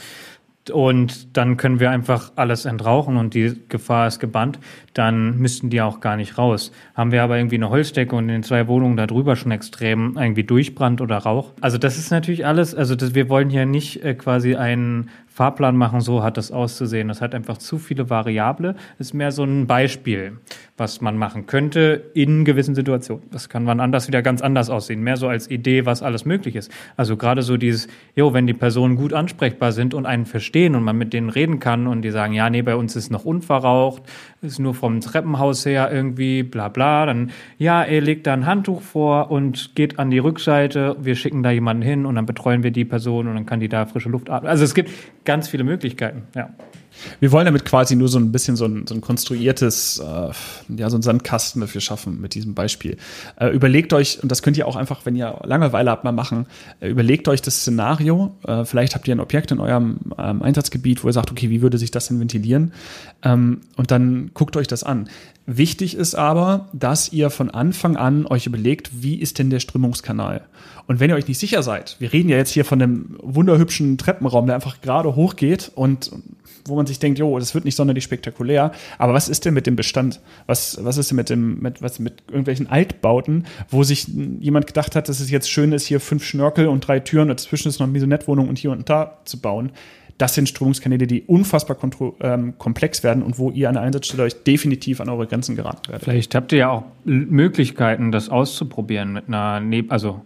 und 0.70 1.36
dann 1.36 1.56
können 1.56 1.80
wir 1.80 1.90
einfach 1.90 2.32
alles 2.36 2.66
entrauchen 2.66 3.16
und 3.16 3.34
die 3.34 3.54
Gefahr 3.68 4.06
ist 4.06 4.20
gebannt, 4.20 4.58
dann 4.92 5.38
müssten 5.38 5.70
die 5.70 5.80
auch 5.80 6.00
gar 6.00 6.16
nicht 6.16 6.36
raus. 6.36 6.70
Haben 6.94 7.12
wir 7.12 7.22
aber 7.22 7.38
irgendwie 7.38 7.56
eine 7.56 7.70
Holzdecke 7.70 8.14
und 8.14 8.24
in 8.24 8.28
den 8.28 8.42
zwei 8.42 8.68
Wohnungen 8.68 8.96
darüber 8.96 9.36
schon 9.36 9.52
extrem 9.52 10.16
irgendwie 10.18 10.44
Durchbrand 10.44 11.00
oder 11.00 11.16
Rauch. 11.18 11.52
Also 11.60 11.78
das 11.78 11.96
ist 11.96 12.10
natürlich 12.10 12.46
alles, 12.46 12.74
also 12.74 12.94
das, 12.94 13.14
wir 13.14 13.28
wollen 13.28 13.48
hier 13.48 13.64
nicht 13.64 14.04
äh, 14.04 14.14
quasi 14.14 14.54
einen 14.54 15.08
Fahrplan 15.32 15.76
machen, 15.76 16.00
so 16.00 16.24
hat 16.24 16.36
das 16.36 16.50
auszusehen. 16.50 17.06
Das 17.06 17.20
hat 17.20 17.36
einfach 17.36 17.56
zu 17.56 17.78
viele 17.78 18.10
Variable. 18.10 18.74
Ist 18.98 19.14
mehr 19.14 19.30
so 19.30 19.44
ein 19.44 19.68
Beispiel, 19.68 20.38
was 20.76 21.00
man 21.00 21.16
machen 21.16 21.46
könnte 21.46 22.10
in 22.14 22.44
gewissen 22.44 22.74
Situationen. 22.74 23.24
Das 23.30 23.48
kann 23.48 23.64
wann 23.64 23.78
anders 23.78 24.08
wieder 24.08 24.22
ganz 24.22 24.42
anders 24.42 24.70
aussehen. 24.70 25.02
Mehr 25.02 25.16
so 25.16 25.28
als 25.28 25.48
Idee, 25.48 25.86
was 25.86 26.02
alles 26.02 26.24
möglich 26.24 26.56
ist. 26.56 26.72
Also 26.96 27.16
gerade 27.16 27.42
so 27.42 27.56
dieses, 27.56 27.86
jo, 28.16 28.34
wenn 28.34 28.48
die 28.48 28.54
Personen 28.54 28.96
gut 28.96 29.12
ansprechbar 29.12 29.70
sind 29.70 29.94
und 29.94 30.04
einen 30.04 30.26
verstehen 30.26 30.74
und 30.74 30.82
man 30.82 30.98
mit 30.98 31.12
denen 31.12 31.30
reden 31.30 31.60
kann 31.60 31.86
und 31.86 32.02
die 32.02 32.10
sagen, 32.10 32.32
ja, 32.32 32.50
nee, 32.50 32.62
bei 32.62 32.74
uns 32.74 32.96
ist 32.96 33.10
noch 33.10 33.24
unverraucht, 33.24 34.02
ist 34.42 34.58
nur 34.58 34.74
vom 34.74 35.00
Treppenhaus 35.00 35.66
her 35.66 35.90
irgendwie, 35.92 36.42
bla 36.42 36.68
bla, 36.68 37.06
dann, 37.06 37.30
ja, 37.58 37.82
er 37.82 38.00
legt 38.00 38.26
da 38.26 38.32
ein 38.32 38.46
Handtuch 38.46 38.80
vor 38.80 39.30
und 39.30 39.74
geht 39.74 39.98
an 39.98 40.10
die 40.10 40.18
Rückseite, 40.18 40.96
wir 41.00 41.14
schicken 41.14 41.42
da 41.42 41.50
jemanden 41.50 41.82
hin 41.82 42.06
und 42.06 42.14
dann 42.14 42.26
betreuen 42.26 42.62
wir 42.62 42.70
die 42.70 42.84
Person 42.84 43.28
und 43.28 43.34
dann 43.34 43.46
kann 43.46 43.60
die 43.60 43.68
da 43.68 43.84
frische 43.86 44.08
Luft 44.08 44.30
atmen. 44.30 44.48
Also 44.48 44.64
es 44.64 44.74
gibt 44.74 44.90
ganz 45.24 45.48
viele 45.48 45.64
Möglichkeiten, 45.64 46.22
ja. 46.34 46.50
Wir 47.20 47.32
wollen 47.32 47.46
damit 47.46 47.64
quasi 47.64 47.96
nur 47.96 48.08
so 48.08 48.18
ein 48.18 48.32
bisschen 48.32 48.56
so 48.56 48.64
ein, 48.64 48.86
so 48.86 48.94
ein 48.94 49.00
konstruiertes, 49.00 49.98
äh, 49.98 50.30
ja, 50.76 50.90
so 50.90 50.96
ein 50.96 51.02
Sandkasten 51.02 51.60
dafür 51.60 51.80
schaffen 51.80 52.20
mit 52.20 52.34
diesem 52.34 52.54
Beispiel. 52.54 52.96
Äh, 53.36 53.48
überlegt 53.48 53.92
euch, 53.92 54.22
und 54.22 54.30
das 54.30 54.42
könnt 54.42 54.56
ihr 54.56 54.66
auch 54.66 54.76
einfach, 54.76 55.04
wenn 55.04 55.16
ihr 55.16 55.40
Langeweile 55.44 55.90
habt, 55.90 56.04
mal 56.04 56.12
machen, 56.12 56.46
äh, 56.80 56.88
überlegt 56.88 57.28
euch 57.28 57.42
das 57.42 57.60
Szenario. 57.60 58.34
Äh, 58.46 58.64
vielleicht 58.64 58.94
habt 58.94 59.08
ihr 59.08 59.14
ein 59.14 59.20
Objekt 59.20 59.50
in 59.50 59.60
eurem 59.60 59.98
ähm, 60.18 60.42
Einsatzgebiet, 60.42 61.04
wo 61.04 61.08
ihr 61.08 61.12
sagt, 61.12 61.30
okay, 61.30 61.50
wie 61.50 61.62
würde 61.62 61.78
sich 61.78 61.90
das 61.90 62.08
denn 62.08 62.20
ventilieren? 62.20 62.72
Ähm, 63.22 63.62
und 63.76 63.90
dann 63.90 64.30
guckt 64.34 64.56
euch 64.56 64.66
das 64.66 64.82
an. 64.84 65.08
Wichtig 65.46 65.96
ist 65.96 66.14
aber, 66.14 66.68
dass 66.72 67.12
ihr 67.12 67.28
von 67.28 67.50
Anfang 67.50 67.96
an 67.96 68.26
euch 68.26 68.46
überlegt, 68.46 69.02
wie 69.02 69.16
ist 69.16 69.38
denn 69.38 69.50
der 69.50 69.58
Strömungskanal? 69.58 70.42
Und 70.86 71.00
wenn 71.00 71.10
ihr 71.10 71.16
euch 71.16 71.28
nicht 71.28 71.38
sicher 71.38 71.62
seid, 71.62 71.96
wir 71.98 72.12
reden 72.12 72.28
ja 72.28 72.36
jetzt 72.36 72.52
hier 72.52 72.64
von 72.64 72.80
einem 72.80 73.16
wunderhübschen 73.20 73.98
Treppenraum, 73.98 74.46
der 74.46 74.54
einfach 74.54 74.80
gerade 74.80 75.14
hochgeht 75.16 75.70
und 75.74 76.10
wo 76.70 76.76
man 76.76 76.86
sich 76.86 76.98
denkt, 76.98 77.18
jo, 77.18 77.38
das 77.38 77.54
wird 77.54 77.64
nicht 77.64 77.76
sonderlich 77.76 78.04
spektakulär. 78.04 78.72
Aber 78.98 79.12
was 79.12 79.28
ist 79.28 79.44
denn 79.44 79.54
mit 79.54 79.66
dem 79.66 79.76
Bestand? 79.76 80.20
Was, 80.46 80.78
was 80.82 80.96
ist 80.96 81.10
denn 81.10 81.16
mit 81.16 81.30
dem, 81.30 81.60
mit, 81.60 81.82
was 81.82 81.98
mit 81.98 82.22
irgendwelchen 82.28 82.68
Altbauten, 82.68 83.46
wo 83.68 83.82
sich 83.82 84.06
jemand 84.40 84.66
gedacht 84.66 84.96
hat, 84.96 85.08
dass 85.08 85.20
es 85.20 85.30
jetzt 85.30 85.50
schön 85.50 85.72
ist, 85.72 85.86
hier 85.86 86.00
fünf 86.00 86.24
Schnörkel 86.24 86.68
und 86.68 86.86
drei 86.86 87.00
Türen 87.00 87.30
und 87.30 87.40
dazwischen 87.40 87.68
ist 87.68 87.78
noch 87.78 87.86
eine 87.86 87.92
Maisonette-Wohnung 87.92 88.48
und 88.48 88.58
hier 88.58 88.70
und 88.70 88.88
da 88.88 89.18
zu 89.24 89.40
bauen? 89.40 89.72
Das 90.20 90.34
sind 90.34 90.50
Strömungskanäle, 90.50 91.06
die 91.06 91.22
unfassbar 91.22 91.78
ähm, 92.20 92.58
komplex 92.58 93.02
werden 93.02 93.22
und 93.22 93.38
wo 93.38 93.50
ihr 93.50 93.70
an 93.70 93.74
der 93.74 93.84
Einsatzstelle 93.84 94.24
euch 94.24 94.42
definitiv 94.44 95.00
an 95.00 95.08
eure 95.08 95.26
Grenzen 95.26 95.56
geraten 95.56 95.88
werdet. 95.88 96.04
Vielleicht 96.04 96.34
habt 96.34 96.52
ihr 96.52 96.58
ja 96.58 96.70
auch 96.70 96.84
Möglichkeiten, 97.04 98.12
das 98.12 98.28
auszuprobieren 98.28 99.14
mit 99.14 99.28
einer, 99.28 99.60
Neb 99.60 99.90
also 99.90 100.20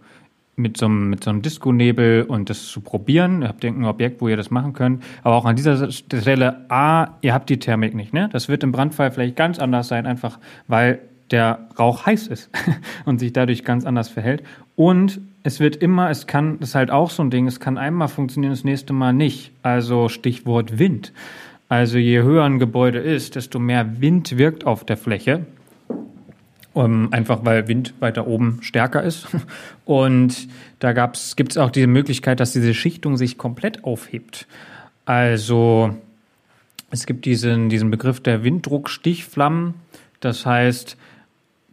mit 0.55 0.77
so 0.77 0.85
einem, 0.85 1.09
mit 1.09 1.23
so 1.23 1.29
einem 1.29 1.41
Disco-Nebel 1.41 2.23
und 2.23 2.49
das 2.49 2.67
zu 2.67 2.81
probieren. 2.81 3.41
Ihr 3.41 3.47
habt 3.47 3.63
irgendein 3.63 3.89
Objekt, 3.89 4.21
wo 4.21 4.27
ihr 4.27 4.37
das 4.37 4.51
machen 4.51 4.73
könnt. 4.73 5.03
Aber 5.23 5.35
auch 5.35 5.45
an 5.45 5.55
dieser 5.55 5.91
Stelle, 5.91 6.65
A, 6.69 7.17
ihr 7.21 7.33
habt 7.33 7.49
die 7.49 7.59
Thermik 7.59 7.93
nicht, 7.93 8.13
ne? 8.13 8.29
Das 8.31 8.47
wird 8.47 8.63
im 8.63 8.71
Brandfall 8.71 9.11
vielleicht 9.11 9.35
ganz 9.35 9.59
anders 9.59 9.87
sein, 9.87 10.05
einfach 10.05 10.39
weil 10.67 10.99
der 11.31 11.67
Rauch 11.77 12.05
heiß 12.05 12.27
ist 12.27 12.49
und 13.05 13.19
sich 13.19 13.33
dadurch 13.33 13.63
ganz 13.63 13.85
anders 13.85 14.09
verhält. 14.09 14.43
Und 14.75 15.19
es 15.43 15.59
wird 15.59 15.75
immer, 15.75 16.09
es 16.09 16.27
kann, 16.27 16.59
das 16.59 16.69
ist 16.69 16.75
halt 16.75 16.91
auch 16.91 17.09
so 17.09 17.23
ein 17.23 17.29
Ding, 17.29 17.47
es 17.47 17.59
kann 17.59 17.77
einmal 17.77 18.07
funktionieren, 18.07 18.53
das 18.53 18.63
nächste 18.63 18.93
Mal 18.93 19.13
nicht. 19.13 19.51
Also 19.61 20.09
Stichwort 20.09 20.79
Wind. 20.79 21.13
Also 21.67 21.97
je 21.97 22.21
höher 22.21 22.43
ein 22.43 22.59
Gebäude 22.59 22.99
ist, 22.99 23.35
desto 23.35 23.59
mehr 23.59 23.99
Wind 24.01 24.37
wirkt 24.37 24.65
auf 24.65 24.83
der 24.83 24.97
Fläche. 24.97 25.45
Um, 26.75 27.13
einfach 27.13 27.45
weil 27.45 27.69
Wind 27.69 27.93
weiter 28.01 28.27
oben 28.27 28.59
stärker 28.61 29.01
ist. 29.01 29.27
Und 29.85 30.49
da 30.79 30.91
gibt 30.91 31.51
es 31.51 31.57
auch 31.57 31.71
diese 31.71 31.87
Möglichkeit, 31.87 32.41
dass 32.41 32.51
diese 32.51 32.73
Schichtung 32.73 33.15
sich 33.15 33.37
komplett 33.37 33.85
aufhebt. 33.85 34.45
Also 35.05 35.95
es 36.91 37.05
gibt 37.05 37.23
diesen, 37.23 37.69
diesen 37.69 37.91
Begriff 37.91 38.19
der 38.19 38.43
Winddruckstichflammen. 38.43 39.75
Das 40.19 40.45
heißt, 40.45 40.97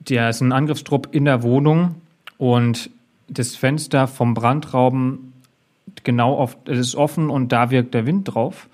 der 0.08 0.30
ist 0.30 0.40
ein 0.40 0.52
Angriffstrupp 0.52 1.08
in 1.10 1.24
der 1.24 1.42
Wohnung 1.42 1.96
und 2.38 2.88
das 3.28 3.56
Fenster 3.56 4.06
vom 4.06 4.34
Brandraum 4.34 5.32
genau 6.04 6.36
auf, 6.36 6.56
ist 6.66 6.94
offen 6.94 7.28
und 7.28 7.50
da 7.50 7.72
wirkt 7.72 7.94
der 7.94 8.06
Wind 8.06 8.32
drauf. 8.32 8.68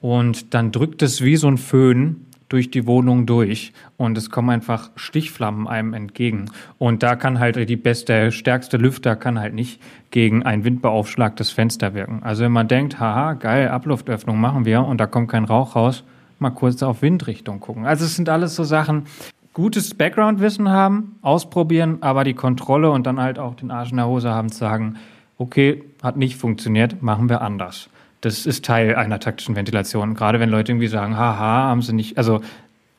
Und 0.00 0.54
dann 0.54 0.72
drückt 0.72 1.02
es 1.02 1.22
wie 1.22 1.36
so 1.36 1.48
ein 1.48 1.58
Föhn 1.58 2.24
durch 2.48 2.70
die 2.70 2.86
Wohnung 2.86 3.26
durch 3.26 3.72
und 3.96 4.16
es 4.16 4.30
kommen 4.30 4.50
einfach 4.50 4.90
Stichflammen 4.96 5.66
einem 5.66 5.94
entgegen. 5.94 6.46
Und 6.78 7.02
da 7.02 7.16
kann 7.16 7.38
halt 7.38 7.68
die 7.68 7.76
beste, 7.76 8.30
stärkste 8.30 8.76
Lüfter 8.76 9.16
kann 9.16 9.38
halt 9.38 9.54
nicht 9.54 9.80
gegen 10.10 10.44
ein 10.44 10.64
windbeaufschlagtes 10.64 11.50
Fenster 11.50 11.94
wirken. 11.94 12.22
Also 12.22 12.44
wenn 12.44 12.52
man 12.52 12.68
denkt, 12.68 13.00
haha, 13.00 13.34
geil, 13.34 13.68
Abluftöffnung 13.68 14.38
machen 14.40 14.64
wir 14.64 14.84
und 14.84 14.98
da 14.98 15.06
kommt 15.06 15.30
kein 15.30 15.44
Rauch 15.44 15.74
raus, 15.74 16.04
mal 16.38 16.50
kurz 16.50 16.82
auf 16.82 17.02
Windrichtung 17.02 17.60
gucken. 17.60 17.86
Also 17.86 18.04
es 18.04 18.14
sind 18.14 18.28
alles 18.28 18.54
so 18.54 18.64
Sachen, 18.64 19.06
gutes 19.52 19.94
Background-Wissen 19.94 20.68
haben, 20.68 21.16
ausprobieren, 21.22 21.98
aber 22.02 22.24
die 22.24 22.34
Kontrolle 22.34 22.90
und 22.90 23.06
dann 23.06 23.20
halt 23.20 23.38
auch 23.38 23.54
den 23.54 23.70
Arsch 23.70 23.90
in 23.90 23.96
der 23.96 24.06
Hose 24.06 24.30
haben 24.30 24.52
zu 24.52 24.58
sagen, 24.58 24.96
okay, 25.38 25.82
hat 26.02 26.16
nicht 26.16 26.36
funktioniert, 26.36 27.02
machen 27.02 27.28
wir 27.28 27.40
anders 27.40 27.88
das 28.20 28.46
ist 28.46 28.64
Teil 28.64 28.94
einer 28.96 29.20
taktischen 29.20 29.56
Ventilation. 29.56 30.14
Gerade 30.14 30.40
wenn 30.40 30.50
Leute 30.50 30.72
irgendwie 30.72 30.88
sagen, 30.88 31.16
haha, 31.16 31.68
haben 31.68 31.82
sie 31.82 31.92
nicht, 31.92 32.18
also 32.18 32.40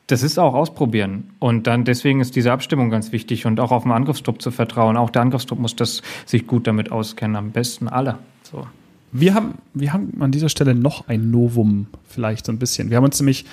das 0.08 0.22
ist 0.22 0.38
auch 0.38 0.54
ausprobieren. 0.54 1.30
Und 1.38 1.66
dann 1.66 1.84
deswegen 1.84 2.20
ist 2.20 2.34
diese 2.34 2.50
Abstimmung 2.50 2.90
ganz 2.90 3.12
wichtig 3.12 3.44
und 3.44 3.60
auch 3.60 3.70
auf 3.70 3.82
den 3.82 3.92
Angriffstrupp 3.92 4.40
zu 4.40 4.50
vertrauen. 4.50 4.96
Auch 4.96 5.10
der 5.10 5.22
Angriffstrupp 5.22 5.58
muss 5.58 5.76
das 5.76 6.02
sich 6.24 6.46
gut 6.46 6.66
damit 6.66 6.90
auskennen, 6.90 7.36
am 7.36 7.50
besten 7.50 7.88
alle. 7.88 8.18
So. 8.42 8.66
Wir 9.12 9.34
haben, 9.34 9.54
wir 9.74 9.92
haben 9.92 10.12
an 10.20 10.32
dieser 10.32 10.48
Stelle 10.48 10.74
noch 10.74 11.08
ein 11.08 11.30
Novum, 11.30 11.86
vielleicht 12.08 12.46
so 12.46 12.52
ein 12.52 12.58
bisschen. 12.58 12.90
Wir 12.90 12.96
haben 12.96 13.04
uns 13.04 13.20
nämlich, 13.20 13.44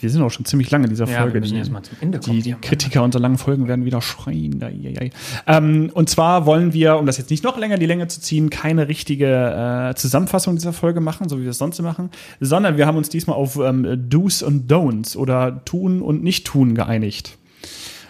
wir 0.00 0.10
sind 0.10 0.22
auch 0.22 0.30
schon 0.30 0.44
ziemlich 0.44 0.70
lange 0.70 0.84
in 0.84 0.90
dieser 0.90 1.06
Ja, 1.06 1.20
Folge. 1.20 1.34
wir 1.34 1.40
müssen 1.40 1.54
die, 1.54 1.58
jetzt 1.58 1.70
mal 1.70 1.82
zum 1.82 1.96
Ende 2.00 2.18
kommen. 2.20 2.42
die, 2.42 2.54
Kritiker 2.60 3.02
unserer 3.02 3.22
langen 3.22 3.38
Folgen 3.38 3.68
werden 3.68 3.84
wieder 3.84 4.00
schreien. 4.02 4.62
Ei, 4.62 4.66
ei, 4.84 4.94
ei. 5.00 5.10
Ähm, 5.46 5.90
und 5.94 6.08
zwar 6.08 6.46
wollen 6.46 6.72
wir, 6.72 6.96
um 6.98 7.06
das 7.06 7.18
jetzt 7.18 7.30
nicht 7.30 7.44
noch 7.44 7.58
länger 7.58 7.78
die 7.78 7.86
Länge 7.86 8.08
zu 8.08 8.20
ziehen, 8.20 8.50
keine 8.50 8.88
richtige 8.88 9.26
äh, 9.90 9.94
Zusammenfassung 9.94 10.54
dieser 10.56 10.72
Folge 10.72 11.00
machen, 11.00 11.28
so 11.28 11.38
wie 11.38 11.42
wir 11.44 11.50
es 11.50 11.58
sonst 11.58 11.80
machen, 11.82 12.10
sondern 12.40 12.76
wir 12.76 12.86
haben 12.86 12.96
uns 12.96 13.08
diesmal 13.08 13.36
auf 13.36 13.56
ähm, 13.56 14.06
Do's 14.08 14.42
und 14.42 14.70
Don'ts 14.70 15.16
oder 15.16 15.64
Tun 15.64 16.02
und 16.02 16.22
Nicht-Tun 16.22 16.74
geeinigt. 16.74 17.36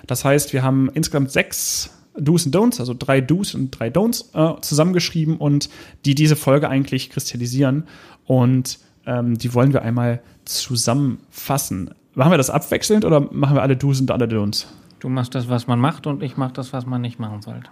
Das 0.07 0.25
heißt, 0.25 0.53
wir 0.53 0.63
haben 0.63 0.91
insgesamt 0.95 1.31
sechs 1.31 1.91
Do's 2.19 2.45
und 2.47 2.55
Don'ts, 2.55 2.81
also 2.81 2.95
drei 2.99 3.21
Do's 3.21 3.55
und 3.55 3.71
drei 3.71 3.89
Don'ts 3.89 4.35
äh, 4.35 4.61
zusammengeschrieben 4.61 5.37
und 5.37 5.71
die 6.05 6.15
diese 6.15 6.37
Folge 6.37 6.69
eigentlich 6.69 7.11
kristallisieren. 7.11 7.85
Und 8.27 8.79
ähm, 9.07 9.39
die 9.39 9.55
wollen 9.55 9.73
wir 9.73 9.83
einmal 9.83 10.21
zusammenfassen. 10.51 11.95
Machen 12.15 12.33
wir 12.33 12.39
das 12.39 12.51
abwechselnd 12.51 13.05
oder 13.05 13.21
machen 13.21 13.57
wir 13.57 13.63
alle 13.63 13.77
Do's 13.77 14.01
und 14.01 14.11
alle 14.11 14.27
Don'ts? 14.27 14.67
Du 14.99 15.09
machst 15.09 15.35
das, 15.35 15.49
was 15.49 15.67
man 15.67 15.81
macht 15.81 16.07
und 16.07 16.23
ich 16.23 16.37
mach 16.37 16.51
das, 16.51 16.73
was 16.73 16.85
man 16.87 17.01
nicht 17.01 17.19
machen 17.19 17.41
sollte. 17.41 17.71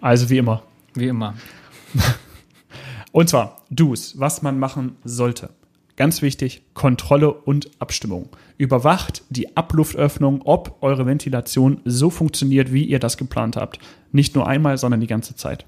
Also 0.00 0.30
wie 0.30 0.38
immer. 0.38 0.62
Wie 0.94 1.08
immer. 1.08 1.34
Und 3.12 3.30
zwar 3.30 3.62
Do's, 3.70 4.18
was 4.18 4.42
man 4.42 4.58
machen 4.58 4.96
sollte. 5.02 5.48
Ganz 5.96 6.20
wichtig, 6.20 6.62
Kontrolle 6.74 7.32
und 7.32 7.70
Abstimmung. 7.78 8.28
Überwacht 8.58 9.22
die 9.30 9.56
Abluftöffnung, 9.56 10.42
ob 10.42 10.76
eure 10.82 11.06
Ventilation 11.06 11.80
so 11.86 12.10
funktioniert, 12.10 12.74
wie 12.74 12.84
ihr 12.84 12.98
das 12.98 13.16
geplant 13.16 13.56
habt. 13.56 13.78
Nicht 14.12 14.34
nur 14.34 14.46
einmal, 14.46 14.76
sondern 14.76 15.00
die 15.00 15.06
ganze 15.06 15.34
Zeit. 15.34 15.64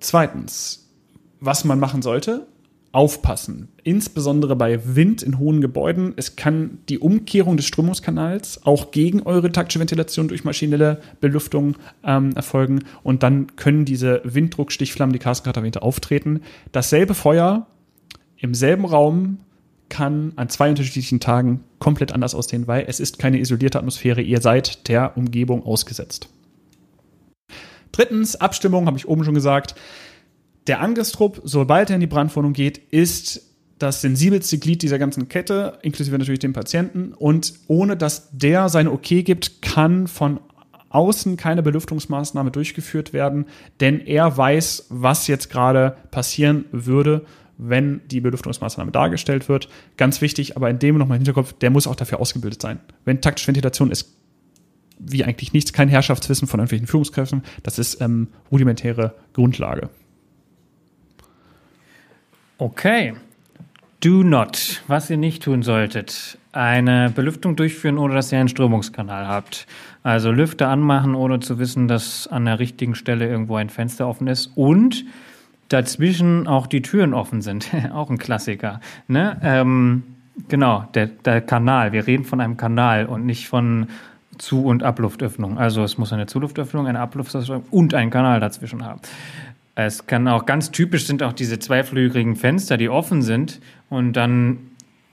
Zweitens, 0.00 0.90
was 1.38 1.64
man 1.64 1.78
machen 1.78 2.02
sollte, 2.02 2.48
aufpassen. 2.92 3.68
Insbesondere 3.82 4.54
bei 4.54 4.94
Wind 4.94 5.22
in 5.22 5.38
hohen 5.38 5.60
Gebäuden. 5.62 6.12
Es 6.16 6.36
kann 6.36 6.78
die 6.90 6.98
Umkehrung 6.98 7.56
des 7.56 7.66
Strömungskanals 7.66 8.64
auch 8.64 8.90
gegen 8.90 9.22
eure 9.22 9.50
taktische 9.50 9.80
Ventilation 9.80 10.28
durch 10.28 10.44
maschinelle 10.44 11.00
Belüftung 11.20 11.76
ähm, 12.04 12.32
erfolgen. 12.36 12.84
Und 13.02 13.22
dann 13.22 13.56
können 13.56 13.86
diese 13.86 14.20
Winddruckstichflammen, 14.24 15.14
die 15.14 15.18
Carsten 15.18 15.44
gerade 15.44 15.60
erwähnte, 15.60 15.82
auftreten. 15.82 16.42
Dasselbe 16.70 17.14
Feuer 17.14 17.66
im 18.36 18.54
selben 18.54 18.84
Raum 18.84 19.38
kann 19.88 20.32
an 20.36 20.48
zwei 20.48 20.68
unterschiedlichen 20.68 21.20
Tagen 21.20 21.64
komplett 21.78 22.12
anders 22.12 22.34
aussehen, 22.34 22.66
weil 22.66 22.84
es 22.88 23.00
ist 23.00 23.18
keine 23.18 23.38
isolierte 23.38 23.78
Atmosphäre. 23.78 24.20
Ihr 24.20 24.40
seid 24.40 24.88
der 24.88 25.16
Umgebung 25.16 25.64
ausgesetzt. 25.64 26.28
Drittens, 27.92 28.36
Abstimmung, 28.36 28.86
habe 28.86 28.96
ich 28.96 29.06
oben 29.06 29.24
schon 29.24 29.34
gesagt. 29.34 29.74
Der 30.66 30.80
Angriffstrupp, 30.80 31.40
sobald 31.44 31.90
er 31.90 31.96
in 31.96 32.00
die 32.00 32.06
Brandwohnung 32.06 32.52
geht, 32.52 32.78
ist 32.78 33.42
das 33.78 34.00
sensibelste 34.00 34.58
Glied 34.58 34.82
dieser 34.82 34.98
ganzen 34.98 35.28
Kette, 35.28 35.78
inklusive 35.82 36.16
natürlich 36.16 36.38
dem 36.38 36.52
Patienten. 36.52 37.12
Und 37.12 37.54
ohne 37.66 37.96
dass 37.96 38.30
der 38.32 38.68
sein 38.68 38.86
Okay 38.86 39.24
gibt, 39.24 39.60
kann 39.60 40.06
von 40.06 40.38
außen 40.90 41.36
keine 41.36 41.62
Belüftungsmaßnahme 41.62 42.50
durchgeführt 42.50 43.12
werden, 43.12 43.46
denn 43.80 44.00
er 44.00 44.36
weiß, 44.36 44.86
was 44.90 45.26
jetzt 45.26 45.50
gerade 45.50 45.96
passieren 46.10 46.66
würde, 46.70 47.24
wenn 47.56 48.02
die 48.08 48.20
Belüftungsmaßnahme 48.20 48.92
dargestellt 48.92 49.48
wird. 49.48 49.68
Ganz 49.96 50.20
wichtig, 50.20 50.56
aber 50.56 50.68
in 50.70 50.78
dem 50.78 50.98
nochmal 50.98 51.16
im 51.16 51.22
Hinterkopf, 51.22 51.54
der 51.54 51.70
muss 51.70 51.86
auch 51.86 51.96
dafür 51.96 52.20
ausgebildet 52.20 52.60
sein. 52.60 52.80
Wenn 53.04 53.20
taktische 53.20 53.48
Ventilation 53.48 53.90
ist, 53.90 54.16
wie 54.98 55.24
eigentlich 55.24 55.52
nichts, 55.52 55.72
kein 55.72 55.88
Herrschaftswissen 55.88 56.46
von 56.46 56.60
irgendwelchen 56.60 56.86
Führungskräften, 56.86 57.42
das 57.62 57.78
ist 57.78 58.00
ähm, 58.00 58.28
rudimentäre 58.50 59.14
Grundlage. 59.32 59.88
Okay. 62.62 63.14
Do 63.98 64.22
not, 64.22 64.84
was 64.86 65.10
ihr 65.10 65.16
nicht 65.16 65.42
tun 65.42 65.64
solltet, 65.64 66.38
eine 66.52 67.10
Belüftung 67.10 67.56
durchführen, 67.56 67.98
ohne 67.98 68.14
dass 68.14 68.30
ihr 68.30 68.38
einen 68.38 68.48
Strömungskanal 68.48 69.26
habt. 69.26 69.66
Also 70.04 70.30
Lüfter 70.30 70.68
anmachen, 70.68 71.16
ohne 71.16 71.40
zu 71.40 71.58
wissen, 71.58 71.88
dass 71.88 72.28
an 72.28 72.44
der 72.44 72.60
richtigen 72.60 72.94
Stelle 72.94 73.26
irgendwo 73.26 73.56
ein 73.56 73.68
Fenster 73.68 74.06
offen 74.06 74.28
ist 74.28 74.52
und 74.54 75.04
dazwischen 75.70 76.46
auch 76.46 76.68
die 76.68 76.82
Türen 76.82 77.14
offen 77.14 77.42
sind. 77.42 77.68
auch 77.92 78.10
ein 78.10 78.18
Klassiker. 78.18 78.80
Ne? 79.08 79.40
Ähm, 79.42 80.04
genau, 80.48 80.84
der, 80.94 81.08
der 81.08 81.40
Kanal. 81.40 81.90
Wir 81.90 82.06
reden 82.06 82.24
von 82.24 82.40
einem 82.40 82.56
Kanal 82.56 83.06
und 83.06 83.26
nicht 83.26 83.48
von 83.48 83.88
Zu- 84.38 84.64
und 84.64 84.84
Abluftöffnung. 84.84 85.58
Also 85.58 85.82
es 85.82 85.98
muss 85.98 86.12
eine 86.12 86.26
Zuluftöffnung, 86.26 86.86
eine 86.86 87.00
Abluftöffnung 87.00 87.64
und 87.72 87.92
einen 87.92 88.12
Kanal 88.12 88.38
dazwischen 88.38 88.84
haben. 88.84 89.00
Es 89.74 90.06
kann 90.06 90.28
auch 90.28 90.44
ganz 90.44 90.70
typisch 90.70 91.06
sind 91.06 91.22
auch 91.22 91.32
diese 91.32 91.58
zweiflügeligen 91.58 92.36
Fenster, 92.36 92.76
die 92.76 92.88
offen 92.88 93.22
sind 93.22 93.60
und 93.88 94.12
dann 94.14 94.58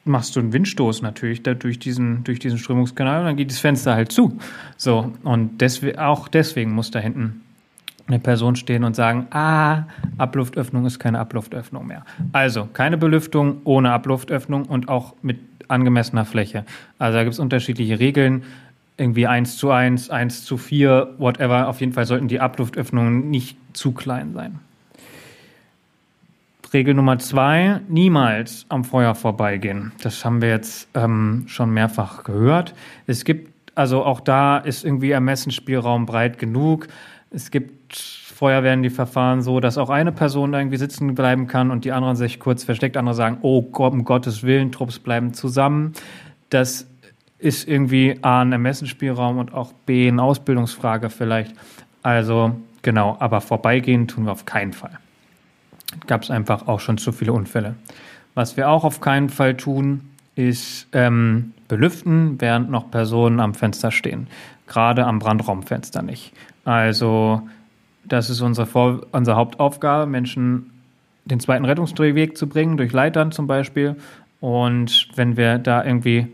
machst 0.06 0.36
du 0.36 0.40
einen 0.40 0.52
Windstoß 0.52 1.02
natürlich 1.02 1.44
da 1.44 1.54
durch 1.54 1.80
diesen, 1.80 2.24
durch 2.24 2.40
diesen 2.40 2.58
Strömungskanal 2.58 3.22
und 3.22 3.26
dann 3.26 3.38
geht 3.38 3.52
das 3.52 3.60
Fenster 3.60 3.96
halt 3.96 4.12
zu. 4.12 4.38
So, 4.76 5.14
und 5.24 5.62
deswegen, 5.62 6.00
auch 6.00 6.28
deswegen 6.28 6.72
muss 6.72 6.92
da 6.92 7.00
hinten 7.00 7.42
eine 8.08 8.20
Person 8.20 8.56
stehen 8.56 8.84
und 8.84 8.96
sagen, 8.96 9.28
ah, 9.32 9.84
Abluftöffnung 10.18 10.86
ist 10.86 11.00
keine 11.00 11.20
Abluftöffnung 11.20 11.86
mehr. 11.86 12.04
Also 12.34 12.68
keine 12.74 12.98
Belüftung 12.98 13.62
ohne 13.64 13.92
Abluftöffnung 13.92 14.66
und 14.66 14.90
auch 14.90 15.14
mit 15.22 15.40
angemessener 15.68 16.26
Fläche. 16.26 16.66
Also 16.98 17.18
da 17.18 17.24
gibt 17.24 17.34
es 17.34 17.40
unterschiedliche 17.40 18.00
Regeln, 18.00 18.44
irgendwie 19.00 19.28
1 19.28 19.58
zu 19.58 19.72
1, 19.72 20.10
1 20.10 20.46
zu 20.46 20.58
4, 20.58 21.16
whatever. 21.18 21.68
Auf 21.68 21.80
jeden 21.80 21.94
Fall 21.94 22.06
sollten 22.06 22.28
die 22.28 22.40
Abluftöffnungen 22.40 23.30
nicht 23.30 23.58
zu 23.74 23.92
klein 23.92 24.34
sein. 24.34 24.60
Regel 26.74 26.94
Nummer 26.94 27.18
zwei, 27.18 27.82
niemals 27.88 28.66
am 28.70 28.84
Feuer 28.84 29.16
vorbeigehen. 29.16 29.92
Das 30.04 30.24
haben 30.24 30.42
wir 30.42 30.50
jetzt 30.50 30.88
ähm, 30.94 31.46
schon 31.48 31.72
mehrfach 31.72 32.24
gehört. 32.24 32.76
Es 33.08 33.26
gibt, 33.26 33.52
also 33.76 34.04
auch 34.04 34.20
da 34.20 34.58
ist 34.58 34.86
irgendwie 34.86 35.12
Ermessensspielraum 35.12 36.06
breit 36.06 36.38
genug. 36.38 36.88
Es 37.32 37.50
gibt 37.50 37.98
Feuerwehren, 38.40 38.84
die 38.84 38.90
verfahren 38.90 39.42
so, 39.42 39.60
dass 39.60 39.78
auch 39.78 39.90
eine 39.90 40.12
Person 40.12 40.52
da 40.52 40.60
irgendwie 40.60 40.78
sitzen 40.78 41.16
bleiben 41.16 41.48
kann 41.48 41.72
und 41.72 41.86
die 41.86 41.92
anderen 41.92 42.16
sich 42.16 42.40
kurz 42.40 42.64
versteckt. 42.64 42.98
Andere 42.98 43.16
sagen, 43.16 43.40
oh 43.42 43.60
um 43.60 44.06
Gottes 44.06 44.44
Willen, 44.44 44.72
Trupps 44.72 45.00
bleiben 45.00 45.34
zusammen. 45.34 45.94
Das 46.50 46.89
ist 47.40 47.68
irgendwie 47.68 48.20
A, 48.22 48.42
ein 48.42 48.52
Ermessensspielraum 48.52 49.38
und 49.38 49.54
auch 49.54 49.74
B, 49.86 50.08
eine 50.08 50.22
Ausbildungsfrage 50.22 51.10
vielleicht. 51.10 51.56
Also 52.04 52.56
genau, 52.82 53.18
aber 53.20 53.42
vorbeigehen 53.42 54.08
tun 54.08 54.26
wir 54.26 54.34
auf 54.34 54.46
keinen 54.46 54.74
Fall. 54.74 55.00
Gab 56.06 56.24
es 56.24 56.30
einfach 56.30 56.68
auch 56.68 56.80
schon 56.80 56.98
zu 56.98 57.12
viele 57.12 57.34
Unfälle. 57.34 57.76
Was 58.36 58.58
wir 58.58 58.70
auch 58.70 58.84
auf 58.84 59.02
keinen 59.02 59.30
Fall 59.30 59.58
tun, 59.58 60.10
ist 60.36 60.88
ähm, 60.94 61.54
belüften, 61.68 62.40
während 62.40 62.70
noch 62.70 62.92
Personen 62.92 63.40
am 63.40 63.54
Fenster 63.54 63.92
stehen. 63.92 64.28
Gerade 64.68 65.06
am 65.06 65.20
Brandraumfenster 65.20 66.02
nicht. 66.02 66.34
Also 66.64 67.42
das 68.06 68.30
ist 68.30 68.42
unsere, 68.42 68.68
Vor 68.68 69.02
unsere 69.12 69.38
Hauptaufgabe, 69.38 70.06
Menschen 70.06 70.72
den 71.26 71.40
zweiten 71.40 71.66
Rettungsweg 71.66 72.38
zu 72.38 72.48
bringen, 72.48 72.78
durch 72.78 72.92
Leitern 72.92 73.32
zum 73.32 73.48
Beispiel. 73.48 73.96
Und 74.40 75.10
wenn 75.16 75.38
wir 75.38 75.58
da 75.58 75.84
irgendwie 75.84 76.28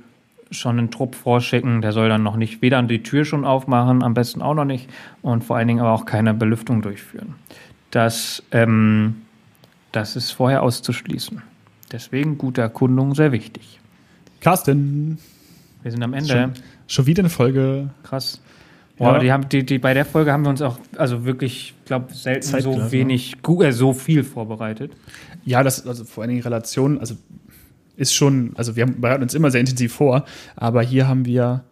schon 0.52 0.78
einen 0.78 0.92
Trupp 0.92 1.16
vorschicken, 1.16 1.82
der 1.82 1.92
soll 1.92 2.10
dann 2.10 2.24
noch 2.24 2.36
nicht 2.36 2.62
weder 2.62 2.82
die 2.84 3.04
Tür 3.04 3.26
schon 3.26 3.46
aufmachen, 3.46 4.04
am 4.04 4.14
besten 4.14 4.42
auch 4.42 4.54
noch 4.54 4.66
nicht, 4.66 4.90
und 5.22 5.44
vor 5.44 5.58
allen 5.58 5.68
Dingen 5.68 5.80
aber 5.80 5.92
auch 5.92 6.06
keine 6.06 6.34
Belüftung 6.34 6.82
durchführen. 6.82 7.36
Das, 7.92 8.44
ähm, 8.52 9.16
das 9.92 10.16
ist 10.16 10.32
vorher 10.32 10.64
auszuschließen. 10.64 11.42
Deswegen 11.92 12.38
gute 12.38 12.62
Erkundung 12.62 13.16
sehr 13.16 13.32
wichtig. 13.32 13.80
Carsten, 14.42 15.18
Wir 15.82 15.92
sind 15.92 16.04
am 16.04 16.14
Ende. 16.14 16.30
schon, 16.30 16.52
schon 16.88 17.06
wieder 17.06 17.22
eine 17.22 17.30
Folge. 17.30 17.90
Krass. 18.04 18.42
Ja. 18.98 19.12
Boah, 19.12 19.20
die 19.20 19.32
haben, 19.32 19.50
die, 19.50 19.66
die, 19.66 19.78
bei 19.78 19.94
der 19.94 20.06
Folge 20.06 20.32
haben 20.32 20.44
wir 20.44 20.50
uns 20.50 20.62
auch, 20.62 20.78
also 20.98 21.26
wirklich, 21.26 21.74
ich 21.80 21.86
glaube, 21.86 22.14
selten 22.14 22.44
Zeit 22.44 22.64
so 22.64 22.72
gelassen, 22.72 22.92
wenig, 22.92 23.36
äh, 23.46 23.72
so 23.72 23.94
viel 23.94 24.24
vorbereitet. 24.24 24.92
Ja, 25.44 25.64
das, 25.64 25.86
also 25.86 26.06
vor 26.06 26.24
allen 26.24 26.32
Dingen 26.32 26.44
Relation, 26.44 27.00
also 27.00 27.16
ist 27.98 28.14
schon, 28.14 28.52
also 28.56 28.76
wir 28.76 28.86
bereiten 28.86 29.24
uns 29.24 29.34
immer 29.34 29.52
sehr 29.52 29.62
intensiv 29.62 29.94
vor, 29.94 30.26
aber 30.56 30.82
hier 30.82 31.08
haben 31.08 31.26
wir 31.26 31.64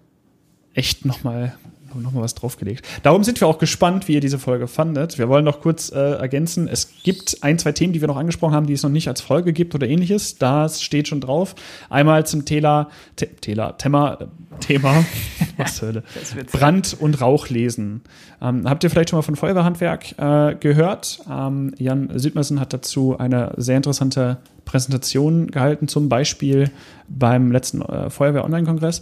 echt 0.74 1.06
nochmal 1.06 1.56
noch 2.02 2.12
mal 2.12 2.22
was 2.22 2.34
draufgelegt. 2.34 2.86
Darum 3.04 3.24
sind 3.24 3.40
wir 3.40 3.48
auch 3.48 3.60
gespannt, 3.60 4.08
wie 4.08 4.14
ihr 4.14 4.20
diese 4.20 4.40
Folge 4.40 4.68
fandet. 4.68 5.18
Wir 5.18 5.30
wollen 5.30 5.46
noch 5.46 5.62
kurz 5.62 5.92
äh, 5.92 6.00
ergänzen, 6.00 6.68
es 6.68 6.90
gibt 7.04 7.44
ein, 7.44 7.60
zwei 7.60 7.72
Themen, 7.72 7.94
die 7.94 8.02
wir 8.02 8.08
noch 8.08 8.18
angesprochen 8.18 8.56
haben, 8.56 8.66
die 8.66 8.74
es 8.74 8.84
noch 8.84 8.90
nicht 8.90 9.08
als 9.08 9.22
Folge 9.22 9.54
gibt 9.54 9.76
oder 9.76 9.88
ähnliches. 9.88 10.38
Das 10.38 10.82
steht 10.82 11.08
schon 11.08 11.22
drauf. 11.22 11.56
Einmal 11.90 12.26
zum 12.26 12.46
Tela, 12.46 12.90
Te, 13.16 13.28
Tela, 13.28 13.74
Thema, 13.74 14.18
Thema, 14.60 15.06
was 15.58 15.78
zur 15.78 15.90
Hölle, 15.90 16.04
Brand- 16.52 16.96
und 17.00 17.22
Rauchlesen. 17.22 18.02
Ähm, 18.42 18.68
habt 18.68 18.84
ihr 18.84 18.90
vielleicht 18.90 19.10
schon 19.10 19.18
mal 19.18 19.24
von 19.24 19.36
Feuerwehrhandwerk 19.36 20.18
äh, 20.18 20.56
gehört? 20.56 21.20
Ähm, 21.30 21.74
Jan 21.78 22.10
Südmersen 22.18 22.60
hat 22.60 22.74
dazu 22.74 23.18
eine 23.18 23.54
sehr 23.58 23.78
interessante 23.78 24.38
Präsentation 24.66 25.48
gehalten, 25.48 25.88
zum 25.88 26.10
Beispiel 26.10 26.72
beim 27.08 27.52
letzten 27.52 27.82
äh, 27.82 28.10
Feuerwehr-Online-Kongress. 28.10 29.02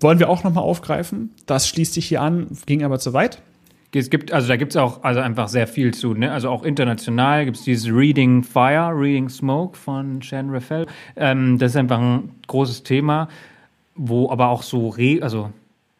Wollen 0.00 0.18
wir 0.18 0.28
auch 0.28 0.42
nochmal 0.44 0.64
aufgreifen. 0.64 1.30
Das 1.46 1.68
schließt 1.68 1.94
sich 1.94 2.06
hier 2.06 2.22
an, 2.22 2.48
ging 2.66 2.82
aber 2.82 2.98
zu 2.98 3.12
weit. 3.12 3.40
Es 3.94 4.08
gibt, 4.08 4.32
also 4.32 4.48
da 4.48 4.56
gibt 4.56 4.72
es 4.72 4.76
auch 4.78 5.04
also 5.04 5.20
einfach 5.20 5.48
sehr 5.48 5.66
viel 5.66 5.92
zu, 5.92 6.14
ne? 6.14 6.32
Also 6.32 6.48
auch 6.48 6.62
international 6.62 7.44
gibt 7.44 7.58
es 7.58 7.64
dieses 7.64 7.92
Reading 7.92 8.42
Fire, 8.42 8.90
Reading 8.94 9.28
Smoke 9.28 9.76
von 9.76 10.22
Shan 10.22 10.48
Raphael. 10.48 10.86
Ähm, 11.14 11.58
das 11.58 11.72
ist 11.72 11.76
einfach 11.76 12.00
ein 12.00 12.30
großes 12.46 12.84
Thema, 12.84 13.28
wo 13.94 14.30
aber 14.30 14.48
auch 14.48 14.62
so 14.62 14.88
re 14.88 15.18
also 15.22 15.50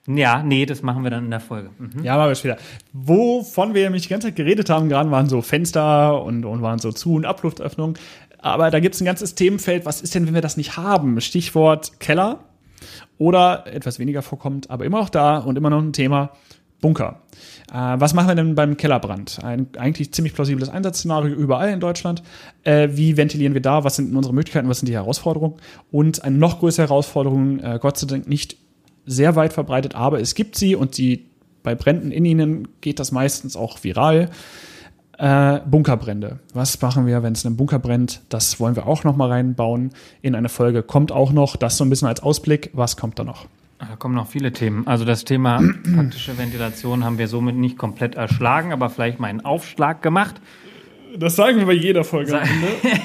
ja, 0.09 0.43
nee, 0.43 0.66
das 0.66 0.82
machen 0.82 1.05
wir 1.05 1.10
dann 1.10 1.27
in 1.27 1.31
der 1.31 1.39
Folge. 1.39 1.70
Mhm. 1.78 2.02
Ja, 2.02 2.16
machen 2.16 2.31
wir 2.31 2.35
später. 2.35 2.56
Wovon 2.93 3.73
wir 3.73 3.85
nämlich 3.85 4.02
die 4.02 4.09
ganze 4.09 4.28
Zeit 4.28 4.36
geredet 4.36 4.69
haben, 4.69 4.89
gerade 4.89 5.10
waren 5.12 5.28
so 5.28 5.43
Fenster 5.43 6.23
und, 6.24 6.44
und 6.44 6.60
waren 6.60 6.81
so 6.81 6.90
Zu- 6.90 7.14
und 7.14 7.24
Abluftöffnungen. 7.24 7.97
Aber 8.39 8.73
da 8.73 8.81
gibt 8.81 8.97
es 8.97 9.01
ein 9.01 9.05
ganzes 9.05 9.36
Themenfeld. 9.36 9.86
Was 9.86 10.01
ist 10.01 10.16
denn, 10.16 10.27
wenn 10.27 10.35
wir 10.35 10.40
das 10.40 10.56
nicht 10.56 10.77
haben? 10.77 11.20
Stichwort 11.20 12.01
Keller 12.01 12.40
oder 13.16 13.64
etwas 13.69 14.01
weniger 14.01 14.23
vorkommt, 14.23 14.70
aber 14.70 14.85
immer 14.85 14.98
noch 14.98 15.09
da 15.09 15.39
und 15.39 15.56
immer 15.56 15.70
noch 15.70 15.81
ein 15.81 15.93
Thema 15.93 16.31
Bunker. 16.81 17.20
Äh, 17.73 17.77
was 17.99 18.12
machen 18.12 18.28
wir 18.28 18.35
denn 18.35 18.55
beim 18.55 18.77
Kellerbrand? 18.77 19.40
Ein 19.43 19.69
eigentlich 19.78 20.12
ziemlich 20.12 20.35
plausibles 20.35 20.69
Einsatzszenario 20.69 21.35
überall 21.35 21.70
in 21.70 21.81
Deutschland. 21.81 22.23
Äh, 22.65 22.90
wie 22.93 23.16
ventilieren 23.16 23.55
wir 23.55 23.62
da? 23.62 23.82
Was 23.85 23.97
sind 23.97 24.15
unsere 24.15 24.35
Möglichkeiten? 24.35 24.69
Was 24.69 24.81
sind 24.81 24.89
die 24.89 24.94
Herausforderungen? 24.94 25.55
Und 25.90 26.23
eine 26.23 26.36
noch 26.36 26.59
größere 26.59 26.89
Herausforderung, 26.89 27.61
äh, 27.61 27.78
Gott 27.81 27.97
sei 27.97 28.07
Dank 28.07 28.28
nicht 28.28 28.57
sehr 29.07 29.36
weit 29.36 29.53
verbreitet, 29.53 29.94
aber 29.94 30.20
es 30.20 30.35
gibt 30.35 30.57
sie 30.57 30.77
und 30.77 30.94
sie 30.94 31.31
bei 31.62 31.74
Bränden 31.74 32.12
in 32.12 32.24
ihnen 32.24 32.69
geht 32.81 33.01
das 33.01 33.11
meistens 33.11 33.57
auch 33.57 33.82
viral. 33.82 34.31
Äh, 35.19 35.61
Bunkerbrände. 35.66 36.40
Was 36.53 36.81
machen 36.81 37.07
wir, 37.07 37.23
wenn 37.23 37.32
es 37.32 37.44
in 37.44 37.49
einem 37.49 37.57
Bunker 37.57 37.78
brennt? 37.78 38.23
Das 38.28 38.59
wollen 38.59 38.77
wir 38.77 38.86
auch 38.86 39.05
noch 39.05 39.16
mal 39.16 39.28
reinbauen 39.28 39.90
in 40.20 40.35
eine 40.35 40.49
Folge. 40.49 40.82
Kommt 40.82 41.12
auch 41.12 41.32
noch. 41.32 41.57
Das 41.57 41.77
so 41.77 41.85
ein 41.85 41.90
bisschen 41.90 42.09
als 42.09 42.23
Ausblick. 42.23 42.70
Was 42.73 42.97
kommt 42.97 43.19
da 43.19 43.24
noch? 43.24 43.47
Da 43.89 43.97
kommen 43.97 44.15
noch 44.15 44.29
viele 44.29 44.53
Themen. 44.53 44.87
Also 44.87 45.05
das 45.05 45.25
Thema 45.25 45.61
praktische 45.95 46.39
Ventilation 46.39 47.05
haben 47.05 47.19
wir 47.19 47.27
somit 47.27 47.57
nicht 47.57 47.77
komplett 47.77 48.15
erschlagen, 48.15 48.73
aber 48.73 48.91
vielleicht 48.91 49.19
mal 49.19 49.27
einen 49.27 49.45
Aufschlag 49.45 50.03
gemacht. 50.03 50.37
Das 51.19 51.37
sagen 51.37 51.59
wir 51.59 51.67
bei 51.67 51.73
jeder 51.73 52.05
Folge 52.05 52.31
Sa 52.31 52.43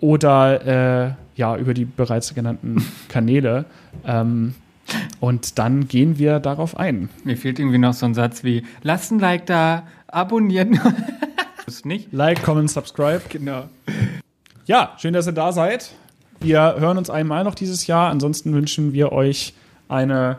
oder 0.00 1.06
äh, 1.06 1.12
ja 1.36 1.56
über 1.56 1.74
die 1.74 1.84
bereits 1.84 2.34
genannten 2.34 2.84
Kanäle. 3.08 3.64
Ähm, 4.06 4.54
und 5.20 5.58
dann 5.58 5.86
gehen 5.86 6.18
wir 6.18 6.40
darauf 6.40 6.76
ein. 6.76 7.08
Mir 7.24 7.36
fehlt 7.36 7.58
irgendwie 7.58 7.78
noch 7.78 7.94
so 7.94 8.06
ein 8.06 8.14
Satz 8.14 8.42
wie: 8.44 8.64
Lasst 8.82 9.12
ein 9.12 9.18
Like 9.18 9.46
da, 9.46 9.84
abonnieren. 10.08 10.80
Ist 11.66 11.86
nicht? 11.86 12.12
Like, 12.12 12.42
comment, 12.42 12.70
subscribe. 12.70 13.22
Genau. 13.28 13.68
Ja, 14.66 14.94
schön, 14.98 15.12
dass 15.12 15.26
ihr 15.26 15.32
da 15.32 15.52
seid. 15.52 15.92
Wir 16.40 16.76
hören 16.78 16.98
uns 16.98 17.10
einmal 17.10 17.44
noch 17.44 17.54
dieses 17.54 17.86
Jahr. 17.86 18.10
Ansonsten 18.10 18.52
wünschen 18.52 18.92
wir 18.92 19.12
euch 19.12 19.54
eine 19.88 20.38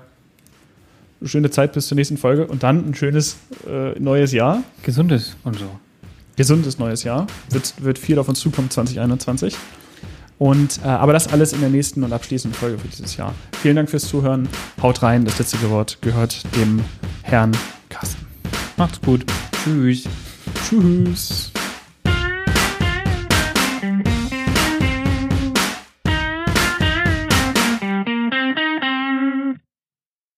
schöne 1.23 1.51
Zeit 1.51 1.73
bis 1.73 1.87
zur 1.87 1.95
nächsten 1.95 2.17
Folge 2.17 2.47
und 2.47 2.63
dann 2.63 2.89
ein 2.89 2.95
schönes 2.95 3.37
äh, 3.67 3.97
neues 3.99 4.31
Jahr. 4.31 4.63
Gesundes 4.83 5.37
und 5.43 5.59
so. 5.59 5.69
Gesundes 6.41 6.79
neues 6.79 7.03
Jahr. 7.03 7.27
Wird, 7.51 7.83
wird 7.83 7.99
viel 7.99 8.17
auf 8.17 8.27
uns 8.27 8.39
zukommen 8.39 8.71
2021. 8.71 9.55
Und, 10.39 10.79
äh, 10.83 10.87
aber 10.87 11.13
das 11.13 11.27
alles 11.27 11.53
in 11.53 11.59
der 11.59 11.69
nächsten 11.69 12.03
und 12.03 12.11
abschließenden 12.11 12.59
Folge 12.59 12.79
für 12.79 12.87
dieses 12.87 13.15
Jahr. 13.15 13.35
Vielen 13.61 13.75
Dank 13.75 13.91
fürs 13.91 14.07
Zuhören. 14.07 14.49
Haut 14.81 15.03
rein. 15.03 15.23
Das 15.23 15.37
letzte 15.37 15.69
Wort 15.69 15.99
gehört 16.01 16.43
dem 16.55 16.83
Herrn 17.21 17.51
Carsten. 17.89 18.25
Macht's 18.75 18.99
gut. 19.01 19.23
Tschüss. 19.63 20.05
Tschüss. 20.67 21.50